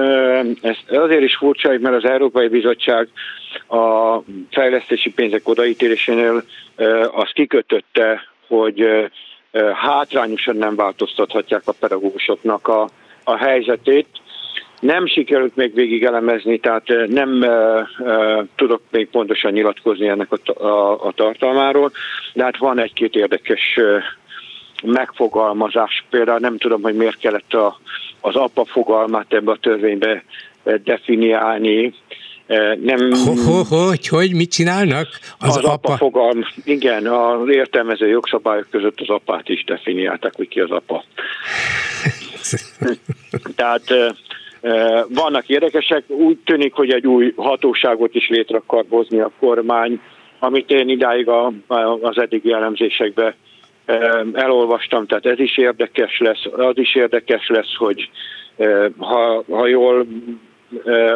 Ez 0.61 0.77
azért 0.87 1.21
is 1.21 1.35
furcsa, 1.35 1.69
mert 1.79 1.95
az 1.95 2.09
Európai 2.09 2.47
Bizottság 2.47 3.07
a 3.67 4.17
fejlesztési 4.51 5.09
pénzek 5.11 5.47
odaítélésénél 5.47 6.43
azt 7.11 7.33
kikötötte, 7.33 8.21
hogy 8.47 8.85
hátrányosan 9.73 10.55
nem 10.55 10.75
változtathatják 10.75 11.61
a 11.65 11.73
pedagógusoknak 11.79 12.67
a, 12.67 12.89
a 13.23 13.37
helyzetét, 13.37 14.07
Nem 14.85 15.07
sikerült 15.07 15.55
még 15.55 15.73
végig 15.73 16.03
elemezni, 16.03 16.59
tehát 16.59 16.87
nem 17.07 17.29
uh, 17.29 17.47
uh, 17.99 18.45
tudok 18.55 18.81
még 18.91 19.09
pontosan 19.09 19.51
nyilatkozni 19.51 20.07
ennek 20.07 20.31
a, 20.31 20.65
a, 20.65 21.05
a 21.07 21.11
tartalmáról, 21.15 21.91
de 22.33 22.43
hát 22.43 22.57
van 22.57 22.79
egy-két 22.79 23.15
érdekes 23.15 23.77
uh, 23.77 24.03
megfogalmazás. 24.83 26.05
Például 26.09 26.39
nem 26.39 26.57
tudom, 26.57 26.81
hogy 26.81 26.95
miért 26.95 27.17
kellett 27.17 27.53
a, 27.53 27.79
az 28.21 28.35
apa 28.35 28.65
fogalmát 28.65 29.33
ebbe 29.33 29.51
a 29.51 29.57
törvénybe 29.57 30.23
definiálni. 30.83 31.93
Nem, 32.81 33.11
hogy, 33.11 33.67
hogy, 33.69 34.07
hogy, 34.07 34.33
mit 34.33 34.51
csinálnak? 34.51 35.07
Az, 35.39 35.57
az 35.57 35.57
apa, 35.57 35.71
apa 35.71 35.97
fogalm, 35.97 36.45
igen, 36.63 37.07
az 37.07 37.49
értelmező 37.49 38.07
jogszabályok 38.07 38.67
között 38.69 38.99
az 38.99 39.09
apát 39.09 39.49
is 39.49 39.63
definiálták, 39.63 40.35
hogy 40.35 40.47
ki 40.47 40.59
az 40.59 40.71
apa. 40.71 41.03
Tehát 43.55 44.15
vannak 45.09 45.49
érdekesek, 45.49 46.03
úgy 46.07 46.37
tűnik, 46.45 46.73
hogy 46.73 46.91
egy 46.91 47.07
új 47.07 47.33
hatóságot 47.35 48.15
is 48.15 48.29
létre 48.29 48.57
akar 48.57 48.85
hozni 48.89 49.19
a 49.19 49.31
kormány, 49.39 49.99
amit 50.39 50.71
én 50.71 50.89
idáig 50.89 51.27
a, 51.27 51.51
az 52.01 52.17
eddigi 52.17 52.51
elemzésekben 52.51 53.33
elolvastam, 54.33 55.05
tehát 55.05 55.25
ez 55.25 55.39
is 55.39 55.57
érdekes 55.57 56.19
lesz, 56.19 56.45
az 56.51 56.77
is 56.77 56.95
érdekes 56.95 57.47
lesz, 57.47 57.75
hogy 57.77 58.09
ha, 58.97 59.43
ha 59.49 59.67
jól 59.67 60.05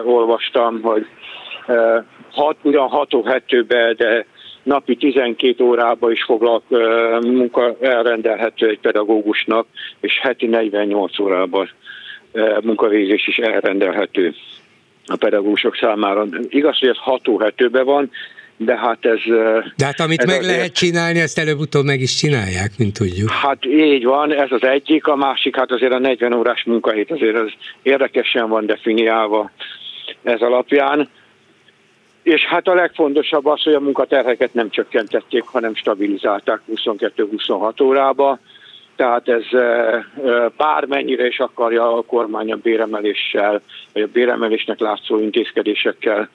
olvastam, 0.06 0.82
hogy 0.82 1.06
hat, 2.32 2.56
ugyan 2.62 2.88
6 2.88 3.16
hetőbe, 3.26 3.94
de 3.94 4.26
napi 4.64 4.96
12 4.96 5.64
órába 5.64 6.12
is 6.12 6.24
foglal 6.24 6.62
munka 7.22 7.76
elrendelhető 7.82 8.68
egy 8.68 8.80
pedagógusnak, 8.80 9.66
és 10.00 10.20
heti 10.22 10.46
48 10.46 11.20
órában 11.20 11.70
munkavégzés 12.62 13.28
is 13.28 13.38
elrendelhető 13.38 14.34
a 15.06 15.16
pedagógusok 15.16 15.76
számára. 15.76 16.28
Igaz, 16.50 16.80
hogy 16.80 16.90
ez 16.90 16.98
hatóhetőben 16.98 17.86
van, 17.86 18.12
de 18.58 18.78
hát 18.78 19.06
ez... 19.06 19.20
De 19.76 19.86
hát 19.86 20.00
amit 20.00 20.20
ez 20.20 20.26
meg 20.26 20.40
azért, 20.40 20.56
lehet 20.56 20.74
csinálni, 20.74 21.20
ezt 21.20 21.38
előbb-utóbb 21.38 21.86
meg 21.86 22.02
is 22.02 22.16
csinálják, 22.16 22.72
mint 22.78 22.94
tudjuk. 22.94 23.30
Hát 23.30 23.66
így 23.66 24.04
van, 24.04 24.34
ez 24.34 24.52
az 24.52 24.64
egyik, 24.64 25.08
a 25.08 25.16
másik, 25.16 25.56
hát 25.56 25.72
azért 25.72 25.92
a 25.92 26.00
40 26.00 26.34
órás 26.34 26.64
munkahét 26.64 27.12
azért 27.12 27.36
az 27.36 27.52
érdekesen 27.82 28.50
van 28.50 28.66
definiálva 28.66 29.52
ez 30.24 30.42
alapján. 30.42 31.10
És 32.24 32.46
hát 32.46 32.68
a 32.68 32.74
legfontosabb 32.74 33.46
az, 33.46 33.64
hogy 33.64 33.74
a 33.74 33.80
munkaterheket 33.80 34.54
nem 34.54 34.70
csökkentették, 34.70 35.44
hanem 35.44 35.76
stabilizálták 35.76 36.60
22-26 36.76 37.84
órába. 37.84 38.40
Tehát 39.00 39.28
ez 39.28 39.44
bármennyire 40.58 41.28
is 41.28 41.40
akarja 41.40 41.94
a 41.94 42.02
kormány 42.02 42.52
a 42.52 42.56
béremeléssel, 42.56 43.62
vagy 43.94 44.02
a 44.02 44.08
béremelésnek 44.08 44.80
látszó 44.80 45.20
intézkedésekkel 45.20 46.30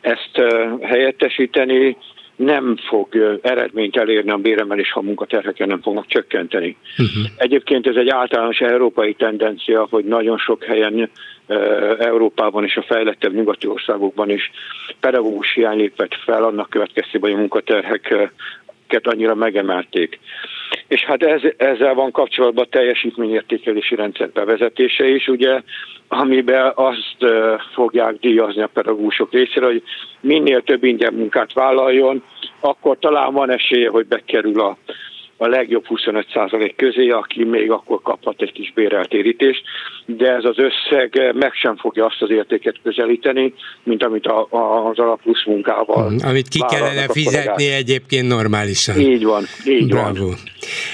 ezt 0.00 0.42
helyettesíteni, 0.80 1.96
nem 2.36 2.76
fog 2.76 3.38
eredményt 3.42 3.96
elérni 3.96 4.30
a 4.30 4.36
béremelés, 4.36 4.92
ha 4.92 5.02
munkaterheken 5.02 5.68
nem 5.68 5.80
fognak 5.80 6.06
csökkenteni. 6.06 6.76
Uh-huh. 6.98 7.24
Egyébként 7.36 7.86
ez 7.86 7.96
egy 7.96 8.08
általános 8.08 8.58
európai 8.58 9.14
tendencia, 9.14 9.86
hogy 9.90 10.04
nagyon 10.04 10.38
sok 10.38 10.64
helyen 10.64 11.10
Európában 11.98 12.64
és 12.64 12.76
a 12.76 12.82
fejlettebb 12.82 13.34
nyugati 13.34 13.66
országokban 13.66 14.30
is 14.30 14.50
pedagógus 15.00 15.54
hiány 15.54 15.76
lépett 15.76 16.14
fel, 16.24 16.44
annak 16.44 16.70
következtében, 16.70 17.30
hogy 17.30 17.38
a 17.38 17.40
munkaterheket 17.40 18.32
annyira 19.02 19.34
megemelték. 19.34 20.18
És 20.88 21.04
hát 21.04 21.22
ez, 21.22 21.40
ezzel 21.56 21.94
van 21.94 22.10
kapcsolatban 22.10 22.64
a 22.64 22.68
teljesítményértékelési 22.68 23.94
rendszer 23.94 24.30
bevezetése 24.30 25.06
is, 25.06 25.28
ugye, 25.28 25.60
amiben 26.08 26.72
azt 26.74 27.16
fogják 27.74 28.14
díjazni 28.20 28.62
a 28.62 28.70
pedagógusok 28.72 29.32
részére, 29.32 29.66
hogy 29.66 29.82
minél 30.20 30.62
több 30.62 30.84
ingyen 30.84 31.14
munkát 31.14 31.52
vállaljon, 31.52 32.22
akkor 32.60 32.98
talán 32.98 33.32
van 33.32 33.50
esélye, 33.50 33.88
hogy 33.88 34.06
bekerül 34.06 34.60
a 34.60 34.76
a 35.36 35.46
legjobb 35.46 35.84
25% 35.88 36.72
közé, 36.76 37.08
aki 37.08 37.44
még 37.44 37.70
akkor 37.70 38.02
kaphat 38.02 38.42
egy 38.42 38.52
kis 38.52 38.72
béreltérítést, 38.74 39.62
de 40.06 40.32
ez 40.32 40.44
az 40.44 40.56
összeg 40.58 41.34
meg 41.34 41.52
sem 41.52 41.76
fogja 41.76 42.04
azt 42.04 42.22
az 42.22 42.30
értéket 42.30 42.76
közelíteni, 42.82 43.54
mint 43.82 44.04
amit 44.04 44.26
a, 44.26 44.46
a, 44.50 44.88
az 44.88 44.98
alaplusz 44.98 45.44
munkával. 45.46 46.08
Hmm, 46.08 46.18
amit 46.28 46.48
ki 46.48 46.60
kellene 46.68 47.06
fizetni 47.08 47.72
egyébként 47.72 48.28
normálisan. 48.28 49.00
Így 49.00 49.24
van, 49.24 49.44
így 49.66 49.88
Bravo. 49.88 50.26
van. 50.26 50.34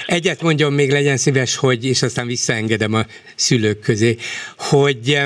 Egyet 0.05 0.41
mondjon 0.41 0.73
még, 0.73 0.91
legyen 0.91 1.17
szíves, 1.17 1.57
hogy, 1.57 1.85
és 1.85 2.01
aztán 2.01 2.27
visszaengedem 2.27 2.93
a 2.93 3.01
szülők 3.35 3.79
közé, 3.79 4.15
hogy 4.57 5.19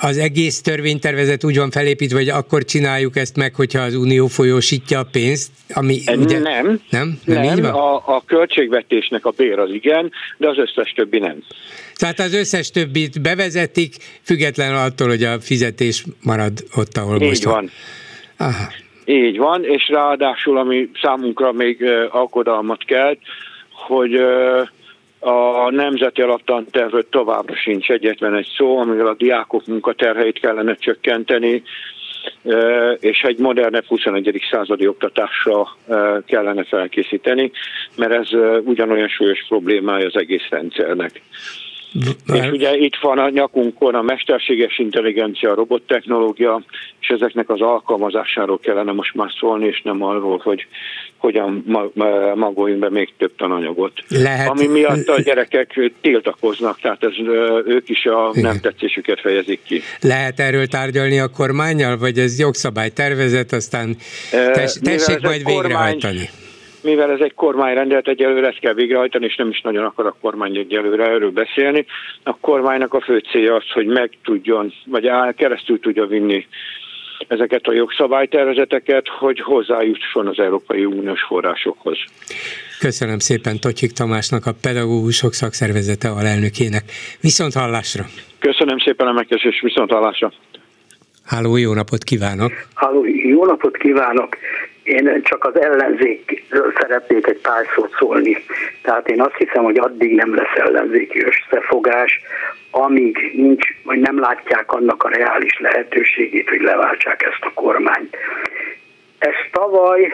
az 0.00 0.18
egész 0.18 0.60
törvénytervezet 0.60 1.44
úgy 1.44 1.56
van 1.56 1.70
felépítve, 1.70 2.18
hogy 2.18 2.28
akkor 2.28 2.64
csináljuk 2.64 3.16
ezt 3.16 3.36
meg, 3.36 3.54
hogyha 3.54 3.82
az 3.82 3.94
Unió 3.94 4.26
folyósítja 4.26 4.98
a 4.98 5.06
pénzt, 5.12 5.50
ami 5.74 5.98
ugye... 6.06 6.38
Nem, 6.38 6.64
nem, 6.64 6.80
nem, 6.90 7.18
nem 7.24 7.42
így 7.42 7.60
van? 7.60 7.72
A, 7.72 7.94
a 7.94 8.22
költségvetésnek 8.26 9.24
a 9.24 9.30
bér 9.30 9.58
az 9.58 9.70
igen, 9.70 10.12
de 10.36 10.48
az 10.48 10.58
összes 10.58 10.92
többi 10.92 11.18
nem. 11.18 11.42
Tehát 11.94 12.18
az 12.18 12.34
összes 12.34 12.70
többit 12.70 13.22
bevezetik, 13.22 13.94
független 14.22 14.74
attól, 14.74 15.08
hogy 15.08 15.22
a 15.22 15.40
fizetés 15.40 16.04
marad 16.22 16.52
ott, 16.76 16.96
ahol 16.96 17.20
Így 17.20 17.28
most 17.28 17.44
van. 17.44 17.70
Aha. 18.36 18.72
Így 19.04 19.38
van, 19.38 19.64
és 19.64 19.88
ráadásul, 19.88 20.58
ami 20.58 20.90
számunkra 21.02 21.52
még 21.52 21.84
aggodalmat 22.10 22.84
kelt, 22.84 23.18
hogy 23.72 24.20
a 25.20 25.70
nemzeti 25.70 26.22
alaptantervről 26.22 27.08
továbbra 27.08 27.56
sincs 27.56 27.90
egyetlen 27.90 28.34
egy 28.34 28.52
szó, 28.56 28.78
amivel 28.78 29.06
a 29.06 29.14
diákok 29.14 29.66
munkaterheit 29.66 30.40
kellene 30.40 30.74
csökkenteni, 30.74 31.62
és 33.00 33.22
egy 33.22 33.38
modernebb 33.38 33.84
21. 33.84 34.42
századi 34.50 34.86
oktatásra 34.86 35.76
kellene 36.26 36.64
felkészíteni, 36.64 37.50
mert 37.96 38.12
ez 38.12 38.28
ugyanolyan 38.64 39.08
súlyos 39.08 39.44
problémája 39.48 40.06
az 40.06 40.16
egész 40.16 40.48
rendszernek. 40.50 41.22
És 42.32 42.50
ugye 42.50 42.76
itt 42.76 42.96
van 43.00 43.18
a 43.18 43.28
nyakunkon 43.28 43.94
a 43.94 44.02
mesterséges 44.02 44.78
intelligencia, 44.78 45.50
a 45.50 45.54
robottechnológia, 45.54 46.62
és 47.00 47.08
ezeknek 47.08 47.48
az 47.48 47.60
alkalmazásáról 47.60 48.58
kellene 48.58 48.92
most 48.92 49.14
már 49.14 49.30
szólni, 49.38 49.66
és 49.66 49.82
nem 49.82 50.02
arról, 50.02 50.40
hogy 50.42 50.66
hogyan 51.16 51.64
magoljunk 52.34 52.80
be 52.80 52.90
még 52.90 53.12
több 53.18 53.36
tananyagot. 53.36 53.92
Lehet. 54.08 54.48
Ami 54.48 54.66
miatt 54.66 55.08
a 55.08 55.20
gyerekek 55.20 55.90
tiltakoznak, 56.00 56.80
tehát 56.80 57.04
ez, 57.04 57.12
ők 57.66 57.88
is 57.88 58.04
a 58.04 58.30
Igen. 58.32 58.50
nem 58.50 58.60
tetszésüket 58.60 59.20
fejezik 59.20 59.62
ki. 59.62 59.80
Lehet 60.00 60.40
erről 60.40 60.66
tárgyalni 60.66 61.18
a 61.18 61.28
kormányjal, 61.28 61.98
vagy 61.98 62.18
ez 62.18 62.38
jogszabálytervezet, 62.38 63.52
aztán 63.52 63.96
tess, 64.30 64.76
tessék 64.82 65.20
majd 65.20 65.42
kormány, 65.42 65.62
végrehajtani? 65.62 66.28
Mivel 66.82 67.10
ez 67.10 67.20
egy 67.20 67.34
kormányrendelet, 67.34 68.08
egyelőre 68.08 68.46
ezt 68.46 68.58
kell 68.58 68.74
végrehajtani, 68.74 69.24
és 69.24 69.36
nem 69.36 69.48
is 69.48 69.60
nagyon 69.60 69.84
akar 69.84 70.06
a 70.06 70.16
kormány 70.20 70.56
egyelőre 70.56 71.04
erről 71.04 71.30
beszélni. 71.30 71.86
A 72.22 72.36
kormánynak 72.36 72.94
a 72.94 73.00
fő 73.00 73.18
célja 73.18 73.54
az, 73.54 73.70
hogy 73.72 73.86
meg 73.86 74.10
tudjon, 74.24 74.72
vagy 74.86 75.10
keresztül 75.34 75.80
tudja 75.80 76.06
vinni 76.06 76.46
ezeket 77.28 77.66
a 77.66 77.72
jogszabálytervezeteket, 77.72 79.08
hogy 79.08 79.40
hozzájusson 79.40 80.26
az 80.26 80.38
Európai 80.38 80.84
Uniós 80.84 81.22
forrásokhoz. 81.22 81.98
Köszönöm 82.78 83.18
szépen 83.18 83.60
Totyik 83.60 83.92
Tamásnak, 83.92 84.46
a 84.46 84.52
pedagógusok 84.62 85.32
szakszervezete 85.32 86.08
alelnökének. 86.08 86.84
Viszont 87.20 87.52
hallásra! 87.52 88.04
Köszönöm 88.38 88.78
szépen 88.78 89.06
a 89.06 89.12
megkezdés, 89.12 89.60
viszont 89.60 89.90
hallásra! 89.90 90.32
Háló, 91.24 91.56
jó 91.56 91.74
napot 91.74 92.04
kívánok! 92.04 92.52
Háló, 92.74 93.04
jó 93.06 93.44
napot 93.44 93.76
kívánok! 93.76 94.36
Én 94.90 95.22
csak 95.22 95.44
az 95.44 95.60
ellenzékről 95.60 96.72
szeretnék 96.80 97.26
egy 97.26 97.40
pár 97.40 97.66
szót 97.74 97.94
szólni. 97.98 98.36
Tehát 98.82 99.08
én 99.08 99.20
azt 99.20 99.36
hiszem, 99.36 99.64
hogy 99.64 99.78
addig 99.78 100.14
nem 100.14 100.34
lesz 100.34 100.54
ellenzéki 100.54 101.24
összefogás, 101.24 102.20
amíg 102.70 103.30
nincs, 103.34 103.66
vagy 103.82 103.98
nem 103.98 104.20
látják 104.20 104.72
annak 104.72 105.02
a 105.04 105.08
reális 105.08 105.60
lehetőségét, 105.60 106.48
hogy 106.48 106.60
leváltsák 106.60 107.22
ezt 107.22 107.40
a 107.40 107.52
kormányt. 107.54 108.16
Ez 109.18 109.34
tavaly 109.52 110.12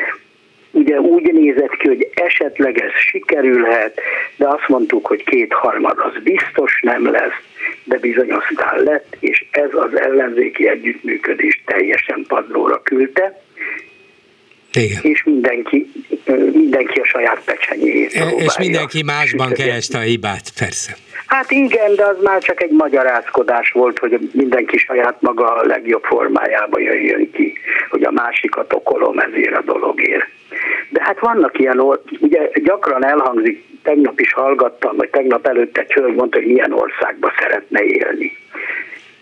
ugye 0.70 1.00
úgy 1.00 1.32
nézett 1.32 1.76
ki, 1.76 1.88
hogy 1.88 2.08
esetleg 2.14 2.78
ez 2.78 2.92
sikerülhet, 2.92 4.00
de 4.36 4.48
azt 4.48 4.68
mondtuk, 4.68 5.06
hogy 5.06 5.24
kétharmad 5.24 5.98
az 5.98 6.22
biztos 6.22 6.80
nem 6.80 7.10
lesz, 7.10 7.40
de 7.84 7.98
bizony 7.98 8.32
aztán 8.32 8.82
lett, 8.82 9.16
és 9.20 9.44
ez 9.50 9.70
az 9.74 10.00
ellenzéki 10.00 10.68
együttműködés 10.68 11.62
teljesen 11.66 12.24
padlóra 12.28 12.82
küldte. 12.82 13.40
Igen. 14.76 14.98
És 15.02 15.24
mindenki, 15.24 15.92
mindenki 16.52 17.00
a 17.00 17.04
saját 17.04 17.40
pecsenyéjét 17.44 18.12
És 18.36 18.58
mindenki 18.58 19.02
másban 19.02 19.52
kereste 19.52 19.98
a 19.98 20.00
hibát, 20.00 20.50
persze. 20.58 20.96
Hát 21.26 21.50
igen, 21.50 21.94
de 21.94 22.04
az 22.04 22.16
már 22.22 22.42
csak 22.42 22.62
egy 22.62 22.70
magyarázkodás 22.70 23.70
volt, 23.70 23.98
hogy 23.98 24.30
mindenki 24.32 24.76
saját 24.76 25.20
maga 25.20 25.54
a 25.54 25.66
legjobb 25.66 26.02
formájába 26.04 26.80
jöjjön 26.80 27.30
ki, 27.30 27.52
hogy 27.88 28.02
a 28.02 28.10
másikat 28.10 28.72
okolom 28.72 29.18
ezért 29.18 29.56
a 29.56 29.62
dologért. 29.62 30.28
De 30.88 31.02
hát 31.02 31.18
vannak 31.20 31.58
ilyen, 31.58 31.80
ugye 32.20 32.50
gyakran 32.54 33.04
elhangzik, 33.04 33.64
tegnap 33.82 34.20
is 34.20 34.32
hallgattam, 34.32 34.96
vagy 34.96 35.08
tegnap 35.08 35.46
előtt 35.46 35.78
egy 35.78 35.92
hölgy 35.92 36.14
mondta, 36.14 36.38
hogy 36.38 36.46
milyen 36.46 36.72
országba 36.72 37.32
szeretne 37.38 37.82
élni. 37.82 38.36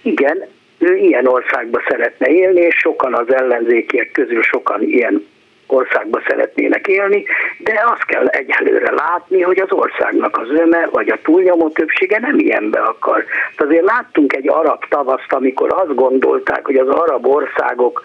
igen, 0.02 0.46
ő 0.78 0.96
ilyen 0.96 1.26
országba 1.26 1.82
szeretne 1.88 2.26
élni, 2.26 2.60
és 2.60 2.74
sokan 2.74 3.14
az 3.14 3.34
ellenzékiek 3.34 4.10
közül 4.12 4.42
sokan 4.42 4.82
ilyen 4.82 5.26
országba 5.66 6.20
szeretnének 6.26 6.86
élni, 6.86 7.24
de 7.58 7.82
azt 7.86 8.04
kell 8.04 8.26
egyelőre 8.26 8.92
látni, 8.92 9.42
hogy 9.42 9.60
az 9.60 9.72
országnak 9.72 10.38
az 10.38 10.48
öme, 10.50 10.88
vagy 10.90 11.08
a 11.08 11.18
túlnyomó 11.22 11.68
többsége 11.68 12.18
nem 12.18 12.38
ilyenbe 12.38 12.80
akar. 12.80 13.24
Azért 13.56 13.84
láttunk 13.84 14.32
egy 14.32 14.48
arab 14.48 14.84
tavaszt, 14.88 15.32
amikor 15.32 15.72
azt 15.72 15.94
gondolták, 15.94 16.66
hogy 16.66 16.76
az 16.76 16.88
arab 16.88 17.26
országok 17.26 18.02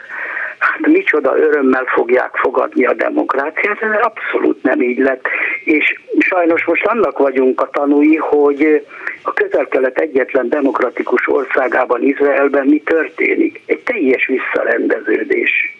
hát 0.60 0.88
micsoda 0.88 1.38
örömmel 1.38 1.86
fogják 1.86 2.36
fogadni 2.36 2.86
a 2.86 2.94
demokráciát, 2.94 3.82
ez 3.82 4.02
abszolút 4.02 4.64
nem 4.64 4.82
így 4.82 4.98
lett. 4.98 5.28
És 5.64 6.00
sajnos 6.20 6.66
most 6.66 6.86
annak 6.86 7.18
vagyunk 7.18 7.62
a 7.62 7.70
tanúi, 7.70 8.16
hogy 8.16 8.86
a 9.24 9.34
közel-kelet 9.34 10.00
egyetlen 10.00 10.50
demokratikus 10.50 11.28
országában, 11.28 12.04
Izraelben 12.04 12.68
mi 12.68 12.82
történik? 12.82 13.62
Egy 13.66 13.80
teljes 13.80 14.26
visszarendeződés. 14.26 15.79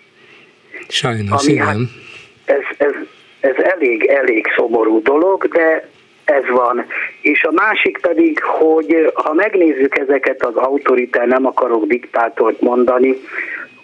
Sajnos, 0.88 1.44
ami, 1.44 1.52
igen. 1.54 1.66
Hát, 1.66 2.58
ez, 2.58 2.88
ez, 2.88 2.94
ez 3.40 3.64
elég, 3.64 4.06
elég 4.06 4.46
szomorú 4.56 5.02
dolog, 5.02 5.48
de 5.48 5.90
ez 6.26 6.44
van. 6.50 6.86
És 7.22 7.44
a 7.44 7.52
másik 7.52 7.98
pedig, 8.02 8.44
hogy 8.44 9.12
ha 9.14 9.34
megnézzük 9.34 9.98
ezeket 9.98 10.44
az 10.44 10.56
autoritár, 10.56 11.28
nem 11.28 11.46
akarok 11.46 11.86
diktátort 11.86 12.62
mondani, 12.62 13.16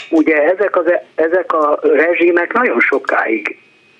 ugye 0.09 0.43
ezek, 0.43 0.77
az, 0.77 0.93
ezek 1.15 1.53
a 1.53 1.79
rezsimek 1.81 2.53
nagyon 2.53 2.79
sokáig 2.79 3.57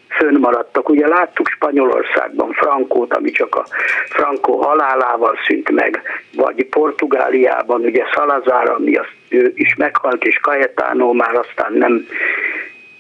fönnmaradtak. 0.10 0.90
Ugye 0.90 1.08
láttuk 1.08 1.48
Spanyolországban 1.48 2.52
Frankót, 2.52 3.14
ami 3.14 3.32
csak 3.32 3.56
a 3.56 3.66
Franco 4.10 4.56
halálával 4.58 5.38
szűnt 5.48 5.72
meg, 5.72 6.02
vagy 6.36 6.66
Portugáliában 6.66 7.82
ugye 7.82 8.04
Salazar, 8.14 8.70
ami 8.70 8.96
azt 8.96 9.14
ő 9.30 9.52
is 9.56 9.76
meghalt, 9.76 10.24
és 10.24 10.40
Cayetano 10.42 11.14
már 11.14 11.36
aztán 11.36 11.74
nem 11.74 12.08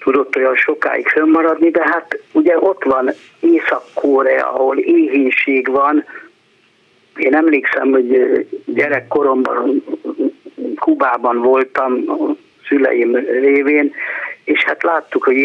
tudott 0.06 0.36
olyan 0.36 0.56
sokáig 0.56 1.07
fönnmaradni, 1.07 1.69
de 1.69 1.84
hát 1.84 2.19
ugye 2.32 2.60
ott 2.60 2.84
van 2.84 3.10
Észak-Korea, 3.40 4.53
ahol 4.53 4.77
éhínség 4.77 5.72
van. 5.72 6.06
Én 7.15 7.36
emlékszem, 7.36 7.91
hogy 7.91 8.48
gyerekkoromban 8.65 9.84
Kubában 10.76 11.41
voltam, 11.41 12.06
szüleim 12.68 13.15
révén, 13.15 13.94
és 14.44 14.64
hát 14.64 14.84
láttuk, 14.84 15.23
hogy 15.23 15.36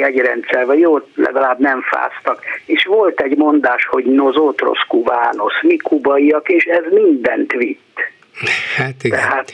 vagy 0.66 0.78
jó, 0.78 0.98
legalább 1.14 1.58
nem 1.58 1.80
fáztak. 1.82 2.42
És 2.66 2.84
volt 2.84 3.20
egy 3.20 3.36
mondás, 3.36 3.86
hogy 3.86 4.04
nosotros 4.04 4.78
cubanos, 4.88 5.62
mi 5.62 5.76
kubaiak, 5.76 6.48
és 6.48 6.64
ez 6.64 6.84
mindent 6.92 7.52
vitt. 7.52 7.98
Hát 8.76 9.04
igen. 9.04 9.18
Tehát, 9.18 9.52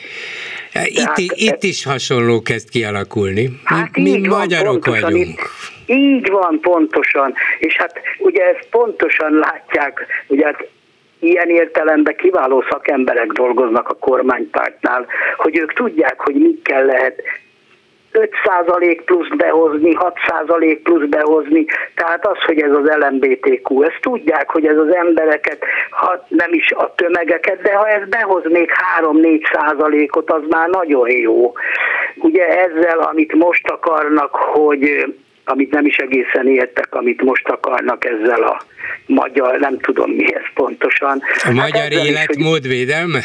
itt, 0.87 0.95
tehát, 0.95 1.17
itt 1.17 1.63
is 1.63 1.83
hasonló 1.83 2.41
kezd 2.41 2.69
kialakulni. 2.69 3.59
Hát 3.63 3.97
mi, 3.97 4.19
mi 4.19 4.27
van, 4.27 4.39
magyarok 4.39 4.85
vagyunk. 4.85 5.13
Itt, 5.15 5.39
így 5.85 6.29
van, 6.29 6.59
pontosan. 6.61 7.33
És 7.59 7.75
hát 7.75 7.99
ugye 8.17 8.43
ezt 8.43 8.67
pontosan 8.69 9.33
látják, 9.33 10.05
ugye 10.27 10.45
hát 10.45 10.67
ilyen 11.19 11.49
értelemben 11.49 12.15
kiváló 12.15 12.63
szakemberek 12.69 13.27
dolgoznak 13.27 13.89
a 13.89 13.93
kormánypártnál, 13.93 15.05
hogy 15.37 15.57
ők 15.57 15.73
tudják, 15.73 16.19
hogy 16.19 16.35
mikkel 16.35 16.85
lehet 16.85 17.21
5% 18.17 19.01
plusz 19.05 19.27
behozni, 19.37 19.97
6% 19.99 20.79
plusz 20.83 21.07
behozni, 21.09 21.65
tehát 21.95 22.27
az, 22.27 22.37
hogy 22.45 22.59
ez 22.61 22.71
az 22.71 22.91
LMBTQ, 22.99 23.81
ezt 23.81 23.99
tudják, 24.01 24.49
hogy 24.49 24.65
ez 24.65 24.77
az 24.77 24.95
embereket, 24.95 25.63
ha 25.89 26.25
nem 26.27 26.53
is 26.53 26.71
a 26.71 26.93
tömegeket, 26.95 27.61
de 27.61 27.73
ha 27.73 27.87
ez 27.87 28.07
behoz 28.09 28.43
még 28.43 28.71
3-4 29.01 29.41
százalékot, 29.53 30.31
az 30.31 30.41
már 30.49 30.69
nagyon 30.69 31.09
jó. 31.11 31.53
Ugye 32.15 32.47
ezzel, 32.47 32.99
amit 32.99 33.33
most 33.33 33.69
akarnak, 33.69 34.35
hogy 34.35 35.05
amit 35.45 35.71
nem 35.71 35.85
is 35.85 35.97
egészen 35.97 36.47
értek, 36.47 36.95
amit 36.95 37.21
most 37.21 37.49
akarnak 37.49 38.05
ezzel 38.05 38.41
a 38.41 38.61
magyar, 39.05 39.59
nem 39.59 39.79
tudom 39.79 40.11
mi 40.11 40.33
ez 40.33 40.43
pontosan. 40.53 41.21
A 41.21 41.45
hát 41.45 41.53
magyar 41.53 41.91
életmód 41.91 42.65
is, 42.65 42.71
védelme? 42.71 43.19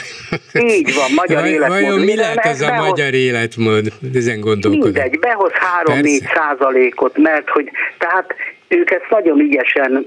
Így 0.55 0.95
van, 0.95 1.11
magyar 1.15 1.47
életmód 1.47 1.69
Vajon 1.69 2.01
mi 2.01 2.17
lehet 2.17 2.39
ez 2.39 2.61
a 2.61 2.67
behoz, 2.67 2.89
magyar 2.89 3.15
életmód? 3.15 3.93
Ezen 4.15 4.41
gondolkodom. 4.41 4.93
Mindegy, 4.93 5.19
behoz 5.19 5.53
3-4 5.85 6.35
százalékot, 6.35 7.19
mert 7.19 7.49
hogy 7.49 7.71
tehát 7.99 8.35
ők 8.69 8.91
ezt 8.91 9.07
nagyon 9.11 9.41
ügyesen 9.41 10.07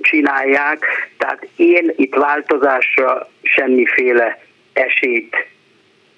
csinálják, 0.00 0.84
tehát 1.18 1.48
én 1.56 1.92
itt 1.96 2.14
változásra 2.14 3.30
semmiféle 3.42 4.40
esélyt 4.72 5.36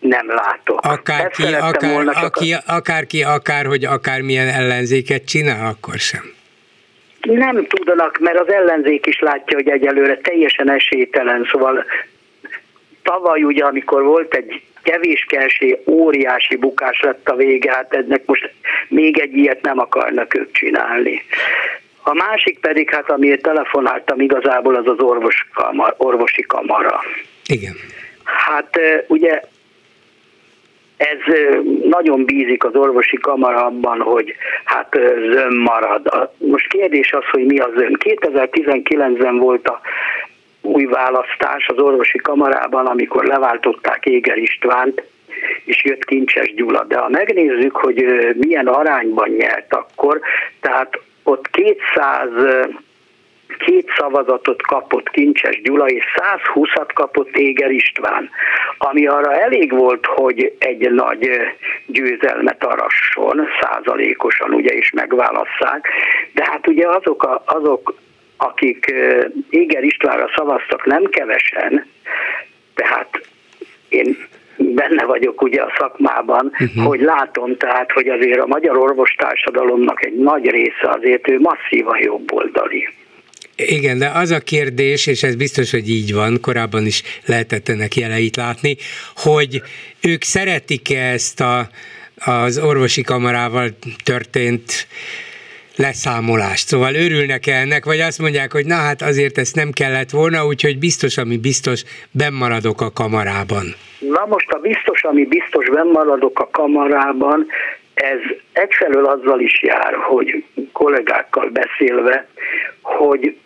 nem 0.01 0.27
látok. 0.27 0.81
Akárki, 0.82 1.43
akár, 1.43 2.06
aki, 2.22 2.55
akárki, 2.66 3.22
akár, 3.22 3.66
hogy 3.66 3.85
akármilyen 3.85 4.48
ellenzéket 4.48 5.24
csinál, 5.24 5.66
akkor 5.66 5.98
sem. 5.98 6.39
Nem 7.20 7.66
tudnak, 7.66 8.18
mert 8.18 8.38
az 8.38 8.52
ellenzék 8.52 9.06
is 9.06 9.20
látja, 9.20 9.56
hogy 9.56 9.68
egyelőre 9.68 10.16
teljesen 10.16 10.70
esélytelen, 10.70 11.48
szóval 11.51 11.84
tavaly 13.02 13.42
ugye, 13.42 13.64
amikor 13.64 14.02
volt 14.02 14.34
egy 14.34 14.62
kevés 14.82 15.24
kelsé, 15.28 15.82
óriási 15.86 16.56
bukás 16.56 17.01
lett 17.01 17.28
a 17.28 17.36
vége, 17.36 17.72
hát 17.72 17.94
ennek 17.94 18.26
most 18.26 18.52
még 18.88 19.18
egy 19.18 19.36
ilyet 19.36 19.62
nem 19.62 19.78
akarnak 19.78 20.34
ők 20.34 20.52
csinálni. 20.52 21.22
A 22.02 22.14
másik 22.14 22.59
pedig, 22.59 22.90
hát 22.90 23.10
amiért 23.10 23.42
telefonáltam 23.42 24.20
igazából, 24.20 24.74
az 24.74 24.86
az 24.86 24.98
orvos 24.98 25.47
kamar, 25.55 25.94
orvosi 25.97 26.42
kamara. 26.42 27.01
Igen. 27.47 27.74
Hát 28.24 28.78
ugye 29.06 29.40
ez 31.01 31.35
nagyon 31.85 32.24
bízik 32.24 32.64
az 32.64 32.74
orvosi 32.74 33.16
kamara 33.16 33.64
abban, 33.64 34.01
hogy 34.01 34.35
hát 34.64 34.98
zöm 35.32 35.56
marad. 35.56 36.31
Most 36.39 36.68
kérdés 36.68 37.12
az, 37.12 37.24
hogy 37.31 37.47
mi 37.47 37.59
a 37.59 37.70
zöm. 37.77 37.93
2019-ben 37.98 39.36
volt 39.36 39.68
a 39.68 39.81
új 40.62 40.85
választás 40.85 41.68
az 41.68 41.78
orvosi 41.78 42.18
kamarában, 42.18 42.86
amikor 42.86 43.24
leváltották 43.24 44.06
Éger 44.06 44.36
Istvánt, 44.36 45.02
és 45.64 45.85
jött 45.85 46.05
Kincses 46.05 46.55
Gyula. 46.55 46.85
De 46.85 46.98
ha 46.98 47.09
megnézzük, 47.09 47.77
hogy 47.77 48.05
milyen 48.36 48.66
arányban 48.66 49.28
nyert 49.28 49.74
akkor, 49.74 50.20
tehát 50.60 51.01
ott 51.22 51.51
200 51.51 52.28
két 53.56 53.93
szavazatot 53.97 54.62
kapott 54.62 55.10
Kincses 55.10 55.60
Gyula, 55.62 55.86
és 55.86 56.05
120-at 56.16 56.89
kapott 56.94 57.36
Éger 57.36 57.70
István, 57.70 58.31
ami 58.78 59.06
arra 59.06 59.32
elég 59.32 59.72
volt, 59.72 60.06
hogy 60.06 60.55
egy 60.59 60.90
nagy 60.90 61.31
győzelmet 61.86 62.64
arasson, 62.64 63.47
százalékosan 63.60 64.55
ugye 64.55 64.74
is 64.74 64.90
megválasszák, 64.90 65.89
de 66.35 66.44
hát 66.44 66.66
ugye 66.66 66.89
azok, 66.89 67.22
a, 67.22 67.43
azok 67.47 67.94
akik 68.36 68.94
Éger 69.51 69.82
Istvánra 69.82 70.31
szavaztak 70.36 70.86
nem 70.86 71.05
kevesen, 71.05 71.86
tehát 72.74 73.09
én 73.89 74.16
benne 74.56 75.05
vagyok 75.05 75.43
ugye 75.43 75.62
a 75.62 75.72
szakmában, 75.78 76.52
uh-huh. 76.52 76.85
hogy 76.85 77.01
látom 77.01 77.56
tehát, 77.56 77.93
hogy 77.93 78.09
azért 78.09 78.40
a 78.40 78.47
magyar 78.47 78.77
orvostársadalomnak 78.77 80.05
egy 80.05 80.16
nagy 80.16 80.51
része 80.51 80.89
azért 80.89 81.28
ő 81.28 81.40
masszívan 81.40 81.98
jobboldali. 81.98 82.89
Igen, 83.66 83.99
de 83.99 84.09
az 84.09 84.31
a 84.31 84.39
kérdés, 84.39 85.07
és 85.07 85.23
ez 85.23 85.35
biztos, 85.35 85.70
hogy 85.70 85.91
így 85.91 86.12
van, 86.15 86.41
korábban 86.41 86.87
is 86.87 87.03
lehetett 87.24 87.69
ennek 87.69 87.97
jeleit 87.97 88.37
látni, 88.37 88.77
hogy 89.16 89.62
ők 90.01 90.23
szeretik-e 90.23 91.12
ezt 91.12 91.41
a, 91.41 91.69
az 92.16 92.59
orvosi 92.59 93.03
kamarával 93.03 93.69
történt 94.05 94.87
leszámolást. 95.77 96.66
Szóval 96.66 96.95
örülnek-e 96.95 97.55
ennek, 97.55 97.85
vagy 97.85 98.01
azt 98.01 98.19
mondják, 98.19 98.53
hogy 98.53 98.66
na 98.66 98.74
hát 98.74 99.03
azért 99.03 99.39
ezt 99.39 99.55
nem 99.55 99.70
kellett 99.70 100.11
volna, 100.11 100.47
úgyhogy 100.47 100.78
biztos, 100.78 101.19
ami 101.19 101.37
biztos, 101.37 101.82
bennmaradok 102.11 102.81
a 102.81 102.91
kamarában. 102.93 103.74
Na 103.99 104.27
most 104.27 104.51
a 104.51 104.59
biztos, 104.59 105.05
ami 105.05 105.24
biztos 105.24 105.70
bennmaradok 105.70 106.41
a 106.41 106.49
kamarában, 106.53 107.47
ez 107.95 108.19
egyfelől 108.53 109.05
azzal 109.05 109.41
is 109.41 109.62
jár, 109.62 109.95
hogy 109.95 110.45
kollégákkal 110.73 111.49
beszélve, 111.49 112.29
hogy 112.83 113.37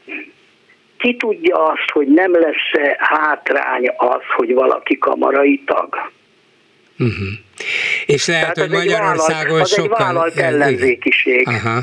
ki 0.99 1.17
tudja 1.17 1.65
azt, 1.65 1.91
hogy 1.93 2.07
nem 2.07 2.33
lesz-e 2.33 2.97
hátrány 2.99 3.91
az, 3.97 4.23
hogy 4.37 4.55
valaki 4.55 4.99
kamarai 4.99 5.63
tag? 5.67 6.13
Uh-huh. 6.99 7.29
És 8.07 8.27
lehet, 8.27 8.55
Tehát 8.55 8.71
hogy 8.71 8.79
Magyarországon 8.79 9.51
vállalt, 9.51 9.69
sokan... 9.69 9.91
Az 9.91 9.99
egy 9.99 10.01
vállalt 10.01 10.37
ellenzékiség. 10.37 11.49
Aha. 11.49 11.81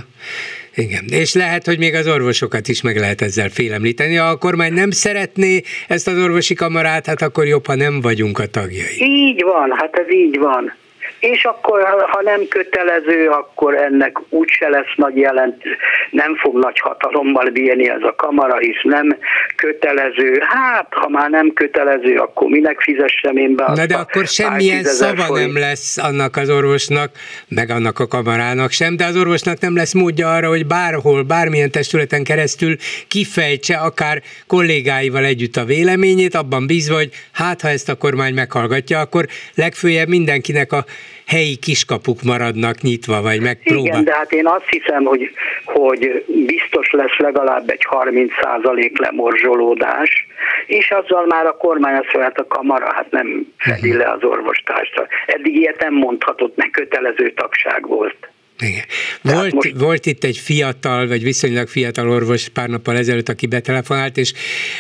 Igen, 0.76 1.06
és 1.10 1.34
lehet, 1.34 1.66
hogy 1.66 1.78
még 1.78 1.94
az 1.94 2.08
orvosokat 2.08 2.68
is 2.68 2.82
meg 2.82 2.98
lehet 2.98 3.22
ezzel 3.22 3.50
félemlíteni. 3.50 4.16
Ha 4.16 4.26
a 4.26 4.38
kormány 4.38 4.74
nem 4.74 4.92
szeretné 4.92 5.62
ezt 5.88 6.08
az 6.08 6.18
orvosi 6.18 6.54
kamarát, 6.54 7.06
hát 7.06 7.22
akkor 7.22 7.46
jobb, 7.46 7.66
ha 7.66 7.76
nem 7.76 8.02
vagyunk 8.02 8.40
a 8.40 8.48
tagjai. 8.48 8.96
Így 9.00 9.44
van, 9.44 9.72
hát 9.78 9.96
ez 9.96 10.12
így 10.12 10.38
van. 10.38 10.74
És 11.22 11.44
akkor 11.46 11.82
ha 12.10 12.22
nem 12.22 12.48
kötelező, 12.50 13.30
akkor 13.30 13.76
ennek 13.76 14.18
úgyse 14.30 14.70
lesz 14.70 14.94
nagy 14.96 15.18
jelent, 15.18 15.64
nem 16.12 16.36
fog 16.36 16.58
nagy 16.58 16.80
hatalommal 16.80 17.50
bírni 17.50 17.90
ez 17.90 18.02
a 18.02 18.16
kamara, 18.16 18.58
hisz 18.58 18.82
nem 18.84 19.18
kötelező. 19.56 20.42
Hát, 20.42 20.88
ha 20.90 21.10
már 21.10 21.30
nem 21.30 21.54
kötelező, 21.54 22.16
akkor 22.16 22.50
minek 22.50 22.80
fizessem 22.80 23.38
én 23.38 23.56
be 23.56 23.66
Na 23.76 23.86
de 23.86 23.96
akkor 23.96 24.26
semmilyen 24.26 24.84
szava 24.84 25.24
folyt. 25.24 25.46
nem 25.46 25.58
lesz 25.58 25.98
annak 25.98 26.38
az 26.38 26.50
orvosnak, 26.50 27.12
meg 27.48 27.70
annak 27.70 28.00
a 28.00 28.08
kamarának 28.08 28.72
sem, 28.72 28.96
de 28.96 29.06
az 29.06 29.18
orvosnak 29.18 29.60
nem 29.60 29.76
lesz 29.76 29.94
módja 29.94 30.34
arra, 30.34 30.48
hogy 30.48 30.68
bárhol, 30.68 31.24
bármilyen 31.24 31.72
testületen 31.72 32.24
keresztül 32.24 32.76
kifejtse 33.08 33.76
akár 33.76 34.22
kollégáival 34.48 35.24
együtt 35.24 35.56
a 35.56 35.66
véleményét, 35.66 36.36
abban 36.36 36.68
bízva, 36.68 36.96
hogy 36.96 37.10
hát 37.32 37.62
ha 37.62 37.68
ezt 37.68 37.90
a 37.90 37.96
kormány 37.96 38.34
meghallgatja, 38.34 39.00
akkor 39.00 39.26
legfőjebb 39.56 40.08
mindenkinek 40.08 40.72
a 40.72 40.86
helyi 41.32 41.56
kiskapuk 41.56 42.22
maradnak 42.22 42.82
nyitva, 42.82 43.22
vagy 43.22 43.42
megpróbál. 43.42 43.86
Igen, 43.86 44.04
de 44.04 44.14
hát 44.16 44.32
én 44.32 44.48
azt 44.48 44.70
hiszem, 44.70 45.04
hogy, 45.04 45.32
hogy 45.66 46.26
biztos 46.46 46.92
lesz 46.92 47.18
legalább 47.18 47.70
egy 47.70 47.88
30% 47.90 49.00
lemorzsolódás, 49.00 50.28
és 50.66 50.92
azzal 50.92 51.26
már 51.26 51.46
a 51.46 51.58
kormány 51.58 51.94
azt 51.94 52.14
mondja, 52.14 52.24
hát 52.24 52.40
a 52.40 52.48
kamara 52.48 52.94
hát 52.94 53.12
nem 53.12 53.54
fedi 53.58 53.94
le 53.94 54.12
az 54.12 54.24
orvostársra. 54.24 55.08
Eddig 55.26 55.56
ilyet 55.56 55.80
nem 55.80 55.94
mondhatott, 55.94 56.56
meg 56.56 56.70
kötelező 56.70 57.32
tagság 57.34 57.88
volt. 57.88 58.30
Igen. 58.62 58.84
Volt, 59.22 59.54
most... 59.54 59.74
volt 59.78 60.06
itt 60.06 60.24
egy 60.24 60.38
fiatal, 60.38 61.08
vagy 61.08 61.24
viszonylag 61.24 61.68
fiatal 61.68 62.10
orvos 62.10 62.50
pár 62.50 62.70
nappal 62.70 62.98
ezelőtt, 62.98 63.30
aki 63.30 63.48
betelefonált, 63.48 64.18
és 64.18 64.34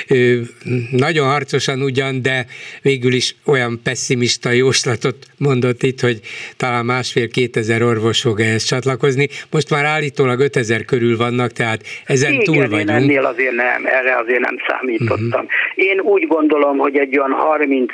ő, 0.07 0.43
nagyon 0.91 1.27
harcosan 1.27 1.81
ugyan, 1.81 2.21
de 2.21 2.45
végül 2.81 3.13
is 3.13 3.35
olyan 3.45 3.79
pessimista 3.83 4.51
jóslatot 4.51 5.15
mondott 5.37 5.83
itt, 5.83 5.99
hogy 5.99 6.19
talán 6.57 6.85
másfél-kétezer 6.85 7.83
orvos 7.83 8.21
fog 8.21 8.39
ehhez 8.39 8.63
csatlakozni. 8.63 9.27
Most 9.51 9.69
már 9.69 9.85
állítólag 9.85 10.39
5000 10.39 10.85
körül 10.85 11.17
vannak, 11.17 11.51
tehát 11.51 11.81
ezen 12.05 12.31
Igen, 12.31 12.43
túl 12.43 12.69
vagyunk. 12.69 12.89
Én 12.89 12.95
ennél 12.95 13.25
azért 13.25 13.55
nem, 13.55 13.85
erre 13.85 14.17
azért 14.17 14.39
nem 14.39 14.57
számítottam. 14.67 15.43
Uh-huh. 15.43 15.49
Én 15.75 15.99
úgy 15.99 16.27
gondolom, 16.27 16.77
hogy 16.77 16.97
egy 16.97 17.17
olyan 17.17 17.31
30 17.31 17.91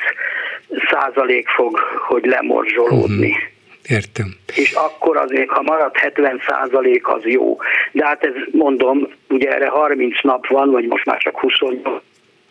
százalék 0.90 1.48
fog, 1.48 1.78
hogy 2.08 2.24
lemorzsolódni. 2.24 3.28
Uh-huh. 3.28 3.56
Értem. 3.88 4.36
És 4.54 4.72
akkor 4.72 5.16
azért, 5.16 5.48
ha 5.48 5.62
marad 5.62 5.96
70 5.96 6.40
százalék, 6.46 7.08
az 7.08 7.24
jó. 7.24 7.56
De 7.92 8.06
hát 8.06 8.24
ez 8.24 8.32
mondom, 8.52 9.08
ugye 9.28 9.50
erre 9.50 9.68
30 9.68 10.22
nap 10.22 10.46
van, 10.46 10.70
vagy 10.70 10.86
most 10.86 11.04
már 11.04 11.18
csak 11.18 11.38
28. 11.38 12.02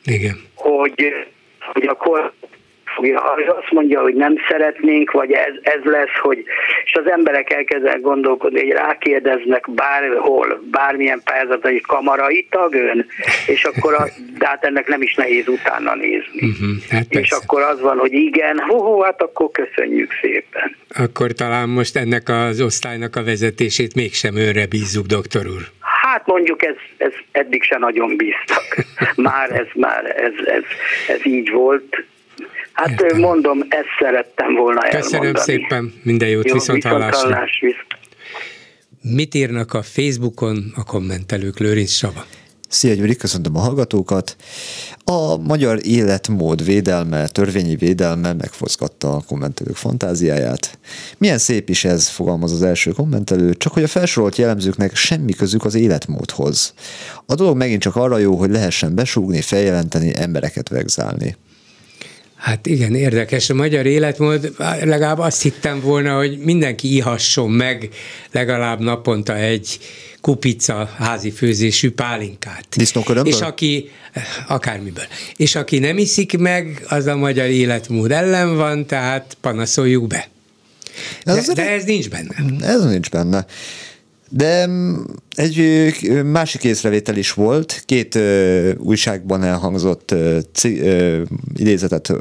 Igen. 0.05 0.41
Hogy, 0.55 1.13
hogy 1.73 1.85
akkor 1.85 2.33
fogja, 2.97 3.19
ha 3.19 3.53
azt 3.59 3.71
mondja, 3.71 4.01
hogy 4.01 4.15
nem 4.15 4.35
szeretnénk, 4.49 5.11
vagy 5.11 5.31
ez, 5.31 5.53
ez 5.61 5.83
lesz, 5.83 6.17
hogy, 6.21 6.43
és 6.85 6.93
az 6.93 7.11
emberek 7.11 7.53
elkezdenek 7.53 8.01
gondolkodni, 8.01 8.59
hogy 8.59 8.71
rákérdeznek 8.71 9.71
bárhol, 9.71 10.63
bármilyen 10.71 11.21
pályázat, 11.23 11.61
hogy 11.61 11.81
kamarai 11.81 12.47
tag 12.49 12.73
ön, 12.73 13.05
és 13.47 13.63
akkor 13.63 13.93
a, 13.93 14.07
de 14.37 14.47
hát 14.47 14.65
ennek 14.65 14.87
nem 14.87 15.01
is 15.01 15.15
nehéz 15.15 15.47
utána 15.47 15.95
nézni. 15.95 16.41
Uh-huh, 16.41 16.69
hát 16.89 17.05
és 17.09 17.31
akkor 17.31 17.61
az 17.61 17.81
van, 17.81 17.97
hogy 17.97 18.13
igen, 18.13 18.59
hú, 18.59 18.77
hú, 18.77 18.99
hát 18.99 19.21
akkor 19.21 19.49
köszönjük 19.51 20.11
szépen. 20.21 20.75
Akkor 20.95 21.31
talán 21.31 21.69
most 21.69 21.95
ennek 21.97 22.29
az 22.29 22.61
osztálynak 22.61 23.15
a 23.15 23.23
vezetését 23.23 23.95
mégsem 23.95 24.35
őre 24.35 24.65
bízzuk, 24.67 25.05
doktor 25.05 25.45
úr. 25.45 25.63
Hát 26.01 26.25
mondjuk 26.25 26.65
ez, 26.65 26.75
ez 26.97 27.11
eddig 27.31 27.63
se 27.63 27.77
nagyon 27.77 28.17
bíztak. 28.17 28.85
Már 29.29 29.51
ez, 29.51 29.67
már 29.73 30.05
ez, 30.05 30.33
ez, 30.45 30.63
ez 31.07 31.25
így 31.25 31.51
volt, 31.51 32.05
Hát 32.73 32.89
Értem. 32.89 33.19
mondom, 33.19 33.59
ezt 33.69 33.87
szerettem 33.99 34.53
volna 34.55 34.81
Köszönöm 34.81 35.13
elmondani. 35.13 35.45
szépen, 35.45 35.93
minden 36.03 36.29
jót, 36.29 36.47
Jó, 36.47 36.53
viszont 36.53 36.83
hallásra. 36.83 37.47
Mit 39.01 39.35
írnak 39.35 39.73
a 39.73 39.81
Facebookon 39.81 40.71
a 40.75 40.83
kommentelők, 40.83 41.59
Lőrinc 41.59 41.91
Sava? 41.91 42.25
Szia 42.69 42.93
Gyuri, 42.93 43.15
köszöntöm 43.15 43.55
a 43.55 43.59
hallgatókat. 43.59 44.35
A 45.03 45.37
magyar 45.37 45.79
életmód 45.85 46.65
védelme, 46.65 47.27
törvényi 47.27 47.75
védelme 47.75 48.33
megfozgatta 48.33 49.15
a 49.15 49.21
kommentelők 49.27 49.75
fantáziáját. 49.75 50.79
Milyen 51.17 51.37
szép 51.37 51.69
is 51.69 51.85
ez, 51.85 52.07
fogalmaz 52.07 52.51
az 52.51 52.63
első 52.63 52.91
kommentelő, 52.91 53.53
csak 53.53 53.73
hogy 53.73 53.83
a 53.83 53.87
felsorolt 53.87 54.35
jellemzőknek 54.35 54.95
semmi 54.95 55.33
közük 55.33 55.65
az 55.65 55.75
életmódhoz. 55.75 56.73
A 57.25 57.35
dolog 57.35 57.57
megint 57.57 57.81
csak 57.81 57.95
arra 57.95 58.17
jó, 58.17 58.35
hogy 58.35 58.49
lehessen 58.49 58.95
besúgni, 58.95 59.41
feljelenteni, 59.41 60.11
embereket 60.15 60.69
vegzálni. 60.69 61.35
Hát 62.37 62.67
igen, 62.67 62.95
érdekes. 62.95 63.49
A 63.49 63.53
magyar 63.53 63.85
életmód, 63.85 64.53
legalább 64.81 65.19
azt 65.19 65.41
hittem 65.41 65.79
volna, 65.79 66.15
hogy 66.15 66.37
mindenki 66.37 66.95
ihasson 66.95 67.49
meg 67.49 67.89
legalább 68.31 68.79
naponta 68.79 69.35
egy 69.35 69.79
kupica 70.21 70.89
házi 70.97 71.31
főzésű 71.31 71.91
pálinkát. 71.91 72.65
Disznókörömből? 72.75 73.33
És 73.33 73.41
aki, 73.41 73.89
akármiből. 74.47 75.05
És 75.35 75.55
aki 75.55 75.79
nem 75.79 75.97
iszik 75.97 76.37
meg, 76.37 76.85
az 76.87 77.05
a 77.05 77.15
magyar 77.15 77.47
életmód 77.47 78.11
ellen 78.11 78.55
van, 78.55 78.85
tehát 78.85 79.37
panaszoljuk 79.41 80.07
be. 80.07 80.29
De, 81.25 81.41
de 81.53 81.69
ez 81.69 81.83
nincs 81.83 82.09
benne. 82.09 82.35
Ez 82.61 82.83
nincs 82.83 83.09
benne. 83.09 83.45
De 84.29 84.67
mm, 84.67 84.95
egy 85.35 85.87
másik 86.23 86.63
észrevétel 86.63 87.15
is 87.15 87.33
volt, 87.33 87.83
két 87.85 88.19
újságban 88.77 89.43
elhangzott 89.43 90.11
ö, 90.11 90.39
c, 90.53 90.63
ö, 90.63 91.21
idézetet 91.55 92.13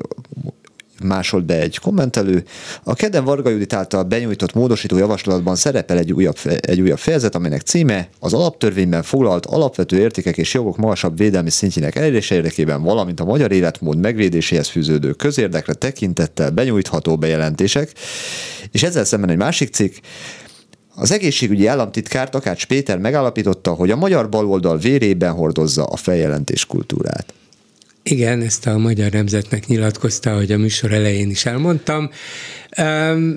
másolt 1.03 1.45
be 1.45 1.61
egy 1.61 1.79
kommentelő. 1.79 2.45
A 2.83 2.95
Keden 2.95 3.25
Varga 3.25 3.51
Judit 3.51 3.73
által 3.73 4.03
benyújtott 4.03 4.55
módosító 4.55 4.97
javaslatban 4.99 5.57
szerepel 5.57 5.99
egy 5.99 6.13
újabb, 6.13 6.37
egy 6.61 6.81
újabb 6.81 6.99
fejezet, 6.99 7.35
aminek 7.35 7.61
címe 7.61 8.09
az 8.21 8.35
alaptörvényben 8.35 9.03
foglalt 9.03 9.47
alapvető 9.47 9.99
értékek 9.99 10.37
és 10.37 10.55
jogok 10.55 10.77
magasabb 10.77 11.19
védelmi 11.19 11.51
szintjének 11.51 11.97
elérése 11.97 12.35
érdekében, 12.35 12.83
valamint 12.83 13.21
a 13.21 13.25
magyar 13.25 13.53
életmód 13.53 13.99
megvédéséhez 13.99 14.69
fűződő 14.69 15.13
közérdekre 15.13 15.73
tekintettel 15.73 16.51
benyújtható 16.51 17.17
bejelentések. 17.17 17.93
És 18.73 18.83
ezzel 18.83 19.05
szemben 19.05 19.31
egy 19.31 19.37
másik 19.37 19.73
cikk, 19.73 19.95
az 20.97 21.11
egészségügyi 21.11 21.67
államtitkár 21.67 22.31
Takács 22.31 22.67
Péter 22.67 22.99
megállapította, 22.99 23.73
hogy 23.73 23.91
a 23.91 23.97
magyar 23.97 24.29
baloldal 24.29 24.79
vérében 24.79 25.33
hordozza 25.33 25.85
a 25.85 25.97
feljelentés 25.97 26.67
kultúrát. 26.67 27.35
Igen, 28.03 28.41
ezt 28.41 28.67
a 28.67 28.79
magyar 28.79 29.11
nemzetnek 29.11 29.67
nyilatkozta, 29.67 30.35
hogy 30.35 30.53
a 30.53 30.59
műsor 30.59 30.93
elején 30.93 31.31
is 31.31 31.47
elmondtam, 31.47 32.11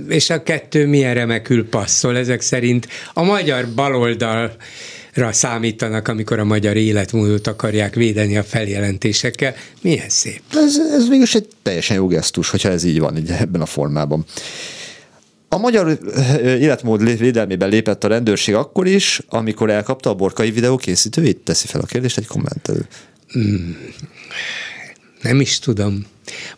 és 0.07 0.29
a 0.29 0.43
kettő 0.43 0.87
milyen 0.87 1.13
remekül 1.13 1.69
passzol. 1.69 2.17
Ezek 2.17 2.41
szerint 2.41 2.87
a 3.13 3.23
magyar 3.23 3.67
baloldal 3.75 4.51
számítanak, 5.31 6.07
amikor 6.07 6.39
a 6.39 6.43
magyar 6.43 6.75
életmódot 6.75 7.47
akarják 7.47 7.95
védeni 7.95 8.37
a 8.37 8.43
feljelentésekkel. 8.43 9.55
Milyen 9.81 10.09
szép. 10.09 10.41
Ez, 10.51 10.79
ez 10.93 11.07
mégis 11.07 11.35
egy 11.35 11.47
teljesen 11.61 11.95
jó 11.95 12.07
gesztus, 12.07 12.49
hogyha 12.49 12.69
ez 12.69 12.83
így 12.83 12.99
van 12.99 13.17
így 13.17 13.29
ebben 13.29 13.61
a 13.61 13.65
formában. 13.65 14.25
A 15.49 15.57
magyar 15.57 15.97
életmód 16.43 17.17
védelmében 17.17 17.69
lépett 17.69 18.03
a 18.03 18.07
rendőrség 18.07 18.55
akkor 18.55 18.87
is, 18.87 19.21
amikor 19.29 19.69
elkapta 19.69 20.09
a 20.09 20.13
borkai 20.13 20.51
videó 20.51 20.75
készítőit? 20.75 21.37
Teszi 21.37 21.67
fel 21.67 21.81
a 21.81 21.85
kérdést 21.85 22.17
egy 22.17 22.27
kommentelő. 22.27 22.87
Mm, 23.37 23.71
nem 25.21 25.39
is 25.39 25.59
tudom. 25.59 26.05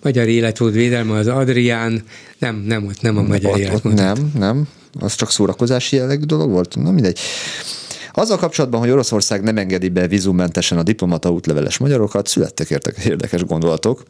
Magyar 0.02 0.28
életmód 0.28 0.74
védelme 0.74 1.18
az 1.18 1.28
Adrián, 1.28 2.04
nem, 2.38 2.56
nem, 2.56 2.86
ott 2.86 3.02
nem 3.02 3.18
a 3.18 3.22
magyar 3.22 3.60
életmód. 3.60 3.94
Nem, 3.94 4.32
nem, 4.38 4.68
az 5.00 5.16
csak 5.16 5.32
szórakozási 5.32 5.96
jellegű 5.96 6.24
dolog 6.24 6.50
volt, 6.50 6.76
na 6.76 6.92
mindegy. 6.92 7.20
Azzal 8.14 8.38
kapcsolatban, 8.38 8.80
hogy 8.80 8.90
Oroszország 8.90 9.44
nem 9.44 9.58
engedi 9.58 9.90
be 9.90 10.08
vízummentesen 10.08 10.78
a 10.78 10.84
diplomata 10.84 11.32
útleveles 11.32 11.78
magyarokat, 11.78 12.28
születtek 12.28 12.70
érdekes 13.06 13.44
gondolatok. 13.44 14.04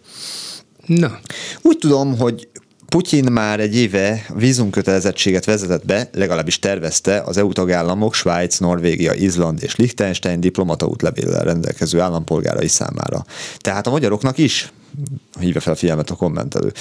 Na. 0.86 1.20
Úgy 1.62 1.78
tudom, 1.78 2.18
hogy 2.18 2.48
Putyin 2.92 3.32
már 3.32 3.60
egy 3.60 3.76
éve 3.76 4.26
vízumkötelezettséget 4.36 5.46
vezetett 5.46 5.86
be, 5.86 6.10
legalábbis 6.14 6.60
tervezte 6.60 7.22
az 7.22 7.38
EU 7.38 7.52
tagállamok, 7.52 8.14
Svájc, 8.14 8.58
Norvégia, 8.58 9.14
Izland 9.14 9.64
és 9.64 9.76
Liechtenstein 9.76 10.40
diplomata 10.40 10.86
útlevéllel 10.86 11.44
rendelkező 11.44 12.00
állampolgárai 12.00 12.68
számára. 12.68 13.26
Tehát 13.58 13.88
a 13.88 13.90
magyaroknak 13.90 14.38
is 14.38 14.72
hívja 15.40 15.60
fel 15.60 15.74
a 15.74 15.76
figyelmet 15.76 16.10
a 16.10 16.16
kommentelő. 16.16 16.72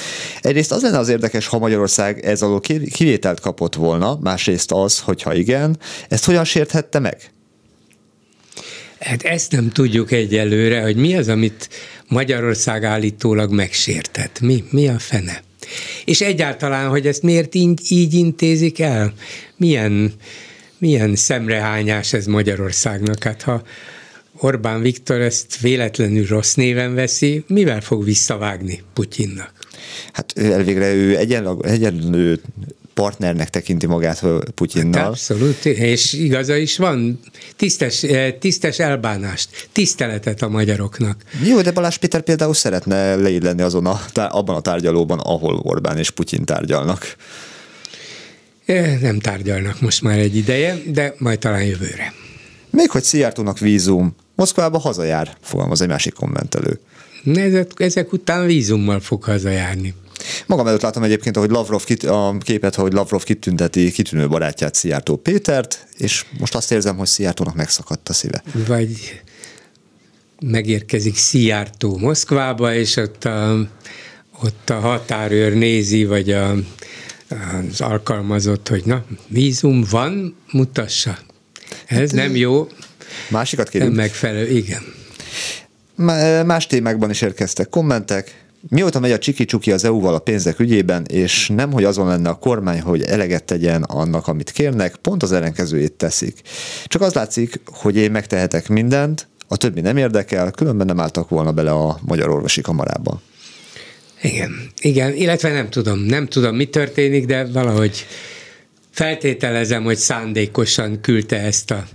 Egyrészt 0.40 0.72
az 0.72 0.82
lenne 0.82 0.98
az 0.98 1.08
érdekes, 1.08 1.46
ha 1.46 1.58
Magyarország 1.58 2.24
ez 2.24 2.42
alól 2.42 2.60
kivételt 2.92 3.40
kapott 3.40 3.74
volna, 3.74 4.18
másrészt 4.20 4.72
az, 4.72 4.98
hogyha 4.98 5.34
igen, 5.34 5.78
ezt 6.08 6.24
hogyan 6.24 6.44
sérthette 6.44 6.98
meg? 6.98 7.30
Hát 9.00 9.22
ezt 9.22 9.52
nem 9.52 9.68
tudjuk 9.68 10.12
egyelőre, 10.12 10.82
hogy 10.82 10.96
mi 10.96 11.16
az, 11.16 11.28
amit 11.28 11.68
Magyarország 12.08 12.84
állítólag 12.84 13.52
megsértett. 13.52 14.40
Mi, 14.40 14.64
mi 14.70 14.88
a 14.88 14.98
fene? 14.98 15.48
És 16.04 16.20
egyáltalán, 16.20 16.88
hogy 16.88 17.06
ezt 17.06 17.22
miért 17.22 17.54
így, 17.54 17.80
így 17.88 18.14
intézik 18.14 18.80
el? 18.80 19.12
Milyen, 19.56 20.12
milyen 20.78 21.16
szemrehányás 21.16 22.12
ez 22.12 22.26
Magyarországnak? 22.26 23.22
Hát 23.22 23.42
ha 23.42 23.62
Orbán 24.38 24.80
Viktor 24.80 25.20
ezt 25.20 25.60
véletlenül 25.60 26.26
rossz 26.26 26.54
néven 26.54 26.94
veszi, 26.94 27.44
mivel 27.46 27.80
fog 27.80 28.04
visszavágni 28.04 28.82
Putyinnak? 28.94 29.52
Hát 30.12 30.38
elvégre 30.38 30.92
ő 30.94 31.16
egyenlő, 31.62 32.40
partnernek 33.01 33.51
tekinti 33.51 33.86
magát 33.86 34.24
Putyinnal. 34.55 35.06
Abszolút, 35.06 35.64
és 35.64 36.12
igaza 36.12 36.56
is 36.56 36.77
van. 36.77 37.20
Tisztes, 37.56 38.06
tisztes 38.39 38.78
elbánást, 38.78 39.68
tiszteletet 39.72 40.43
a 40.43 40.48
magyaroknak. 40.48 41.22
Jó, 41.44 41.60
de 41.60 41.70
Balázs 41.70 41.97
Péter 41.97 42.20
például 42.20 42.55
szeretne 42.55 43.14
leilleni 43.14 43.62
azon 43.62 43.86
a, 43.86 44.01
abban 44.14 44.56
a 44.56 44.60
tárgyalóban, 44.60 45.18
ahol 45.18 45.60
Orbán 45.62 45.98
és 45.98 46.10
Putyin 46.10 46.44
tárgyalnak. 46.44 47.16
Nem 49.01 49.18
tárgyalnak 49.18 49.81
most 49.81 50.02
már 50.02 50.18
egy 50.18 50.36
ideje, 50.36 50.77
de 50.86 51.14
majd 51.18 51.39
talán 51.39 51.64
jövőre. 51.64 52.12
Még 52.70 52.90
hogy 52.90 53.02
Szijjártónak 53.02 53.59
vízum, 53.59 54.14
Moszkvába 54.35 54.78
hazajár, 54.78 55.36
fogalmaz 55.40 55.81
egy 55.81 55.89
másik 55.89 56.12
kommentelő. 56.12 56.81
Ezek, 57.35 57.70
ezek 57.77 58.12
után 58.12 58.47
vízummal 58.47 59.01
fog 59.01 59.24
hazajárni. 59.24 59.94
Magam 60.47 60.66
előtt 60.66 60.80
látom 60.80 61.02
egyébként, 61.02 61.36
ahogy 61.36 61.51
Lavrov 61.51 61.84
kit, 61.84 62.02
a 62.02 62.36
képet, 62.40 62.76
ahogy 62.76 62.92
Lavrov 62.92 63.22
kitünteti 63.22 63.90
kitűnő 63.90 64.28
barátját 64.28 64.74
Szijjártó 64.74 65.16
Pétert, 65.16 65.86
és 65.97 66.24
most 66.38 66.55
azt 66.55 66.72
érzem, 66.72 66.97
hogy 66.97 67.06
Szijjártónak 67.06 67.55
megszakadt 67.55 68.09
a 68.09 68.12
szíve. 68.12 68.42
Vagy 68.66 69.20
megérkezik 70.40 71.16
Szijjártó 71.16 71.97
Moszkvába, 71.97 72.74
és 72.74 72.97
ott 72.97 73.24
a, 73.24 73.68
ott 74.42 74.70
a 74.70 74.78
határőr 74.78 75.55
nézi, 75.55 76.05
vagy 76.05 76.30
a, 76.30 76.51
az 76.51 77.80
alkalmazott, 77.80 78.68
hogy 78.68 78.82
na, 78.84 79.05
vízum 79.28 79.84
van, 79.90 80.36
mutassa. 80.52 81.18
Ez 81.86 82.10
nem 82.10 82.36
jó. 82.36 82.68
Másikat 83.28 83.68
kérünk. 83.68 83.90
Nem 83.90 84.01
megfelelő, 84.01 84.48
igen. 84.48 84.82
Más 86.47 86.66
témákban 86.66 87.10
is 87.10 87.22
érkeztek 87.22 87.68
kommentek. 87.68 88.39
Mióta 88.68 89.00
megy 89.00 89.12
a 89.12 89.18
csiki-csuki 89.18 89.72
az 89.72 89.84
EU-val 89.84 90.14
a 90.14 90.18
pénzek 90.18 90.58
ügyében, 90.58 91.04
és 91.04 91.48
nem, 91.48 91.72
hogy 91.72 91.84
azon 91.84 92.06
lenne 92.06 92.28
a 92.28 92.34
kormány, 92.34 92.80
hogy 92.80 93.02
eleget 93.02 93.44
tegyen 93.44 93.82
annak, 93.82 94.28
amit 94.28 94.50
kérnek, 94.50 94.96
pont 94.96 95.22
az 95.22 95.32
ellenkezőjét 95.32 95.92
teszik. 95.92 96.40
Csak 96.86 97.02
az 97.02 97.14
látszik, 97.14 97.60
hogy 97.64 97.96
én 97.96 98.10
megtehetek 98.10 98.68
mindent, 98.68 99.28
a 99.48 99.56
többi 99.56 99.80
nem 99.80 99.96
érdekel, 99.96 100.50
különben 100.50 100.86
nem 100.86 101.00
álltak 101.00 101.28
volna 101.28 101.52
bele 101.52 101.70
a 101.70 101.98
Magyar 102.06 102.28
Orvosi 102.28 102.60
Kamarába. 102.60 103.20
Igen, 104.22 104.70
igen, 104.80 105.14
illetve 105.14 105.52
nem 105.52 105.70
tudom, 105.70 105.98
nem 105.98 106.26
tudom, 106.26 106.56
mi 106.56 106.64
történik, 106.64 107.26
de 107.26 107.44
valahogy 107.44 108.06
feltételezem, 108.90 109.82
hogy 109.82 109.96
szándékosan 109.96 111.00
küldte 111.00 111.40
ezt 111.40 111.70
a 111.70 111.86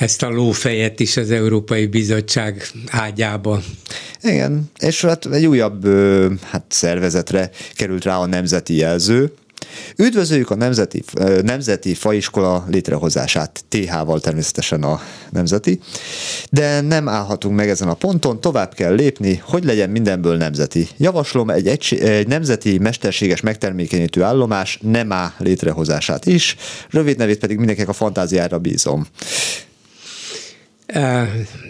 ezt 0.00 0.22
a 0.22 0.30
lófejet 0.30 1.00
is 1.00 1.16
az 1.16 1.30
Európai 1.30 1.86
Bizottság 1.86 2.66
ágyába. 2.90 3.62
Igen, 4.22 4.70
és 4.78 5.00
hát 5.00 5.26
egy 5.26 5.46
újabb 5.46 5.86
hát 6.42 6.64
szervezetre 6.68 7.50
került 7.74 8.04
rá 8.04 8.16
a 8.16 8.26
nemzeti 8.26 8.74
jelző, 8.74 9.32
Üdvözöljük 9.96 10.50
a 10.50 10.54
Nemzeti, 10.54 11.02
Nemzeti 11.42 11.94
Faiskola 11.94 12.64
létrehozását, 12.70 13.64
TH-val 13.68 14.20
természetesen 14.20 14.82
a 14.82 15.00
Nemzeti, 15.30 15.80
de 16.50 16.80
nem 16.80 17.08
állhatunk 17.08 17.56
meg 17.56 17.68
ezen 17.68 17.88
a 17.88 17.94
ponton, 17.94 18.40
tovább 18.40 18.74
kell 18.74 18.94
lépni, 18.94 19.42
hogy 19.44 19.64
legyen 19.64 19.90
mindenből 19.90 20.36
nemzeti. 20.36 20.88
Javaslom 20.96 21.50
egy, 21.50 21.66
egy, 21.66 21.98
egy 22.02 22.26
nemzeti 22.26 22.78
mesterséges 22.78 23.40
megtermékenyítő 23.40 24.22
állomás 24.22 24.78
nem 24.82 25.12
áll 25.12 25.30
létrehozását 25.38 26.26
is, 26.26 26.56
rövid 26.90 27.16
nevét 27.16 27.38
pedig 27.38 27.56
mindenkinek 27.56 27.90
a 27.90 27.94
fantáziára 27.94 28.58
bízom. 28.58 29.06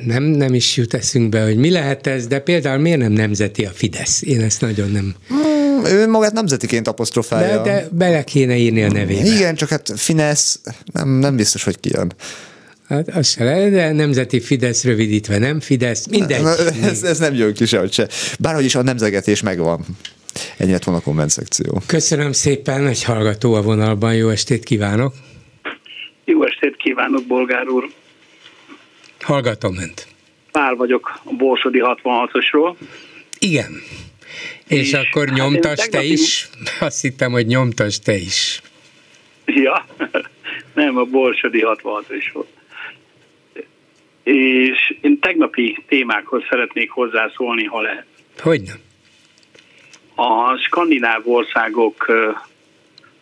Nem, 0.05 0.22
nem 0.22 0.55
is 0.55 0.76
jut 0.76 0.94
eszünkbe, 0.94 1.42
hogy 1.42 1.56
mi 1.56 1.70
lehet 1.70 2.06
ez, 2.06 2.26
de 2.26 2.38
például 2.38 2.78
miért 2.78 2.98
nem 2.98 3.12
nemzeti 3.12 3.64
a 3.64 3.70
Fidesz? 3.70 4.22
Én 4.22 4.40
ezt 4.40 4.60
nagyon 4.60 4.90
nem... 4.90 5.14
Hmm, 5.28 5.84
ő 5.84 6.09
magát 6.09 6.32
nemzetiként 6.32 6.88
apostrofálja. 6.88 7.62
De, 7.62 7.72
de 7.72 7.88
bele 7.92 8.24
kéne 8.24 8.56
írni 8.56 8.82
a 8.82 8.90
nevébe. 8.92 9.26
Igen, 9.26 9.55
csak 9.55 9.68
hát 9.68 9.92
Finesz 9.97 10.60
nem, 10.92 11.09
nem 11.09 11.36
biztos, 11.36 11.64
hogy 11.64 11.80
kijön. 11.80 12.12
Hát 12.88 13.09
az 13.09 13.28
se 13.28 13.44
lehet, 13.44 13.70
de 13.70 13.92
nemzeti 13.92 14.40
Fidesz 14.40 14.84
rövidítve 14.84 15.38
nem 15.38 15.60
Fidesz, 15.60 16.06
mindegy. 16.06 16.42
Na, 16.42 16.56
ez, 16.82 17.02
ez 17.02 17.18
nem 17.18 17.34
jön 17.34 17.55
ki 17.55 17.66
sehogy 17.66 17.92
se. 17.92 18.09
Bárhogy 18.38 18.64
is 18.64 18.74
a 18.74 18.82
nemzegetés 18.82 19.42
megvan. 19.42 19.84
Ennyi 20.56 20.70
lett 20.70 20.84
volna 20.84 21.01
a 21.01 21.02
komment 21.02 21.30
szekció. 21.30 21.82
Köszönöm 21.86 22.32
szépen, 22.32 22.86
egy 22.86 23.05
hallgató 23.05 23.55
a 23.55 23.62
vonalban, 23.62 24.14
jó 24.14 24.28
estét 24.28 24.64
kívánok! 24.64 25.14
Jó 26.24 26.44
estét 26.44 26.76
kívánok, 26.76 27.26
bolgár 27.26 27.68
úr! 27.68 27.90
Hallgatom 29.22 29.74
ment. 29.74 30.06
Pál 30.52 30.74
vagyok 30.74 31.20
a 31.24 31.32
Borsodi 31.32 31.80
66-osról. 31.82 32.74
Igen. 33.38 33.82
És, 34.68 34.78
és 34.78 34.92
akkor 34.92 35.28
hát 35.28 35.36
nyomtas 35.36 35.88
te 35.88 36.02
is? 36.02 36.48
Azt 36.80 37.01
hittem, 37.01 37.32
hogy 37.32 37.47
nyomtas 37.47 37.98
te 37.98 38.14
is. 38.14 38.60
Ja, 39.44 39.86
nem, 40.74 40.97
a 40.97 41.05
Borsodi 41.05 41.62
66-osról. 41.64 42.44
És 44.22 44.94
én 45.01 45.18
tegnapi 45.18 45.84
témákhoz 45.88 46.42
szeretnék 46.51 46.90
hozzászólni, 46.90 47.64
ha 47.64 47.80
lehet. 47.80 48.06
Hogyne? 48.38 48.72
A 50.14 50.56
skandináv 50.56 51.28
országok 51.28 52.06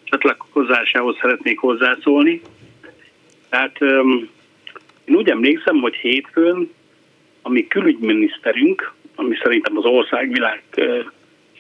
csatlakozásához 0.05 1.17
szeretnék 1.21 1.59
hozzászólni. 1.59 2.41
Tehát 3.49 3.79
én 5.09 5.17
úgy 5.17 5.29
emlékszem, 5.29 5.81
hogy 5.81 5.95
hétfőn 5.95 6.71
a 7.43 7.51
mi 7.51 7.67
külügyminiszterünk, 7.67 8.93
ami 9.15 9.37
szerintem 9.43 9.77
az 9.77 9.85
országvilág 9.85 10.63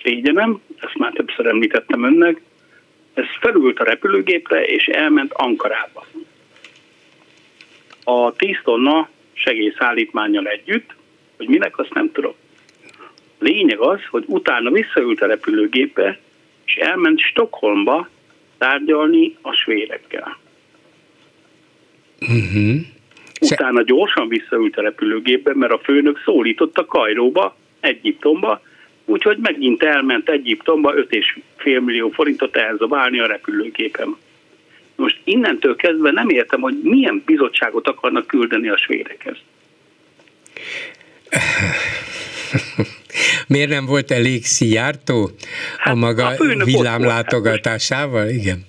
szégyenem, 0.02 0.60
ezt 0.80 0.98
már 0.98 1.12
többször 1.12 1.46
említettem 1.46 2.04
önnek, 2.04 2.40
ez 3.14 3.24
felült 3.40 3.78
a 3.78 3.84
repülőgépre 3.84 4.64
és 4.64 4.86
elment 4.86 5.32
Ankarába. 5.32 6.06
A 8.04 8.32
10 8.32 8.56
tonna 8.64 9.08
segélyszállítmányjal 9.32 10.46
együtt, 10.46 10.94
hogy 11.36 11.48
minek, 11.48 11.78
azt 11.78 11.94
nem 11.94 12.12
tudom. 12.12 12.34
Lényeg 13.38 13.78
az, 13.78 14.00
hogy 14.10 14.24
utána 14.26 14.70
visszaült 14.70 15.20
a 15.20 15.26
repülőgépbe, 15.26 16.18
és 16.64 16.74
elment 16.74 17.20
Stockholmba 17.20 18.08
tárgyalni 18.58 19.36
a 19.40 19.52
svédekkel. 19.52 20.38
Uh-huh. 22.20 22.80
Utána 23.40 23.82
gyorsan 23.82 24.28
visszaült 24.28 24.76
a 24.76 24.82
repülőgépbe, 24.82 25.54
mert 25.54 25.72
a 25.72 25.78
főnök 25.78 26.20
szólította 26.24 26.84
Kajróba, 26.84 27.56
Egyiptomba, 27.80 28.62
úgyhogy 29.04 29.38
megint 29.38 29.82
elment 29.82 30.28
Egyiptomba 30.28 30.94
5,5 30.94 31.84
millió 31.84 32.10
forintot 32.10 32.56
elzabálni 32.56 33.20
a 33.20 33.26
repülőgépem. 33.26 34.16
Most 34.96 35.20
innentől 35.24 35.76
kezdve 35.76 36.10
nem 36.10 36.28
értem, 36.28 36.60
hogy 36.60 36.80
milyen 36.82 37.22
bizottságot 37.26 37.88
akarnak 37.88 38.26
küldeni 38.26 38.68
a 38.68 38.76
svédekhez. 38.76 39.36
Miért 43.46 43.70
nem 43.70 43.86
volt 43.86 44.10
elég 44.10 44.44
szijártó 44.44 45.30
hát 45.78 45.94
a 45.94 45.96
maga 45.96 46.26
a 46.26 46.64
villámlátogatásával? 46.64 48.28
Igen. 48.28 48.64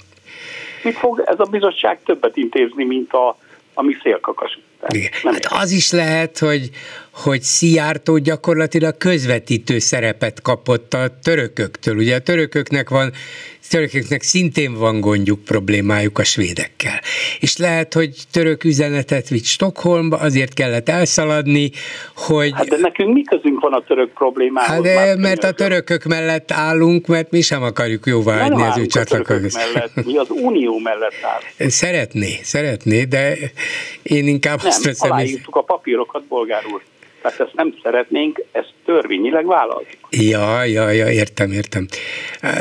Mit 0.84 0.98
fog 0.98 1.24
ez 1.26 1.40
a 1.40 1.44
bizottság 1.44 2.00
többet 2.04 2.38
intézni, 2.38 2.84
mint 2.84 3.14
a 3.14 3.38
ami 3.80 3.98
szélkakas. 4.04 4.60
Hát 5.24 5.46
az 5.50 5.72
is 5.72 5.92
lehet, 5.92 6.38
hogy, 6.38 6.70
hogy 7.12 7.42
Szijjártó 7.42 8.18
gyakorlatilag 8.18 8.98
közvetítő 8.98 9.80
szerepet 9.80 10.42
kapott 10.42 10.94
a 10.94 11.20
törököktől. 11.24 11.98
Ugye 11.98 12.16
a 12.16 12.20
törököknek 12.20 12.90
van 12.90 13.12
törököknek 13.70 14.22
szintén 14.22 14.74
van 14.74 15.00
gondjuk, 15.00 15.44
problémájuk 15.44 16.20
a 16.20 16.24
svédekkel. 16.24 17.00
És 17.40 17.58
lehet, 17.58 17.94
hogy 17.94 18.16
török 18.32 18.64
üzenetet 18.64 19.28
vitt 19.28 19.44
Stockholmba, 19.44 20.18
azért 20.18 20.54
kellett 20.54 20.90
elszaladni, 20.90 21.72
hogy... 22.16 22.52
Hát 22.54 22.68
de 22.68 22.78
nekünk 22.78 23.14
mi 23.14 23.24
közünk 23.24 23.60
van 23.60 23.74
a 23.74 23.84
török 23.88 24.14
problémához? 24.14 24.70
Hát 24.70 24.82
de, 24.82 25.16
mert 25.16 25.44
a 25.44 25.52
törökök 25.52 26.04
mellett 26.04 26.52
állunk, 26.52 27.08
mert 27.08 27.32
mi 27.32 27.42
sem 27.42 27.64
akarjuk 27.64 28.06
jóvá 28.06 28.42
hagyni 28.42 28.64
az 28.64 28.78
ő 28.78 28.86
csatlakozást. 28.86 30.06
mi 30.06 30.18
az 30.18 30.28
unió 30.30 30.78
mellett 30.78 31.24
áll. 31.24 31.70
Szeretné, 31.70 32.40
szeretné, 32.44 33.04
de 33.04 33.38
én 34.04 34.28
inkább 34.28 34.58
nem, 34.58 34.68
azt 34.68 34.86
veszem... 34.86 35.16
Nem, 35.16 35.28
a 35.46 35.62
papírokat, 35.62 36.24
bolgár 36.24 36.62
úr. 36.74 36.82
Tehát 37.22 37.40
ezt 37.40 37.54
nem 37.54 37.76
szeretnénk, 37.84 38.44
ezt 38.52 38.74
törvényileg 38.86 39.46
vállaljuk. 39.46 39.98
Ja, 40.10 40.64
ja, 40.64 40.90
ja, 40.90 41.10
értem, 41.10 41.52
értem. 41.52 41.88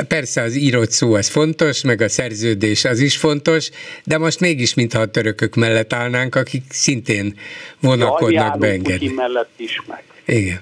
Persze 0.07 0.41
az 0.41 0.55
írott 0.55 0.89
szó 0.89 1.13
az 1.13 1.29
fontos, 1.29 1.83
meg 1.83 2.01
a 2.01 2.09
szerződés 2.09 2.85
az 2.85 2.99
is 2.99 3.17
fontos, 3.17 3.69
de 4.03 4.17
most 4.17 4.39
mégis 4.39 4.73
mintha 4.73 4.99
a 4.99 5.05
törökök 5.05 5.55
mellett 5.55 5.93
állnánk, 5.93 6.35
akik 6.35 6.63
szintén 6.69 7.33
vonakodnak 7.81 8.53
ja, 8.53 8.55
beengedni. 8.59 9.13
mellett 9.15 9.53
is 9.57 9.81
meg. 9.87 10.03
Igen. 10.25 10.61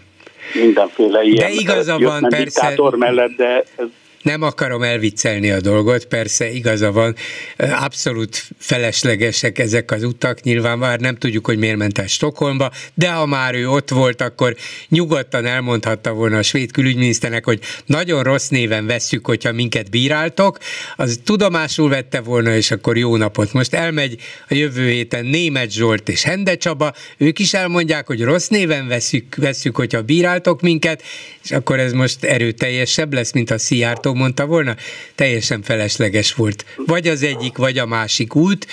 Mindenféle 0.54 1.24
ilyen. 1.24 1.36
De 1.36 1.50
igaza 1.50 1.98
van, 2.00 2.22
persze. 2.30 2.76
mellett, 2.98 3.36
de 3.36 3.64
ez 3.76 3.88
nem 4.28 4.42
akarom 4.42 4.84
elviccelni 4.84 5.52
a 5.52 5.62
dolgot, 5.62 6.06
persze 6.06 6.52
igaza 6.52 6.92
van, 6.92 7.16
abszolút 7.58 8.44
feleslegesek 8.58 9.60
ezek 9.60 9.92
az 9.92 10.04
utak, 10.04 10.42
nyilván 10.42 10.78
már 10.78 11.00
nem 11.00 11.16
tudjuk, 11.16 11.46
hogy 11.46 11.58
miért 11.58 11.78
ment 11.78 11.98
el 11.98 12.08
Stockholmba, 12.08 12.72
de 12.94 13.12
ha 13.12 13.26
már 13.26 13.56
ő 13.56 13.70
ott 13.70 13.90
volt, 13.90 14.22
akkor 14.22 14.56
nyugodtan 14.90 15.46
elmondhatta 15.46 16.14
volna 16.14 16.38
a 16.38 16.42
svéd 16.42 16.72
külügyminiszternek, 16.72 17.46
hogy 17.46 17.60
nagyon 17.86 18.24
rossz 18.24 18.48
néven 18.48 18.86
vesszük, 18.86 19.26
hogyha 19.26 19.52
minket 19.52 19.90
bíráltok, 19.90 20.58
az 20.96 21.20
tudomásul 21.24 21.90
vette 21.90 22.22
volna, 22.22 22.56
és 22.56 22.72
akkor 22.72 22.98
jó 22.98 23.16
napot. 23.16 23.54
Most 23.54 23.74
elmegy 23.74 24.18
a 24.50 24.54
jövő 24.54 24.90
héten 24.90 25.26
Német 25.26 25.72
Zsolt 25.72 26.10
és 26.10 26.24
Hende 26.24 26.58
Csaba, 26.58 26.94
ők 27.18 27.40
is 27.40 27.54
elmondják, 27.54 28.08
hogy 28.08 28.22
rossz 28.22 28.48
néven 28.48 28.88
veszük, 28.88 29.36
veszük 29.36 29.76
hogyha 29.76 30.02
bíráltok 30.02 30.62
minket, 30.62 31.04
és 31.44 31.52
akkor 31.52 31.80
ez 31.80 31.92
most 31.92 32.24
erőteljesebb 32.24 33.14
lesz, 33.14 33.32
mint 33.32 33.52
a 33.52 33.58
Szijjártó 33.58 34.16
mondta 34.18 34.46
volna. 34.46 34.74
Teljesen 35.16 35.62
felesleges 35.62 36.34
volt. 36.34 36.66
Vagy 36.86 37.08
az 37.08 37.24
egyik, 37.24 37.58
vagy 37.58 37.78
a 37.78 37.86
másik 37.86 38.36
út, 38.36 38.68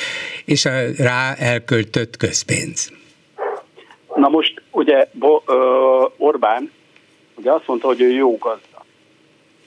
és 0.44 0.64
a 0.64 0.70
rá 0.98 1.34
elköltött 1.34 2.16
közpénz. 2.16 2.92
Na 4.14 4.28
most 4.28 4.62
ugye 4.70 5.08
Bo, 5.12 5.42
ö, 5.46 6.04
Orbán 6.16 6.70
ugye 7.34 7.52
azt 7.52 7.66
mondta, 7.66 7.86
hogy 7.86 8.00
ő 8.00 8.10
jó 8.10 8.38
gazda. 8.38 8.84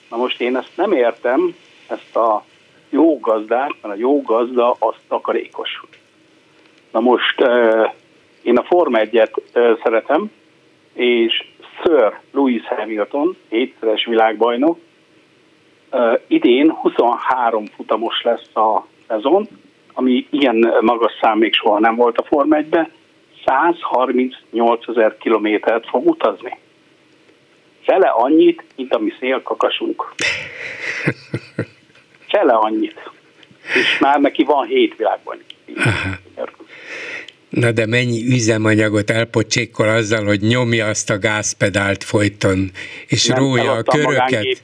Na 0.09 0.17
most 0.17 0.41
én 0.41 0.57
ezt 0.57 0.71
nem 0.75 0.91
értem, 0.91 1.55
ezt 1.87 2.15
a 2.15 2.45
jó 2.89 3.19
gazdát, 3.19 3.75
mert 3.81 3.93
a 3.93 3.97
jó 3.97 4.21
gazda 4.21 4.71
az 4.79 4.95
takarékos. 5.07 5.81
Na 6.91 6.99
most 6.99 7.41
én 8.41 8.57
a 8.57 8.63
Forma 8.63 8.99
1-et 9.01 9.31
szeretem, 9.83 10.31
és 10.93 11.45
Sir 11.81 12.19
Louis 12.31 12.61
Hamilton, 12.67 13.37
hétszeres 13.49 14.05
világbajnok, 14.05 14.79
idén 16.27 16.71
23 16.71 17.65
futamos 17.65 18.21
lesz 18.21 18.55
a 18.55 18.87
szezon, 19.07 19.47
ami 19.93 20.27
ilyen 20.29 20.73
magas 20.81 21.13
szám 21.21 21.37
még 21.37 21.53
soha 21.53 21.79
nem 21.79 21.95
volt 21.95 22.17
a 22.17 22.23
Forma 22.23 22.57
1-ben, 22.59 22.91
138 23.45 24.87
ezer 24.87 25.17
kilométert 25.17 25.87
fog 25.87 26.09
utazni. 26.09 26.57
Fele 27.83 28.07
annyit, 28.07 28.63
mint 28.75 28.93
a 28.93 28.99
mi 28.99 29.13
szélkakasunk. 29.19 30.13
Fele 32.31 32.53
annyit. 32.53 33.09
És 33.73 33.99
már 33.99 34.19
neki 34.19 34.43
van 34.43 34.65
hét 34.65 34.95
világban. 34.95 35.37
Na 37.59 37.71
de 37.71 37.85
mennyi 37.85 38.25
üzemanyagot 38.25 39.09
elpocsékol 39.09 39.89
azzal, 39.89 40.25
hogy 40.25 40.41
nyomja 40.41 40.87
azt 40.87 41.09
a 41.09 41.17
gázpedált 41.17 42.03
folyton, 42.03 42.71
és 43.07 43.25
Nem, 43.25 43.37
rója 43.37 43.71
a 43.71 43.83
köröket? 43.83 44.63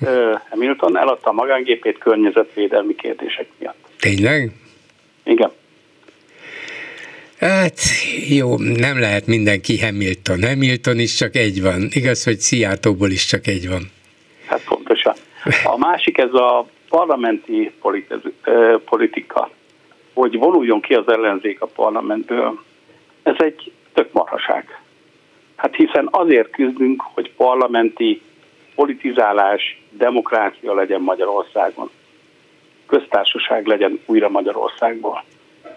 A 0.00 0.42
Hamilton 0.50 0.98
eladta 0.98 1.30
a 1.30 1.32
magángépét 1.32 1.98
környezetvédelmi 1.98 2.94
kérdések 2.94 3.46
miatt. 3.58 3.76
Tényleg? 4.00 4.52
Igen. 5.24 5.50
Hát 7.38 7.78
jó, 8.28 8.58
nem 8.58 8.98
lehet 8.98 9.26
mindenki 9.26 9.78
Hamilton. 9.80 10.42
Hamilton 10.42 10.98
is 10.98 11.14
csak 11.14 11.36
egy 11.36 11.62
van. 11.62 11.88
Igaz, 11.90 12.24
hogy 12.24 12.40
Seattle-ból 12.40 13.10
is 13.10 13.24
csak 13.24 13.46
egy 13.46 13.68
van. 13.68 13.90
Hát 14.46 14.64
pontosan. 14.64 15.14
A 15.64 15.78
másik 15.78 16.18
ez 16.18 16.32
a 16.32 16.66
parlamenti 16.88 17.72
politika, 18.84 19.50
hogy 20.18 20.38
vonuljon 20.38 20.80
ki 20.80 20.94
az 20.94 21.08
ellenzék 21.08 21.60
a 21.60 21.66
parlamentből. 21.66 22.60
Ez 23.22 23.34
egy 23.38 23.72
tök 23.92 24.12
marhaság. 24.12 24.80
Hát 25.56 25.74
hiszen 25.74 26.08
azért 26.10 26.50
küzdünk, 26.50 27.02
hogy 27.14 27.32
parlamenti 27.36 28.22
politizálás, 28.74 29.82
demokrácia 29.90 30.74
legyen 30.74 31.00
Magyarországon. 31.00 31.90
Köztársaság 32.86 33.66
legyen 33.66 34.00
újra 34.06 34.28
Magyarországból. 34.28 35.24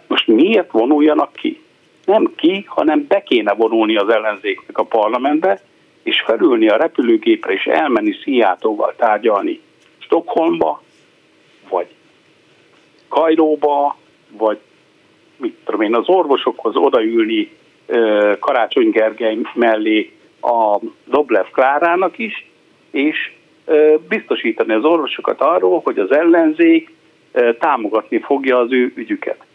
Most 0.07 0.27
miért 0.27 0.71
vonuljanak 0.71 1.33
ki? 1.33 1.61
Nem 2.05 2.33
ki, 2.35 2.65
hanem 2.67 3.05
be 3.07 3.23
kéne 3.23 3.53
vonulni 3.53 3.95
az 3.95 4.09
ellenzéknek 4.09 4.77
a 4.77 4.83
parlamentbe, 4.83 5.61
és 6.03 6.21
felülni 6.25 6.69
a 6.69 6.77
repülőgépre 6.77 7.53
és 7.53 7.65
elmenni 7.65 8.13
Szijjátóval 8.23 8.93
tárgyalni 8.97 9.61
Stockholmba, 9.97 10.81
vagy 11.69 11.87
Kajróba, 13.07 13.95
vagy 14.37 14.57
mit 15.37 15.57
tudom 15.65 15.81
én, 15.81 15.95
az 15.95 16.09
orvosokhoz 16.09 16.75
odaülni 16.75 17.51
Karácsony 18.39 18.89
Gergely 18.89 19.37
mellé 19.53 20.11
a 20.41 20.79
Doblev 21.05 21.45
Klárának 21.51 22.17
is, 22.17 22.45
és 22.91 23.31
biztosítani 24.07 24.73
az 24.73 24.83
orvosokat 24.83 25.41
arról, 25.41 25.81
hogy 25.83 25.99
az 25.99 26.11
ellenzék 26.11 26.93
támogatni 27.59 28.19
fogja 28.19 28.57
az 28.57 28.71
ő 28.71 28.91
ügyüket. 28.95 29.45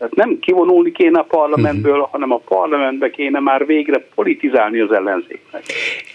Tehát 0.00 0.14
nem 0.14 0.38
kivonulni 0.38 0.92
kéne 0.92 1.18
a 1.18 1.22
parlamentből, 1.22 1.92
uh-huh. 1.92 2.10
hanem 2.10 2.32
a 2.32 2.36
parlamentbe 2.36 3.10
kéne 3.10 3.40
már 3.40 3.66
végre 3.66 4.06
politizálni 4.14 4.80
az 4.80 4.92
ellenzéknek. 4.92 5.62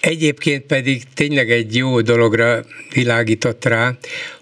Egyébként 0.01 0.65
pedig 0.65 1.01
tényleg 1.15 1.51
egy 1.51 1.75
jó 1.75 2.01
dologra 2.01 2.59
világított 2.93 3.65
rá, 3.65 3.91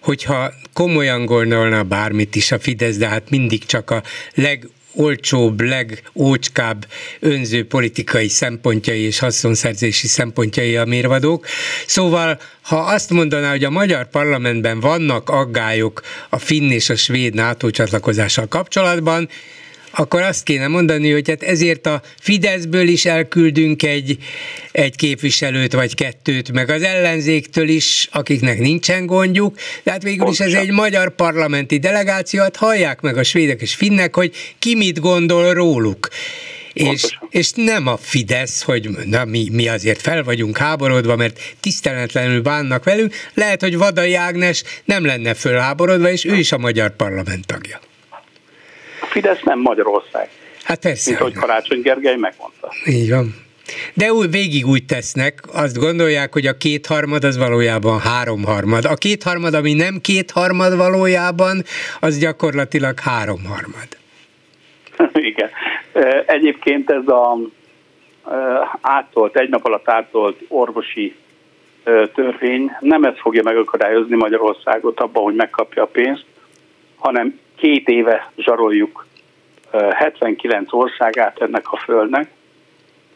hogyha 0.02 0.50
komolyan 0.74 1.26
gondolna 1.26 1.84
bármit 1.84 2.36
is 2.36 2.52
a 2.52 2.60
Fidesz, 2.60 2.98
de 2.98 3.08
hát 3.08 3.30
mindig 3.30 3.66
csak 3.66 3.92
a 3.92 4.02
leg 4.36 4.68
olcsóbb, 4.96 5.62
legócskább 5.62 6.88
önző 7.20 7.68
politikai 7.68 8.28
szempontjai 8.28 9.00
és 9.00 9.20
haszonszerzési 9.20 10.08
szempontjai 10.08 10.78
a 10.78 10.86
mérvadók. 10.86 11.46
Szóval, 11.86 12.40
ha 12.62 12.78
azt 12.78 13.10
mondaná, 13.10 13.50
hogy 13.50 13.64
a 13.64 13.70
magyar 13.70 14.10
parlamentben 14.10 14.80
vannak 14.80 15.30
aggályok 15.30 16.02
a 16.30 16.38
finn 16.38 16.72
és 16.72 16.90
a 16.90 16.96
svéd 16.96 17.34
NATO 17.34 17.70
csatlakozással 17.70 18.48
kapcsolatban, 18.48 19.30
akkor 19.96 20.22
azt 20.22 20.44
kéne 20.44 20.68
mondani, 20.68 21.12
hogy 21.12 21.30
hát 21.30 21.44
ezért 21.44 21.86
a 21.86 22.02
Fideszből 22.20 22.88
is 22.88 23.06
elküldünk 23.06 23.84
egy, 23.84 24.18
egy 24.72 24.96
képviselőt 24.96 25.74
vagy 25.74 25.96
kettőt, 25.96 26.52
meg 26.52 26.70
az 26.70 26.82
ellenzéktől 26.82 27.68
is, 27.68 28.08
akiknek 28.12 28.60
nincsen 28.60 29.06
gondjuk, 29.06 29.58
de 29.84 29.92
hát 29.92 30.04
végül 30.04 30.28
is 30.28 30.40
ez 30.40 30.54
egy 30.54 30.72
magyar 30.72 31.16
parlamenti 31.16 31.80
delegáció, 31.80 32.42
hát 32.42 32.56
hallják 32.56 33.02
meg 33.02 33.18
a 33.18 33.24
svédek 33.24 33.62
és 33.62 33.76
finnek, 33.76 34.16
hogy 34.16 34.32
ki 34.60 34.76
mit 34.76 35.00
gondol 35.00 35.54
róluk. 35.54 36.10
És, 36.74 37.18
és 37.30 37.52
nem 37.56 37.88
a 37.88 37.98
Fidesz, 37.98 38.62
hogy 38.62 38.90
na, 39.06 39.26
mi, 39.26 39.48
mi 39.52 39.68
azért 39.68 40.02
fel 40.02 40.24
vagyunk 40.24 40.58
háborodva, 40.58 41.16
mert 41.16 41.40
tiszteletlenül 41.60 42.42
bánnak 42.42 42.84
velünk, 42.84 43.14
lehet, 43.34 43.62
hogy 43.62 43.78
Vadai 43.78 44.14
Ágnes 44.14 44.64
nem 44.86 45.06
lenne 45.06 45.34
fölháborodva, 45.34 46.12
és 46.12 46.26
ő 46.26 46.36
is 46.36 46.52
a 46.52 46.58
magyar 46.58 46.96
parlament 46.96 47.46
tagja. 47.46 47.80
Fidesz 49.14 49.42
nem 49.42 49.60
Magyarország. 49.60 50.30
Hát 50.64 50.80
persze. 50.80 51.10
Mint 51.10 51.22
hogy 51.22 51.34
Karácsony 51.34 51.82
Gergely 51.82 52.16
megmondta. 52.16 52.72
Így 52.86 53.10
van. 53.10 53.36
De 53.94 54.14
úgy, 54.14 54.30
végig 54.32 54.66
úgy 54.66 54.86
tesznek, 54.86 55.40
azt 55.54 55.78
gondolják, 55.78 56.34
hogy 56.34 56.46
a 56.46 56.58
kétharmad 56.58 57.24
az 57.24 57.38
valójában 57.38 58.00
háromharmad. 58.00 58.86
A 58.86 58.96
kétharmad, 58.96 59.54
ami 59.54 59.74
nem 59.74 60.00
kétharmad 60.02 60.78
valójában, 60.78 61.64
az 62.00 62.18
gyakorlatilag 62.18 63.00
háromharmad. 63.00 63.88
Igen. 65.32 65.50
Egyébként 66.26 66.90
ez 66.90 67.08
a 67.08 67.38
átolt, 68.82 69.38
egy 69.38 69.50
nap 69.50 69.66
alatt 69.66 69.90
átolt 69.90 70.40
orvosi 70.48 71.16
törvény 72.14 72.72
nem 72.80 73.04
ez 73.04 73.14
fogja 73.18 73.44
megakadályozni 73.44 74.16
Magyarországot 74.16 75.00
abban, 75.00 75.24
hogy 75.24 75.36
megkapja 75.36 75.84
a 75.84 75.86
pénzt, 75.86 76.26
hanem 76.96 77.40
két 77.64 77.88
éve 77.88 78.32
zsaroljuk 78.38 79.06
79 79.72 80.74
országát 80.74 81.42
ennek 81.42 81.72
a 81.72 81.78
földnek, 81.78 82.32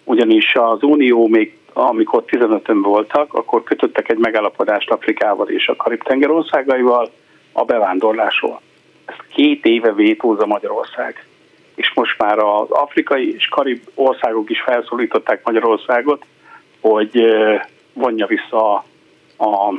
ugyanis 0.03 0.55
az 0.55 0.83
Unió 0.83 1.27
még 1.27 1.57
amikor 1.73 2.23
15-ön 2.27 2.81
voltak, 2.81 3.33
akkor 3.33 3.63
kötöttek 3.63 4.09
egy 4.09 4.17
megállapodást 4.17 4.89
Afrikával 4.89 5.47
és 5.47 5.67
a 5.67 5.75
Karib-tenger 5.75 6.29
országaival 6.29 7.11
a 7.51 7.63
bevándorlásról. 7.63 8.61
Ezt 9.05 9.23
két 9.33 9.65
éve 9.65 9.93
vétózza 9.93 10.45
Magyarország. 10.45 11.25
És 11.75 11.91
most 11.93 12.17
már 12.17 12.37
az 12.37 12.69
afrikai 12.69 13.33
és 13.33 13.47
karib 13.47 13.81
országok 13.93 14.49
is 14.49 14.61
felszólították 14.61 15.43
Magyarországot, 15.43 16.25
hogy 16.81 17.21
vonja 17.93 18.25
vissza 18.25 18.85
a, 19.37 19.73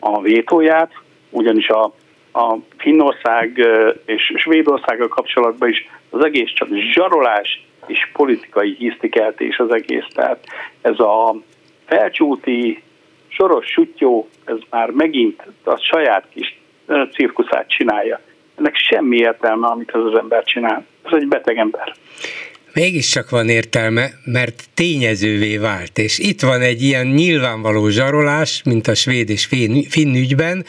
a, 0.00 0.20
vétóját, 0.20 0.92
ugyanis 1.30 1.68
a 1.68 1.92
a 2.32 2.56
Finnország 2.78 3.66
és 4.04 4.32
Svédországgal 4.36 5.08
kapcsolatban 5.08 5.68
is 5.68 5.88
az 6.10 6.24
egész 6.24 6.50
csak 6.54 6.68
zsarolás 6.92 7.64
és 7.86 8.08
politikai 8.12 8.76
hisztikeltés 8.78 9.58
az 9.58 9.74
egész. 9.74 10.06
Tehát 10.14 10.44
ez 10.80 10.98
a 10.98 11.36
felcsúti 11.86 12.82
soros 13.28 13.66
sutyó, 13.66 14.28
ez 14.44 14.56
már 14.70 14.90
megint 14.90 15.42
a 15.64 15.76
saját 15.76 16.24
kis 16.34 16.58
cirkuszát 17.12 17.68
csinálja. 17.68 18.20
Ennek 18.58 18.76
semmi 18.76 19.16
értelme, 19.16 19.66
amit 19.66 19.90
ez 19.94 20.00
az 20.00 20.18
ember 20.18 20.44
csinál. 20.44 20.86
Ez 21.04 21.12
egy 21.12 21.28
beteg 21.28 21.56
ember. 21.56 21.94
mégiscsak 22.72 23.30
van 23.30 23.48
értelme, 23.48 24.08
mert 24.24 24.64
tényezővé 24.74 25.56
vált. 25.56 25.98
És 25.98 26.18
itt 26.18 26.40
van 26.40 26.60
egy 26.60 26.82
ilyen 26.82 27.06
nyilvánvaló 27.06 27.88
zsarolás, 27.88 28.62
mint 28.64 28.86
a 28.86 28.94
svéd 28.94 29.30
és 29.30 29.46
finn 29.88 30.14
ügyben, 30.14 30.64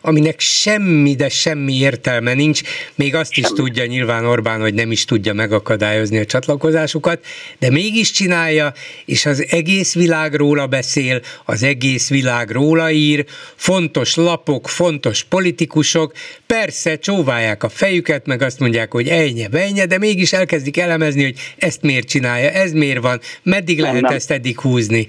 aminek 0.00 0.40
semmi, 0.40 1.14
de 1.14 1.28
semmi 1.28 1.74
értelme 1.74 2.34
nincs. 2.34 2.60
Még 2.94 3.14
azt 3.14 3.32
semmi. 3.32 3.46
is 3.46 3.52
tudja 3.52 3.86
nyilván 3.86 4.26
Orbán, 4.26 4.60
hogy 4.60 4.74
nem 4.74 4.90
is 4.90 5.04
tudja 5.04 5.32
megakadályozni 5.32 6.18
a 6.18 6.24
csatlakozásukat, 6.24 7.24
de 7.58 7.70
mégis 7.70 8.10
csinálja, 8.10 8.72
és 9.04 9.26
az 9.26 9.46
egész 9.50 9.94
világ 9.94 10.34
róla 10.34 10.66
beszél, 10.66 11.20
az 11.44 11.62
egész 11.62 12.08
világ 12.08 12.50
róla 12.50 12.90
ír, 12.90 13.24
fontos 13.54 14.14
lapok, 14.16 14.68
fontos 14.68 15.24
politikusok, 15.24 16.12
persze 16.46 16.98
csóválják 16.98 17.62
a 17.62 17.68
fejüket, 17.68 18.26
meg 18.26 18.42
azt 18.42 18.60
mondják, 18.60 18.92
hogy 18.92 19.08
ejnye, 19.08 19.48
bejnye, 19.48 19.86
de 19.86 19.98
mégis 19.98 20.32
elkezdik 20.32 20.76
elemezni, 20.76 21.22
hogy 21.22 21.38
ezt 21.58 21.82
miért 21.82 22.08
csinálja, 22.08 22.50
ez 22.50 22.72
miért 22.72 23.00
van, 23.00 23.20
meddig 23.42 23.76
nem, 23.76 23.84
lehet 23.86 24.02
nem. 24.02 24.12
ezt 24.12 24.30
eddig 24.30 24.60
húzni. 24.60 25.08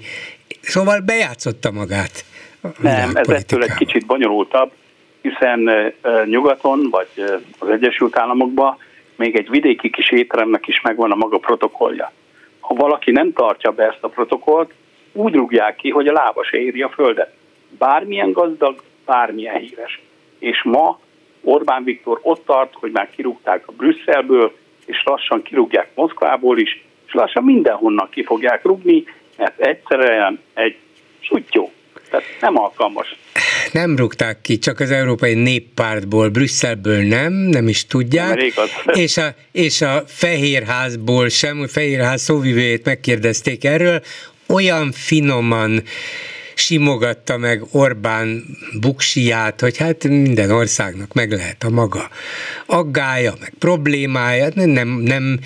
Szóval 0.60 1.00
bejátszotta 1.00 1.70
magát. 1.70 2.24
Nem, 2.78 3.16
ez 3.16 3.28
ettől 3.28 3.62
egy 3.62 3.74
kicsit 3.74 4.06
bonyolultabb 4.06 4.72
hiszen 5.22 5.92
nyugaton, 6.24 6.88
vagy 6.90 7.08
az 7.58 7.68
Egyesült 7.68 8.18
Államokban 8.18 8.76
még 9.16 9.36
egy 9.36 9.50
vidéki 9.50 9.90
kis 9.90 10.10
étteremnek 10.10 10.66
is 10.66 10.80
megvan 10.80 11.10
a 11.10 11.14
maga 11.14 11.38
protokollja. 11.38 12.12
Ha 12.60 12.74
valaki 12.74 13.10
nem 13.10 13.32
tartja 13.32 13.70
be 13.70 13.84
ezt 13.84 14.04
a 14.04 14.08
protokollt, 14.08 14.72
úgy 15.12 15.34
rúgják 15.34 15.76
ki, 15.76 15.90
hogy 15.90 16.06
a 16.06 16.12
lába 16.12 16.44
se 16.44 16.58
éri 16.58 16.82
a 16.82 16.88
földet. 16.88 17.34
Bármilyen 17.78 18.32
gazdag, 18.32 18.82
bármilyen 19.04 19.58
híres. 19.58 20.00
És 20.38 20.62
ma 20.62 21.00
Orbán 21.40 21.84
Viktor 21.84 22.18
ott 22.22 22.44
tart, 22.44 22.74
hogy 22.74 22.90
már 22.90 23.10
kirúgták 23.10 23.68
a 23.68 23.72
Brüsszelből, 23.72 24.56
és 24.86 25.02
lassan 25.04 25.42
kirúgják 25.42 25.90
Moszkvából 25.94 26.58
is, 26.58 26.84
és 27.06 27.12
lassan 27.12 27.44
mindenhonnan 27.44 28.08
ki 28.10 28.24
fogják 28.24 28.64
rúgni, 28.64 29.04
mert 29.36 29.60
egyszerűen 29.60 30.40
egy 30.54 30.76
sutyó. 31.20 31.70
Tehát 32.12 32.26
nem 32.40 32.58
alkalmas 32.58 33.16
nem 33.72 33.96
rúgták 33.96 34.40
ki, 34.40 34.58
csak 34.58 34.80
az 34.80 34.90
Európai 34.90 35.34
Néppártból, 35.34 36.28
Brüsszelből 36.28 37.02
nem, 37.02 37.32
nem 37.32 37.68
is 37.68 37.86
tudják. 37.86 38.36
Nem 38.84 38.94
és, 39.04 39.16
a, 39.16 39.34
és 39.52 39.80
a 39.80 40.02
Fehérházból 40.06 41.28
sem, 41.28 41.60
a 41.60 41.68
Fehérház 41.68 42.22
szóvivőjét 42.22 42.84
megkérdezték 42.84 43.64
erről, 43.64 44.02
olyan 44.46 44.92
finoman 44.92 45.82
simogatta 46.54 47.36
meg 47.36 47.62
Orbán 47.70 48.44
buksiját, 48.80 49.60
hogy 49.60 49.76
hát 49.76 50.04
minden 50.04 50.50
országnak 50.50 51.12
meg 51.12 51.32
lehet 51.32 51.64
a 51.64 51.70
maga 51.70 52.08
aggája, 52.66 53.34
meg 53.40 53.52
problémája, 53.58 54.48
nem, 54.54 54.88
nem, 54.88 55.38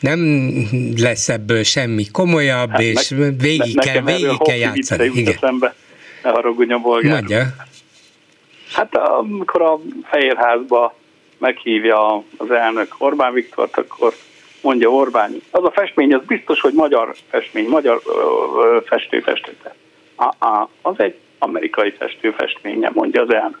nem 0.00 0.52
lesz 0.96 1.28
ebből 1.28 1.62
semmi 1.62 2.06
komolyabb, 2.10 2.70
hát 2.70 2.80
és 2.80 3.08
meg, 3.08 3.38
végig 3.38 3.78
kell, 3.78 4.02
végig 4.02 4.38
kell 4.42 4.56
játszani. 4.56 5.10
Igen. 5.14 5.34
Eszembe 5.34 5.74
ne 6.24 6.30
haragudjon 6.30 6.82
bolgár. 6.82 7.12
Mondja. 7.12 7.44
Hát 8.72 8.96
amikor 8.96 9.62
a 9.62 9.80
Fehérházba 10.04 10.94
meghívja 11.38 12.22
az 12.36 12.50
elnök 12.50 12.94
Orbán 12.98 13.32
Viktort, 13.32 13.78
akkor 13.78 14.14
mondja 14.60 14.88
Orbán, 14.88 15.42
az 15.50 15.64
a 15.64 15.70
festmény, 15.70 16.14
az 16.14 16.24
biztos, 16.26 16.60
hogy 16.60 16.72
magyar 16.72 17.14
festmény, 17.28 17.68
magyar 17.68 18.00
ö, 18.06 18.78
festő 18.84 19.20
festette. 19.20 19.74
az 20.82 20.94
egy 20.96 21.18
amerikai 21.38 21.90
festő 21.90 22.30
festménye, 22.30 22.90
mondja 22.94 23.22
az 23.22 23.34
elnök. 23.34 23.58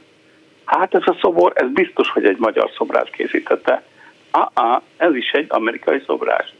Hát 0.64 0.94
ez 0.94 1.02
a 1.04 1.16
szobor, 1.20 1.52
ez 1.54 1.68
biztos, 1.68 2.08
hogy 2.08 2.24
egy 2.24 2.38
magyar 2.38 2.70
szobrász 2.76 3.08
készítette. 3.10 3.82
Ah, 4.30 4.82
ez 4.96 5.14
is 5.14 5.30
egy 5.30 5.46
amerikai 5.48 6.02
szobrás. 6.06 6.54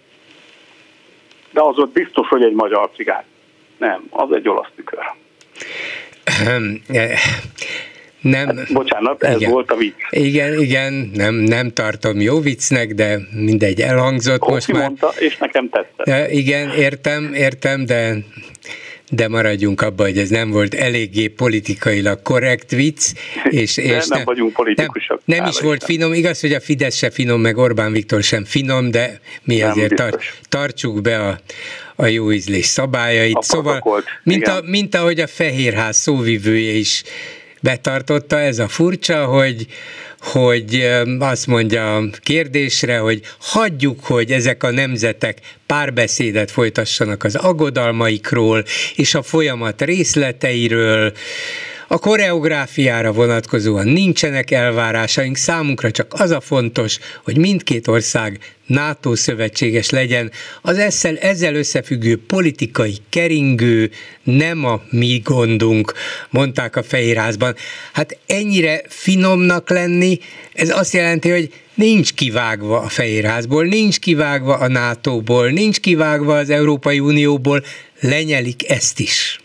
De 1.50 1.62
az 1.62 1.78
ott 1.78 1.92
biztos, 1.92 2.28
hogy 2.28 2.42
egy 2.42 2.52
magyar 2.52 2.90
cigány. 2.94 3.24
Nem, 3.78 4.04
az 4.10 4.32
egy 4.32 4.48
olasz 4.48 4.70
tükör. 4.74 5.12
Nem. 8.20 8.46
Hát, 8.46 8.72
bocsánat, 8.72 9.22
ez 9.22 9.36
igen. 9.36 9.50
volt 9.50 9.70
a 9.70 9.76
vicc. 9.76 9.94
Igen, 10.10 10.60
igen, 10.60 11.10
nem, 11.14 11.34
nem 11.34 11.72
tartom 11.72 12.20
jó 12.20 12.40
viccnek, 12.40 12.94
de 12.94 13.18
mindegy, 13.30 13.80
elhangzott 13.80 14.38
Kofi 14.38 14.52
most 14.52 14.72
már. 14.72 14.82
mondta, 14.82 15.12
és 15.18 15.36
nekem 15.36 15.68
tetszett. 15.68 16.04
De 16.04 16.30
igen, 16.30 16.70
értem, 16.70 17.34
értem, 17.34 17.84
de 17.84 18.16
de 19.16 19.28
maradjunk 19.28 19.80
abban, 19.80 20.06
hogy 20.06 20.18
ez 20.18 20.28
nem 20.28 20.50
volt 20.50 20.74
eléggé 20.74 21.26
politikailag 21.26 22.22
korrekt 22.22 22.70
vicc. 22.70 23.12
És, 23.50 23.76
és 23.76 23.88
nem, 23.88 24.00
nem 24.08 24.24
vagyunk 24.24 24.52
politikusok. 24.52 25.20
Nem, 25.24 25.38
nem 25.38 25.48
is 25.48 25.60
volt 25.60 25.84
finom, 25.84 26.12
igaz, 26.12 26.40
hogy 26.40 26.52
a 26.52 26.60
Fidesz 26.60 26.96
se 26.96 27.10
finom, 27.10 27.40
meg 27.40 27.56
Orbán 27.56 27.92
Viktor 27.92 28.22
sem 28.22 28.44
finom, 28.44 28.90
de 28.90 29.20
mi 29.42 29.56
nem 29.56 29.70
azért 29.70 29.94
tar- 29.94 30.22
tartsuk 30.48 31.00
be 31.00 31.20
a, 31.20 31.40
a 31.96 32.06
jó 32.06 32.32
ízlés 32.32 32.66
szabályait. 32.66 33.36
A 33.36 33.42
szóval, 33.42 34.04
mint, 34.22 34.46
a, 34.46 34.60
mint 34.64 34.94
ahogy 34.94 35.20
a 35.20 35.26
Fehérház 35.26 35.96
szóvivője 35.96 36.72
is 36.72 37.02
betartotta, 37.60 38.38
ez 38.38 38.58
a 38.58 38.68
furcsa, 38.68 39.24
hogy, 39.24 39.66
hogy 40.24 40.90
azt 41.18 41.46
mondja 41.46 41.96
a 41.96 42.04
kérdésre, 42.22 42.98
hogy 42.98 43.20
hagyjuk, 43.38 44.04
hogy 44.04 44.32
ezek 44.32 44.62
a 44.62 44.70
nemzetek 44.70 45.38
párbeszédet 45.66 46.50
folytassanak 46.50 47.24
az 47.24 47.34
aggodalmaikról 47.34 48.64
és 48.94 49.14
a 49.14 49.22
folyamat 49.22 49.82
részleteiről, 49.82 51.12
a 51.88 51.98
koreográfiára 51.98 53.12
vonatkozóan 53.12 53.88
nincsenek 53.88 54.50
elvárásaink, 54.50 55.36
számunkra 55.36 55.90
csak 55.90 56.12
az 56.18 56.30
a 56.30 56.40
fontos, 56.40 56.98
hogy 57.24 57.36
mindkét 57.36 57.88
ország 57.88 58.38
NATO 58.66 59.16
szövetséges 59.16 59.90
legyen. 59.90 60.30
Az 60.62 60.78
ezzel, 60.78 61.16
ezzel 61.16 61.54
összefüggő 61.54 62.20
politikai 62.26 62.96
keringő 63.08 63.90
nem 64.22 64.64
a 64.64 64.82
mi 64.90 65.20
gondunk, 65.24 65.92
mondták 66.30 66.76
a 66.76 66.82
Fehérházban. 66.82 67.54
Hát 67.92 68.18
ennyire 68.26 68.82
finomnak 68.88 69.70
lenni, 69.70 70.18
ez 70.52 70.78
azt 70.78 70.92
jelenti, 70.92 71.30
hogy 71.30 71.52
nincs 71.74 72.12
kivágva 72.12 72.80
a 72.80 72.88
Fehérházból, 72.88 73.64
nincs 73.64 73.98
kivágva 73.98 74.56
a 74.56 74.68
NATO-ból, 74.68 75.50
nincs 75.50 75.80
kivágva 75.80 76.36
az 76.36 76.50
Európai 76.50 77.00
Unióból, 77.00 77.64
lenyelik 78.00 78.70
ezt 78.70 79.00
is. 79.00 79.40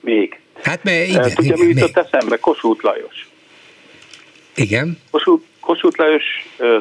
Még. 0.00 0.39
Hát 0.62 0.84
mert 0.84 1.06
igen, 1.06 1.22
Tudja, 1.34 1.54
igen, 1.54 1.66
mi 1.66 1.72
jutott 1.74 1.96
eszembe? 1.96 2.36
Kossuth 2.36 2.84
Lajos. 2.84 3.28
Igen. 4.54 4.98
Kossuth, 5.10 5.44
Kossuth 5.60 5.98
Lajos 5.98 6.24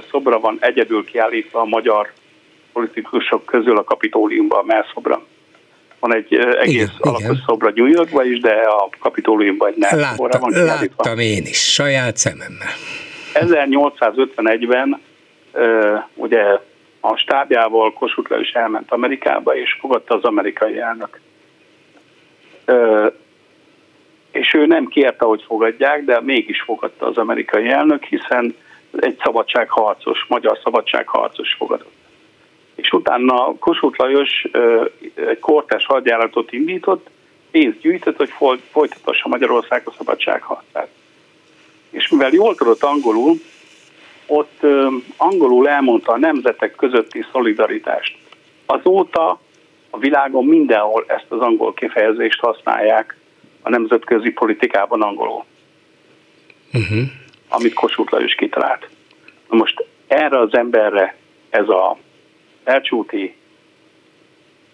szobra 0.09 0.39
van 0.39 0.57
egyedül 0.59 1.05
kiállítva 1.05 1.59
a 1.59 1.65
magyar 1.65 2.11
politikusok 2.73 3.45
közül 3.45 3.77
a 3.77 3.83
kapitóliumban, 3.83 4.59
a 4.59 4.63
melszobra. 4.65 5.25
Van 5.99 6.15
egy 6.15 6.33
egész 6.33 6.73
igen, 6.73 6.89
alapos 6.97 7.23
igen. 7.23 7.43
szobra 7.45 7.71
New 7.75 7.85
Yorkban 7.85 8.31
is, 8.31 8.39
de 8.39 8.51
a 8.51 8.89
kapitóliumban 8.99 9.69
egy 9.69 9.77
melszobra 9.77 10.39
van 10.39 10.51
kiállítva. 10.51 11.03
Láttam 11.03 11.19
én 11.19 11.45
is, 11.45 11.73
saját 11.73 12.17
szememmel. 12.17 12.73
1851-ben 13.33 15.01
ugye 16.13 16.43
a 16.99 17.15
stábjával 17.15 17.93
Kossuth 17.93 18.31
Lajos 18.31 18.51
elment 18.51 18.91
Amerikába, 18.91 19.55
és 19.55 19.77
fogadta 19.79 20.15
az 20.15 20.23
amerikai 20.23 20.79
elnök 20.79 21.19
és 24.31 24.53
ő 24.53 24.65
nem 24.65 24.87
kérte, 24.87 25.25
hogy 25.25 25.43
fogadják, 25.47 26.05
de 26.05 26.21
mégis 26.21 26.61
fogadta 26.61 27.05
az 27.05 27.17
amerikai 27.17 27.67
elnök, 27.67 28.03
hiszen 28.03 28.55
egy 28.99 29.17
szabadságharcos, 29.23 30.25
magyar 30.27 30.59
szabadságharcos 30.63 31.53
fogadott. 31.53 31.93
És 32.75 32.91
utána 32.91 33.55
Kossuth 33.59 33.99
Lajos 33.99 34.47
egy 35.15 35.39
kortás 35.39 35.85
hadjáratot 35.85 36.51
indított, 36.51 37.09
pénzt 37.51 37.79
gyűjtött, 37.79 38.17
hogy 38.17 38.59
folytatassa 38.71 39.27
Magyarország 39.27 39.81
a 39.85 39.93
szabadságharcát. 39.97 40.87
És 41.89 42.09
mivel 42.09 42.31
jól 42.31 42.55
tudott 42.55 42.83
angolul, 42.83 43.35
ott 44.25 44.65
angolul 45.17 45.69
elmondta 45.69 46.11
a 46.11 46.17
nemzetek 46.17 46.75
közötti 46.75 47.25
szolidaritást. 47.31 48.17
Azóta 48.65 49.39
a 49.89 49.97
világon 49.97 50.45
mindenhol 50.45 51.03
ezt 51.07 51.25
az 51.29 51.39
angol 51.39 51.73
kifejezést 51.73 52.39
használják 52.39 53.18
a 53.61 53.69
nemzetközi 53.69 54.29
politikában 54.29 55.01
angolul. 55.01 55.45
Uh-huh. 56.73 57.01
Amit 57.47 57.73
Kossuth 57.73 58.13
Lajos 58.13 58.35
kitalált. 58.35 58.89
Na 59.49 59.57
most 59.57 59.85
erre 60.07 60.39
az 60.39 60.53
emberre 60.53 61.15
ez 61.49 61.67
a 61.67 61.97
elcsúti 62.63 63.35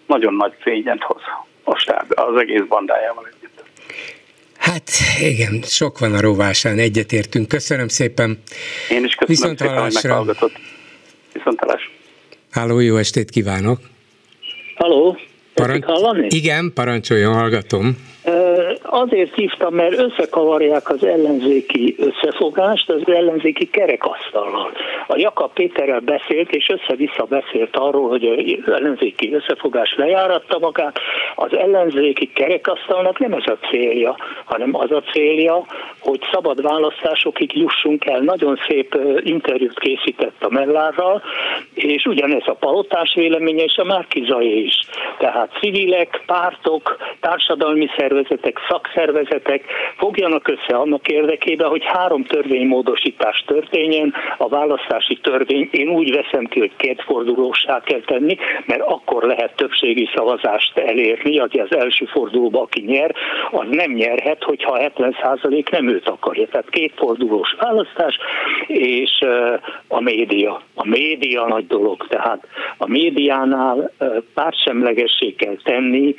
nagyon 0.06 0.34
nagy 0.34 0.52
fényet 0.60 1.02
hoz 1.02 1.22
a 1.64 1.76
stáb, 1.76 2.12
az 2.14 2.40
egész 2.40 2.62
bandájával 2.68 3.26
együtt. 3.26 3.62
Hát 4.58 4.90
igen, 5.20 5.62
sok 5.62 5.98
van 5.98 6.14
a 6.14 6.20
rovásán, 6.20 6.78
egyetértünk. 6.78 7.48
Köszönöm 7.48 7.88
szépen. 7.88 8.38
Én 8.90 9.04
is 9.04 9.14
köszönöm 9.14 9.26
Viszont 9.26 9.58
szépen, 9.58 9.82
hogy 9.82 9.92
meghallgatott. 10.02 10.58
Viszont 11.32 11.60
hallás. 11.60 11.90
Háló, 12.50 12.78
jó 12.78 12.96
estét 12.96 13.30
kívánok! 13.30 13.78
Halló, 14.74 15.18
Parancs... 15.54 16.34
Igen, 16.34 16.72
parancsoljon, 16.74 17.34
hallgatom 17.34 17.96
azért 18.96 19.34
hívtam, 19.34 19.74
mert 19.74 19.98
összekavarják 19.98 20.90
az 20.90 21.04
ellenzéki 21.04 21.94
összefogást 21.98 22.90
az 22.90 23.02
ellenzéki 23.06 23.70
kerekasztallal. 23.70 24.72
A 25.06 25.16
Jakab 25.16 25.52
Péterrel 25.52 26.00
beszélt, 26.00 26.50
és 26.50 26.68
össze-vissza 26.68 27.24
beszélt 27.24 27.76
arról, 27.76 28.08
hogy 28.08 28.24
az 28.66 28.72
ellenzéki 28.72 29.34
összefogás 29.34 29.94
lejáratta 29.96 30.58
magát. 30.58 30.98
Az 31.34 31.56
ellenzéki 31.56 32.32
kerekasztalnak 32.32 33.18
nem 33.18 33.32
ez 33.32 33.46
a 33.46 33.66
célja, 33.70 34.16
hanem 34.44 34.74
az 34.74 34.90
a 34.90 35.02
célja, 35.12 35.64
hogy 35.98 36.20
szabad 36.32 36.62
választásokig 36.62 37.56
jussunk 37.56 38.06
el. 38.06 38.20
Nagyon 38.20 38.58
szép 38.68 38.98
interjút 39.18 39.78
készített 39.78 40.42
a 40.42 40.48
Mellárral, 40.50 41.22
és 41.74 42.04
ugyanez 42.04 42.42
a 42.46 42.54
palotás 42.54 43.14
véleménye 43.14 43.62
és 43.62 43.76
a 43.76 43.84
Márkizai 43.84 44.64
is. 44.64 44.80
Tehát 45.18 45.50
civilek, 45.60 46.22
pártok, 46.26 46.96
társadalmi 47.20 47.88
szervezetek, 47.96 48.58
szakszervezetek 48.86 49.64
fogjanak 49.96 50.48
össze 50.48 50.76
annak 50.76 51.08
érdekében, 51.08 51.68
hogy 51.68 51.84
három 51.84 52.24
törvénymódosítás 52.24 53.44
történjen. 53.46 54.14
A 54.38 54.48
választási 54.48 55.18
törvény 55.22 55.68
én 55.70 55.88
úgy 55.88 56.14
veszem 56.14 56.44
ki, 56.44 56.58
hogy 56.58 56.72
kétfordulósá 56.76 57.80
kell 57.84 58.00
tenni, 58.00 58.36
mert 58.66 58.80
akkor 58.80 59.22
lehet 59.22 59.56
többségi 59.56 60.08
szavazást 60.14 60.78
elérni, 60.78 61.38
aki 61.38 61.58
az 61.58 61.76
első 61.76 62.04
fordulóba, 62.04 62.60
aki 62.60 62.80
nyer, 62.80 63.14
az 63.50 63.66
nem 63.70 63.92
nyerhet, 63.92 64.42
hogyha 64.42 64.78
70% 64.96 65.70
nem 65.70 65.88
őt 65.88 66.08
akarja. 66.08 66.46
Tehát 66.46 66.70
kétfordulós 66.70 67.54
választás, 67.58 68.18
és 68.66 69.24
a 69.88 70.00
média. 70.00 70.62
A 70.74 70.88
média 70.88 71.46
nagy 71.46 71.66
dolog, 71.66 72.06
tehát 72.08 72.46
a 72.76 72.88
médiánál 72.88 73.90
pártsemlegessé 74.34 75.34
kell 75.34 75.56
tenni, 75.62 76.14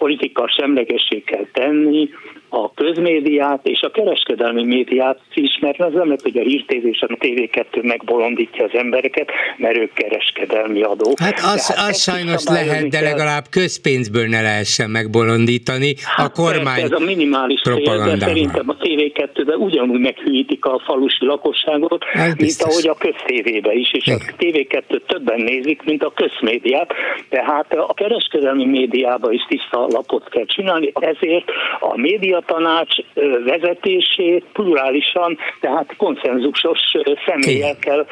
politika 0.00 0.48
semlegessé 0.48 1.18
kell 1.30 1.46
tenni, 1.52 2.08
a 2.50 2.74
közmédiát 2.74 3.66
és 3.66 3.80
a 3.80 3.90
kereskedelmi 3.90 4.64
médiát 4.64 5.18
is, 5.34 5.58
mert 5.60 5.80
az 5.80 5.92
nem 5.92 6.04
lehet, 6.04 6.22
hogy 6.22 6.36
a 6.36 6.42
hírtévé 6.42 6.88
és 6.88 7.00
a 7.00 7.06
TV2 7.06 7.82
megbolondítja 7.82 8.64
az 8.64 8.70
embereket, 8.72 9.30
mert 9.56 9.76
ők 9.76 9.92
kereskedelmi 9.92 10.82
adók. 10.82 11.18
Hát 11.18 11.38
az, 11.38 11.74
az 11.88 12.02
sajnos 12.02 12.44
lehet, 12.44 12.88
de 12.88 13.00
legalább 13.00 13.44
közpénzből 13.50 14.26
ne 14.26 14.42
lehessen 14.42 14.90
megbolondítani. 14.90 15.94
Hát 16.16 16.26
a 16.26 16.42
kormány 16.42 16.82
ez 16.82 16.92
a 16.92 16.98
minimális 16.98 17.60
cél, 17.60 18.04
de 18.04 18.18
szerintem 18.18 18.68
a 18.68 18.76
TV2-ben 18.76 19.58
ugyanúgy 19.58 20.00
meghűítik 20.00 20.64
a 20.64 20.82
falusi 20.84 21.24
lakosságot, 21.26 22.04
hát 22.04 22.40
mint 22.40 22.62
ahogy 22.62 22.88
a 22.88 22.94
köztévébe 22.94 23.72
is, 23.72 23.92
és 23.92 24.06
Igen. 24.06 24.20
a 24.26 24.42
TV2 24.42 25.00
többen 25.06 25.40
nézik, 25.40 25.82
mint 25.82 26.02
a 26.02 26.12
közmédiát, 26.14 26.92
tehát 27.28 27.72
a 27.72 27.94
kereskedelmi 27.94 28.66
médiába 28.66 29.32
is 29.32 29.44
tiszta 29.48 29.82
lapot 29.90 30.28
kell 30.28 30.44
csinálni, 30.44 30.92
ezért 30.94 31.50
a 31.80 31.96
média 31.96 32.40
tanács 32.46 32.96
vezetését 33.44 34.44
plurálisan, 34.52 35.38
tehát 35.60 35.96
konszenzusos 35.96 36.78
személlyel 37.26 37.78
kell 37.78 38.06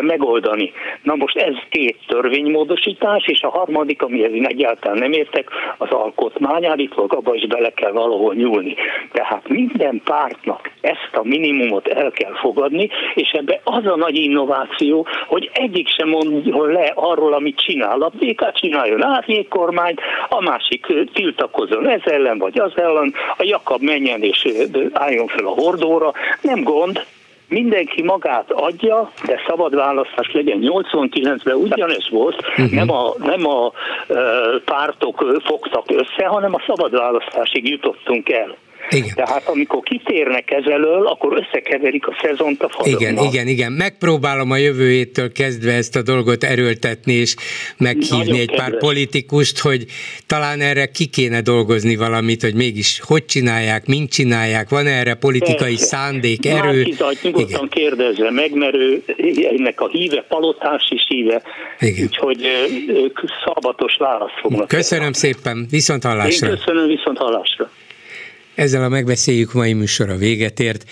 megoldani. 0.00 0.72
Na 1.02 1.14
most 1.14 1.36
ez 1.36 1.54
két 1.70 1.96
törvénymódosítás, 2.06 3.26
és 3.26 3.40
a 3.40 3.50
harmadik, 3.50 4.02
amihez 4.02 4.32
én 4.32 4.46
egyáltalán 4.46 4.98
nem 4.98 5.12
értek, 5.12 5.50
az 5.78 5.90
alkotmány, 5.90 6.66
állítólag 6.66 7.14
abba 7.14 7.34
is 7.34 7.46
bele 7.46 7.70
kell 7.70 7.92
valahol 7.92 8.34
nyúlni. 8.34 8.74
Tehát 9.12 9.48
minden 9.48 10.00
pártnak 10.04 10.70
ezt 10.80 11.10
a 11.12 11.22
minimumot 11.22 11.86
el 11.86 12.10
kell 12.10 12.34
fogadni, 12.34 12.88
és 13.14 13.30
ebbe 13.30 13.60
az 13.64 13.86
a 13.86 13.96
nagy 13.96 14.16
innováció, 14.16 15.06
hogy 15.26 15.50
egyik 15.52 15.88
sem 15.88 16.08
mondjon 16.08 16.72
le 16.72 16.92
arról, 16.94 17.32
amit 17.32 17.60
csinál. 17.60 18.02
A 18.02 18.12
BK 18.18 18.52
csináljon 18.52 19.04
árnyékkormányt, 19.04 20.00
a 20.28 20.40
másik 20.40 20.86
tiltakozon 21.16 21.88
ez 21.88 22.00
ellen 22.04 22.38
vagy 22.38 22.58
az 22.58 22.72
ellen, 22.74 23.14
a 23.36 23.42
Jakab 23.42 23.80
menjen 23.80 24.22
és 24.22 24.48
álljon 24.92 25.26
fel 25.26 25.46
a 25.46 25.60
hordóra, 25.60 26.12
nem 26.40 26.62
gond, 26.62 27.04
mindenki 27.48 28.02
magát 28.02 28.50
adja, 28.50 29.10
de 29.26 29.40
szabad 29.48 29.74
választás 29.74 30.32
legyen. 30.32 30.58
89-ben 30.60 31.54
ugyanez 31.54 32.10
volt, 32.10 32.46
uh-huh. 32.46 32.70
nem 32.70 32.90
a, 32.90 33.14
nem 33.18 33.46
a 33.46 33.72
pártok 34.64 35.40
fogtak 35.44 35.84
össze, 35.90 36.26
hanem 36.26 36.54
a 36.54 36.62
szabad 36.66 36.96
választásig 36.96 37.68
jutottunk 37.68 38.28
el. 38.28 38.56
Igen. 38.90 39.14
Tehát 39.14 39.48
amikor 39.48 39.82
kitérnek 39.82 40.50
ezelől, 40.50 41.06
akkor 41.06 41.44
összekeverik 41.44 42.06
a 42.06 42.16
szezont 42.22 42.62
a 42.62 42.68
fazonnal. 42.68 43.00
Igen, 43.00 43.24
igen, 43.24 43.46
igen. 43.46 43.72
Megpróbálom 43.72 44.50
a 44.50 44.56
jövő 44.56 44.90
héttől 44.90 45.32
kezdve 45.32 45.72
ezt 45.72 45.96
a 45.96 46.02
dolgot 46.02 46.44
erőltetni, 46.44 47.12
és 47.12 47.34
meghívni 47.76 48.16
Nagyon 48.16 48.36
egy 48.36 48.46
kedves. 48.46 48.66
pár 48.66 48.78
politikust, 48.78 49.58
hogy 49.58 49.84
talán 50.26 50.60
erre 50.60 50.86
ki 50.86 51.06
kéne 51.06 51.40
dolgozni 51.40 51.96
valamit, 51.96 52.42
hogy 52.42 52.54
mégis 52.54 53.00
hogy 53.04 53.24
csinálják, 53.24 53.86
mint 53.86 54.10
csinálják, 54.10 54.68
van 54.68 54.86
erre 54.86 55.14
politikai 55.14 55.74
Persze. 55.74 55.84
szándék, 55.84 56.46
erő. 56.46 56.58
Márkizajt 56.58 57.22
nyugodtan 57.22 57.48
igen. 57.48 57.68
kérdezze 57.68 58.30
meg, 58.30 58.54
mert 58.54 58.74
ő 58.74 59.02
ennek 59.56 59.80
a 59.80 59.88
híve, 59.88 60.24
palotás 60.28 60.88
is 60.90 61.04
híve, 61.08 61.42
igen. 61.80 62.04
úgyhogy 62.04 62.46
ők 62.88 63.20
szabatos 63.44 63.96
választ 63.98 64.38
fognak. 64.40 64.68
Köszönöm 64.68 65.12
szépen, 65.12 65.66
viszont 65.70 66.04
hallásra. 66.04 66.48
Én 66.48 66.56
köszönöm, 66.56 66.86
viszont 66.86 67.18
hallásra. 67.18 67.70
Ezzel 68.56 68.84
a 68.84 68.88
megbeszéljük 68.88 69.52
mai 69.52 69.72
műsora 69.72 70.16
véget 70.16 70.60
ért. 70.60 70.84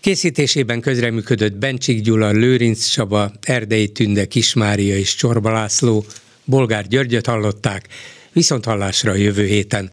Készítésében 0.00 0.80
közreműködött 0.80 1.56
Bencsik 1.56 2.00
Gyula, 2.00 2.30
Lőrinc 2.30 2.86
Csaba, 2.86 3.32
Erdei 3.42 3.88
Tünde, 3.88 4.24
Kismária 4.24 4.96
és 4.96 5.14
Csorba 5.14 5.52
László. 5.52 6.04
Bolgár 6.44 6.86
Györgyöt 6.86 7.26
hallották, 7.26 7.86
viszont 8.32 8.64
hallásra 8.64 9.10
a 9.10 9.14
jövő 9.14 9.46
héten. 9.46 9.86